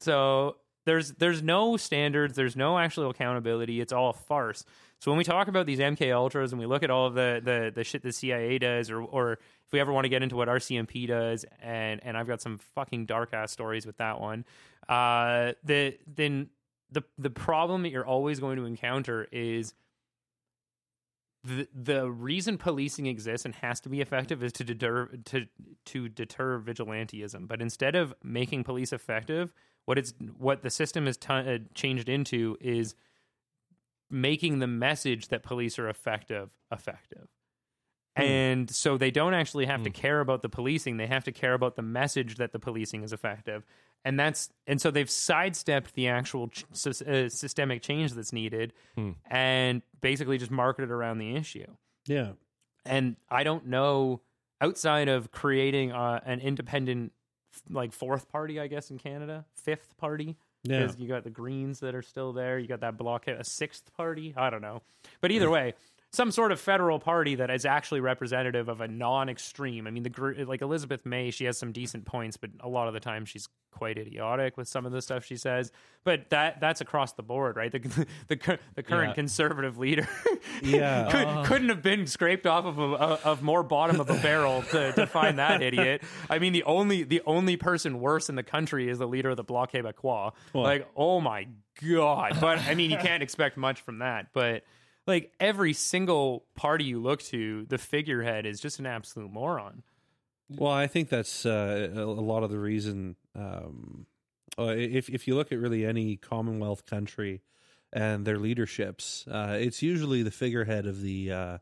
So 0.00 0.56
there's 0.86 1.12
there's 1.12 1.42
no 1.42 1.76
standards, 1.76 2.36
there's 2.36 2.56
no 2.56 2.78
actual 2.78 3.10
accountability. 3.10 3.80
It's 3.80 3.92
all 3.92 4.10
a 4.10 4.14
farce. 4.14 4.64
So 5.00 5.10
when 5.10 5.18
we 5.18 5.24
talk 5.24 5.48
about 5.48 5.66
these 5.66 5.78
MK 5.78 6.12
Ultras 6.12 6.52
and 6.52 6.60
we 6.60 6.66
look 6.66 6.82
at 6.82 6.90
all 6.90 7.06
of 7.06 7.14
the 7.14 7.40
the, 7.42 7.72
the 7.74 7.84
shit 7.84 8.02
the 8.02 8.12
CIA 8.12 8.58
does, 8.58 8.90
or 8.90 9.02
or 9.02 9.32
if 9.32 9.72
we 9.72 9.80
ever 9.80 9.92
want 9.92 10.04
to 10.04 10.08
get 10.08 10.22
into 10.22 10.36
what 10.36 10.48
RCMP 10.48 11.06
does, 11.06 11.44
and 11.60 12.00
and 12.04 12.16
I've 12.16 12.26
got 12.26 12.40
some 12.40 12.58
fucking 12.74 13.06
dark 13.06 13.32
ass 13.32 13.52
stories 13.52 13.86
with 13.86 13.98
that 13.98 14.20
one. 14.20 14.44
Uh, 14.88 15.52
the 15.64 15.96
then 16.06 16.48
the 16.90 17.02
the 17.18 17.30
problem 17.30 17.82
that 17.82 17.90
you're 17.90 18.06
always 18.06 18.40
going 18.40 18.56
to 18.56 18.64
encounter 18.64 19.26
is 19.30 19.74
the 21.44 21.68
the 21.74 22.10
reason 22.10 22.58
policing 22.58 23.06
exists 23.06 23.44
and 23.44 23.54
has 23.56 23.80
to 23.80 23.88
be 23.88 24.00
effective 24.00 24.42
is 24.42 24.52
to 24.52 24.64
deter 24.64 25.08
to 25.26 25.46
to 25.86 26.08
deter 26.08 26.60
vigilantism. 26.60 27.48
But 27.48 27.62
instead 27.62 27.96
of 27.96 28.14
making 28.22 28.64
police 28.64 28.92
effective, 28.92 29.52
what 29.90 29.98
it's 29.98 30.14
what 30.38 30.62
the 30.62 30.70
system 30.70 31.06
has 31.06 31.16
t- 31.16 31.32
uh, 31.32 31.58
changed 31.74 32.08
into 32.08 32.56
is 32.60 32.94
making 34.08 34.60
the 34.60 34.68
message 34.68 35.26
that 35.28 35.42
police 35.42 35.80
are 35.80 35.88
effective 35.88 36.48
effective. 36.70 37.26
And 38.14 38.70
so 38.70 38.96
they 38.96 39.10
don't 39.10 39.34
actually 39.34 39.66
have 39.66 39.82
to 39.82 39.90
care 39.90 40.20
about 40.20 40.42
the 40.42 40.48
policing; 40.48 40.96
they 40.96 41.08
have 41.08 41.24
to 41.24 41.32
care 41.32 41.54
about 41.54 41.74
the 41.74 41.82
message 41.82 42.36
that 42.36 42.52
the 42.52 42.60
policing 42.60 43.02
is 43.02 43.12
effective. 43.12 43.64
And 44.04 44.20
that's 44.20 44.50
and 44.64 44.80
so 44.80 44.92
they've 44.92 45.10
sidestepped 45.10 45.94
the 45.94 46.06
actual 46.06 46.46
ch- 46.48 46.64
uh, 46.86 47.28
systemic 47.28 47.82
change 47.82 48.12
that's 48.12 48.32
needed, 48.32 48.74
and 49.28 49.82
basically 50.00 50.38
just 50.38 50.52
marketed 50.52 50.92
around 50.92 51.18
the 51.18 51.34
issue 51.34 51.66
yeah. 52.06 52.32
and 52.84 53.16
I 53.28 53.42
don't 53.42 53.66
know 53.66 54.20
outside 54.60 55.08
of 55.08 55.32
creating 55.32 55.90
uh, 55.92 56.20
an 56.24 56.40
independent 56.40 57.12
like 57.68 57.92
fourth 57.92 58.30
party, 58.30 58.60
I 58.60 58.66
guess 58.66 58.90
in 58.90 58.98
Canada, 58.98 59.44
fifth 59.54 59.96
party. 59.96 60.36
Yeah. 60.62 60.80
Because 60.80 60.98
you 60.98 61.08
got 61.08 61.24
the 61.24 61.30
Greens 61.30 61.80
that 61.80 61.94
are 61.94 62.02
still 62.02 62.32
there, 62.32 62.58
you 62.58 62.68
got 62.68 62.80
that 62.80 62.96
blockhead, 62.96 63.40
a 63.40 63.44
sixth 63.44 63.90
party. 63.96 64.34
I 64.36 64.50
don't 64.50 64.62
know, 64.62 64.82
but 65.20 65.30
either 65.30 65.48
way, 65.48 65.74
some 66.12 66.32
sort 66.32 66.50
of 66.50 66.60
federal 66.60 66.98
party 66.98 67.36
that 67.36 67.50
is 67.50 67.64
actually 67.64 68.00
representative 68.00 68.68
of 68.68 68.80
a 68.80 68.88
non-extreme. 68.88 69.86
I 69.86 69.90
mean, 69.90 70.02
the 70.02 70.44
like 70.46 70.60
Elizabeth 70.60 71.06
May, 71.06 71.30
she 71.30 71.44
has 71.44 71.56
some 71.56 71.70
decent 71.72 72.04
points, 72.04 72.36
but 72.36 72.50
a 72.60 72.68
lot 72.68 72.88
of 72.88 72.94
the 72.94 73.00
time 73.00 73.24
she's 73.24 73.48
quite 73.70 73.96
idiotic 73.96 74.56
with 74.56 74.66
some 74.66 74.84
of 74.84 74.90
the 74.90 75.00
stuff 75.00 75.24
she 75.24 75.36
says. 75.36 75.70
But 76.02 76.30
that 76.30 76.60
that's 76.60 76.80
across 76.80 77.12
the 77.12 77.22
board, 77.22 77.56
right? 77.56 77.70
The 77.70 77.78
the, 78.28 78.58
the 78.74 78.82
current 78.82 79.10
Yeah. 79.10 79.14
conservative 79.14 79.78
leader, 79.78 80.08
Yeah. 80.62 81.08
could, 81.10 81.20
uh-huh. 81.26 81.44
couldn't 81.44 81.68
have 81.68 81.82
been 81.82 82.06
scraped 82.08 82.46
off 82.46 82.64
of 82.64 82.78
a, 82.80 82.84
of 83.24 83.42
more 83.42 83.62
bottom 83.62 84.00
of 84.00 84.10
a 84.10 84.14
barrel 84.14 84.62
to, 84.70 84.92
to 84.92 85.06
find 85.06 85.38
that 85.38 85.62
idiot. 85.70 86.02
I 86.28 86.40
mean, 86.40 86.52
the 86.52 86.64
only 86.64 87.04
the 87.04 87.22
only 87.24 87.56
person 87.56 88.00
worse 88.00 88.28
in 88.28 88.34
the 88.34 88.42
country 88.42 88.88
is 88.88 88.98
the 88.98 89.06
leader 89.06 89.30
of 89.30 89.36
the 89.36 89.44
Bloc 89.44 89.70
Québécois. 89.72 90.32
Like, 90.54 90.88
oh 90.96 91.20
my 91.20 91.46
god! 91.80 92.38
But 92.40 92.58
I 92.58 92.74
mean, 92.74 92.90
you 92.90 92.98
can't 92.98 93.22
expect 93.22 93.56
much 93.56 93.80
from 93.82 94.00
that. 94.00 94.28
But 94.32 94.64
like 95.06 95.32
every 95.40 95.72
single 95.72 96.44
party 96.54 96.84
you 96.84 97.00
look 97.00 97.22
to, 97.24 97.64
the 97.66 97.78
figurehead 97.78 98.46
is 98.46 98.60
just 98.60 98.78
an 98.78 98.86
absolute 98.86 99.30
moron. 99.32 99.82
Well, 100.48 100.72
I 100.72 100.86
think 100.88 101.08
that's 101.08 101.46
uh, 101.46 101.90
a 101.94 102.00
a 102.00 102.04
lot 102.04 102.42
of 102.42 102.50
the 102.50 102.58
reason. 102.58 103.16
Um, 103.36 104.06
uh, 104.58 104.74
if 104.76 105.08
if 105.08 105.28
you 105.28 105.36
look 105.36 105.52
at 105.52 105.58
really 105.58 105.86
any 105.86 106.16
Commonwealth 106.16 106.86
country 106.86 107.42
and 107.92 108.24
their 108.24 108.38
leaderships, 108.38 109.26
uh, 109.28 109.56
it's 109.60 109.82
usually 109.82 110.22
the 110.22 110.30
figurehead 110.30 110.86
of 110.86 111.02
the, 111.02 111.32
uh, 111.32 111.58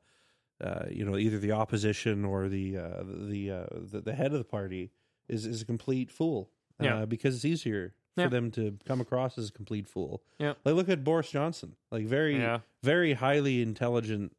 uh, 0.63 0.85
you 0.91 1.05
know, 1.05 1.17
either 1.19 1.39
the 1.39 1.53
opposition 1.53 2.25
or 2.25 2.49
the 2.49 2.79
uh, 2.79 3.03
the, 3.05 3.51
uh, 3.51 3.67
the 3.71 4.01
the 4.01 4.15
head 4.15 4.33
of 4.33 4.39
the 4.39 4.45
party 4.45 4.91
is 5.29 5.45
is 5.45 5.63
a 5.63 5.67
complete 5.67 6.11
fool. 6.11 6.51
Uh, 6.81 6.85
Yeah. 6.85 7.05
because 7.07 7.35
it's 7.35 7.45
easier 7.45 7.93
for 8.25 8.29
them 8.29 8.51
to 8.53 8.77
come 8.87 9.01
across 9.01 9.39
as 9.39 9.49
a 9.49 9.53
complete 9.53 9.87
fool. 9.89 10.23
Yeah. 10.39 10.55
Like 10.65 10.75
look 10.75 10.89
at 10.89 11.05
Boris 11.05 11.31
Johnson, 11.31 11.77
like 11.91 12.05
very 12.07 12.37
Yeah. 12.39 12.61
very 12.83 13.13
highly 13.15 13.63
intelligent 13.63 14.35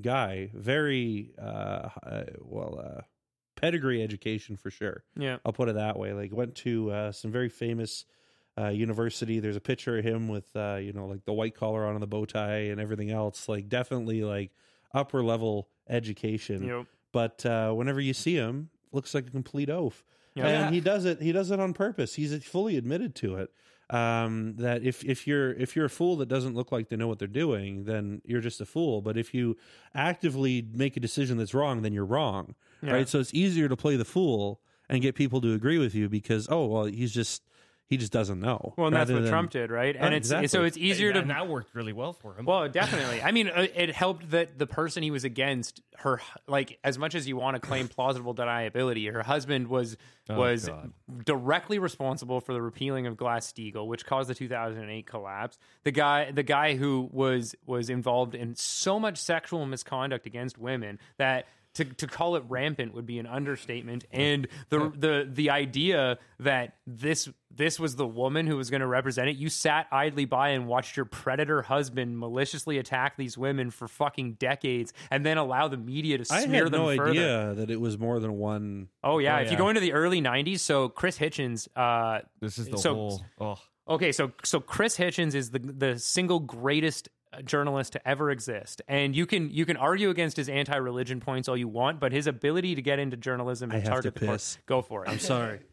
guy, 0.00 0.50
very 0.54 1.32
uh, 1.38 1.88
well 2.40 2.80
uh, 2.82 3.00
pedigree 3.56 4.02
education 4.02 4.56
for 4.56 4.70
sure. 4.70 5.04
Yeah, 5.16 5.38
I'll 5.44 5.52
put 5.52 5.68
it 5.68 5.74
that 5.74 5.98
way. 5.98 6.12
Like 6.12 6.32
went 6.32 6.54
to 6.56 6.90
uh, 6.90 7.12
some 7.12 7.30
very 7.30 7.48
famous 7.48 8.04
uh, 8.58 8.68
university. 8.68 9.38
There's 9.40 9.56
a 9.56 9.60
picture 9.60 9.98
of 9.98 10.04
him 10.04 10.28
with 10.28 10.54
uh, 10.56 10.76
you 10.80 10.92
know 10.92 11.06
like 11.06 11.24
the 11.24 11.32
white 11.32 11.54
collar 11.54 11.84
on 11.86 11.94
and 11.94 12.02
the 12.02 12.06
bow 12.06 12.24
tie 12.24 12.68
and 12.70 12.80
everything 12.80 13.10
else. 13.10 13.48
Like 13.48 13.68
definitely 13.68 14.22
like 14.22 14.50
upper 14.94 15.22
level 15.22 15.68
education. 15.88 16.64
Yep. 16.64 16.86
But 17.12 17.44
uh, 17.46 17.72
whenever 17.72 18.00
you 18.00 18.14
see 18.14 18.34
him, 18.36 18.70
looks 18.92 19.14
like 19.14 19.26
a 19.26 19.30
complete 19.30 19.68
oaf. 19.68 20.04
Yeah. 20.34 20.46
And 20.66 20.74
he 20.74 20.80
does 20.80 21.04
it. 21.04 21.20
He 21.20 21.32
does 21.32 21.50
it 21.50 21.58
on 21.60 21.72
purpose. 21.72 22.14
He's 22.14 22.44
fully 22.44 22.76
admitted 22.76 23.14
to 23.16 23.36
it. 23.36 23.50
Um, 23.90 24.54
that 24.58 24.84
if 24.84 25.04
if 25.04 25.26
you're 25.26 25.52
if 25.54 25.74
you're 25.74 25.86
a 25.86 25.90
fool 25.90 26.16
that 26.18 26.28
doesn't 26.28 26.54
look 26.54 26.70
like 26.70 26.88
they 26.88 26.96
know 26.96 27.08
what 27.08 27.18
they're 27.18 27.26
doing, 27.26 27.84
then 27.84 28.22
you're 28.24 28.40
just 28.40 28.60
a 28.60 28.66
fool. 28.66 29.02
But 29.02 29.16
if 29.18 29.34
you 29.34 29.56
actively 29.94 30.66
make 30.72 30.96
a 30.96 31.00
decision 31.00 31.38
that's 31.38 31.54
wrong, 31.54 31.82
then 31.82 31.92
you're 31.92 32.04
wrong, 32.04 32.54
Yeah. 32.82 32.92
right? 32.92 33.08
So 33.08 33.18
it's 33.18 33.34
easier 33.34 33.68
to 33.68 33.76
play 33.76 33.96
the 33.96 34.04
fool 34.04 34.60
and 34.88 35.02
get 35.02 35.14
people 35.16 35.40
to 35.40 35.54
agree 35.54 35.78
with 35.78 35.94
you 35.94 36.08
because 36.08 36.46
oh 36.50 36.66
well 36.66 36.84
he's 36.84 37.12
just 37.12 37.42
he 37.90 37.96
just 37.96 38.12
doesn't 38.12 38.40
know. 38.40 38.72
well, 38.78 38.86
and 38.86 38.96
that's 38.96 39.10
what 39.10 39.20
than- 39.22 39.30
Trump 39.30 39.50
did, 39.50 39.70
right? 39.70 39.94
And 39.94 40.04
Right, 40.14 40.42
it's 40.44 40.52
so 40.52 40.62
it's 40.64 40.78
easier 40.78 41.08
Yeah, 41.08 41.14
to 41.14 41.18
and 41.20 41.30
that 41.30 41.48
worked 41.48 41.74
really 41.74 41.92
well 41.92 42.12
for 42.12 42.34
him. 42.36 42.46
Well, 42.46 42.68
definitely. 42.68 43.20
I 43.20 43.32
mean, 43.32 43.48
uh, 43.48 43.66
it 43.74 43.90
helped 43.90 44.30
that 44.30 44.58
the 44.58 44.66
person 44.68 45.02
he 45.02 45.10
was 45.10 45.24
against, 45.24 45.82
her, 45.98 46.20
like, 46.46 46.78
as 46.84 46.96
much 46.98 47.14
as 47.16 47.26
you 47.28 47.36
want 47.36 47.56
to 47.56 47.60
claim 47.60 47.88
plausible 47.88 48.34
deniability, 48.34 49.12
her 49.12 49.22
husband 49.24 49.66
was 49.68 49.96
was 50.28 50.68
God. 50.68 50.92
directly 51.24 51.80
responsible 51.80 52.40
for 52.40 52.52
the 52.52 52.62
repealing 52.62 53.08
of 53.08 53.16
Glass 53.16 53.52
Steagall, 53.52 53.88
which 53.88 54.06
caused 54.06 54.30
the 54.30 54.34
2008 54.34 55.04
collapse. 55.04 55.58
The 55.82 55.90
guy, 55.90 56.30
the 56.30 56.44
guy 56.44 56.76
who 56.76 57.08
was 57.12 57.56
was 57.66 57.90
involved 57.90 58.36
in 58.36 58.54
so 58.54 59.00
much 59.00 59.18
sexual 59.18 59.66
misconduct 59.66 60.26
against 60.26 60.56
women 60.58 60.98
that. 61.18 61.46
To, 61.74 61.84
to 61.84 62.06
call 62.08 62.34
it 62.34 62.42
rampant 62.48 62.94
would 62.94 63.06
be 63.06 63.20
an 63.20 63.28
understatement, 63.28 64.04
and 64.10 64.48
the 64.70 64.92
the 64.94 65.28
the 65.32 65.50
idea 65.50 66.18
that 66.40 66.74
this 66.84 67.28
this 67.54 67.78
was 67.78 67.94
the 67.94 68.06
woman 68.06 68.48
who 68.48 68.56
was 68.56 68.70
going 68.70 68.80
to 68.80 68.88
represent 68.88 69.28
it. 69.28 69.36
You 69.36 69.48
sat 69.48 69.86
idly 69.92 70.24
by 70.24 70.48
and 70.48 70.66
watched 70.66 70.96
your 70.96 71.06
predator 71.06 71.62
husband 71.62 72.18
maliciously 72.18 72.78
attack 72.78 73.16
these 73.16 73.38
women 73.38 73.70
for 73.70 73.86
fucking 73.86 74.32
decades, 74.34 74.92
and 75.12 75.24
then 75.24 75.38
allow 75.38 75.68
the 75.68 75.76
media 75.76 76.18
to 76.18 76.24
smear 76.24 76.38
I 76.40 76.44
smear 76.44 76.64
had 76.64 76.72
them 76.72 76.80
no 76.82 76.96
further. 76.96 77.10
idea 77.10 77.54
that 77.54 77.70
it 77.70 77.80
was 77.80 77.96
more 77.98 78.18
than 78.18 78.32
one. 78.32 78.88
Oh 79.04 79.18
yeah, 79.18 79.36
Oh, 79.38 79.42
if 79.42 79.52
you 79.52 79.56
go 79.56 79.68
into 79.68 79.80
the 79.80 79.92
early 79.92 80.20
'90s, 80.20 80.58
so 80.58 80.88
Chris 80.88 81.18
Hitchens. 81.18 81.68
Uh, 81.76 82.22
this 82.40 82.58
is 82.58 82.68
the 82.68 82.78
so- 82.78 82.94
whole. 82.94 83.22
Oh, 83.40 83.58
okay, 83.90 84.12
so 84.12 84.32
so 84.44 84.60
Chris 84.60 84.96
Hitchens 84.96 85.34
is 85.34 85.50
the 85.50 85.58
the 85.58 85.98
single 85.98 86.40
greatest 86.40 87.08
uh, 87.32 87.42
journalist 87.42 87.92
to 87.94 88.08
ever 88.08 88.30
exist, 88.30 88.80
and 88.88 89.14
you 89.14 89.26
can 89.26 89.50
you 89.50 89.66
can 89.66 89.76
argue 89.76 90.08
against 90.10 90.36
his 90.36 90.48
anti-religion 90.48 91.20
points 91.20 91.48
all 91.48 91.56
you 91.56 91.68
want, 91.68 92.00
but 92.00 92.12
his 92.12 92.26
ability 92.26 92.76
to 92.76 92.82
get 92.82 92.98
into 92.98 93.16
journalism 93.16 93.70
and 93.70 93.78
I 93.78 93.80
have 93.80 93.88
target 93.88 94.14
to 94.14 94.20
the 94.20 94.26
court, 94.26 94.58
go 94.66 94.82
for 94.82 95.04
it. 95.04 95.10
I'm 95.10 95.18
sorry. 95.18 95.60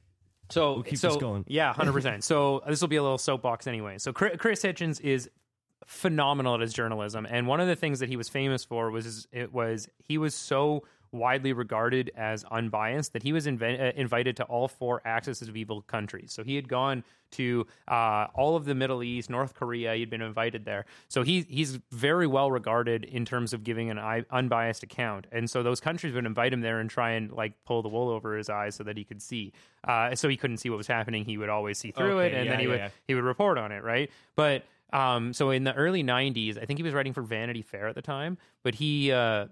So 0.49 0.81
keep 0.81 0.97
so 0.97 1.09
this 1.09 1.17
going. 1.17 1.43
yeah, 1.47 1.73
hundred 1.75 1.91
percent. 1.91 2.23
So 2.23 2.61
this 2.65 2.79
will 2.79 2.87
be 2.87 2.95
a 2.95 3.03
little 3.03 3.17
soapbox 3.17 3.67
anyway. 3.67 3.97
So 3.97 4.13
Chris, 4.13 4.37
Chris 4.37 4.63
Hitchens 4.63 5.01
is 5.01 5.29
phenomenal 5.85 6.55
at 6.55 6.61
his 6.61 6.71
journalism, 6.71 7.27
and 7.29 7.47
one 7.47 7.59
of 7.59 7.67
the 7.67 7.75
things 7.75 7.99
that 7.99 8.07
he 8.07 8.15
was 8.15 8.29
famous 8.29 8.63
for 8.63 8.89
was 8.89 9.03
his, 9.03 9.27
it 9.33 9.51
was 9.51 9.89
he 9.97 10.17
was 10.17 10.33
so 10.33 10.83
widely 11.11 11.53
regarded 11.53 12.11
as 12.15 12.43
unbiased 12.45 13.13
that 13.13 13.23
he 13.23 13.33
was 13.33 13.47
inven- 13.47 13.79
uh, 13.79 13.91
invited 13.95 14.35
to 14.37 14.43
all 14.45 14.67
four 14.67 15.01
axis 15.05 15.41
of 15.41 15.55
evil 15.55 15.81
countries. 15.81 16.31
So 16.31 16.43
he 16.43 16.55
had 16.55 16.67
gone 16.67 17.03
to 17.31 17.67
uh, 17.87 18.27
all 18.33 18.55
of 18.55 18.65
the 18.65 18.73
Middle 18.73 19.03
East, 19.03 19.29
North 19.29 19.53
Korea. 19.53 19.93
He'd 19.95 20.09
been 20.09 20.21
invited 20.21 20.65
there, 20.65 20.85
so 21.09 21.23
he 21.23 21.45
he's 21.49 21.79
very 21.91 22.27
well 22.27 22.49
regarded 22.51 23.03
in 23.03 23.25
terms 23.25 23.53
of 23.53 23.63
giving 23.63 23.89
an 23.89 24.25
unbiased 24.31 24.83
account. 24.83 25.27
And 25.31 25.49
so 25.49 25.63
those 25.63 25.79
countries 25.79 26.13
would 26.13 26.25
invite 26.25 26.53
him 26.53 26.61
there 26.61 26.79
and 26.79 26.89
try 26.89 27.11
and 27.11 27.31
like 27.31 27.53
pull 27.65 27.81
the 27.81 27.89
wool 27.89 28.09
over 28.09 28.37
his 28.37 28.49
eyes 28.49 28.75
so 28.75 28.83
that 28.83 28.97
he 28.97 29.03
could 29.03 29.21
see. 29.21 29.51
Uh, 29.83 30.15
so 30.15 30.29
he 30.29 30.37
couldn't 30.37 30.57
see 30.57 30.69
what 30.69 30.77
was 30.77 30.87
happening. 30.87 31.25
He 31.25 31.37
would 31.37 31.49
always 31.49 31.77
see 31.77 31.91
through 31.91 32.19
Okay, 32.19 32.27
it, 32.27 32.33
and 32.37 32.45
yeah, 32.45 32.51
then 32.51 32.59
he 32.59 32.65
yeah, 32.65 32.71
would 32.71 32.79
yeah. 32.79 32.89
he 33.07 33.15
would 33.15 33.23
report 33.23 33.57
on 33.57 33.71
it, 33.71 33.83
right? 33.83 34.09
But 34.35 34.63
um, 34.93 35.33
so 35.33 35.49
in 35.49 35.65
the 35.65 35.73
early 35.73 36.03
'90s, 36.03 36.61
I 36.61 36.65
think 36.65 36.79
he 36.79 36.83
was 36.83 36.93
writing 36.93 37.11
for 37.11 37.21
Vanity 37.21 37.61
Fair 37.61 37.87
at 37.87 37.95
the 37.95 38.01
time, 38.01 38.37
but 38.63 38.75
he. 38.75 39.11
Uh, 39.11 39.47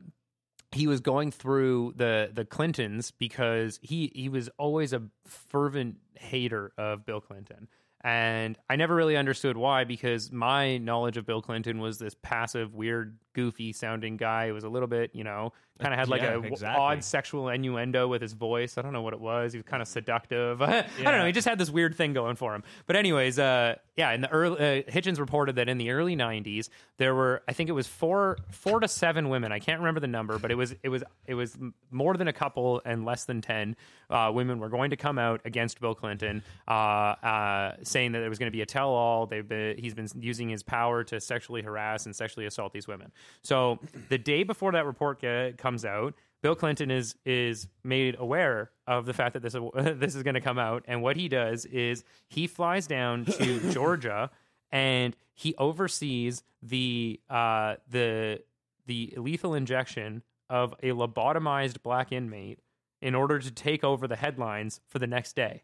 he 0.76 0.88
was 0.88 1.00
going 1.00 1.32
through 1.32 1.94
the 1.96 2.30
the 2.34 2.46
Clintons 2.46 3.12
because 3.12 3.80
he 3.82 4.12
he 4.14 4.30
was 4.30 4.50
always 4.58 4.94
a 4.94 5.04
fervent 5.26 5.98
hater 6.16 6.72
of 6.78 7.06
Bill 7.06 7.22
Clinton. 7.22 7.68
And 8.04 8.56
I 8.70 8.76
never 8.76 8.94
really 8.94 9.18
understood 9.18 9.58
why 9.58 9.84
because 9.84 10.32
my 10.32 10.78
knowledge 10.78 11.18
of 11.18 11.26
Bill 11.26 11.42
Clinton 11.42 11.80
was 11.80 11.98
this 11.98 12.16
passive, 12.22 12.76
weird, 12.76 13.18
goofy 13.34 13.74
sounding 13.74 14.16
guy 14.16 14.50
who 14.50 14.54
was 14.54 14.64
a 14.64 14.70
little 14.70 14.88
bit, 14.88 15.10
you 15.16 15.24
know, 15.24 15.54
kind 15.80 15.94
of 15.94 16.00
had 16.00 16.08
like 16.08 16.22
Yeah, 16.22 16.36
a 16.36 16.40
exactly. 16.40 16.82
odd 16.84 17.04
sexual 17.04 17.50
innuendo 17.50 18.08
with 18.08 18.22
his 18.22 18.34
voice. 18.34 18.78
I 18.78 18.82
don't 18.82 18.94
know 18.94 19.02
what 19.02 19.14
it 19.14 19.20
was. 19.20 19.54
He 19.54 19.60
was 19.60 19.66
kind 19.66 19.82
of 19.82 19.88
seductive. 19.88 20.62
I 20.62 20.82
don't 21.04 21.18
know. 21.20 21.26
He 21.26 21.32
just 21.32 21.48
had 21.48 21.58
this 21.58 21.70
weird 21.70 21.96
thing 21.96 22.14
going 22.14 22.36
for 22.36 22.56
him. 22.56 22.64
But 22.88 22.96
anyways, 22.96 23.40
uh, 23.40 23.76
yeah, 23.98 24.12
in 24.14 24.22
the 24.22 24.30
early 24.32 24.58
uh, 24.58 24.92
Hitchens 24.92 25.20
reported 25.20 25.56
that 25.58 25.68
in 25.70 25.78
the 25.78 25.92
early 25.92 26.16
'90s 26.16 26.70
there 26.98 27.14
were, 27.14 27.44
I 27.48 27.54
think 27.54 27.70
it 27.70 27.74
was 27.74 27.88
four, 27.88 28.38
four 28.52 28.80
to 28.80 28.88
seven 28.88 29.30
women. 29.30 29.52
I 29.52 29.60
can't 29.60 29.80
remember 29.80 30.00
the 30.00 30.08
number, 30.08 30.40
but 30.40 30.52
it 30.52 30.56
was 30.56 30.74
it 30.84 30.90
was 30.90 31.04
it 31.28 31.34
was 31.34 31.58
more 31.92 32.16
than 32.16 32.28
a 32.28 32.34
couple 32.34 32.82
and 32.86 33.06
less 33.06 33.26
than 33.26 33.42
ten 33.42 33.76
uh, 34.10 34.32
women 34.34 34.60
were 34.60 34.70
going 34.70 34.92
to 34.92 34.98
come 34.98 35.18
out 35.18 35.42
against 35.46 35.82
Bill 35.82 35.96
Clinton, 35.96 36.44
uh, 36.68 36.72
uh, 36.72 37.76
saying 37.84 38.12
that 38.12 38.20
there 38.20 38.30
was 38.30 38.38
going 38.38 38.52
to 38.52 38.56
be 38.56 38.62
a 38.62 38.66
tell-all. 38.66 39.26
They've 39.26 39.48
been, 39.48 39.78
he's 39.78 39.96
been 39.96 40.08
using 40.20 40.48
his 40.50 40.62
power 40.62 41.04
to 41.06 41.20
sexually 41.20 41.62
harass 41.64 42.06
and 42.06 42.16
sexually 42.16 42.46
assault 42.46 42.72
these 42.72 42.88
women. 42.88 43.12
So 43.42 43.80
the 44.10 44.18
day 44.20 44.44
before 44.44 44.74
that 44.74 44.86
report 44.86 45.20
ge- 45.20 45.58
comes 45.66 45.84
out. 45.86 46.14
Bill 46.44 46.56
Clinton 46.56 46.92
is 46.92 47.16
is 47.26 47.68
made 47.84 48.16
aware 48.20 48.70
of 48.86 49.06
the 49.06 49.14
fact 49.14 49.34
that 49.34 49.42
this 49.42 49.56
this 50.00 50.16
is 50.16 50.22
going 50.24 50.36
to 50.36 50.42
come 50.42 50.60
out, 50.60 50.84
and 50.88 51.02
what 51.02 51.16
he 51.18 51.28
does 51.28 51.66
is 51.66 52.04
he 52.30 52.46
flies 52.48 52.86
down 52.88 53.26
to 53.26 53.72
Georgia 53.78 54.30
and 54.72 55.16
he 55.34 55.56
oversees 55.58 56.44
the 56.62 57.20
uh, 57.30 57.76
the 57.90 58.42
the 58.86 59.14
lethal 59.18 59.56
injection 59.56 60.22
of 60.50 60.74
a 60.84 60.90
lobotomized 60.92 61.82
black 61.82 62.12
inmate 62.12 62.60
in 63.02 63.16
order 63.16 63.40
to 63.40 63.50
take 63.52 63.84
over 63.84 64.08
the 64.08 64.16
headlines 64.16 64.80
for 64.88 65.00
the 65.00 65.08
next 65.08 65.36
day. 65.36 65.64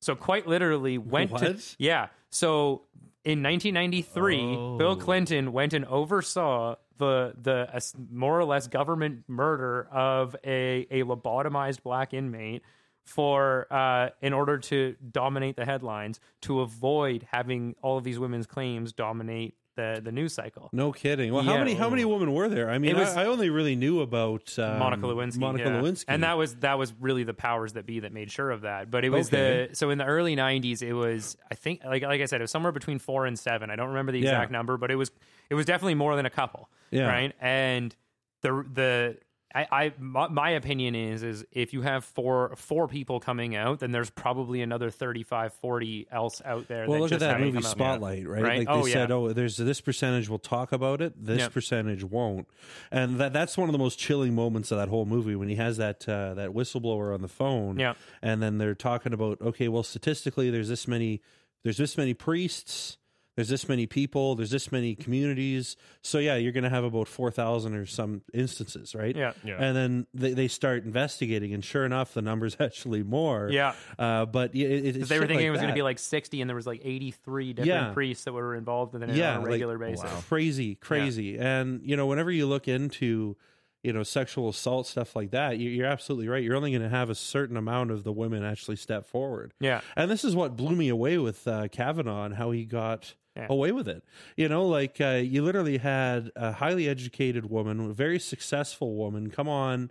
So 0.00 0.14
quite 0.14 0.46
literally 0.46 0.96
went 0.98 1.36
to 1.38 1.52
What? 1.52 1.74
yeah. 1.78 2.08
So 2.30 2.82
in 3.24 3.42
1993, 3.42 4.36
Oh. 4.56 4.76
Bill 4.78 4.96
Clinton 4.96 5.52
went 5.52 5.72
and 5.72 5.84
oversaw 5.86 6.76
the 6.98 7.34
the 7.40 7.92
more 8.10 8.38
or 8.38 8.44
less 8.44 8.66
government 8.68 9.24
murder 9.28 9.88
of 9.92 10.36
a 10.44 10.86
a 10.90 11.02
lobotomized 11.04 11.82
black 11.82 12.14
inmate 12.14 12.62
for 13.04 13.66
uh, 13.72 14.08
in 14.22 14.32
order 14.32 14.58
to 14.58 14.96
dominate 15.12 15.56
the 15.56 15.64
headlines 15.64 16.20
to 16.42 16.60
avoid 16.60 17.26
having 17.30 17.74
all 17.82 17.98
of 17.98 18.04
these 18.04 18.18
women's 18.18 18.46
claims 18.46 18.92
dominate 18.92 19.54
the 19.76 20.00
the 20.02 20.12
news 20.12 20.32
cycle. 20.32 20.70
No 20.72 20.92
kidding. 20.92 21.32
Well, 21.32 21.42
how 21.42 21.58
many 21.58 21.74
how 21.74 21.90
many 21.90 22.04
women 22.04 22.32
were 22.32 22.48
there? 22.48 22.70
I 22.70 22.78
mean, 22.78 22.96
was- 22.96 23.16
I, 23.16 23.24
I 23.24 23.26
only 23.26 23.50
really 23.50 23.74
knew 23.74 24.00
about 24.00 24.56
um, 24.58 24.78
Monica 24.78 25.02
Lewinsky. 25.06 25.38
Monica 25.38 25.68
yeah. 25.68 25.80
Lewinsky, 25.80 26.04
and 26.08 26.22
that 26.22 26.38
was 26.38 26.54
that 26.56 26.78
was 26.78 26.94
really 27.00 27.24
the 27.24 27.34
powers 27.34 27.72
that 27.72 27.84
be 27.84 28.00
that 28.00 28.12
made 28.12 28.30
sure 28.30 28.50
of 28.52 28.60
that. 28.62 28.88
But 28.90 29.04
it 29.04 29.10
was 29.10 29.26
Okay. 29.28 29.66
the 29.70 29.74
so 29.76 29.90
in 29.90 29.98
the 29.98 30.04
early 30.04 30.36
'90s, 30.36 30.80
it 30.80 30.92
was 30.92 31.36
I 31.50 31.56
think 31.56 31.82
like 31.84 32.02
like 32.04 32.20
I 32.20 32.26
said, 32.26 32.40
it 32.40 32.44
was 32.44 32.52
somewhere 32.52 32.72
between 32.72 33.00
four 33.00 33.26
and 33.26 33.36
seven. 33.36 33.68
I 33.68 33.74
don't 33.76 33.88
remember 33.88 34.12
the 34.12 34.20
Yeah. 34.20 34.30
exact 34.30 34.52
number, 34.52 34.76
but 34.76 34.92
it 34.92 34.96
was 34.96 35.10
it 35.50 35.54
was 35.54 35.66
definitely 35.66 35.94
more 35.94 36.16
than 36.16 36.26
a 36.26 36.30
couple. 36.30 36.68
Yeah. 36.90 37.06
Right. 37.08 37.32
And 37.40 37.94
the 38.42 38.64
the 38.72 39.16
I, 39.56 39.66
I 39.70 39.92
my, 40.00 40.26
my 40.26 40.50
opinion 40.50 40.96
is 40.96 41.22
is 41.22 41.46
if 41.52 41.72
you 41.72 41.82
have 41.82 42.04
four 42.04 42.54
four 42.56 42.88
people 42.88 43.20
coming 43.20 43.54
out, 43.54 43.78
then 43.78 43.92
there's 43.92 44.10
probably 44.10 44.62
another 44.62 44.90
35, 44.90 45.52
40 45.54 46.08
else 46.10 46.42
out 46.44 46.66
there. 46.66 46.88
well, 46.88 46.94
that 46.94 47.00
look 47.02 47.12
at 47.12 47.14
just 47.14 47.20
that 47.20 47.40
movie 47.40 47.58
out. 47.58 47.64
Spotlight, 47.64 48.26
right? 48.28 48.42
Right? 48.42 48.58
Like 48.58 48.66
they 48.68 48.72
Oh, 48.74 48.86
said, 48.86 49.10
yeah. 49.10 49.14
oh, 49.14 49.32
there's 49.32 49.56
this 49.56 49.80
percentage 49.80 50.28
will 50.28 50.40
talk 50.40 50.72
about 50.72 51.00
it, 51.00 51.12
this 51.24 51.38
Yep. 51.38 51.52
percentage 51.52 52.02
won't, 52.02 52.48
and 52.90 53.18
that 53.20 53.32
that's 53.32 53.56
one 53.56 53.68
of 53.68 53.72
the 53.72 53.78
most 53.78 53.96
chilling 53.96 54.34
moments 54.34 54.72
of 54.72 54.78
that 54.78 54.88
whole 54.88 55.06
movie 55.06 55.36
when 55.36 55.48
he 55.48 55.54
has 55.54 55.76
that 55.76 56.08
uh, 56.08 56.34
that 56.34 56.50
whistleblower 56.50 57.14
on 57.14 57.22
the 57.22 57.28
phone, 57.28 57.78
Yeah. 57.78 57.94
and 58.22 58.42
then 58.42 58.58
they're 58.58 58.74
talking 58.74 59.12
about, 59.12 59.40
okay, 59.40 59.68
well, 59.68 59.84
statistically, 59.84 60.50
there's 60.50 60.68
this 60.68 60.88
many, 60.88 61.22
there's 61.62 61.76
this 61.78 61.96
many 61.96 62.12
priests. 62.12 62.98
There's 63.36 63.48
this 63.48 63.68
many 63.68 63.86
people. 63.86 64.36
There's 64.36 64.50
this 64.50 64.70
many 64.70 64.94
communities. 64.94 65.76
So 66.02 66.18
yeah, 66.18 66.36
you're 66.36 66.52
going 66.52 66.64
to 66.64 66.70
have 66.70 66.84
about 66.84 67.08
four 67.08 67.30
thousand 67.30 67.74
or 67.74 67.84
some 67.86 68.22
instances, 68.32 68.94
right? 68.94 69.16
Yeah. 69.16 69.32
Yeah. 69.44 69.56
And 69.58 69.76
then 69.76 70.06
they, 70.14 70.34
they 70.34 70.48
start 70.48 70.84
investigating, 70.84 71.52
and 71.52 71.64
sure 71.64 71.84
enough, 71.84 72.14
the 72.14 72.22
number's 72.22 72.56
actually 72.60 73.02
more. 73.02 73.48
Yeah. 73.50 73.74
Uh, 73.98 74.26
but 74.26 74.54
yeah, 74.54 74.68
it, 74.68 74.96
it's 74.96 75.08
They 75.08 75.18
were 75.18 75.26
thinking 75.26 75.38
like 75.38 75.46
it 75.46 75.50
was 75.50 75.60
going 75.60 75.72
to 75.72 75.74
be 75.74 75.82
like 75.82 75.98
60, 75.98 76.40
and 76.40 76.48
there 76.48 76.54
was 76.54 76.66
like 76.66 76.80
83 76.84 77.52
different 77.54 77.66
Yeah. 77.68 77.92
priests 77.92 78.24
that 78.24 78.32
were 78.32 78.54
involved 78.54 78.94
in 78.94 79.02
it 79.02 79.10
yeah, 79.16 79.32
on 79.32 79.38
a 79.38 79.40
like, 79.42 79.50
regular 79.50 79.78
basis. 79.78 80.10
crazy, 80.28 80.76
crazy. 80.76 81.36
And 81.38 81.80
you 81.82 81.96
know, 81.96 82.06
whenever 82.06 82.30
you 82.30 82.46
look 82.46 82.68
into 82.68 83.36
you 83.82 83.92
know 83.92 84.02
sexual 84.02 84.48
assault 84.48 84.86
stuff 84.86 85.14
like 85.16 85.32
that, 85.32 85.58
you- 85.58 85.70
you're 85.70 85.86
absolutely 85.88 86.28
right. 86.28 86.42
You're 86.42 86.56
only 86.56 86.70
going 86.70 86.82
to 86.82 86.88
have 86.88 87.10
a 87.10 87.14
certain 87.14 87.56
amount 87.56 87.90
of 87.90 88.04
the 88.04 88.12
women 88.12 88.44
actually 88.44 88.76
step 88.76 89.06
forward. 89.06 89.52
Yeah. 89.60 89.80
And 89.96 90.08
this 90.10 90.24
is 90.24 90.36
what 90.36 90.56
blew 90.56 90.76
me 90.76 90.88
away 90.88 91.18
with 91.18 91.46
uh, 91.48 91.66
Kavanaugh 91.68 92.24
and 92.24 92.34
how 92.36 92.52
he 92.52 92.64
got 92.64 93.14
Yeah. 93.36 93.46
away 93.50 93.72
with 93.72 93.88
it. 93.88 94.04
You 94.36 94.48
know, 94.48 94.66
like 94.66 95.00
uh, 95.00 95.20
you 95.22 95.42
literally 95.42 95.78
had 95.78 96.30
a 96.36 96.52
highly 96.52 96.88
educated 96.88 97.50
woman, 97.50 97.80
a 97.80 97.92
very 97.92 98.20
successful 98.20 98.94
woman, 98.94 99.28
come 99.30 99.48
on 99.48 99.90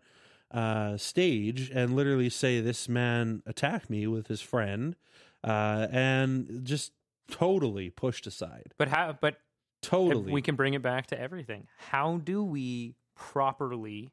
uh, 0.53 0.98
stage 0.98 1.70
and 1.74 1.95
literally 1.95 2.30
say, 2.30 2.61
"This 2.61 2.88
man 2.88 3.44
attacked 3.45 3.90
me 3.90 4.07
with 4.07 4.28
his 4.28 4.40
friend," 4.40 4.95
uh, 5.44 5.88
and 5.91 6.61
just 6.64 6.94
totally 7.30 7.90
pushed 7.90 8.28
aside. 8.28 8.74
But 8.78 8.88
how? 8.88 9.18
But 9.20 9.38
Totally, 9.82 10.32
we 10.32 10.41
can 10.41 10.56
bring 10.56 10.76
it 10.76 10.82
back 10.82 11.07
to 11.07 11.20
everything. 11.20 11.68
How 11.78 12.18
do 12.18 12.44
we 12.44 12.95
properly, 13.15 14.11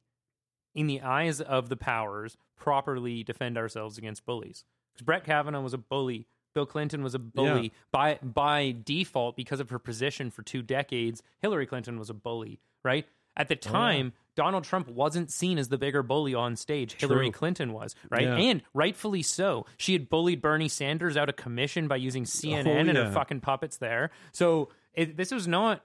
in 0.74 0.88
the 0.88 1.02
eyes 1.02 1.40
of 1.40 1.68
the 1.68 1.76
powers, 1.76 2.36
properly 2.56 3.22
defend 3.22 3.56
ourselves 3.56 3.96
against 3.96 4.26
bullies? 4.26 4.64
Because 4.92 5.04
Brett 5.04 5.24
Kavanaugh 5.24 5.60
was 5.60 5.74
a 5.74 5.78
bully. 5.78 6.26
Bill 6.54 6.66
Clinton 6.66 7.02
was 7.02 7.14
a 7.14 7.18
bully 7.18 7.62
Yeah. 7.62 7.68
by 7.92 8.18
by 8.22 8.76
default 8.84 9.36
because 9.36 9.60
of 9.60 9.70
her 9.70 9.78
position 9.78 10.30
for 10.30 10.42
two 10.42 10.62
decades. 10.62 11.22
Hillary 11.40 11.66
Clinton 11.66 11.98
was 11.98 12.10
a 12.10 12.14
bully, 12.14 12.60
right? 12.82 13.06
At 13.36 13.48
the 13.48 13.54
oh, 13.54 13.58
time, 13.58 14.12
Donald 14.34 14.64
Trump 14.64 14.88
wasn't 14.88 15.30
seen 15.30 15.58
as 15.58 15.68
the 15.68 15.78
bigger 15.78 16.02
bully 16.02 16.34
on 16.34 16.56
stage. 16.56 16.94
Hillary 16.94 17.30
Clinton 17.30 17.72
was, 17.72 17.94
right? 18.10 18.24
Yeah. 18.24 18.36
And 18.36 18.62
rightfully 18.74 19.22
so. 19.22 19.66
She 19.76 19.92
had 19.92 20.08
bullied 20.08 20.42
Bernie 20.42 20.68
Sanders 20.68 21.16
out 21.16 21.28
of 21.28 21.36
commission 21.36 21.88
by 21.88 21.96
using 21.96 22.22
oh, 22.22 22.26
CNN 22.26 22.88
and 22.88 22.98
her 22.98 23.10
fucking 23.12 23.40
puppets 23.40 23.76
there. 23.76 24.10
So 24.32 24.70
it, 24.94 25.16
this 25.16 25.30
was 25.30 25.46
not 25.46 25.84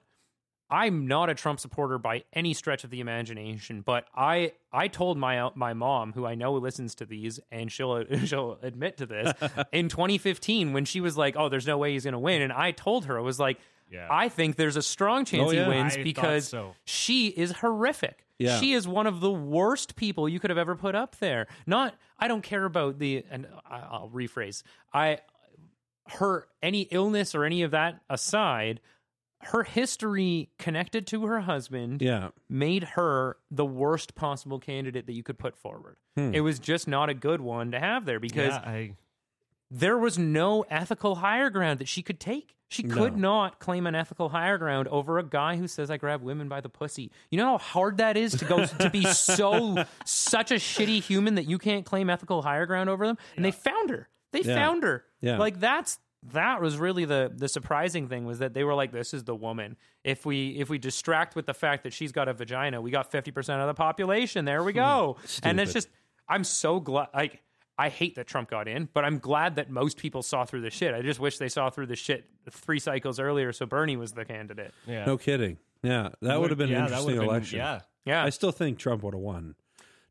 I'm 0.69 1.07
not 1.07 1.29
a 1.29 1.35
Trump 1.35 1.59
supporter 1.59 1.97
by 1.97 2.23
any 2.33 2.53
stretch 2.53 2.83
of 2.83 2.89
the 2.89 2.99
imagination, 2.99 3.81
but 3.81 4.05
I 4.15 4.53
I 4.73 4.87
told 4.87 5.17
my 5.17 5.49
my 5.55 5.73
mom, 5.73 6.13
who 6.13 6.25
I 6.25 6.35
know 6.35 6.53
listens 6.53 6.95
to 6.95 7.05
these, 7.05 7.39
and 7.51 7.71
she'll 7.71 8.03
she'll 8.25 8.57
admit 8.61 8.97
to 8.97 9.05
this, 9.05 9.33
in 9.71 9.89
2015 9.89 10.73
when 10.73 10.85
she 10.85 11.01
was 11.01 11.17
like, 11.17 11.35
"Oh, 11.37 11.49
there's 11.49 11.67
no 11.67 11.77
way 11.77 11.93
he's 11.93 12.03
going 12.03 12.13
to 12.13 12.19
win," 12.19 12.41
and 12.41 12.51
I 12.51 12.71
told 12.71 13.05
her 13.05 13.17
I 13.17 13.21
was 13.21 13.39
like, 13.39 13.59
Yeah. 13.91 14.07
"I 14.09 14.29
think 14.29 14.55
there's 14.55 14.75
a 14.75 14.81
strong 14.81 15.21
oh, 15.21 15.25
chance 15.25 15.47
Oh, 15.47 15.49
he 15.51 15.67
wins 15.67 15.97
I 15.97 16.03
because 16.03 16.47
so. 16.47 16.73
she 16.83 17.27
is 17.27 17.51
horrific. 17.51 18.25
Yeah. 18.39 18.59
She 18.59 18.73
is 18.73 18.87
one 18.87 19.07
of 19.07 19.21
the 19.21 19.31
worst 19.31 19.95
people 19.95 20.27
you 20.27 20.39
could 20.39 20.49
have 20.49 20.57
ever 20.57 20.75
put 20.75 20.95
up 20.95 21.15
there. 21.17 21.47
Not 21.67 21.95
I 22.19 22.27
don't 22.27 22.41
care 22.41 22.65
about 22.65 22.97
the 22.99 23.23
and 23.29 23.47
I'll 23.69 24.09
rephrase. 24.13 24.63
I 24.93 25.19
her 26.07 26.47
any 26.61 26.81
illness 26.81 27.33
or 27.33 27.43
any 27.45 27.63
of 27.63 27.71
that 27.71 28.01
aside, 28.09 28.79
her 29.41 29.63
history 29.63 30.49
connected 30.57 31.05
to 31.07 31.25
her 31.25 31.41
husband 31.41 32.01
yeah, 32.01 32.29
made 32.49 32.83
her 32.83 33.37
the 33.51 33.65
worst 33.65 34.15
possible 34.15 34.59
candidate 34.59 35.05
that 35.05 35.13
you 35.13 35.23
could 35.23 35.37
put 35.37 35.55
forward. 35.57 35.97
Hmm. 36.15 36.33
It 36.33 36.41
was 36.41 36.57
just 36.59 36.87
not 36.87 37.09
a 37.09 37.13
good 37.13 37.41
one 37.41 37.71
to 37.71 37.79
have 37.79 38.05
there 38.05 38.19
because 38.19 38.53
yeah, 38.53 38.57
I 38.65 38.95
there 39.71 39.97
was 39.97 40.17
no 40.17 40.63
ethical 40.69 41.15
higher 41.15 41.49
ground 41.49 41.79
that 41.79 41.87
she 41.87 42.01
could 42.01 42.19
take. 42.19 42.55
She 42.67 42.81
could 42.83 43.15
No. 43.17 43.33
not 43.43 43.59
claim 43.59 43.85
an 43.85 43.93
ethical 43.93 44.29
higher 44.29 44.57
ground 44.57 44.87
over 44.87 45.19
a 45.19 45.23
guy 45.23 45.55
who 45.55 45.67
says 45.67 45.91
I 45.91 45.97
grab 45.97 46.21
women 46.23 46.47
by 46.49 46.61
the 46.61 46.69
pussy. 46.69 47.11
You 47.29 47.37
know 47.37 47.45
how 47.45 47.57
hard 47.59 47.97
that 47.97 48.17
is 48.17 48.33
to 48.37 48.45
go 48.45 48.65
to 48.65 48.89
be 48.89 49.03
so 49.05 49.85
such 50.05 50.51
a 50.51 50.55
shitty 50.55 51.01
human 51.03 51.35
that 51.35 51.45
you 51.45 51.57
can't 51.59 51.85
claim 51.85 52.09
ethical 52.09 52.41
higher 52.41 52.65
ground 52.65 52.89
over 52.89 53.05
them. 53.05 53.17
And 53.35 53.45
they 53.45 53.51
found 53.51 53.91
her. 53.91 54.09
They 54.31 54.41
Yeah. 54.41 54.55
found 54.55 54.83
her. 54.83 55.05
Yeah. 55.21 55.37
Like 55.37 55.59
that's 55.59 55.99
that 56.33 56.61
was 56.61 56.77
really 56.77 57.05
the 57.05 57.31
the 57.35 57.47
surprising 57.47 58.07
thing 58.07 58.25
was 58.25 58.39
that 58.39 58.53
they 58.53 58.63
were 58.63 58.73
like, 58.73 58.91
"This 58.91 59.13
is 59.13 59.23
the 59.23 59.35
woman." 59.35 59.77
If 60.03 60.25
we 60.25 60.49
if 60.59 60.69
we 60.69 60.77
distract 60.77 61.35
with 61.35 61.45
the 61.45 61.53
fact 61.53 61.83
that 61.83 61.93
she's 61.93 62.11
got 62.11 62.27
a 62.27 62.33
vagina, 62.33 62.81
we 62.81 62.91
got 62.91 63.11
fifty 63.11 63.31
percent 63.31 63.61
of 63.61 63.67
the 63.67 63.73
population. 63.73 64.45
There 64.45 64.63
we 64.63 64.73
go. 64.73 65.17
and 65.43 65.59
it's 65.59 65.73
just, 65.73 65.87
I'm 66.27 66.43
so 66.43 66.79
glad. 66.79 67.07
Like, 67.13 67.41
I 67.77 67.89
hate 67.89 68.15
that 68.15 68.27
Trump 68.27 68.49
got 68.49 68.67
in, 68.67 68.87
but 68.93 69.03
I'm 69.03 69.19
glad 69.19 69.55
that 69.57 69.69
most 69.69 69.97
people 69.97 70.23
saw 70.23 70.45
through 70.45 70.61
the 70.61 70.69
shit. 70.69 70.93
I 70.93 71.01
just 71.01 71.19
wish 71.19 71.37
they 71.37 71.49
saw 71.49 71.69
through 71.69 71.87
the 71.87 71.95
shit 71.95 72.25
three 72.49 72.79
cycles 72.79 73.19
earlier, 73.19 73.51
so 73.51 73.65
Bernie 73.65 73.97
was 73.97 74.13
the 74.13 74.25
candidate. 74.25 74.73
Yeah. 74.87 75.05
No 75.05 75.17
kidding. 75.17 75.57
Yeah, 75.83 76.09
that 76.21 76.39
would 76.39 76.49
have 76.49 76.57
been 76.57 76.69
yeah, 76.69 76.77
an 76.77 76.83
interesting 76.85 77.15
been- 77.17 77.23
election. 77.25 77.57
yeah. 77.59 77.81
Yeah, 78.05 78.23
I 78.23 78.29
still 78.29 78.51
think 78.51 78.77
Trump 78.77 79.01
would 79.03 79.13
have 79.15 79.21
won, 79.21 79.55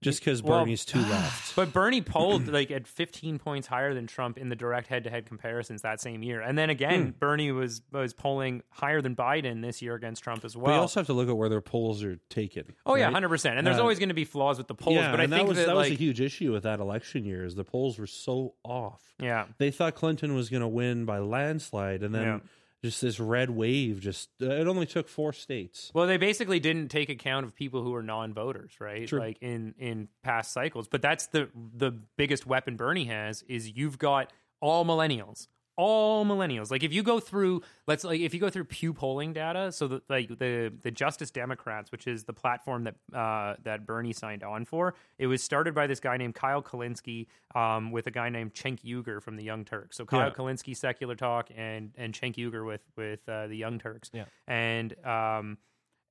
just 0.05 0.21
because 0.21 0.43
Well- 0.43 0.61
Bernie's 0.61 0.85
too 0.85 0.99
left. 1.11 1.57
But 1.57 1.73
Bernie 1.73 2.01
polled 2.03 2.47
like 2.49 2.71
at 2.71 2.87
15 2.87 3.39
points 3.39 3.67
higher 3.67 3.93
than 3.95 4.07
Trump 4.07 4.39
in 4.39 4.49
the 4.49 4.57
direct 4.57 4.87
head-to-head 4.89 5.27
comparisons 5.27 5.83
that 5.83 6.01
same 6.01 6.23
year. 6.23 6.41
And 6.41 6.57
then 6.57 6.71
again, 6.71 7.03
Hmm. 7.07 7.11
Bernie 7.19 7.51
was 7.53 7.83
was 7.91 8.13
polling 8.13 8.63
higher 8.71 9.01
than 9.03 9.17
Biden 9.17 9.63
this 9.63 9.83
year 9.83 9.95
against 9.95 10.23
Trump 10.23 10.45
as 10.45 10.55
But 10.55 10.63
well. 10.63 10.75
you 10.75 10.81
also 10.81 11.01
have 11.01 11.07
to 11.07 11.13
look 11.13 11.29
at 11.29 11.37
where 11.37 11.49
their 11.49 11.61
polls 11.61 12.05
are 12.05 12.17
taken. 12.31 12.75
oh 12.87 12.95
yeah, 12.95 13.11
100%. 13.11 13.57
And 13.59 13.67
there's 13.67 13.79
Uh, 13.79 13.83
always 13.83 13.99
going 13.99 14.09
to 14.11 14.15
be 14.15 14.25
flaws 14.25 14.59
with 14.59 14.69
the 14.69 14.75
polls, 14.75 14.97
yeah, 14.97 15.11
but 15.11 15.21
I 15.21 15.25
think 15.25 15.31
that 15.33 15.47
was 15.49 15.57
that, 15.59 15.67
that 15.67 15.75
like 15.77 15.91
was 15.91 15.99
a 15.99 16.03
huge 16.03 16.21
issue 16.21 16.53
with 16.53 16.63
that 16.65 16.79
election 16.81 17.25
year. 17.25 17.45
Is 17.45 17.55
the 17.55 17.65
polls 17.65 17.99
were 17.99 18.07
so 18.07 18.55
off. 18.63 19.15
yeah. 19.19 19.47
They 19.59 19.71
thought 19.71 19.95
Clinton 19.95 20.35
was 20.35 20.49
going 20.51 20.61
to 20.63 20.69
win 20.69 21.05
by 21.05 21.19
landslide, 21.19 22.03
and 22.03 22.15
then 22.15 22.23
Yeah. 22.23 22.39
Just 22.85 23.01
this 23.01 23.19
red 23.19 23.49
wave. 23.49 23.99
Just 24.01 24.29
uh, 24.43 24.51
it 24.51 24.67
only 24.67 24.85
took 24.85 25.09
four 25.09 25.33
states. 25.33 25.91
Well, 25.95 26.07
they 26.07 26.19
basically 26.19 26.61
didn't 26.61 26.89
take 26.89 27.09
account 27.09 27.47
of 27.47 27.55
people 27.55 27.83
who 27.83 27.95
are 27.95 28.03
non-voters, 28.03 28.73
right? 28.79 29.09
True. 29.09 29.21
Like 29.21 29.39
in 29.41 29.75
in 29.79 30.09
past 30.23 30.53
cycles. 30.53 30.87
But 30.87 31.01
that's 31.01 31.29
the 31.29 31.49
the 31.55 31.93
biggest 32.19 32.47
weapon 32.47 32.77
Bernie 32.77 33.07
has 33.07 33.43
is 33.49 33.71
you've 33.71 33.99
got 33.99 34.33
all 34.61 34.85
millennials. 34.85 35.49
All 35.77 36.25
millennials. 36.25 36.71
Like 36.71 36.83
if 36.85 36.93
you 36.93 37.03
go 37.03 37.19
through 37.19 37.63
let's 37.87 38.05
like 38.05 38.21
if 38.21 38.33
you 38.33 38.41
go 38.41 38.49
through 38.51 38.65
Pew 38.65 38.93
polling 38.95 39.33
data, 39.33 39.73
so 39.73 39.89
the 39.89 40.03
like 40.09 40.29
the 40.29 40.73
the 40.83 40.91
Justice 40.91 41.31
Democrats, 41.31 41.91
which 41.91 42.07
is 42.07 42.25
the 42.25 42.33
platform 42.33 42.85
that 42.85 42.95
uh 43.13 43.57
that 43.65 43.85
Bernie 43.87 44.13
signed 44.13 44.45
on 44.45 44.65
for, 44.65 44.95
it 45.19 45.27
was 45.27 45.43
started 45.43 45.75
by 45.75 45.87
this 45.87 45.99
guy 46.01 46.17
named 46.17 46.35
Kyle 46.35 46.63
Kulinski 46.63 47.27
um 47.55 47.91
with 47.91 48.07
a 48.07 48.11
guy 48.13 48.29
named 48.29 48.55
Cenk 48.55 48.85
Uygur 48.85 49.21
from 49.23 49.37
the 49.37 49.43
Young 49.45 49.65
Turks. 49.65 49.97
So 49.97 50.05
Kyle 50.05 50.29
Yeah. 50.29 50.31
Kulinski 50.31 50.77
secular 50.77 51.17
talk 51.17 51.51
and 51.57 51.91
and 51.97 52.15
Cenk 52.15 52.37
Uygur 52.37 52.65
with 52.65 52.83
with 52.97 53.29
uh, 53.29 53.49
the 53.49 53.57
Young 53.57 53.79
Turks. 53.79 54.11
Yeah. 54.13 54.27
And 54.47 54.95
um 55.05 55.59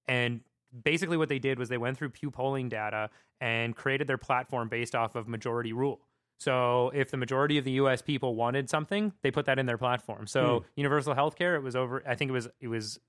and 0.07 0.41
basically, 0.84 1.18
what 1.18 1.30
they 1.30 1.40
did 1.40 1.57
was 1.57 1.69
they 1.69 1.77
went 1.77 1.98
through 1.98 2.10
Pew 2.10 2.31
polling 2.31 2.68
data 2.68 3.10
and 3.40 3.76
created 3.76 4.07
their 4.07 4.18
platform 4.18 4.68
based 4.68 4.95
off 4.95 5.15
of 5.15 5.27
majority 5.27 5.72
rule. 5.72 6.02
So 6.44 6.91
if 6.94 7.11
the 7.11 7.18
majority 7.18 7.57
of 7.57 7.65
the 7.65 7.72
U.S. 7.74 8.02
people 8.02 8.36
wanted 8.36 8.70
something, 8.70 9.14
they 9.22 9.32
put 9.32 9.45
that 9.45 9.60
in 9.60 9.65
their 9.65 9.78
platform. 9.78 10.28
So 10.28 10.60
hmm. 10.60 10.65
universal 10.76 11.14
health 11.14 11.36
care, 11.36 11.56
it 11.56 11.64
was 11.64 11.76
over. 11.76 12.03
I 12.07 12.15
think 12.15 12.30
it 12.30 12.34
was 12.34 12.48
it 12.60 12.68
was 12.68 12.99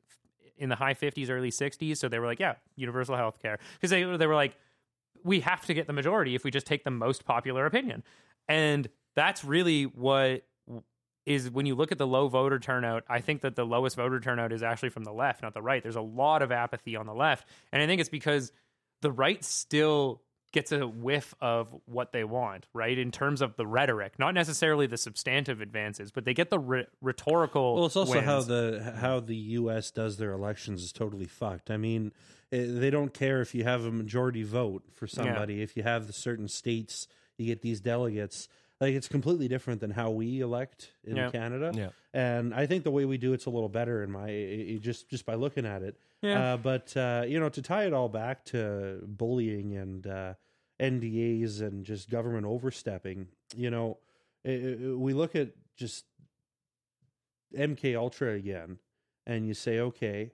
in 0.56 0.68
the 0.68 0.76
high 0.76 0.94
50s, 0.94 1.30
early 1.30 1.50
60s. 1.50 1.96
So 1.96 2.08
they 2.08 2.18
were 2.18 2.26
like, 2.26 2.38
yeah, 2.40 2.54
universal 2.76 3.16
health 3.16 3.40
care 3.40 3.58
because 3.74 3.90
they 3.90 4.04
they 4.16 4.26
were 4.26 4.34
like, 4.34 4.56
we 5.24 5.40
have 5.40 5.64
to 5.66 5.74
get 5.74 5.86
the 5.86 5.92
majority 5.92 6.34
if 6.34 6.44
we 6.44 6.50
just 6.50 6.66
take 6.66 6.84
the 6.84 6.90
most 6.90 7.24
popular 7.24 7.66
opinion, 7.66 8.02
and 8.48 8.88
that's 9.14 9.44
really 9.44 9.84
what 9.84 10.44
is 11.26 11.50
when 11.50 11.66
you 11.66 11.74
look 11.74 11.90
at 11.90 11.98
the 11.98 12.06
low 12.06 12.28
voter 12.28 12.58
turnout, 12.58 13.04
I 13.08 13.20
think 13.20 13.40
that 13.42 13.56
the 13.56 13.64
lowest 13.64 13.96
voter 13.96 14.20
turnout 14.20 14.52
is 14.52 14.62
actually 14.62 14.90
from 14.90 15.04
the 15.04 15.12
left, 15.12 15.42
not 15.42 15.54
the 15.54 15.62
right. 15.62 15.82
There's 15.82 15.96
a 15.96 16.02
lot 16.02 16.42
of 16.42 16.52
apathy 16.52 16.96
on 16.96 17.06
the 17.06 17.14
left. 17.14 17.48
And 17.72 17.82
I 17.82 17.86
think 17.86 18.00
it's 18.00 18.10
because 18.10 18.52
the 19.00 19.10
right 19.10 19.42
still 19.42 20.20
gets 20.54 20.72
a 20.72 20.86
whiff 20.86 21.34
of 21.42 21.74
what 21.84 22.12
they 22.12 22.24
want, 22.24 22.66
right? 22.72 22.96
In 22.96 23.10
terms 23.10 23.42
of 23.42 23.56
the 23.56 23.66
rhetoric, 23.66 24.18
not 24.18 24.32
necessarily 24.32 24.86
the 24.86 24.96
substantive 24.96 25.60
advances, 25.60 26.10
but 26.10 26.24
they 26.24 26.32
get 26.32 26.48
the 26.48 26.58
rhe- 26.58 26.86
rhetorical. 27.02 27.74
Well, 27.74 27.86
it's 27.86 27.96
also 27.96 28.20
how 28.22 28.40
the 28.40 28.94
how 28.98 29.20
the 29.20 29.36
U.S. 29.36 29.90
does 29.90 30.16
their 30.16 30.32
elections 30.32 30.82
is 30.82 30.92
totally 30.92 31.26
fucked. 31.26 31.70
I 31.70 31.76
mean, 31.76 32.12
eh, 32.52 32.64
they 32.66 32.88
don't 32.88 33.12
care 33.12 33.42
if 33.42 33.54
you 33.54 33.64
have 33.64 33.84
a 33.84 33.90
majority 33.92 34.42
vote 34.44 34.84
for 34.94 35.06
somebody. 35.06 35.60
If 35.60 35.76
you 35.76 35.82
have 35.82 36.06
the 36.06 36.14
certain 36.14 36.48
states, 36.48 37.06
you 37.36 37.44
get 37.46 37.60
these 37.60 37.80
delegates. 37.80 38.48
Like 38.80 38.94
it's 38.94 39.08
completely 39.08 39.46
different 39.48 39.80
than 39.80 39.92
how 39.92 40.10
we 40.10 40.40
elect 40.40 40.90
in 41.04 41.16
Yeah. 41.16 41.30
Canada. 41.30 41.70
Yeah. 41.74 41.88
And 42.12 42.52
I 42.52 42.66
think 42.66 42.82
the 42.84 42.90
way 42.90 43.04
we 43.04 43.18
do 43.18 43.32
it's 43.32 43.46
a 43.46 43.50
little 43.50 43.68
better 43.68 44.02
in 44.02 44.10
my 44.10 44.28
eh, 44.30 44.74
eh, 44.74 44.78
just 44.80 45.08
just 45.08 45.24
by 45.26 45.34
looking 45.34 45.64
at 45.66 45.82
it. 45.82 45.96
Yeah. 46.22 46.54
Uh, 46.54 46.56
but 46.56 46.96
uh, 46.96 47.24
you 47.26 47.38
know, 47.38 47.48
to 47.50 47.62
tie 47.62 47.84
it 47.86 47.92
all 47.92 48.08
back 48.08 48.44
to 48.46 49.00
bullying 49.06 49.76
and 49.76 50.06
uh, 50.06 50.34
NDAs 50.80 51.60
and 51.60 51.84
just 51.84 52.10
government 52.10 52.46
overstepping, 52.46 53.28
you 53.56 53.70
know, 53.70 53.98
eh, 54.44 54.50
eh, 54.52 54.76
we 54.94 55.12
look 55.12 55.36
at 55.36 55.50
just 55.76 56.04
MK 57.56 57.96
Ultra 57.96 58.32
again, 58.34 58.78
and 59.26 59.46
you 59.46 59.54
say, 59.54 59.78
okay, 59.78 60.32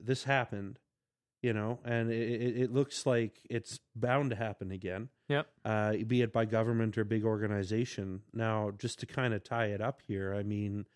this 0.00 0.24
happened, 0.24 0.78
you 1.42 1.52
know, 1.52 1.78
and 1.84 2.10
it, 2.10 2.42
it, 2.42 2.56
it 2.62 2.72
looks 2.72 3.06
like 3.06 3.40
it's 3.48 3.80
bound 3.94 4.30
to 4.30 4.36
happen 4.36 4.70
again. 4.70 5.08
Yep. 5.28 5.46
Uh, 5.64 5.92
be 6.06 6.22
it 6.22 6.32
by 6.32 6.44
government 6.44 6.98
or 6.98 7.04
big 7.04 7.24
organization. 7.24 8.22
Now, 8.32 8.72
just 8.76 9.00
to 9.00 9.06
kind 9.06 9.34
of 9.34 9.44
tie 9.44 9.66
it 9.66 9.80
up 9.80 10.02
here, 10.06 10.34
I 10.34 10.42
mean, 10.42 10.86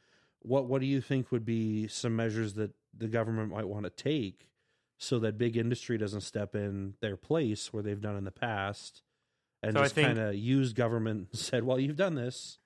what 0.40 0.66
what 0.66 0.80
do 0.80 0.86
you 0.86 1.00
think 1.00 1.30
would 1.30 1.44
be 1.44 1.86
some 1.88 2.16
measures 2.16 2.54
that 2.54 2.72
the 2.96 3.08
government 3.08 3.52
might 3.52 3.68
want 3.68 3.84
to 3.84 3.90
take 3.90 4.49
so 5.00 5.18
that 5.18 5.38
big 5.38 5.56
industry 5.56 5.96
doesn't 5.96 6.20
step 6.20 6.54
in 6.54 6.94
their 7.00 7.16
place 7.16 7.72
where 7.72 7.82
they've 7.82 8.00
done 8.00 8.16
in 8.16 8.24
the 8.24 8.30
past 8.30 9.02
and 9.62 9.72
So 9.72 9.82
just 9.82 9.96
kind 9.96 10.18
of 10.18 10.34
use 10.34 10.72
government 10.74 11.28
and 11.32 11.38
said, 11.40 11.64
well, 11.64 11.80
you've 11.80 11.96
done 11.96 12.14
this, 12.14 12.58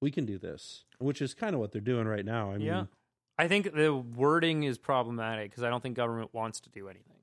we 0.00 0.10
can 0.12 0.24
do 0.24 0.38
this, 0.38 0.84
which 0.98 1.20
is 1.20 1.34
kind 1.34 1.54
of 1.54 1.60
what 1.60 1.72
they're 1.72 1.80
doing 1.80 2.06
right 2.06 2.24
now. 2.24 2.52
I 2.52 2.58
mean, 2.58 2.66
Yeah. 2.66 2.84
I 3.38 3.48
think 3.48 3.74
the 3.74 3.94
wording 3.94 4.62
is 4.62 4.78
problematic 4.78 5.50
because 5.50 5.62
I 5.62 5.68
don't 5.68 5.82
think 5.82 5.94
government 5.96 6.32
wants 6.32 6.60
to 6.60 6.70
do 6.70 6.88
anything. 6.88 7.15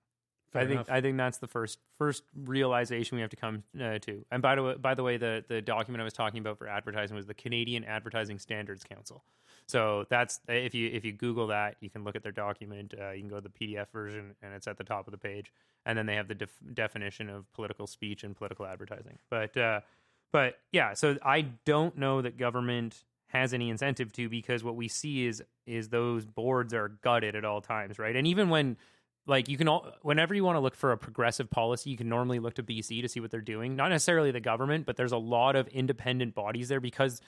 Fair 0.53 0.61
I 0.61 0.65
think 0.65 0.75
enough. 0.75 0.89
I 0.89 1.01
think 1.01 1.17
that's 1.17 1.39
the 1.39 1.47
first 1.47 1.79
first 1.97 2.23
realization 2.35 3.15
we 3.15 3.21
have 3.21 3.29
to 3.31 3.35
come 3.35 3.63
uh, 3.79 3.99
to. 3.99 4.23
And 4.31 4.41
by 4.41 4.55
the 4.55 4.63
way, 4.63 4.75
by 4.75 4.93
the 4.93 5.03
way, 5.03 5.17
the 5.17 5.43
the 5.47 5.61
document 5.61 6.01
I 6.01 6.03
was 6.03 6.13
talking 6.13 6.39
about 6.39 6.57
for 6.57 6.67
advertising 6.67 7.15
was 7.15 7.25
the 7.25 7.33
Canadian 7.33 7.83
Advertising 7.83 8.39
Standards 8.39 8.83
Council. 8.83 9.23
So 9.67 10.05
that's 10.09 10.39
if 10.47 10.73
you 10.73 10.89
if 10.93 11.03
you 11.03 11.11
Google 11.11 11.47
that, 11.47 11.75
you 11.81 11.89
can 11.89 12.03
look 12.03 12.15
at 12.15 12.23
their 12.23 12.31
document. 12.31 12.93
Uh, 12.99 13.11
you 13.11 13.21
can 13.21 13.29
go 13.29 13.39
to 13.39 13.49
the 13.49 13.49
PDF 13.49 13.87
version, 13.91 14.35
and 14.41 14.53
it's 14.53 14.67
at 14.67 14.77
the 14.77 14.83
top 14.83 15.07
of 15.07 15.11
the 15.11 15.17
page. 15.17 15.51
And 15.85 15.97
then 15.97 16.05
they 16.05 16.15
have 16.15 16.29
the 16.29 16.35
def- 16.35 16.61
definition 16.73 17.29
of 17.29 17.51
political 17.53 17.87
speech 17.87 18.23
and 18.23 18.35
political 18.35 18.65
advertising. 18.65 19.17
But 19.29 19.57
uh, 19.57 19.81
but 20.31 20.59
yeah, 20.71 20.93
so 20.93 21.17
I 21.23 21.41
don't 21.65 21.97
know 21.97 22.21
that 22.21 22.37
government 22.37 23.03
has 23.27 23.53
any 23.53 23.69
incentive 23.69 24.11
to 24.13 24.29
because 24.29 24.63
what 24.63 24.75
we 24.75 24.87
see 24.87 25.25
is 25.25 25.43
is 25.65 25.89
those 25.89 26.25
boards 26.25 26.73
are 26.73 26.89
gutted 26.89 27.35
at 27.35 27.43
all 27.43 27.61
times, 27.61 27.97
right? 27.97 28.15
And 28.15 28.27
even 28.27 28.49
when 28.49 28.77
like 29.25 29.47
you 29.47 29.57
can 29.57 29.67
all 29.67 29.91
whenever 30.01 30.33
you 30.33 30.43
want 30.43 30.57
to 30.57 30.59
look 30.59 30.75
for 30.75 30.91
a 30.91 30.97
progressive 30.97 31.49
policy, 31.49 31.89
you 31.89 31.97
can 31.97 32.09
normally 32.09 32.39
look 32.39 32.55
to 32.55 32.63
BC 32.63 33.01
to 33.01 33.09
see 33.09 33.19
what 33.19 33.31
they're 33.31 33.41
doing. 33.41 33.75
Not 33.75 33.89
necessarily 33.89 34.31
the 34.31 34.41
government, 34.41 34.85
but 34.85 34.97
there's 34.97 35.11
a 35.11 35.17
lot 35.17 35.55
of 35.55 35.67
independent 35.69 36.35
bodies 36.35 36.67
there 36.67 36.81
because 36.81 37.21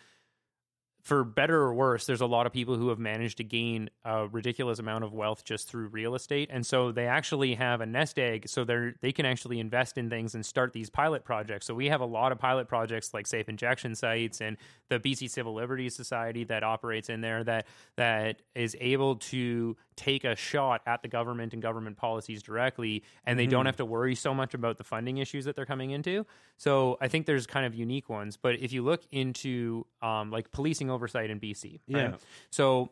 for 1.05 1.23
better 1.23 1.61
or 1.61 1.71
worse, 1.71 2.07
there's 2.07 2.21
a 2.21 2.25
lot 2.25 2.47
of 2.47 2.51
people 2.51 2.77
who 2.77 2.89
have 2.89 2.97
managed 2.97 3.37
to 3.37 3.43
gain 3.43 3.91
a 4.03 4.27
ridiculous 4.27 4.79
amount 4.79 5.03
of 5.03 5.13
wealth 5.13 5.43
just 5.43 5.69
through 5.69 5.87
real 5.89 6.15
estate, 6.15 6.49
and 6.51 6.65
so 6.65 6.91
they 6.91 7.05
actually 7.05 7.53
have 7.53 7.79
a 7.79 7.85
nest 7.85 8.17
egg. 8.17 8.49
So 8.49 8.63
they're 8.63 8.95
they 9.01 9.11
can 9.11 9.23
actually 9.23 9.59
invest 9.59 9.99
in 9.99 10.09
things 10.09 10.33
and 10.33 10.43
start 10.43 10.73
these 10.73 10.89
pilot 10.89 11.23
projects. 11.23 11.67
So 11.67 11.75
we 11.75 11.89
have 11.89 12.01
a 12.01 12.05
lot 12.05 12.31
of 12.31 12.39
pilot 12.39 12.67
projects 12.67 13.13
like 13.13 13.27
safe 13.27 13.47
injection 13.47 13.93
sites 13.93 14.41
and 14.41 14.57
the 14.89 14.99
BC 14.99 15.29
Civil 15.29 15.53
Liberties 15.53 15.95
Society 15.95 16.43
that 16.45 16.63
operates 16.63 17.09
in 17.09 17.21
there 17.21 17.43
that 17.43 17.67
that 17.97 18.41
is 18.55 18.75
able 18.81 19.17
to 19.17 19.77
take 19.95 20.23
a 20.23 20.35
shot 20.35 20.81
at 20.85 21.01
the 21.01 21.07
government 21.07 21.53
and 21.53 21.61
government 21.61 21.97
policies 21.97 22.41
directly, 22.43 23.03
and 23.25 23.39
they 23.39 23.47
don't 23.47 23.65
have 23.65 23.77
to 23.77 23.85
worry 23.85 24.15
so 24.15 24.33
much 24.33 24.53
about 24.53 24.77
the 24.77 24.83
funding 24.83 25.17
issues 25.17 25.45
that 25.45 25.55
they're 25.55 25.65
coming 25.65 25.91
into. 25.91 26.25
So 26.57 26.97
I 27.01 27.07
think 27.07 27.25
there's 27.25 27.47
kind 27.47 27.65
of 27.65 27.75
unique 27.75 28.09
ones. 28.09 28.37
But 28.37 28.55
if 28.55 28.73
you 28.73 28.83
look 28.83 29.03
into 29.11 29.85
um, 30.01 30.31
like 30.31 30.51
policing 30.51 30.89
oversight 30.89 31.29
in 31.29 31.39
BC, 31.39 31.79
right? 31.89 32.11
Yeah. 32.11 32.15
So 32.51 32.91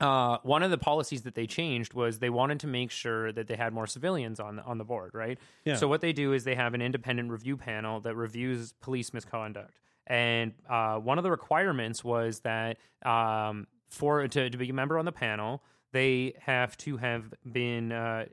uh, 0.00 0.38
one 0.42 0.62
of 0.62 0.70
the 0.70 0.78
policies 0.78 1.22
that 1.22 1.34
they 1.34 1.46
changed 1.46 1.94
was 1.94 2.18
they 2.18 2.30
wanted 2.30 2.60
to 2.60 2.66
make 2.66 2.90
sure 2.90 3.32
that 3.32 3.46
they 3.46 3.56
had 3.56 3.72
more 3.72 3.86
civilians 3.86 4.40
on 4.40 4.56
the, 4.56 4.64
on 4.64 4.78
the 4.78 4.84
board, 4.84 5.12
right? 5.14 5.38
Yeah. 5.64 5.76
So 5.76 5.88
what 5.88 6.00
they 6.00 6.12
do 6.12 6.32
is 6.32 6.44
they 6.44 6.54
have 6.54 6.74
an 6.74 6.82
independent 6.82 7.30
review 7.30 7.56
panel 7.56 8.00
that 8.00 8.14
reviews 8.14 8.72
police 8.80 9.14
misconduct, 9.14 9.78
and 10.06 10.52
uh, 10.68 10.96
one 10.98 11.18
of 11.18 11.24
the 11.24 11.30
requirements 11.30 12.04
was 12.04 12.40
that 12.40 12.76
um, 13.04 13.66
for 13.88 14.26
to, 14.28 14.50
to 14.50 14.58
be 14.58 14.68
a 14.68 14.72
member 14.72 14.98
on 14.98 15.04
the 15.04 15.12
panel, 15.12 15.62
they 15.92 16.34
have 16.40 16.76
to 16.78 16.96
have 16.98 17.32
been 17.50 17.92
uh, 17.92 18.26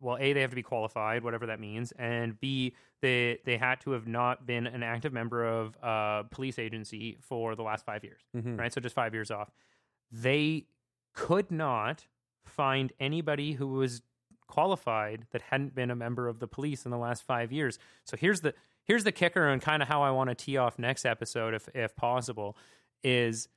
well, 0.00 0.18
a 0.20 0.32
they 0.32 0.40
have 0.42 0.50
to 0.50 0.56
be 0.56 0.62
qualified, 0.62 1.24
whatever 1.24 1.46
that 1.46 1.58
means, 1.60 1.92
and 1.92 2.38
b 2.40 2.74
they 3.02 3.38
they 3.44 3.56
had 3.56 3.80
to 3.82 3.92
have 3.92 4.06
not 4.06 4.46
been 4.46 4.66
an 4.66 4.82
active 4.82 5.12
member 5.12 5.44
of 5.44 5.76
a 5.82 6.24
police 6.30 6.58
agency 6.58 7.16
for 7.20 7.54
the 7.56 7.62
last 7.62 7.84
five 7.84 8.04
years, 8.04 8.20
Mhm. 8.36 8.58
right? 8.58 8.72
So 8.72 8.80
just 8.80 8.94
five 8.94 9.14
years 9.14 9.30
off. 9.30 9.50
They 10.12 10.66
could 11.14 11.50
not 11.50 12.06
find 12.44 12.92
anybody 13.00 13.52
who 13.54 13.66
was 13.68 14.02
qualified 14.46 15.26
that 15.32 15.42
hadn't 15.42 15.74
been 15.74 15.90
a 15.90 15.96
member 15.96 16.28
of 16.28 16.38
the 16.38 16.46
police 16.46 16.84
in 16.84 16.90
the 16.90 16.96
last 16.98 17.22
five 17.24 17.50
years. 17.52 17.78
So 18.04 18.16
here's 18.16 18.42
the 18.42 18.54
here's 18.84 19.02
the 19.04 19.12
kicker 19.12 19.48
and 19.48 19.60
kind 19.60 19.82
of 19.82 19.88
how 19.88 20.02
I 20.02 20.10
want 20.10 20.28
to 20.30 20.34
tee 20.34 20.56
off 20.56 20.78
next 20.78 21.04
episode 21.04 21.54
if 21.54 21.68
if 21.74 21.96
possible 21.96 22.56
is 23.02 23.48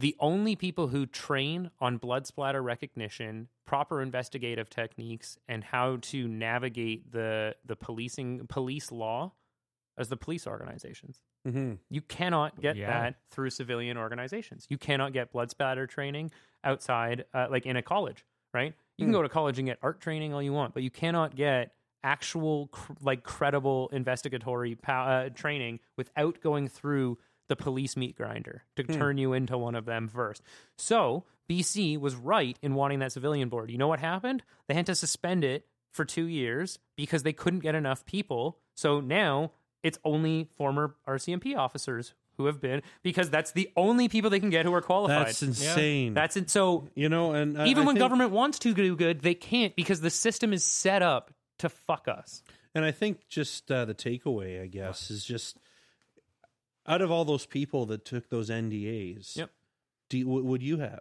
the 0.00 0.16
only 0.18 0.56
people 0.56 0.88
who 0.88 1.04
train 1.06 1.70
on 1.78 1.98
blood 1.98 2.26
splatter 2.26 2.62
recognition, 2.62 3.48
proper 3.66 4.00
investigative 4.00 4.70
techniques, 4.70 5.38
and 5.46 5.62
how 5.62 5.98
to 6.00 6.26
navigate 6.26 7.12
the 7.12 7.54
the 7.64 7.76
policing 7.76 8.46
police 8.48 8.90
law 8.90 9.32
as 9.98 10.08
the 10.08 10.16
police 10.16 10.46
organizations. 10.46 11.20
hmm 11.44 11.74
You 11.90 12.00
cannot 12.00 12.60
get 12.60 12.76
Yeah. 12.76 12.86
that 12.86 13.20
through 13.30 13.50
civilian 13.50 13.96
organizations. 13.98 14.66
You 14.70 14.78
cannot 14.78 15.12
get 15.12 15.32
blood 15.32 15.50
spatter 15.50 15.86
training 15.86 16.30
outside, 16.64 17.26
uh, 17.34 17.48
like 17.50 17.66
in 17.66 17.76
a 17.76 17.82
college, 17.82 18.24
right? 18.54 18.74
You 18.96 19.04
can 19.04 19.12
Hmm. 19.12 19.18
go 19.18 19.22
to 19.22 19.28
college 19.28 19.58
and 19.58 19.66
get 19.66 19.78
art 19.82 20.00
training 20.00 20.32
all 20.32 20.42
you 20.42 20.52
want, 20.54 20.72
but 20.74 20.82
you 20.82 20.90
cannot 20.90 21.36
get 21.36 21.74
actual, 22.02 22.68
cr- 22.68 22.94
like, 23.02 23.22
credible 23.24 23.88
investigatory 23.92 24.74
pow- 24.74 25.04
uh, 25.06 25.28
training 25.30 25.80
without 25.98 26.40
going 26.40 26.66
through 26.68 27.18
the 27.50 27.56
police 27.56 27.94
meat 27.98 28.16
grinder 28.16 28.62
to 28.76 28.82
Hmm. 28.84 28.92
turn 28.94 29.18
you 29.18 29.34
into 29.34 29.58
one 29.58 29.74
of 29.74 29.84
them 29.84 30.08
first. 30.08 30.40
So 30.78 31.24
BC 31.48 31.98
was 31.98 32.14
right 32.14 32.56
in 32.62 32.74
wanting 32.74 33.00
that 33.00 33.12
civilian 33.12 33.48
board. 33.50 33.70
You 33.70 33.76
know 33.76 33.88
what 33.88 34.00
happened? 34.00 34.42
They 34.68 34.74
had 34.74 34.86
to 34.86 34.94
suspend 34.94 35.44
it 35.44 35.66
for 35.92 36.04
two 36.06 36.24
years 36.26 36.78
because 36.96 37.22
they 37.24 37.32
couldn't 37.32 37.60
get 37.60 37.74
enough 37.74 38.06
people. 38.06 38.58
So 38.74 39.00
now 39.00 39.50
it's 39.82 39.98
only 40.04 40.48
former 40.56 40.94
RCMP 41.06 41.56
officers 41.56 42.14
who 42.36 42.46
have 42.46 42.60
been 42.60 42.82
because 43.02 43.28
that's 43.28 43.52
the 43.52 43.68
only 43.76 44.08
people 44.08 44.30
they 44.30 44.40
can 44.40 44.48
get 44.50 44.64
who 44.64 44.72
are 44.72 44.80
qualified. 44.80 45.26
That's 45.26 45.42
insane. 45.42 46.14
That's 46.14 46.36
it. 46.36 46.48
So 46.48 46.88
you 46.94 47.08
know, 47.08 47.32
and 47.32 47.60
I- 47.60 47.66
even 47.66 47.82
I 47.82 47.86
when 47.86 47.96
think- 47.96 48.00
government 48.04 48.30
wants 48.30 48.58
to 48.60 48.72
do 48.72 48.94
good, 48.96 49.20
they 49.22 49.34
can't 49.34 49.74
because 49.76 50.00
the 50.00 50.10
system 50.10 50.52
is 50.52 50.64
set 50.64 51.02
up 51.02 51.34
to 51.58 51.68
fuck 51.68 52.06
us. 52.08 52.42
And 52.74 52.84
I 52.84 52.92
think 52.92 53.26
just 53.28 53.70
uh, 53.72 53.84
the 53.84 53.94
takeaway, 53.94 54.62
I 54.62 54.66
guess, 54.68 55.10
is 55.10 55.24
just 55.24 55.58
out 56.90 57.02
of 57.02 57.10
all 57.10 57.24
those 57.24 57.46
people 57.46 57.86
that 57.86 58.04
took 58.04 58.28
those 58.30 58.50
NDAs, 58.50 59.36
Yep. 59.36 59.50
do 60.08 60.18
you, 60.18 60.24
w- 60.24 60.44
would 60.44 60.62
you 60.62 60.78
have? 60.78 61.00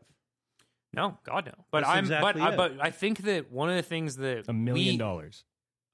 No, 0.93 1.17
God 1.23 1.45
no. 1.47 1.53
But 1.71 1.81
That's 1.81 1.89
I'm 1.91 2.03
exactly 2.05 2.41
but 2.41 2.53
I, 2.53 2.55
but 2.55 2.73
I 2.81 2.91
think 2.91 3.19
that 3.23 3.51
one 3.51 3.69
of 3.69 3.75
the 3.75 3.81
things 3.83 4.15
that 4.17 4.47
A 4.47 4.53
million 4.53 4.93
we- 4.93 4.97
dollars. 4.97 5.43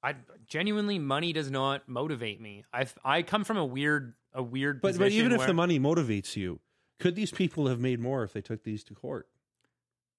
I 0.03 0.13
genuinely 0.45 0.99
money 0.99 1.33
does 1.33 1.49
not 1.49 1.89
motivate 1.89 2.39
me. 2.39 2.63
I 2.71 2.85
I 3.03 3.23
come 3.23 3.43
from 3.43 3.57
a 3.57 3.65
weird 3.65 4.13
a 4.33 4.43
weird 4.43 4.79
But 4.81 4.93
but 4.93 4.97
position 5.05 5.25
even 5.25 5.31
if 5.39 5.47
the 5.47 5.53
money 5.53 5.79
motivates 5.79 6.35
you, 6.35 6.59
could 6.99 7.15
these 7.15 7.31
people 7.31 7.67
have 7.67 7.79
made 7.79 7.99
more 7.99 8.23
if 8.23 8.31
they 8.31 8.41
took 8.41 8.63
these 8.63 8.83
to 8.85 8.93
court? 8.93 9.27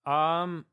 um 0.05 0.66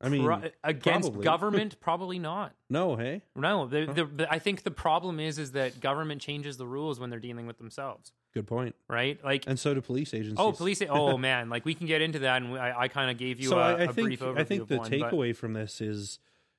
I 0.00 0.08
mean, 0.10 0.24
pro- 0.24 0.42
against 0.62 1.08
probably. 1.08 1.24
government 1.24 1.80
probably 1.80 2.18
not. 2.18 2.54
no, 2.68 2.96
hey, 2.96 3.22
No, 3.34 3.66
the, 3.66 3.86
the, 3.86 4.04
the, 4.04 4.32
I 4.32 4.38
think 4.38 4.62
the 4.62 4.70
problem 4.70 5.18
is 5.20 5.38
is 5.38 5.52
that 5.52 5.80
government 5.80 6.20
changes 6.20 6.56
the 6.58 6.66
rules 6.66 7.00
when 7.00 7.08
they're 7.10 7.18
dealing 7.20 7.46
with 7.46 7.56
themselves, 7.58 8.12
good 8.34 8.46
point. 8.46 8.74
right? 8.88 9.18
Like 9.24 9.44
And 9.46 9.58
so 9.58 9.72
do 9.72 9.80
police 9.80 10.12
agencies. 10.12 10.36
oh, 10.38 10.52
police. 10.52 10.82
Oh 10.90 11.16
man, 11.16 11.48
like 11.48 11.64
we 11.64 11.74
can 11.74 11.86
get 11.86 12.02
into 12.02 12.18
that, 12.20 12.42
and 12.42 12.52
we- 12.52 12.58
I, 12.58 12.82
I 12.82 12.88
kind 12.88 13.10
of 13.10 13.16
gave 13.16 13.40
you 13.40 13.48
so 13.48 13.58
a, 13.58 13.62
I, 13.62 13.70
I 13.70 13.82
a 13.84 13.92
think 13.92 14.08
brief 14.08 14.20
overview 14.20 14.38
I 14.38 14.44
think 14.44 14.68
the 14.68 14.76
one, 14.78 14.90
but- 14.90 15.12
takeaway 15.12 15.34
from 15.34 15.54
this 15.54 15.80
is, 15.80 16.18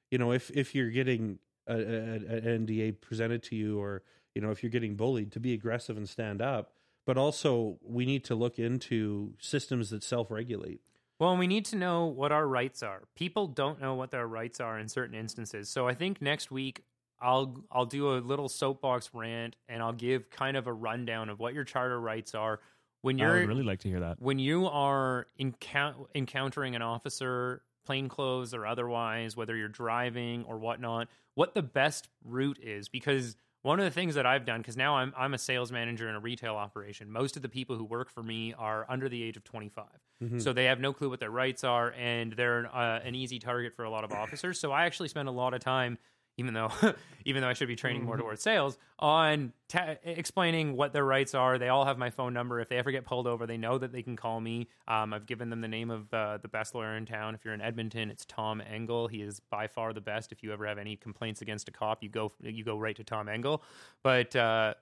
you 0.09 0.17
know, 0.17 0.31
if 0.31 0.49
if 0.51 0.73
you're 0.73 0.89
getting 0.89 1.37
an 1.67 2.65
NDA 2.65 3.01
presented 3.01 3.43
to 3.43 3.55
you, 3.55 3.79
or 3.79 4.01
you 4.33 4.41
know, 4.41 4.51
if 4.51 4.63
you're 4.63 4.69
getting 4.71 4.95
bullied, 4.95 5.31
to 5.33 5.39
be 5.39 5.53
aggressive 5.53 5.97
and 5.97 6.07
stand 6.09 6.41
up. 6.41 6.71
But 7.05 7.17
also, 7.17 7.77
we 7.81 8.05
need 8.05 8.25
to 8.25 8.35
look 8.35 8.59
into 8.59 9.33
systems 9.39 9.91
that 9.91 10.03
self-regulate. 10.03 10.81
Well, 11.19 11.35
we 11.35 11.47
need 11.47 11.65
to 11.65 11.75
know 11.75 12.05
what 12.05 12.31
our 12.31 12.47
rights 12.47 12.83
are. 12.83 13.03
People 13.15 13.47
don't 13.47 13.81
know 13.81 13.95
what 13.95 14.11
their 14.11 14.27
rights 14.27 14.59
are 14.59 14.77
in 14.77 14.87
certain 14.87 15.15
instances. 15.15 15.67
So 15.69 15.87
I 15.87 15.93
think 15.95 16.21
next 16.21 16.51
week 16.51 16.83
I'll 17.19 17.57
I'll 17.71 17.85
do 17.87 18.15
a 18.15 18.19
little 18.19 18.47
soapbox 18.49 19.09
rant 19.13 19.55
and 19.67 19.81
I'll 19.81 19.93
give 19.93 20.29
kind 20.29 20.55
of 20.55 20.67
a 20.67 20.73
rundown 20.73 21.29
of 21.29 21.39
what 21.39 21.53
your 21.55 21.63
charter 21.63 21.99
rights 21.99 22.35
are 22.35 22.59
when 23.01 23.17
you're 23.17 23.37
I 23.37 23.39
would 23.39 23.47
really 23.47 23.63
like 23.63 23.79
to 23.79 23.89
hear 23.89 23.99
that. 24.01 24.21
when 24.21 24.37
you 24.37 24.67
are 24.67 25.27
encou- 25.39 26.07
encountering 26.13 26.75
an 26.75 26.81
officer, 26.83 27.63
plainclothes 27.85 28.53
or 28.53 28.67
otherwise, 28.67 29.35
whether 29.35 29.55
you're 29.55 29.67
driving 29.69 30.43
or 30.43 30.57
whatnot, 30.59 31.07
what 31.33 31.55
the 31.55 31.63
best 31.63 32.09
route 32.23 32.59
is. 32.61 32.89
Because 32.89 33.35
one 33.67 33.79
of 33.79 33.85
the 33.85 33.91
things 33.91 34.15
that 34.15 34.25
I've 34.25 34.45
done, 34.45 34.61
because 34.61 34.77
now 34.77 34.95
I'm 34.97 35.13
I'm 35.17 35.33
a 35.33 35.37
sales 35.37 35.71
manager 35.71 36.07
in 36.09 36.15
a 36.15 36.19
retail 36.19 36.55
operation. 36.55 37.11
Most 37.11 37.35
of 37.35 37.41
the 37.41 37.49
people 37.49 37.75
who 37.75 37.83
work 37.83 38.09
for 38.09 38.23
me 38.23 38.53
are 38.53 38.85
under 38.89 39.09
the 39.09 39.21
age 39.21 39.35
of 39.37 39.43
25, 39.43 39.85
Mhm. 40.23 40.41
so 40.41 40.53
they 40.53 40.65
have 40.65 40.79
no 40.79 40.93
clue 40.93 41.09
what 41.09 41.19
their 41.19 41.29
rights 41.31 41.63
are, 41.63 41.91
and 41.91 42.33
they're 42.33 42.73
uh, 42.73 42.99
an 42.99 43.13
easy 43.13 43.39
target 43.39 43.73
for 43.75 43.83
a 43.83 43.89
lot 43.89 44.03
of 44.03 44.11
officers. 44.11 44.59
So 44.59 44.71
I 44.71 44.85
actually 44.85 45.09
spend 45.09 45.27
a 45.27 45.31
lot 45.31 45.53
of 45.53 45.59
time 45.59 45.97
even 46.37 46.53
though 46.53 46.71
even 47.25 47.41
though 47.41 47.49
I 47.49 47.53
should 47.53 47.67
be 47.67 47.75
training 47.75 48.05
more 48.05 48.15
towards 48.15 48.41
sales 48.41 48.77
on 48.99 49.51
ta- 49.67 49.95
explaining 50.03 50.77
what 50.77 50.93
their 50.93 51.03
rights 51.03 51.35
are. 51.35 51.57
They 51.57 51.69
all 51.69 51.85
have 51.85 51.97
my 51.97 52.09
phone 52.09 52.33
number. 52.33 52.59
If 52.59 52.69
they 52.69 52.77
ever 52.77 52.91
get 52.91 53.05
pulled 53.05 53.27
over, 53.27 53.45
they 53.45 53.57
know 53.57 53.77
that 53.77 53.91
they 53.91 54.01
can 54.01 54.15
call 54.15 54.39
me. 54.39 54.69
Um, 54.87 55.13
I've 55.13 55.25
given 55.25 55.49
them 55.49 55.61
the 55.61 55.67
name 55.67 55.91
of 55.91 56.13
uh, 56.13 56.37
the 56.37 56.47
best 56.47 56.73
lawyer 56.73 56.95
in 56.95 57.05
town. 57.05 57.35
If 57.35 57.43
you're 57.43 57.53
in 57.53 57.61
Edmonton, 57.61 58.09
it's 58.09 58.25
Tom 58.25 58.61
Engel. 58.61 59.07
He 59.07 59.21
is 59.21 59.41
by 59.49 59.67
far 59.67 59.93
the 59.93 60.01
best. 60.01 60.31
If 60.31 60.41
you 60.41 60.53
ever 60.53 60.65
have 60.65 60.77
any 60.77 60.95
complaints 60.95 61.41
against 61.41 61.67
a 61.67 61.71
cop, 61.71 62.01
you 62.01 62.09
go 62.09 62.31
you 62.39 62.63
go 62.63 62.77
right 62.77 62.95
to 62.95 63.03
Tom 63.03 63.27
Engel. 63.27 63.63
But 64.03 64.35
uh, 64.35 64.75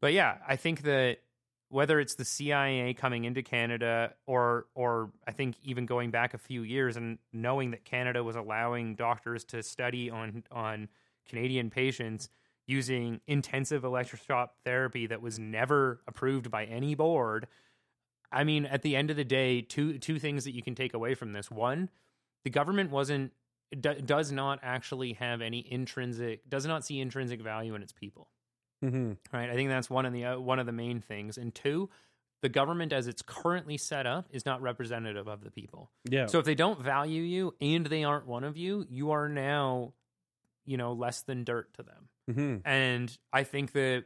but 0.00 0.12
yeah, 0.12 0.38
I 0.46 0.56
think 0.56 0.82
that 0.82 1.18
whether 1.72 2.00
it's 2.00 2.16
the 2.16 2.24
CIA 2.24 2.92
coming 2.92 3.24
into 3.24 3.42
Canada 3.42 4.12
or 4.26 4.66
or 4.74 5.10
I 5.26 5.32
think 5.32 5.56
even 5.62 5.86
going 5.86 6.10
back 6.10 6.34
a 6.34 6.38
few 6.38 6.62
years 6.64 6.96
and 6.96 7.18
knowing 7.32 7.70
that 7.70 7.84
Canada 7.84 8.22
was 8.22 8.36
allowing 8.36 8.94
doctors 8.94 9.44
to 9.44 9.62
study 9.62 10.10
on 10.10 10.44
on 10.52 10.88
Canadian 11.28 11.70
patients 11.70 12.28
using 12.66 13.20
intensive 13.26 13.82
electroshock 13.82 14.48
therapy 14.64 15.06
that 15.06 15.20
was 15.20 15.38
never 15.38 16.00
approved 16.06 16.50
by 16.50 16.64
any 16.64 16.94
board. 16.94 17.48
I 18.30 18.44
mean, 18.44 18.64
at 18.66 18.82
the 18.82 18.96
end 18.96 19.10
of 19.10 19.16
the 19.16 19.24
day, 19.24 19.60
two 19.60 19.98
two 19.98 20.18
things 20.18 20.44
that 20.44 20.54
you 20.54 20.62
can 20.62 20.74
take 20.74 20.94
away 20.94 21.14
from 21.14 21.32
this. 21.32 21.50
One, 21.50 21.90
the 22.44 22.50
government 22.50 22.90
wasn't 22.90 23.32
d- 23.78 24.00
does 24.04 24.32
not 24.32 24.60
actually 24.62 25.14
have 25.14 25.42
any 25.42 25.66
intrinsic 25.70 26.48
does 26.48 26.66
not 26.66 26.84
see 26.84 27.00
intrinsic 27.00 27.42
value 27.42 27.74
in 27.74 27.82
its 27.82 27.92
people 27.92 28.28
hmm 28.82 29.12
right? 29.32 29.48
I 29.48 29.54
think 29.54 29.68
that's 29.68 29.88
one 29.88 30.06
of 30.06 30.12
the 30.12 30.24
uh, 30.24 30.40
one 30.40 30.58
of 30.58 30.66
the 30.66 30.72
main 30.72 31.00
things. 31.00 31.38
And 31.38 31.54
two, 31.54 31.88
the 32.42 32.48
government 32.48 32.92
as 32.92 33.06
it's 33.06 33.22
currently 33.22 33.78
set 33.78 34.06
up 34.06 34.26
is 34.30 34.44
not 34.44 34.60
representative 34.60 35.28
of 35.28 35.44
the 35.44 35.50
people. 35.50 35.90
Yeah. 36.10 36.26
So 36.26 36.38
if 36.40 36.44
they 36.44 36.56
don't 36.56 36.82
value 36.82 37.22
you 37.22 37.54
and 37.60 37.86
they 37.86 38.02
aren't 38.02 38.26
one 38.26 38.42
of 38.44 38.56
you, 38.56 38.84
you 38.90 39.12
are 39.12 39.28
now, 39.28 39.94
you 40.64 40.76
know, 40.76 40.92
less 40.92 41.22
than 41.22 41.44
dirt 41.44 41.72
to 41.74 41.82
them. 41.82 42.08
hmm 42.34 42.56
And 42.64 43.16
I 43.32 43.44
think 43.44 43.72
that 43.72 44.04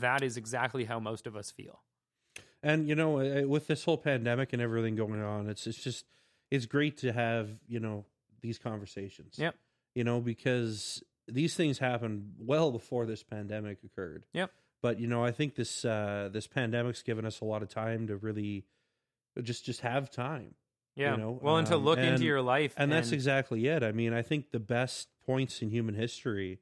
that 0.00 0.22
is 0.22 0.36
exactly 0.36 0.84
how 0.84 0.98
most 1.00 1.26
of 1.26 1.36
us 1.36 1.50
feel. 1.50 1.82
And 2.62 2.88
you 2.88 2.94
know, 2.94 3.46
with 3.46 3.66
this 3.66 3.84
whole 3.84 3.98
pandemic 3.98 4.52
and 4.52 4.60
everything 4.60 4.96
going 4.96 5.22
on, 5.22 5.48
it's 5.48 5.66
it's 5.66 5.82
just 5.82 6.04
it's 6.50 6.66
great 6.66 6.98
to 6.98 7.12
have 7.12 7.48
you 7.68 7.80
know 7.80 8.04
these 8.40 8.58
conversations. 8.58 9.34
Yep. 9.38 9.54
You 9.94 10.04
know, 10.04 10.20
because 10.20 11.02
these 11.28 11.54
things 11.54 11.78
happened 11.78 12.34
well 12.38 12.70
before 12.70 13.06
this 13.06 13.22
pandemic 13.22 13.78
occurred. 13.84 14.26
Yep. 14.32 14.50
But 14.82 15.00
you 15.00 15.06
know, 15.06 15.24
I 15.24 15.32
think 15.32 15.54
this 15.54 15.84
uh, 15.84 16.28
this 16.32 16.46
pandemic's 16.46 17.02
given 17.02 17.24
us 17.24 17.40
a 17.40 17.44
lot 17.44 17.62
of 17.62 17.68
time 17.68 18.08
to 18.08 18.16
really 18.16 18.64
just 19.42 19.64
just 19.64 19.80
have 19.82 20.10
time, 20.10 20.54
Yeah. 20.96 21.16
know, 21.16 21.38
well, 21.40 21.56
and 21.56 21.66
to 21.68 21.74
um, 21.76 21.84
look 21.84 21.98
and- 21.98 22.08
into 22.08 22.24
your 22.24 22.42
life, 22.42 22.74
and 22.76 22.90
that's 22.90 23.12
exactly 23.12 23.66
it. 23.66 23.82
I 23.82 23.92
mean, 23.92 24.12
I 24.12 24.22
think 24.22 24.50
the 24.50 24.60
best 24.60 25.08
points 25.26 25.62
in 25.62 25.70
human 25.70 25.94
history 25.94 26.60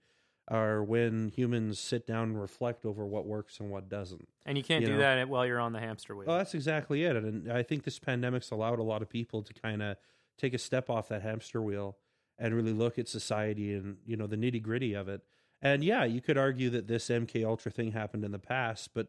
are 0.49 0.83
when 0.85 1.29
humans 1.29 1.79
sit 1.79 2.07
down 2.07 2.25
and 2.31 2.41
reflect 2.41 2.85
over 2.85 3.07
what 3.07 3.27
works 3.27 3.61
and 3.61 3.71
what 3.71 3.89
doesn't. 3.89 4.29
and 4.45 4.59
you 4.59 4.65
can't 4.65 4.83
you 4.83 4.89
do 4.89 4.93
know. 4.95 4.99
that 4.99 5.29
while 5.29 5.47
you're 5.47 5.61
on 5.61 5.73
the 5.73 5.81
hamster 5.81 6.15
wheel. 6.15 6.27
Well, 6.27 6.37
that's 6.37 6.55
exactly 6.55 7.05
it. 7.05 7.17
And 7.17 7.51
I 7.51 7.63
think 7.63 7.85
this 7.85 7.99
pandemic's 7.99 8.51
allowed 8.51 8.79
a 8.79 8.83
lot 8.83 9.01
of 9.01 9.09
people 9.09 9.43
to 9.43 9.55
kind 9.55 9.83
of 9.83 9.97
take 10.37 10.53
a 10.53 10.59
step 10.59 10.91
off 10.91 11.09
that 11.09 11.23
hamster 11.23 11.63
wheel 11.63 11.97
and 12.39 12.55
really 12.55 12.73
look 12.73 12.99
at 12.99 13.09
society 13.09 13.73
and, 13.73 13.97
you 14.05 14.17
know, 14.17 14.27
the 14.27 14.37
nitty 14.37 14.63
gritty 14.63 14.93
of 14.95 15.09
it. 15.09 15.23
And 15.63 15.83
yeah, 15.83 16.05
you 16.05 16.21
could 16.21 16.37
argue 16.37 16.69
that 16.71 16.89
this 16.89 17.09
MK 17.09 17.45
Ultra 17.47 17.71
thing 17.73 17.93
happened 17.93 18.25
in 18.25 18.33
the 18.33 18.39
past, 18.39 18.91
but 18.93 19.09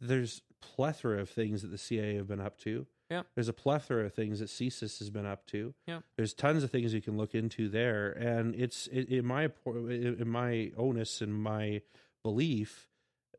there's 0.00 0.40
plethora 0.62 1.20
of 1.20 1.28
things 1.28 1.62
that 1.62 1.68
the 1.68 1.78
CIA 1.78 2.16
have 2.16 2.28
been 2.28 2.40
up 2.40 2.58
to. 2.60 2.86
Yeah. 3.10 3.22
There's 3.34 3.48
a 3.48 3.52
plethora 3.52 4.06
of 4.06 4.14
things 4.14 4.40
that 4.40 4.48
CSIS 4.48 4.98
has 4.98 5.10
been 5.10 5.26
up 5.26 5.46
to. 5.46 5.74
Yeah. 5.86 6.00
There's 6.16 6.34
tons 6.34 6.62
of 6.64 6.70
things 6.70 6.92
you 6.92 7.02
can 7.02 7.16
look 7.16 7.34
into 7.34 7.68
there, 7.68 8.10
and 8.10 8.54
it's 8.54 8.88
it, 8.88 9.08
in 9.08 9.24
my 9.26 9.50
in 9.64 10.28
my 10.28 10.72
onus 10.76 11.20
and 11.20 11.34
my 11.34 11.82
belief, 12.22 12.88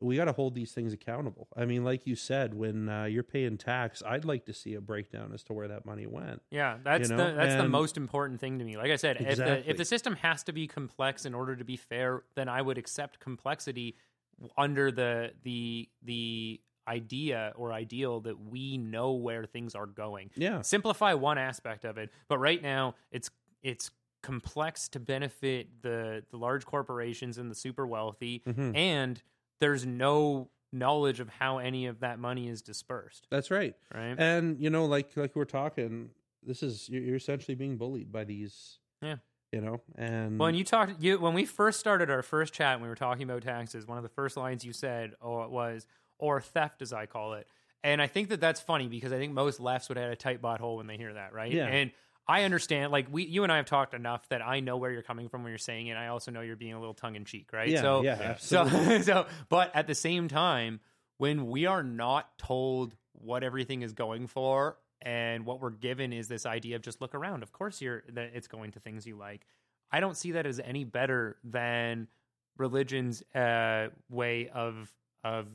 we 0.00 0.16
got 0.16 0.26
to 0.26 0.32
hold 0.32 0.54
these 0.54 0.72
things 0.72 0.92
accountable. 0.92 1.48
I 1.56 1.64
mean, 1.64 1.84
like 1.84 2.06
you 2.06 2.14
said, 2.14 2.54
when 2.54 2.88
uh, 2.88 3.04
you're 3.04 3.22
paying 3.22 3.58
tax, 3.58 4.02
I'd 4.06 4.24
like 4.24 4.46
to 4.46 4.54
see 4.54 4.74
a 4.74 4.80
breakdown 4.80 5.32
as 5.34 5.42
to 5.44 5.52
where 5.52 5.68
that 5.68 5.84
money 5.84 6.06
went. 6.06 6.42
Yeah, 6.50 6.78
that's 6.82 7.10
You 7.10 7.16
know, 7.16 7.30
the 7.30 7.36
that's 7.36 7.56
the 7.56 7.68
most 7.68 7.96
important 7.96 8.40
thing 8.40 8.58
to 8.58 8.64
me. 8.64 8.76
Like 8.76 8.90
I 8.90 8.96
said, 8.96 9.18
if 9.20 9.36
the 9.36 9.68
if 9.68 9.76
the 9.76 9.84
system 9.84 10.16
has 10.16 10.42
to 10.44 10.52
be 10.52 10.66
complex 10.66 11.26
in 11.26 11.34
order 11.34 11.56
to 11.56 11.64
be 11.64 11.76
fair, 11.76 12.22
then 12.36 12.48
I 12.48 12.62
would 12.62 12.78
accept 12.78 13.20
complexity 13.20 13.96
under 14.56 14.90
the 14.90 15.32
the 15.42 15.88
the 16.02 16.60
idea 16.88 17.52
or 17.56 17.72
ideal 17.72 18.20
that 18.20 18.40
we 18.40 18.78
know 18.78 19.12
where 19.12 19.44
things 19.44 19.74
are 19.74 19.86
going. 19.86 20.30
Yeah, 20.36 20.62
Simplify 20.62 21.14
one 21.14 21.38
aspect 21.38 21.84
of 21.84 21.98
it, 21.98 22.10
but 22.28 22.38
right 22.38 22.62
now 22.62 22.94
it's 23.12 23.30
it's 23.62 23.90
complex 24.22 24.88
to 24.88 24.98
benefit 25.00 25.82
the 25.82 26.24
the 26.30 26.36
large 26.36 26.64
corporations 26.66 27.38
and 27.38 27.50
the 27.50 27.54
super 27.54 27.86
wealthy 27.86 28.42
Mhm. 28.46 28.76
and 28.76 29.22
there's 29.60 29.86
no 29.86 30.50
knowledge 30.72 31.18
of 31.20 31.28
how 31.28 31.58
any 31.58 31.86
of 31.86 32.00
that 32.00 32.18
money 32.18 32.48
is 32.48 32.60
dispersed, 32.62 33.26
That's 33.30 33.50
right. 33.50 33.74
right? 33.94 34.14
And 34.18 34.60
you 34.60 34.70
know, 34.70 34.84
like 34.86 35.16
like 35.16 35.34
we're 35.36 35.44
talking, 35.44 36.10
this 36.42 36.62
is 36.62 36.88
you're, 36.88 37.14
essentially 37.16 37.54
being 37.54 37.76
bullied 37.78 38.10
by 38.12 38.24
these. 38.24 38.78
Yeah. 39.02 39.16
You 39.52 39.62
know, 39.62 39.80
and 39.96 40.38
When 40.38 40.54
you 40.54 40.62
talked, 40.64 41.00
you 41.00 41.18
when 41.18 41.32
we 41.32 41.46
first 41.46 41.80
started 41.80 42.10
our 42.10 42.22
first 42.22 42.52
chat, 42.52 42.74
and 42.74 42.82
we 42.82 42.88
were 42.88 42.94
talking 42.94 43.22
about 43.22 43.42
taxes. 43.42 43.86
One 43.86 43.96
of 43.96 44.02
the 44.02 44.10
first 44.10 44.36
lines 44.36 44.62
you 44.62 44.74
said, 44.74 45.14
"Oh, 45.22 45.40
it 45.42 45.50
was 45.50 45.86
or 46.18 46.40
theft," 46.40 46.82
as 46.82 46.92
I 46.92 47.06
call 47.06 47.34
it. 47.34 47.46
And 47.84 48.02
I 48.02 48.06
think 48.06 48.30
that 48.30 48.40
that's 48.40 48.60
funny 48.60 48.88
because 48.88 49.12
I 49.12 49.18
think 49.18 49.32
most 49.32 49.60
lefts 49.60 49.88
would 49.88 49.98
have 49.98 50.10
a 50.10 50.16
tight 50.16 50.42
butthole 50.42 50.76
when 50.76 50.86
they 50.86 50.96
hear 50.96 51.14
that, 51.14 51.32
right? 51.32 51.52
Yeah. 51.52 51.66
And 51.66 51.92
I 52.26 52.42
understand, 52.42 52.92
like 52.92 53.06
we, 53.10 53.24
you 53.24 53.44
and 53.44 53.52
I 53.52 53.56
have 53.56 53.66
talked 53.66 53.94
enough 53.94 54.28
that 54.28 54.46
I 54.46 54.60
know 54.60 54.76
where 54.76 54.90
you're 54.90 55.02
coming 55.02 55.28
from 55.28 55.44
when 55.44 55.50
you're 55.50 55.58
saying 55.58 55.86
it. 55.86 55.96
I 55.96 56.08
also 56.08 56.30
know 56.30 56.40
you're 56.40 56.56
being 56.56 56.74
a 56.74 56.78
little 56.78 56.94
tongue 56.94 57.14
in 57.14 57.24
cheek, 57.24 57.50
right? 57.52 57.68
yeah, 57.68 57.80
so, 57.80 58.02
yeah, 58.02 58.36
so, 58.38 58.62
absolutely. 58.62 59.02
so, 59.02 59.26
but 59.48 59.74
at 59.74 59.86
the 59.86 59.94
same 59.94 60.28
time, 60.28 60.80
when 61.16 61.48
we 61.48 61.66
are 61.66 61.82
not 61.82 62.36
told 62.36 62.94
what 63.12 63.42
everything 63.42 63.82
is 63.82 63.92
going 63.92 64.26
for, 64.26 64.76
and 65.00 65.46
what 65.46 65.60
we're 65.60 65.70
given 65.70 66.12
is 66.12 66.28
this 66.28 66.44
idea 66.44 66.76
of 66.76 66.82
just 66.82 67.00
look 67.00 67.14
around. 67.14 67.42
Of 67.42 67.52
course, 67.52 67.80
you're 67.80 68.02
that 68.12 68.32
it's 68.34 68.48
going 68.48 68.72
to 68.72 68.80
things 68.80 69.06
you 69.06 69.16
like. 69.16 69.46
I 69.90 70.00
don't 70.00 70.16
see 70.16 70.32
that 70.32 70.44
as 70.44 70.60
any 70.60 70.84
better 70.84 71.36
than 71.44 72.08
religion's 72.56 73.22
uh, 73.34 73.88
way 74.10 74.48
of 74.48 74.92
of 75.24 75.46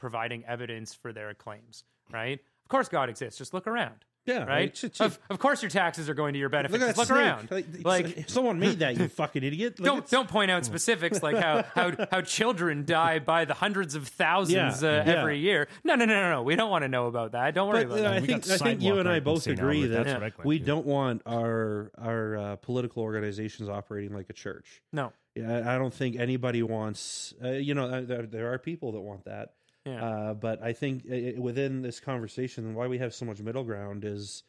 providing 0.00 0.44
evidence 0.46 0.94
for 0.94 1.12
their 1.12 1.32
claims. 1.34 1.84
Right? 2.12 2.40
Of 2.64 2.68
course, 2.68 2.88
God 2.88 3.08
exists. 3.08 3.38
Just 3.38 3.54
look 3.54 3.66
around. 3.68 4.04
yeah, 4.26 4.44
Right? 4.44 4.74
Ch- 4.74 4.92
ch- 4.92 5.00
Of, 5.00 5.18
of 5.30 5.38
course, 5.38 5.62
your 5.62 5.70
taxes 5.70 6.08
are 6.08 6.14
going 6.14 6.32
to 6.34 6.38
your 6.40 6.48
benefit. 6.48 6.72
Look 6.72 6.82
at 6.88 6.94
Just 6.96 7.08
that 7.08 7.14
look 7.14 7.20
around. 7.24 7.50
Like, 7.50 7.66
Like- 8.06 8.28
someone 8.28 8.58
made 8.58 8.80
that, 8.80 8.96
you 8.96 9.08
fucking 9.22 9.42
idiot. 9.44 9.78
Like, 9.78 9.84
don't 9.86 10.10
don't 10.10 10.28
point 10.28 10.50
out 10.50 10.64
specifics 10.64 11.22
like 11.22 11.36
how 11.36 11.62
how 11.74 11.92
how 12.10 12.20
children 12.20 12.84
die 12.84 13.18
by 13.20 13.44
the 13.44 13.54
hundreds 13.54 13.94
of 13.94 14.08
thousands 14.08 14.82
Yeah, 14.82 14.88
uh, 14.88 14.92
yeah. 15.06 15.12
every 15.20 15.38
year. 15.38 15.68
No, 15.84 15.94
no, 15.94 16.04
no, 16.04 16.14
no, 16.14 16.30
no. 16.30 16.42
We 16.42 16.54
don't 16.56 16.70
want 16.70 16.82
to 16.82 16.88
know 16.88 17.06
about 17.06 17.32
that. 17.32 17.54
Don't 17.54 17.68
worry 17.68 17.84
But, 17.84 17.98
about 18.00 18.06
uh, 18.06 18.10
that. 18.10 18.22
I 18.22 18.26
think 18.26 18.50
I 18.50 18.56
think 18.58 18.82
you 18.82 18.98
and 18.98 19.08
I 19.08 19.20
both 19.20 19.46
agree 19.46 19.86
that 19.86 20.04
That's 20.04 20.14
what 20.14 20.22
I 20.22 20.32
went 20.36 20.44
we 20.44 20.58
to. 20.58 20.64
don't 20.64 20.86
want 20.86 21.22
our 21.26 21.90
our 21.98 22.36
uh, 22.36 22.56
political 22.56 23.02
organizations 23.04 23.68
operating 23.68 24.12
like 24.14 24.28
a 24.30 24.34
church. 24.34 24.82
No. 24.92 25.12
Yeah, 25.36 25.58
I 25.66 25.74
I 25.76 25.78
don't 25.78 25.94
think 25.94 26.16
anybody 26.16 26.62
wants. 26.62 27.34
Uh, 27.42 27.50
you 27.50 27.74
know, 27.74 27.84
uh, 27.84 28.00
there, 28.02 28.26
there 28.26 28.52
are 28.52 28.58
people 28.58 28.92
that 28.92 29.00
want 29.00 29.24
that. 29.26 29.54
Yeah. 29.84 30.04
Uh, 30.04 30.34
but 30.34 30.62
I 30.62 30.72
think 30.72 31.04
uh, 31.10 31.40
within 31.40 31.82
this 31.82 32.00
conversation, 32.00 32.74
why 32.74 32.86
we 32.86 32.98
have 32.98 33.14
so 33.14 33.24
much 33.24 33.40
middle 33.40 33.64
ground 33.64 34.04
is, 34.04 34.42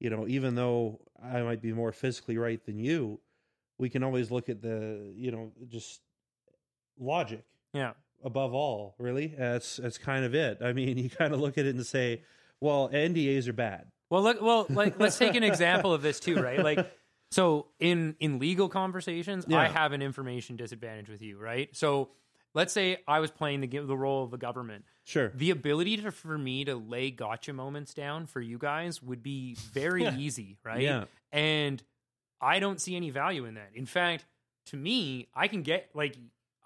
you 0.00 0.10
know, 0.10 0.26
even 0.26 0.54
though 0.54 1.00
I 1.22 1.42
might 1.42 1.62
be 1.62 1.72
more 1.72 1.92
physically 1.92 2.36
right 2.36 2.64
than 2.64 2.78
you, 2.78 3.20
we 3.78 3.88
can 3.88 4.02
always 4.02 4.30
look 4.30 4.48
at 4.48 4.60
the, 4.60 5.12
you 5.16 5.30
know, 5.30 5.52
just 5.68 6.00
logic 6.98 7.44
yeah. 7.72 7.92
above 8.24 8.54
all. 8.54 8.94
Really, 8.98 9.34
that's 9.38 9.76
that's 9.76 9.98
kind 9.98 10.24
of 10.24 10.34
it. 10.34 10.58
I 10.62 10.72
mean, 10.72 10.98
you 10.98 11.10
kind 11.10 11.32
of 11.32 11.40
look 11.40 11.58
at 11.58 11.66
it 11.66 11.74
and 11.74 11.86
say, 11.86 12.22
well, 12.60 12.88
NDAs 12.88 13.48
are 13.48 13.52
bad. 13.52 13.86
Well, 14.10 14.22
look. 14.22 14.42
Well, 14.42 14.66
like 14.68 14.98
let's 15.00 15.16
take 15.16 15.34
an 15.34 15.42
example 15.42 15.92
of 15.92 16.02
this 16.02 16.20
too, 16.20 16.40
right? 16.40 16.62
Like, 16.62 16.92
so 17.30 17.68
in 17.78 18.16
in 18.20 18.38
legal 18.38 18.68
conversations, 18.68 19.46
I 19.52 19.68
have 19.68 19.92
an 19.92 20.02
information 20.02 20.56
disadvantage 20.56 21.08
with 21.08 21.22
you, 21.22 21.38
right? 21.38 21.74
So 21.74 22.10
let's 22.54 22.72
say 22.72 22.98
I 23.06 23.20
was 23.20 23.30
playing 23.30 23.60
the 23.60 23.66
the 23.66 23.96
role 23.96 24.24
of 24.24 24.30
the 24.30 24.38
government. 24.38 24.84
Sure. 25.04 25.32
The 25.34 25.50
ability 25.50 25.96
to, 25.98 26.12
for 26.12 26.38
me 26.38 26.64
to 26.64 26.76
lay 26.76 27.10
gotcha 27.10 27.52
moments 27.52 27.92
down 27.94 28.26
for 28.26 28.40
you 28.40 28.58
guys 28.58 29.02
would 29.02 29.22
be 29.22 29.56
very 29.72 30.06
easy, 30.06 30.58
right? 30.64 30.80
Yeah. 30.80 31.04
And 31.32 31.82
I 32.40 32.58
don't 32.58 32.80
see 32.80 32.96
any 32.96 33.10
value 33.10 33.44
in 33.44 33.54
that. 33.54 33.70
In 33.74 33.86
fact, 33.86 34.24
to 34.66 34.76
me, 34.76 35.28
I 35.34 35.48
can 35.48 35.62
get 35.62 35.90
like 35.94 36.16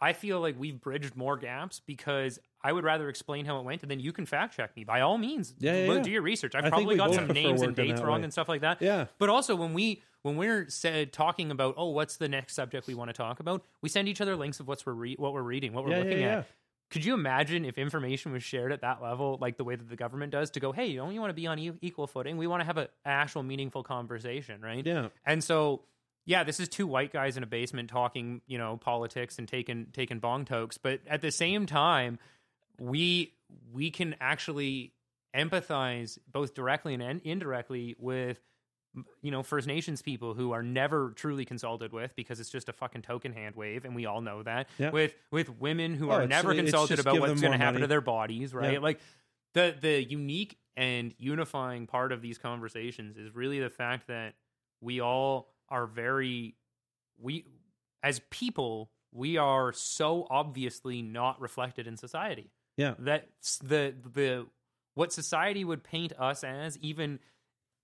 I 0.01 0.13
feel 0.13 0.41
like 0.41 0.57
we've 0.59 0.81
bridged 0.81 1.17
more 1.17 1.37
gaps 1.37 1.81
because 1.85 2.39
I 2.63 2.73
would 2.73 2.85
rather 2.85 3.09
explain 3.09 3.47
how 3.47 3.59
it 3.59 3.65
went 3.65 3.83
and 3.83 3.91
then 3.91 4.01
you 4.01 4.13
can 4.13 4.27
fact 4.27 4.57
check 4.57 4.77
me 4.77 4.85
by 4.85 5.01
all 5.01 5.17
means. 5.19 5.55
Yeah, 5.59 5.83
yeah, 5.83 5.89
Look, 5.89 5.97
yeah. 5.99 6.03
Do 6.03 6.11
your 6.11 6.23
research. 6.23 6.55
I've 6.55 6.65
I 6.65 6.69
probably 6.69 6.97
got 6.97 7.15
some 7.15 7.29
names 7.29 7.63
and 7.63 7.75
dates 7.75 8.01
wrong 8.01 8.21
way. 8.21 8.25
and 8.25 8.33
stuff 8.33 8.49
like 8.49 8.63
that. 8.63 8.83
Yeah. 8.83 9.07
But 9.19 9.29
also 9.29 9.57
when 9.57 9.73
we 9.73 10.03
when 10.27 10.37
we're 10.37 10.69
said 10.69 11.13
talking 11.13 11.51
about 11.51 11.75
oh 11.77 11.91
what's 11.91 12.17
the 12.17 12.29
next 12.29 12.55
subject 12.55 12.87
we 12.87 12.95
want 12.95 13.09
to 13.09 13.15
talk 13.15 13.41
about, 13.41 13.65
we 13.81 13.89
send 13.89 14.09
each 14.09 14.21
other 14.21 14.37
links 14.37 14.61
of 14.61 14.67
what's 14.69 14.85
we're 14.85 14.93
re- 14.93 15.17
what 15.19 15.33
we're 15.33 15.43
reading, 15.43 15.73
what 15.73 15.85
we're 15.85 15.93
Yeah, 15.93 15.99
looking 15.99 16.21
yeah, 16.21 16.39
at. 16.39 16.47
Could 16.91 17.05
you 17.05 17.15
imagine 17.15 17.65
if 17.65 17.79
information 17.79 18.33
was 18.33 18.43
shared 18.43 18.73
at 18.73 18.81
that 18.83 19.03
level, 19.03 19.39
like 19.41 19.57
the 19.57 19.65
way 19.65 19.77
that 19.77 19.89
the 19.89 19.97
government 19.97 20.33
does, 20.33 20.51
to 20.51 20.61
go, 20.61 20.73
hey, 20.73 20.87
you 20.87 20.99
don't 20.99 21.15
you 21.15 21.21
want 21.21 21.31
to 21.31 21.35
be 21.35 21.47
on 21.47 21.59
e- 21.59 21.79
equal 21.81 22.07
footing? 22.07 22.37
We 22.37 22.47
want 22.47 22.61
to 22.61 22.65
have 22.65 22.77
a, 22.77 22.83
an 22.83 22.89
actual 23.05 23.43
meaningful 23.43 23.83
conversation, 23.83 24.61
right? 24.61 24.85
Yeah. 24.85 25.09
And 25.25 25.43
so, 25.43 25.83
yeah, 26.25 26.45
this 26.45 26.61
is 26.61 26.69
two 26.69 26.87
white 26.87 27.13
guys 27.13 27.37
in 27.37 27.43
a 27.43 27.47
basement 27.47 27.89
talking, 27.91 28.41
you 28.47 28.59
know, 28.59 28.77
politics 28.77 29.39
and 29.39 29.49
taking 29.49 29.87
taking 29.93 30.19
bong 30.19 30.45
tokes, 30.45 30.77
but 30.79 31.01
at 31.09 31.23
the 31.23 31.31
same 31.31 31.67
time, 31.67 32.19
we 32.79 33.33
we 33.73 33.91
can 33.91 34.17
actually 34.21 34.93
empathize 35.35 36.19
both 36.31 36.55
directly 36.55 36.95
and 36.95 37.21
indirectly 37.25 37.95
with 37.99 38.39
you 39.23 39.31
know 39.31 39.43
First 39.43 39.67
Nations 39.67 40.03
people 40.03 40.35
who 40.35 40.53
are 40.53 40.63
never 40.63 41.11
truly 41.11 41.45
consulted 41.45 41.93
with 41.93 42.15
because 42.17 42.41
it's 42.41 42.51
just 42.51 42.69
a 42.69 42.73
fucking 42.73 43.03
token 43.03 43.33
hand 43.33 43.55
wave, 43.57 43.85
and 43.85 43.95
we 43.95 44.07
all 44.07 44.21
know 44.21 44.43
that. 44.43 44.69
Yeah. 44.79 44.91
With 44.91 45.15
with 45.31 45.61
women 45.61 45.95
who 45.95 46.11
Oh, 46.11 46.15
are 46.15 46.27
never 46.27 46.55
consulted 46.55 46.99
about 46.99 47.19
what's 47.21 47.41
going 47.41 47.53
to 47.53 47.59
happen 47.59 47.81
to 47.83 47.87
their 47.87 48.01
bodies, 48.01 48.55
right? 48.55 48.75
Yeah. 48.75 48.79
Like 48.79 49.01
the 49.55 49.75
the 49.81 50.03
unique 50.03 50.59
and 50.77 51.15
unifying 51.19 51.87
part 51.87 52.13
of 52.13 52.21
these 52.23 52.39
conversations 52.39 53.17
is 53.17 53.35
really 53.35 53.61
the 53.61 53.71
fact 53.71 54.09
that 54.09 54.35
we 54.81 55.01
all 55.01 55.49
are 55.69 55.87
very 55.87 56.55
we 57.21 57.45
as 58.03 58.21
people 58.31 58.91
we 59.13 59.39
are 59.39 59.73
so 59.73 60.27
obviously 60.29 61.01
not 61.01 61.41
reflected 61.41 61.87
in 61.87 61.97
society 61.97 62.51
Yeah. 62.77 62.95
that's 62.99 63.57
the 63.59 63.95
the 64.13 64.47
what 64.95 65.13
society 65.15 65.65
would 65.65 65.83
paint 65.83 66.13
us 66.19 66.45
as 66.45 66.77
even 66.79 67.19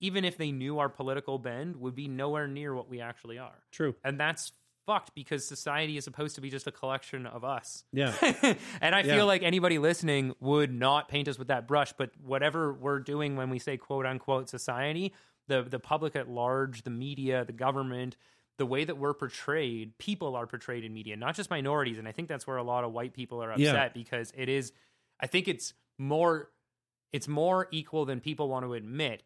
even 0.03 0.23
if 0.25 0.37
they 0.37 0.51
knew 0.51 0.77
our 0.79 0.89
political 0.89 1.39
bend 1.39 1.75
would 1.77 1.95
be 1.95 2.07
nowhere 2.07 2.47
near 2.47 2.75
what 2.75 2.87
we 2.89 2.99
actually 3.01 3.37
are 3.39 3.57
True. 3.71 3.95
and 4.03 4.19
that's 4.19 4.51
fucked 4.85 5.15
because 5.15 5.47
society 5.47 5.95
is 5.97 6.03
supposed 6.03 6.35
to 6.35 6.41
be 6.41 6.49
just 6.49 6.67
a 6.67 6.71
collection 6.71 7.25
of 7.25 7.43
us 7.45 7.85
Yeah. 7.93 8.13
and 8.81 8.93
I 8.93 8.99
Yeah. 9.01 9.15
feel 9.15 9.25
like 9.25 9.41
anybody 9.41 9.77
listening 9.79 10.35
would 10.41 10.73
not 10.73 11.07
paint 11.07 11.27
us 11.29 11.39
with 11.39 11.47
that 11.47 11.67
brush, 11.67 11.93
but 11.93 12.11
whatever 12.21 12.73
we're 12.73 12.99
doing 12.99 13.35
when 13.37 13.49
we 13.49 13.59
say 13.59 13.77
quote 13.77 14.05
unquote 14.05 14.49
society, 14.49 15.13
the 15.47 15.63
the 15.63 15.79
public 15.79 16.15
at 16.17 16.27
large, 16.29 16.83
the 16.83 16.89
media, 16.89 17.45
the 17.45 17.53
government, 17.53 18.17
the 18.57 18.65
way 18.65 18.83
that 18.83 18.97
we're 18.97 19.13
portrayed, 19.13 19.97
people 19.97 20.35
are 20.35 20.45
portrayed 20.45 20.83
in 20.83 20.93
media, 20.93 21.15
not 21.15 21.33
just 21.35 21.49
minorities. 21.49 21.97
And 21.97 22.07
I 22.07 22.11
think 22.11 22.27
that's 22.27 22.45
where 22.45 22.57
a 22.57 22.63
lot 22.63 22.83
of 22.83 22.91
white 22.91 23.13
people 23.13 23.41
are 23.41 23.51
upset 23.51 23.75
Yeah. 23.75 23.89
because 23.93 24.33
it 24.35 24.49
is 24.49 24.73
I 25.21 25.27
think 25.27 25.47
it's 25.47 25.73
more 25.97 26.49
it's 27.13 27.27
more 27.29 27.67
equal 27.71 28.03
than 28.05 28.19
people 28.19 28.49
want 28.49 28.65
to 28.65 28.73
admit. 28.73 29.23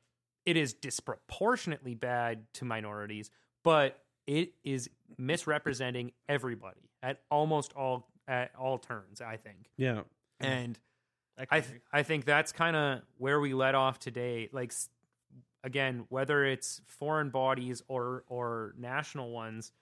It 0.48 0.56
is 0.56 0.74
disproportionately 0.74 1.94
bad 1.94 2.46
to 2.54 2.64
minorities, 2.66 3.30
but 3.66 4.00
it 4.26 4.54
is 4.64 4.90
misrepresenting 5.18 6.14
everybody 6.30 6.90
at 7.04 7.20
almost 7.30 7.74
all 7.74 8.08
at 8.30 8.52
all 8.58 8.78
turns. 8.78 9.20
I 9.20 9.36
think, 9.36 9.70
Yeah. 9.76 10.04
and 10.40 10.80
I, 11.38 11.48
I 11.52 11.60
th- 11.60 11.82
I 11.92 12.04
think 12.04 12.24
that's 12.24 12.54
kind 12.54 12.78
of 12.78 13.02
where 13.18 13.42
we 13.42 13.54
let 13.54 13.76
off 13.76 14.00
today. 14.00 14.48
Like 14.54 14.72
again, 15.66 16.06
whether 16.08 16.46
it's 16.46 16.82
foreign 16.88 17.30
bodies 17.30 17.82
or 17.90 18.24
or 18.30 18.74
national 18.78 19.32
ones, 19.32 19.74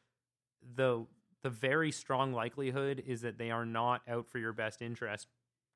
the 0.75 1.05
the 1.43 1.49
very 1.51 1.91
strong 1.91 2.33
likelihood 2.33 3.03
is 3.05 3.21
that 3.21 3.37
they 3.37 3.51
are 3.51 3.67
not 3.67 4.01
out 4.07 4.27
for 4.27 4.39
your 4.39 4.51
best 4.51 4.81
interest, 4.81 5.27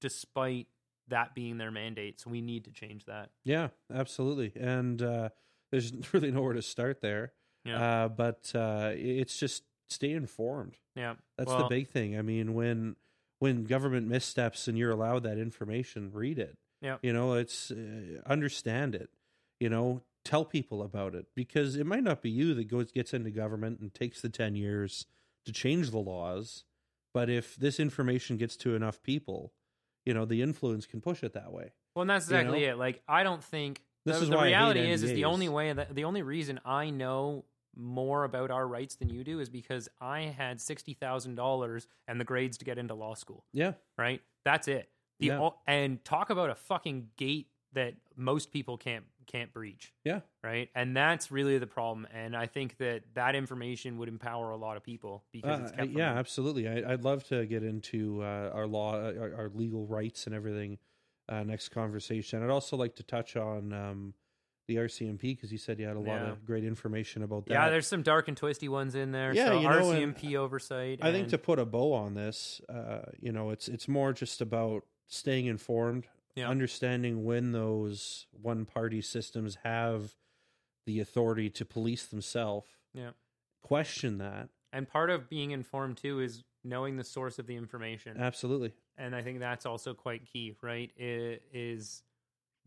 despite 0.02 0.66
that 1.10 1.36
being 1.36 1.58
their 1.58 1.72
mandate. 1.72 2.20
So 2.20 2.30
we 2.30 2.42
need 2.42 2.66
to 2.66 2.72
change 2.72 3.06
that. 3.06 3.30
Yeah, 3.44 3.70
absolutely. 3.94 4.52
And 4.60 5.02
uh, 5.02 5.30
there's 5.72 5.94
really 6.14 6.32
nowhere 6.32 6.54
to 6.54 6.62
start 6.62 7.02
there. 7.02 7.34
Yeah. 7.66 8.04
Uh, 8.04 8.08
but 8.08 8.52
uh, 8.56 8.92
it's 8.96 9.38
just 9.38 9.64
stay 9.90 10.12
informed. 10.12 10.78
Yeah, 10.96 11.16
That's 11.38 11.52
the 11.52 11.68
big 11.70 11.88
thing. 11.88 12.18
I 12.18 12.22
mean, 12.22 12.54
when 12.54 12.96
when 13.40 13.64
government 13.64 14.08
missteps 14.08 14.68
and 14.68 14.78
you're 14.78 14.92
allowed 14.92 15.24
that 15.24 15.38
information, 15.38 16.12
read 16.14 16.40
it. 16.40 16.58
Yeah. 16.82 16.98
You 17.02 17.14
know, 17.14 17.34
it's 17.34 17.72
uh, 17.72 18.22
understand 18.26 18.96
it. 18.96 19.10
You 19.60 19.70
know, 19.70 20.02
tell 20.24 20.46
people 20.46 20.82
about 20.82 21.16
it 21.16 21.26
because 21.36 21.76
it 21.76 21.86
might 21.86 22.04
not 22.04 22.22
be 22.22 22.30
you 22.30 22.54
that 22.54 22.68
goes 22.68 22.92
gets 22.92 23.14
into 23.14 23.32
government 23.32 23.80
and 23.80 23.94
takes 23.94 24.22
the 24.22 24.30
10 24.30 24.56
years 24.56 25.06
to 25.46 25.52
change 25.52 25.92
the 25.92 25.98
laws, 25.98 26.66
but 27.14 27.30
if 27.30 27.56
this 27.56 27.80
information 27.80 28.38
gets 28.38 28.56
to 28.58 28.76
enough 28.76 29.02
people, 29.02 29.54
you 30.10 30.16
know, 30.16 30.26
the 30.26 30.42
influence 30.42 30.88
can 30.88 31.02
push 31.02 31.24
it 31.24 31.34
that 31.34 31.52
way. 31.54 31.72
Well, 31.96 32.02
and 32.02 32.10
that's 32.10 32.28
You 32.30 32.36
exactly 32.36 32.62
know? 32.66 32.72
it. 32.74 32.78
Like, 32.80 33.04
I 33.08 33.22
don't 33.22 33.44
think 33.44 33.84
This 34.06 34.18
the, 34.18 34.24
is 34.24 34.30
the 34.32 34.40
reality 34.40 34.80
is 34.92 35.04
is 35.04 35.12
the 35.12 35.26
only 35.26 35.50
way 35.50 35.72
that 35.72 35.94
the 35.94 36.06
only 36.06 36.24
reason 36.24 36.60
I 36.66 36.90
know 36.90 37.46
more 37.76 38.24
about 38.24 38.50
our 38.50 38.68
rights 38.68 38.96
than 38.96 39.10
you 39.10 39.24
do 39.24 39.40
is 39.40 39.50
because 39.50 39.88
I 40.02 40.22
had 40.22 40.60
sixty 40.60 40.94
thousand 40.96 41.36
dollars 41.36 41.88
and 42.08 42.20
the 42.20 42.24
grades 42.26 42.58
to 42.58 42.66
get 42.66 42.80
into 42.80 42.96
law 42.96 43.14
school. 43.14 43.46
Yeah. 43.54 43.74
Right, 44.00 44.22
that's 44.44 44.68
it. 44.68 44.90
The 45.20 45.28
Yeah. 45.28 45.50
and 45.68 46.04
talk 46.04 46.32
about 46.32 46.50
a 46.50 46.56
fucking 46.56 47.10
gate 47.18 47.48
that 47.74 47.94
most 48.16 48.52
people 48.52 48.78
can't 48.78 49.06
can't 49.30 49.54
breach 49.54 49.94
Yeah. 50.04 50.22
right 50.44 50.70
and 50.76 50.98
that's 50.98 51.32
really 51.32 51.58
the 51.60 51.68
problem 51.68 52.06
and 52.14 52.36
i 52.36 52.46
think 52.48 52.78
that 52.78 53.04
that 53.14 53.36
information 53.36 53.98
would 54.00 54.10
empower 54.10 54.50
a 54.52 54.58
lot 54.58 54.76
of 54.76 54.84
people 54.84 55.24
because 55.32 55.60
it's 55.62 55.72
Uh, 55.72 55.76
kept 55.78 55.92
yeah, 55.92 56.10
them. 56.10 56.18
absolutely. 56.18 56.68
I, 56.68 56.92
I'd 56.94 57.04
love 57.04 57.24
to 57.26 57.46
get 57.46 57.64
into 57.64 58.22
uh, 58.24 58.52
our 58.54 58.68
law, 58.68 58.96
our, 58.96 59.34
our 59.36 59.50
legal 59.54 59.86
rights, 59.86 60.26
and 60.26 60.36
everything. 60.36 60.80
Uh, 61.30 61.44
next 61.44 61.70
conversation. 61.70 62.42
I'd 62.44 62.50
also 62.50 62.76
like 62.76 62.96
to 62.96 63.04
touch 63.04 63.36
on 63.38 63.72
um, 63.72 64.14
the 64.68 64.78
RCMP 64.78 65.22
because 65.36 65.52
you 65.52 65.60
said 65.60 65.80
you 65.80 65.86
had 65.86 65.96
a 65.96 66.00
lot 66.00 66.22
Yeah. 66.22 66.30
of 66.32 66.44
great 66.46 66.64
information 66.64 67.22
about 67.24 67.46
that. 67.46 67.54
yeah 67.54 67.70
there's 67.70 67.86
some 67.88 68.02
dark 68.02 68.28
and 68.28 68.36
twisty 68.36 68.68
ones 68.68 68.96
in 68.96 69.12
there 69.12 69.34
Yeah, 69.34 69.46
so 69.46 69.60
you 69.62 69.70
know, 69.70 69.92
and 69.92 70.16
rcmp 70.16 70.36
oversight 70.36 71.00
I 71.04 71.12
think 71.12 71.30
to 71.30 71.38
put 71.38 71.60
a 71.60 71.66
bow 71.66 71.94
on 71.94 72.16
this, 72.16 72.62
uh, 72.68 73.02
you 73.20 73.32
know, 73.32 73.52
it's 73.52 73.68
it's 73.68 73.88
more 73.88 74.12
just 74.12 74.42
about 74.42 74.86
staying 75.08 75.46
informed, 75.46 76.06
Yeah. 76.36 76.50
understanding 76.50 77.26
when 77.26 77.52
those 77.52 78.28
one 78.32 78.66
party 78.66 79.02
systems 79.02 79.58
have 79.64 80.16
the 80.86 81.00
authority 81.00 81.50
to 81.52 81.66
police 81.66 82.06
themselves. 82.06 82.68
Yeah. 82.94 83.12
Question 83.62 84.18
that. 84.20 84.50
and 84.72 84.88
part 84.88 85.10
of 85.10 85.30
being 85.30 85.52
informed 85.52 85.98
too 85.98 86.20
is 86.20 86.44
knowing 86.64 86.96
the 86.98 87.04
source 87.04 87.40
of 87.40 87.48
the 87.48 87.56
information 87.56 88.18
Absolutely. 88.18 88.74
and 88.98 89.16
I 89.16 89.22
think 89.24 89.40
that's 89.40 89.66
also 89.66 89.94
quite 89.94 90.26
key, 90.26 90.56
right? 90.62 90.92
I- 91.00 91.40
Is 91.54 92.04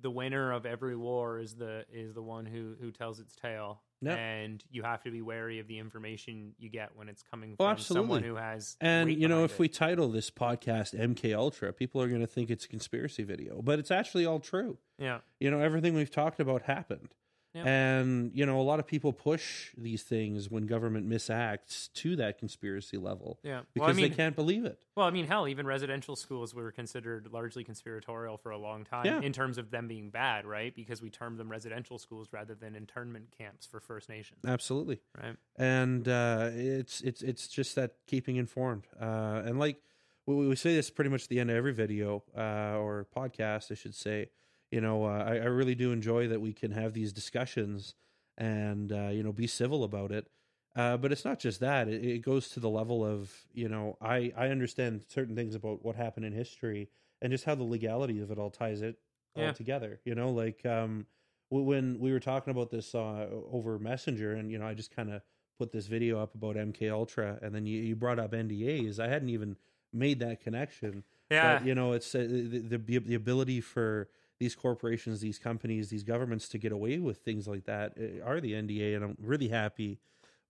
the 0.01 0.11
winner 0.11 0.51
of 0.53 0.67
every 0.67 0.97
war 0.97 1.39
is 1.39 1.55
the 1.55 1.85
is 1.93 2.13
the 2.15 2.23
one 2.23 2.45
who 2.47 2.75
who 2.81 2.91
tells 2.91 3.21
its 3.21 3.35
tale, 3.37 3.83
And 4.11 4.63
you 4.71 4.83
have 4.83 5.03
to 5.05 5.11
be 5.11 5.23
wary 5.23 5.59
of 5.61 5.69
the 5.69 5.79
information 5.79 6.55
you 6.59 6.69
get 6.69 6.91
when 6.97 7.09
it's 7.09 7.23
coming 7.23 7.57
Oh, 7.61 7.69
from 7.69 7.79
someone 7.79 8.23
who 8.23 8.35
has. 8.37 8.77
And 8.81 9.13
you 9.13 9.29
know, 9.29 9.45
if 9.45 9.53
it. 9.53 9.59
we 9.59 9.69
title 9.69 10.09
this 10.11 10.31
podcast 10.31 10.99
MK 10.99 11.35
Ultra, 11.37 11.73
people 11.73 12.03
are 12.03 12.09
going 12.09 12.21
to 12.21 12.27
think 12.27 12.51
it's 12.51 12.65
a 12.65 12.69
conspiracy 12.69 13.23
video, 13.23 13.63
but 13.63 13.79
it's 13.79 13.91
actually 13.91 14.27
all 14.27 14.41
true. 14.41 14.79
yeah, 14.99 15.19
You 15.41 15.51
know, 15.51 15.61
everything 15.61 15.95
we've 15.95 16.11
talked 16.11 16.41
about 16.41 16.63
happened. 16.63 17.15
Yep. 17.55 17.67
And, 17.67 18.31
you 18.35 18.47
know, 18.47 18.59
a 18.61 18.63
lot 18.63 18.79
of 18.79 18.87
people 18.87 19.13
push 19.13 19.71
these 19.77 20.03
things 20.03 20.51
when 20.51 20.67
government 20.67 21.07
misacts 21.09 21.93
to 21.95 22.17
that 22.17 22.39
conspiracy 22.39 22.97
level 22.97 23.39
yeah, 23.43 23.61
because 23.75 23.87
well, 23.89 23.91
I 23.91 23.93
mean, 23.93 24.09
they 24.11 24.17
can't 24.17 24.35
believe 24.35 24.65
it. 24.65 24.79
well, 24.97 25.07
I 25.07 25.11
mean, 25.11 25.27
hell, 25.27 25.47
even 25.47 25.67
residential 25.67 26.17
schools 26.17 26.55
were 26.55 26.73
considered 26.73 27.29
largely 27.31 27.63
conspiratorial 27.63 28.39
for 28.39 28.51
a 28.53 28.59
long 28.59 28.85
time 28.85 29.05
Yeah. 29.05 29.21
in 29.21 29.33
terms 29.35 29.59
of 29.59 29.71
them 29.71 29.87
being 29.87 30.09
bad, 30.09 30.47
right? 30.47 30.75
Because 30.75 31.03
we 31.03 31.11
termed 31.11 31.39
them 31.39 31.51
residential 31.51 31.99
schools 31.99 32.29
rather 32.33 32.55
than 32.55 32.75
internment 32.75 33.27
camps 33.37 33.67
for 33.67 33.81
First 33.81 34.09
Nations, 34.09 34.41
Absolutely. 34.47 35.01
right? 35.23 35.37
and 35.57 36.09
uh, 36.09 36.49
it's 36.53 37.03
it's 37.03 37.21
it's 37.23 37.49
just 37.49 37.75
that 37.75 37.97
keeping 38.07 38.37
informed 38.37 38.85
uh, 39.01 39.43
and 39.45 39.59
like 39.59 39.77
we, 40.25 40.49
we 40.49 40.57
say 40.57 40.75
this 40.75 40.89
pretty 40.89 41.11
much 41.11 41.25
at 41.25 41.29
the 41.29 41.39
end 41.41 41.51
of 41.51 41.57
every 41.57 41.73
video 41.75 42.23
uh, 42.37 42.79
or 42.79 43.07
podcast 43.15 43.71
i 43.71 43.75
should 43.75 43.95
say 43.95 44.31
you 44.73 44.81
know 44.81 45.05
uh, 45.05 45.25
I, 45.25 45.35
I 45.37 45.45
really 45.47 45.77
do 45.77 45.93
enjoy 45.93 46.29
that 46.29 46.41
we 46.41 46.53
can 46.53 46.73
have 46.73 46.95
these 46.95 47.13
discussions 47.13 47.95
and 48.39 48.93
uh, 48.93 49.09
you 49.11 49.23
know 49.23 49.33
be 49.33 49.47
civil 49.47 49.85
about 49.85 50.11
it 50.13 50.29
uh, 50.75 50.97
but 50.97 51.13
it's 51.13 51.25
not 51.25 51.39
just 51.39 51.61
that 51.61 51.87
it, 51.89 52.05
it 52.05 52.19
goes 52.23 52.49
to 52.51 52.61
the 52.61 52.71
level 52.71 53.05
of 53.05 53.33
you 53.53 53.69
know 53.69 53.97
I, 54.01 54.33
I 54.37 54.49
understand 54.49 55.05
certain 55.09 55.37
things 55.37 55.55
about 55.55 55.85
what 55.85 55.97
happened 55.97 56.27
in 56.27 56.33
history 56.33 56.91
and 57.21 57.31
just 57.31 57.45
how 57.45 57.55
the 57.55 57.63
legality 57.65 58.21
of 58.21 58.31
it 58.31 58.39
all 58.39 58.51
ties 58.51 58.83
it 58.83 58.97
all 59.35 59.45
Yeah. 59.45 59.53
together 59.53 60.01
you 60.05 60.15
know 60.15 60.31
like 60.31 60.65
um 60.67 61.07
when 61.51 61.99
we 62.01 62.13
were 62.13 62.21
talking 62.21 62.51
about 62.51 62.71
this 62.71 62.95
uh, 62.95 63.29
over 63.53 63.79
messenger 63.79 64.33
and 64.33 64.51
you 64.51 64.59
know 64.59 64.67
i 64.67 64.75
just 64.75 64.95
kind 64.95 65.11
of 65.13 65.23
put 65.59 65.71
this 65.71 65.87
video 65.87 66.19
up 66.19 66.35
about 66.35 66.57
MK 66.57 66.91
Ultra, 66.91 67.39
and 67.43 67.55
then 67.55 67.67
you, 67.67 67.81
you 67.81 67.95
brought 67.95 68.19
up 68.19 68.33
NDAs. 68.33 68.99
I 68.99 69.07
hadn't 69.07 69.29
even 69.29 69.57
made 69.93 70.19
that 70.21 70.41
connection. 70.41 71.05
Yeah, 71.31 71.59
But, 71.59 71.67
you 71.67 71.75
know, 71.75 71.93
it's 71.93 72.15
uh, 72.15 72.21
the, 72.21 72.79
the 72.79 72.99
the 72.99 73.15
ability 73.15 73.61
for 73.61 74.09
these 74.43 74.57
corporations, 74.57 75.21
these 75.21 75.39
companies, 75.39 75.89
these 75.89 76.03
governments 76.03 76.49
to 76.49 76.59
get 76.59 76.73
away 76.73 76.99
with 76.99 77.19
things 77.19 77.47
like 77.47 77.65
that 77.67 77.93
uh, 77.97 78.25
are 78.29 78.41
the 78.41 78.55
NDA, 78.55 78.97
and 78.97 79.05
I'm 79.05 79.17
really 79.21 79.47
happy 79.47 80.01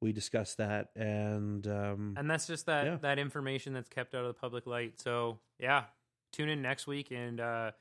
we 0.01 0.13
discussed 0.13 0.57
that. 0.57 0.89
And 0.97 1.67
um, 1.67 2.15
and 2.17 2.29
that's 2.29 2.47
just 2.47 2.65
that 2.67 2.87
Yeah. 2.87 2.97
that 3.03 3.19
information 3.19 3.75
that's 3.75 3.91
kept 3.91 4.15
out 4.15 4.23
of 4.23 4.29
the 4.29 4.41
public 4.41 4.67
light. 4.67 4.99
So 4.99 5.41
yeah, 5.59 5.85
tune 6.33 6.49
in 6.49 6.63
next 6.63 6.87
week, 6.87 7.11
and 7.11 7.39
uh, 7.39 7.73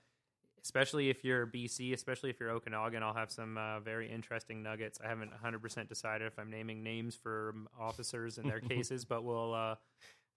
especially 0.61 1.09
if 1.09 1.23
you're 1.23 1.47
BC, 1.47 1.93
especially 1.93 2.29
if 2.29 2.41
you're 2.41 2.49
Okanagan, 2.49 3.03
I'll 3.03 3.13
have 3.13 3.31
some 3.31 3.57
uh, 3.57 3.79
very 3.79 4.11
interesting 4.11 4.61
nuggets. 4.61 4.99
I 5.01 5.07
haven't 5.07 5.31
100 5.31 5.61
percent 5.61 5.87
decided 5.87 6.27
if 6.27 6.37
I'm 6.37 6.51
naming 6.51 6.83
names 6.83 7.15
for 7.15 7.51
um, 7.55 7.69
officers 7.79 8.37
and 8.37 8.49
their 8.49 8.59
cases, 8.73 9.05
but 9.05 9.23
we'll 9.23 9.53
uh, 9.53 9.75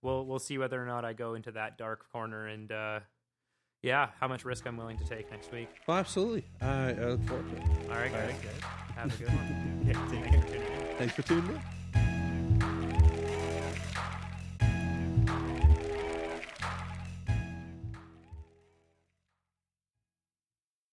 we'll 0.03 0.25
we'll 0.25 0.39
see 0.39 0.57
whether 0.57 0.81
or 0.81 0.87
not 0.87 1.05
I 1.05 1.15
go 1.15 1.35
into 1.35 1.51
that 1.51 1.79
dark 1.79 2.09
corner 2.13 2.47
and. 2.47 2.71
Uh, 2.71 3.01
yeah, 3.85 4.09
how 4.19 4.27
much 4.27 4.45
risk 4.45 4.67
I'm 4.67 4.77
willing 4.77 4.97
to 4.99 5.05
take 5.05 5.31
next 5.31 5.53
week. 5.53 5.69
well, 5.87 5.99
absolutely, 5.99 6.45
I, 6.61 6.91
I 6.91 6.93
look 6.93 7.25
forward 7.27 7.49
to 7.51 7.57
it. 7.57 7.91
All 7.91 7.97
right, 7.97 8.11
guys. 8.11 8.31
Thanks, 8.31 8.45
guys. 8.45 8.71
Have 8.97 9.15
a 9.15 9.17
good 9.23 9.29
one. 9.29 9.71
Yeah, 9.87 10.09
take 10.11 10.25
care. 10.31 10.95
Thanks 10.97 11.15
for 11.15 11.23
tuning 11.23 11.51
in. 11.51 11.74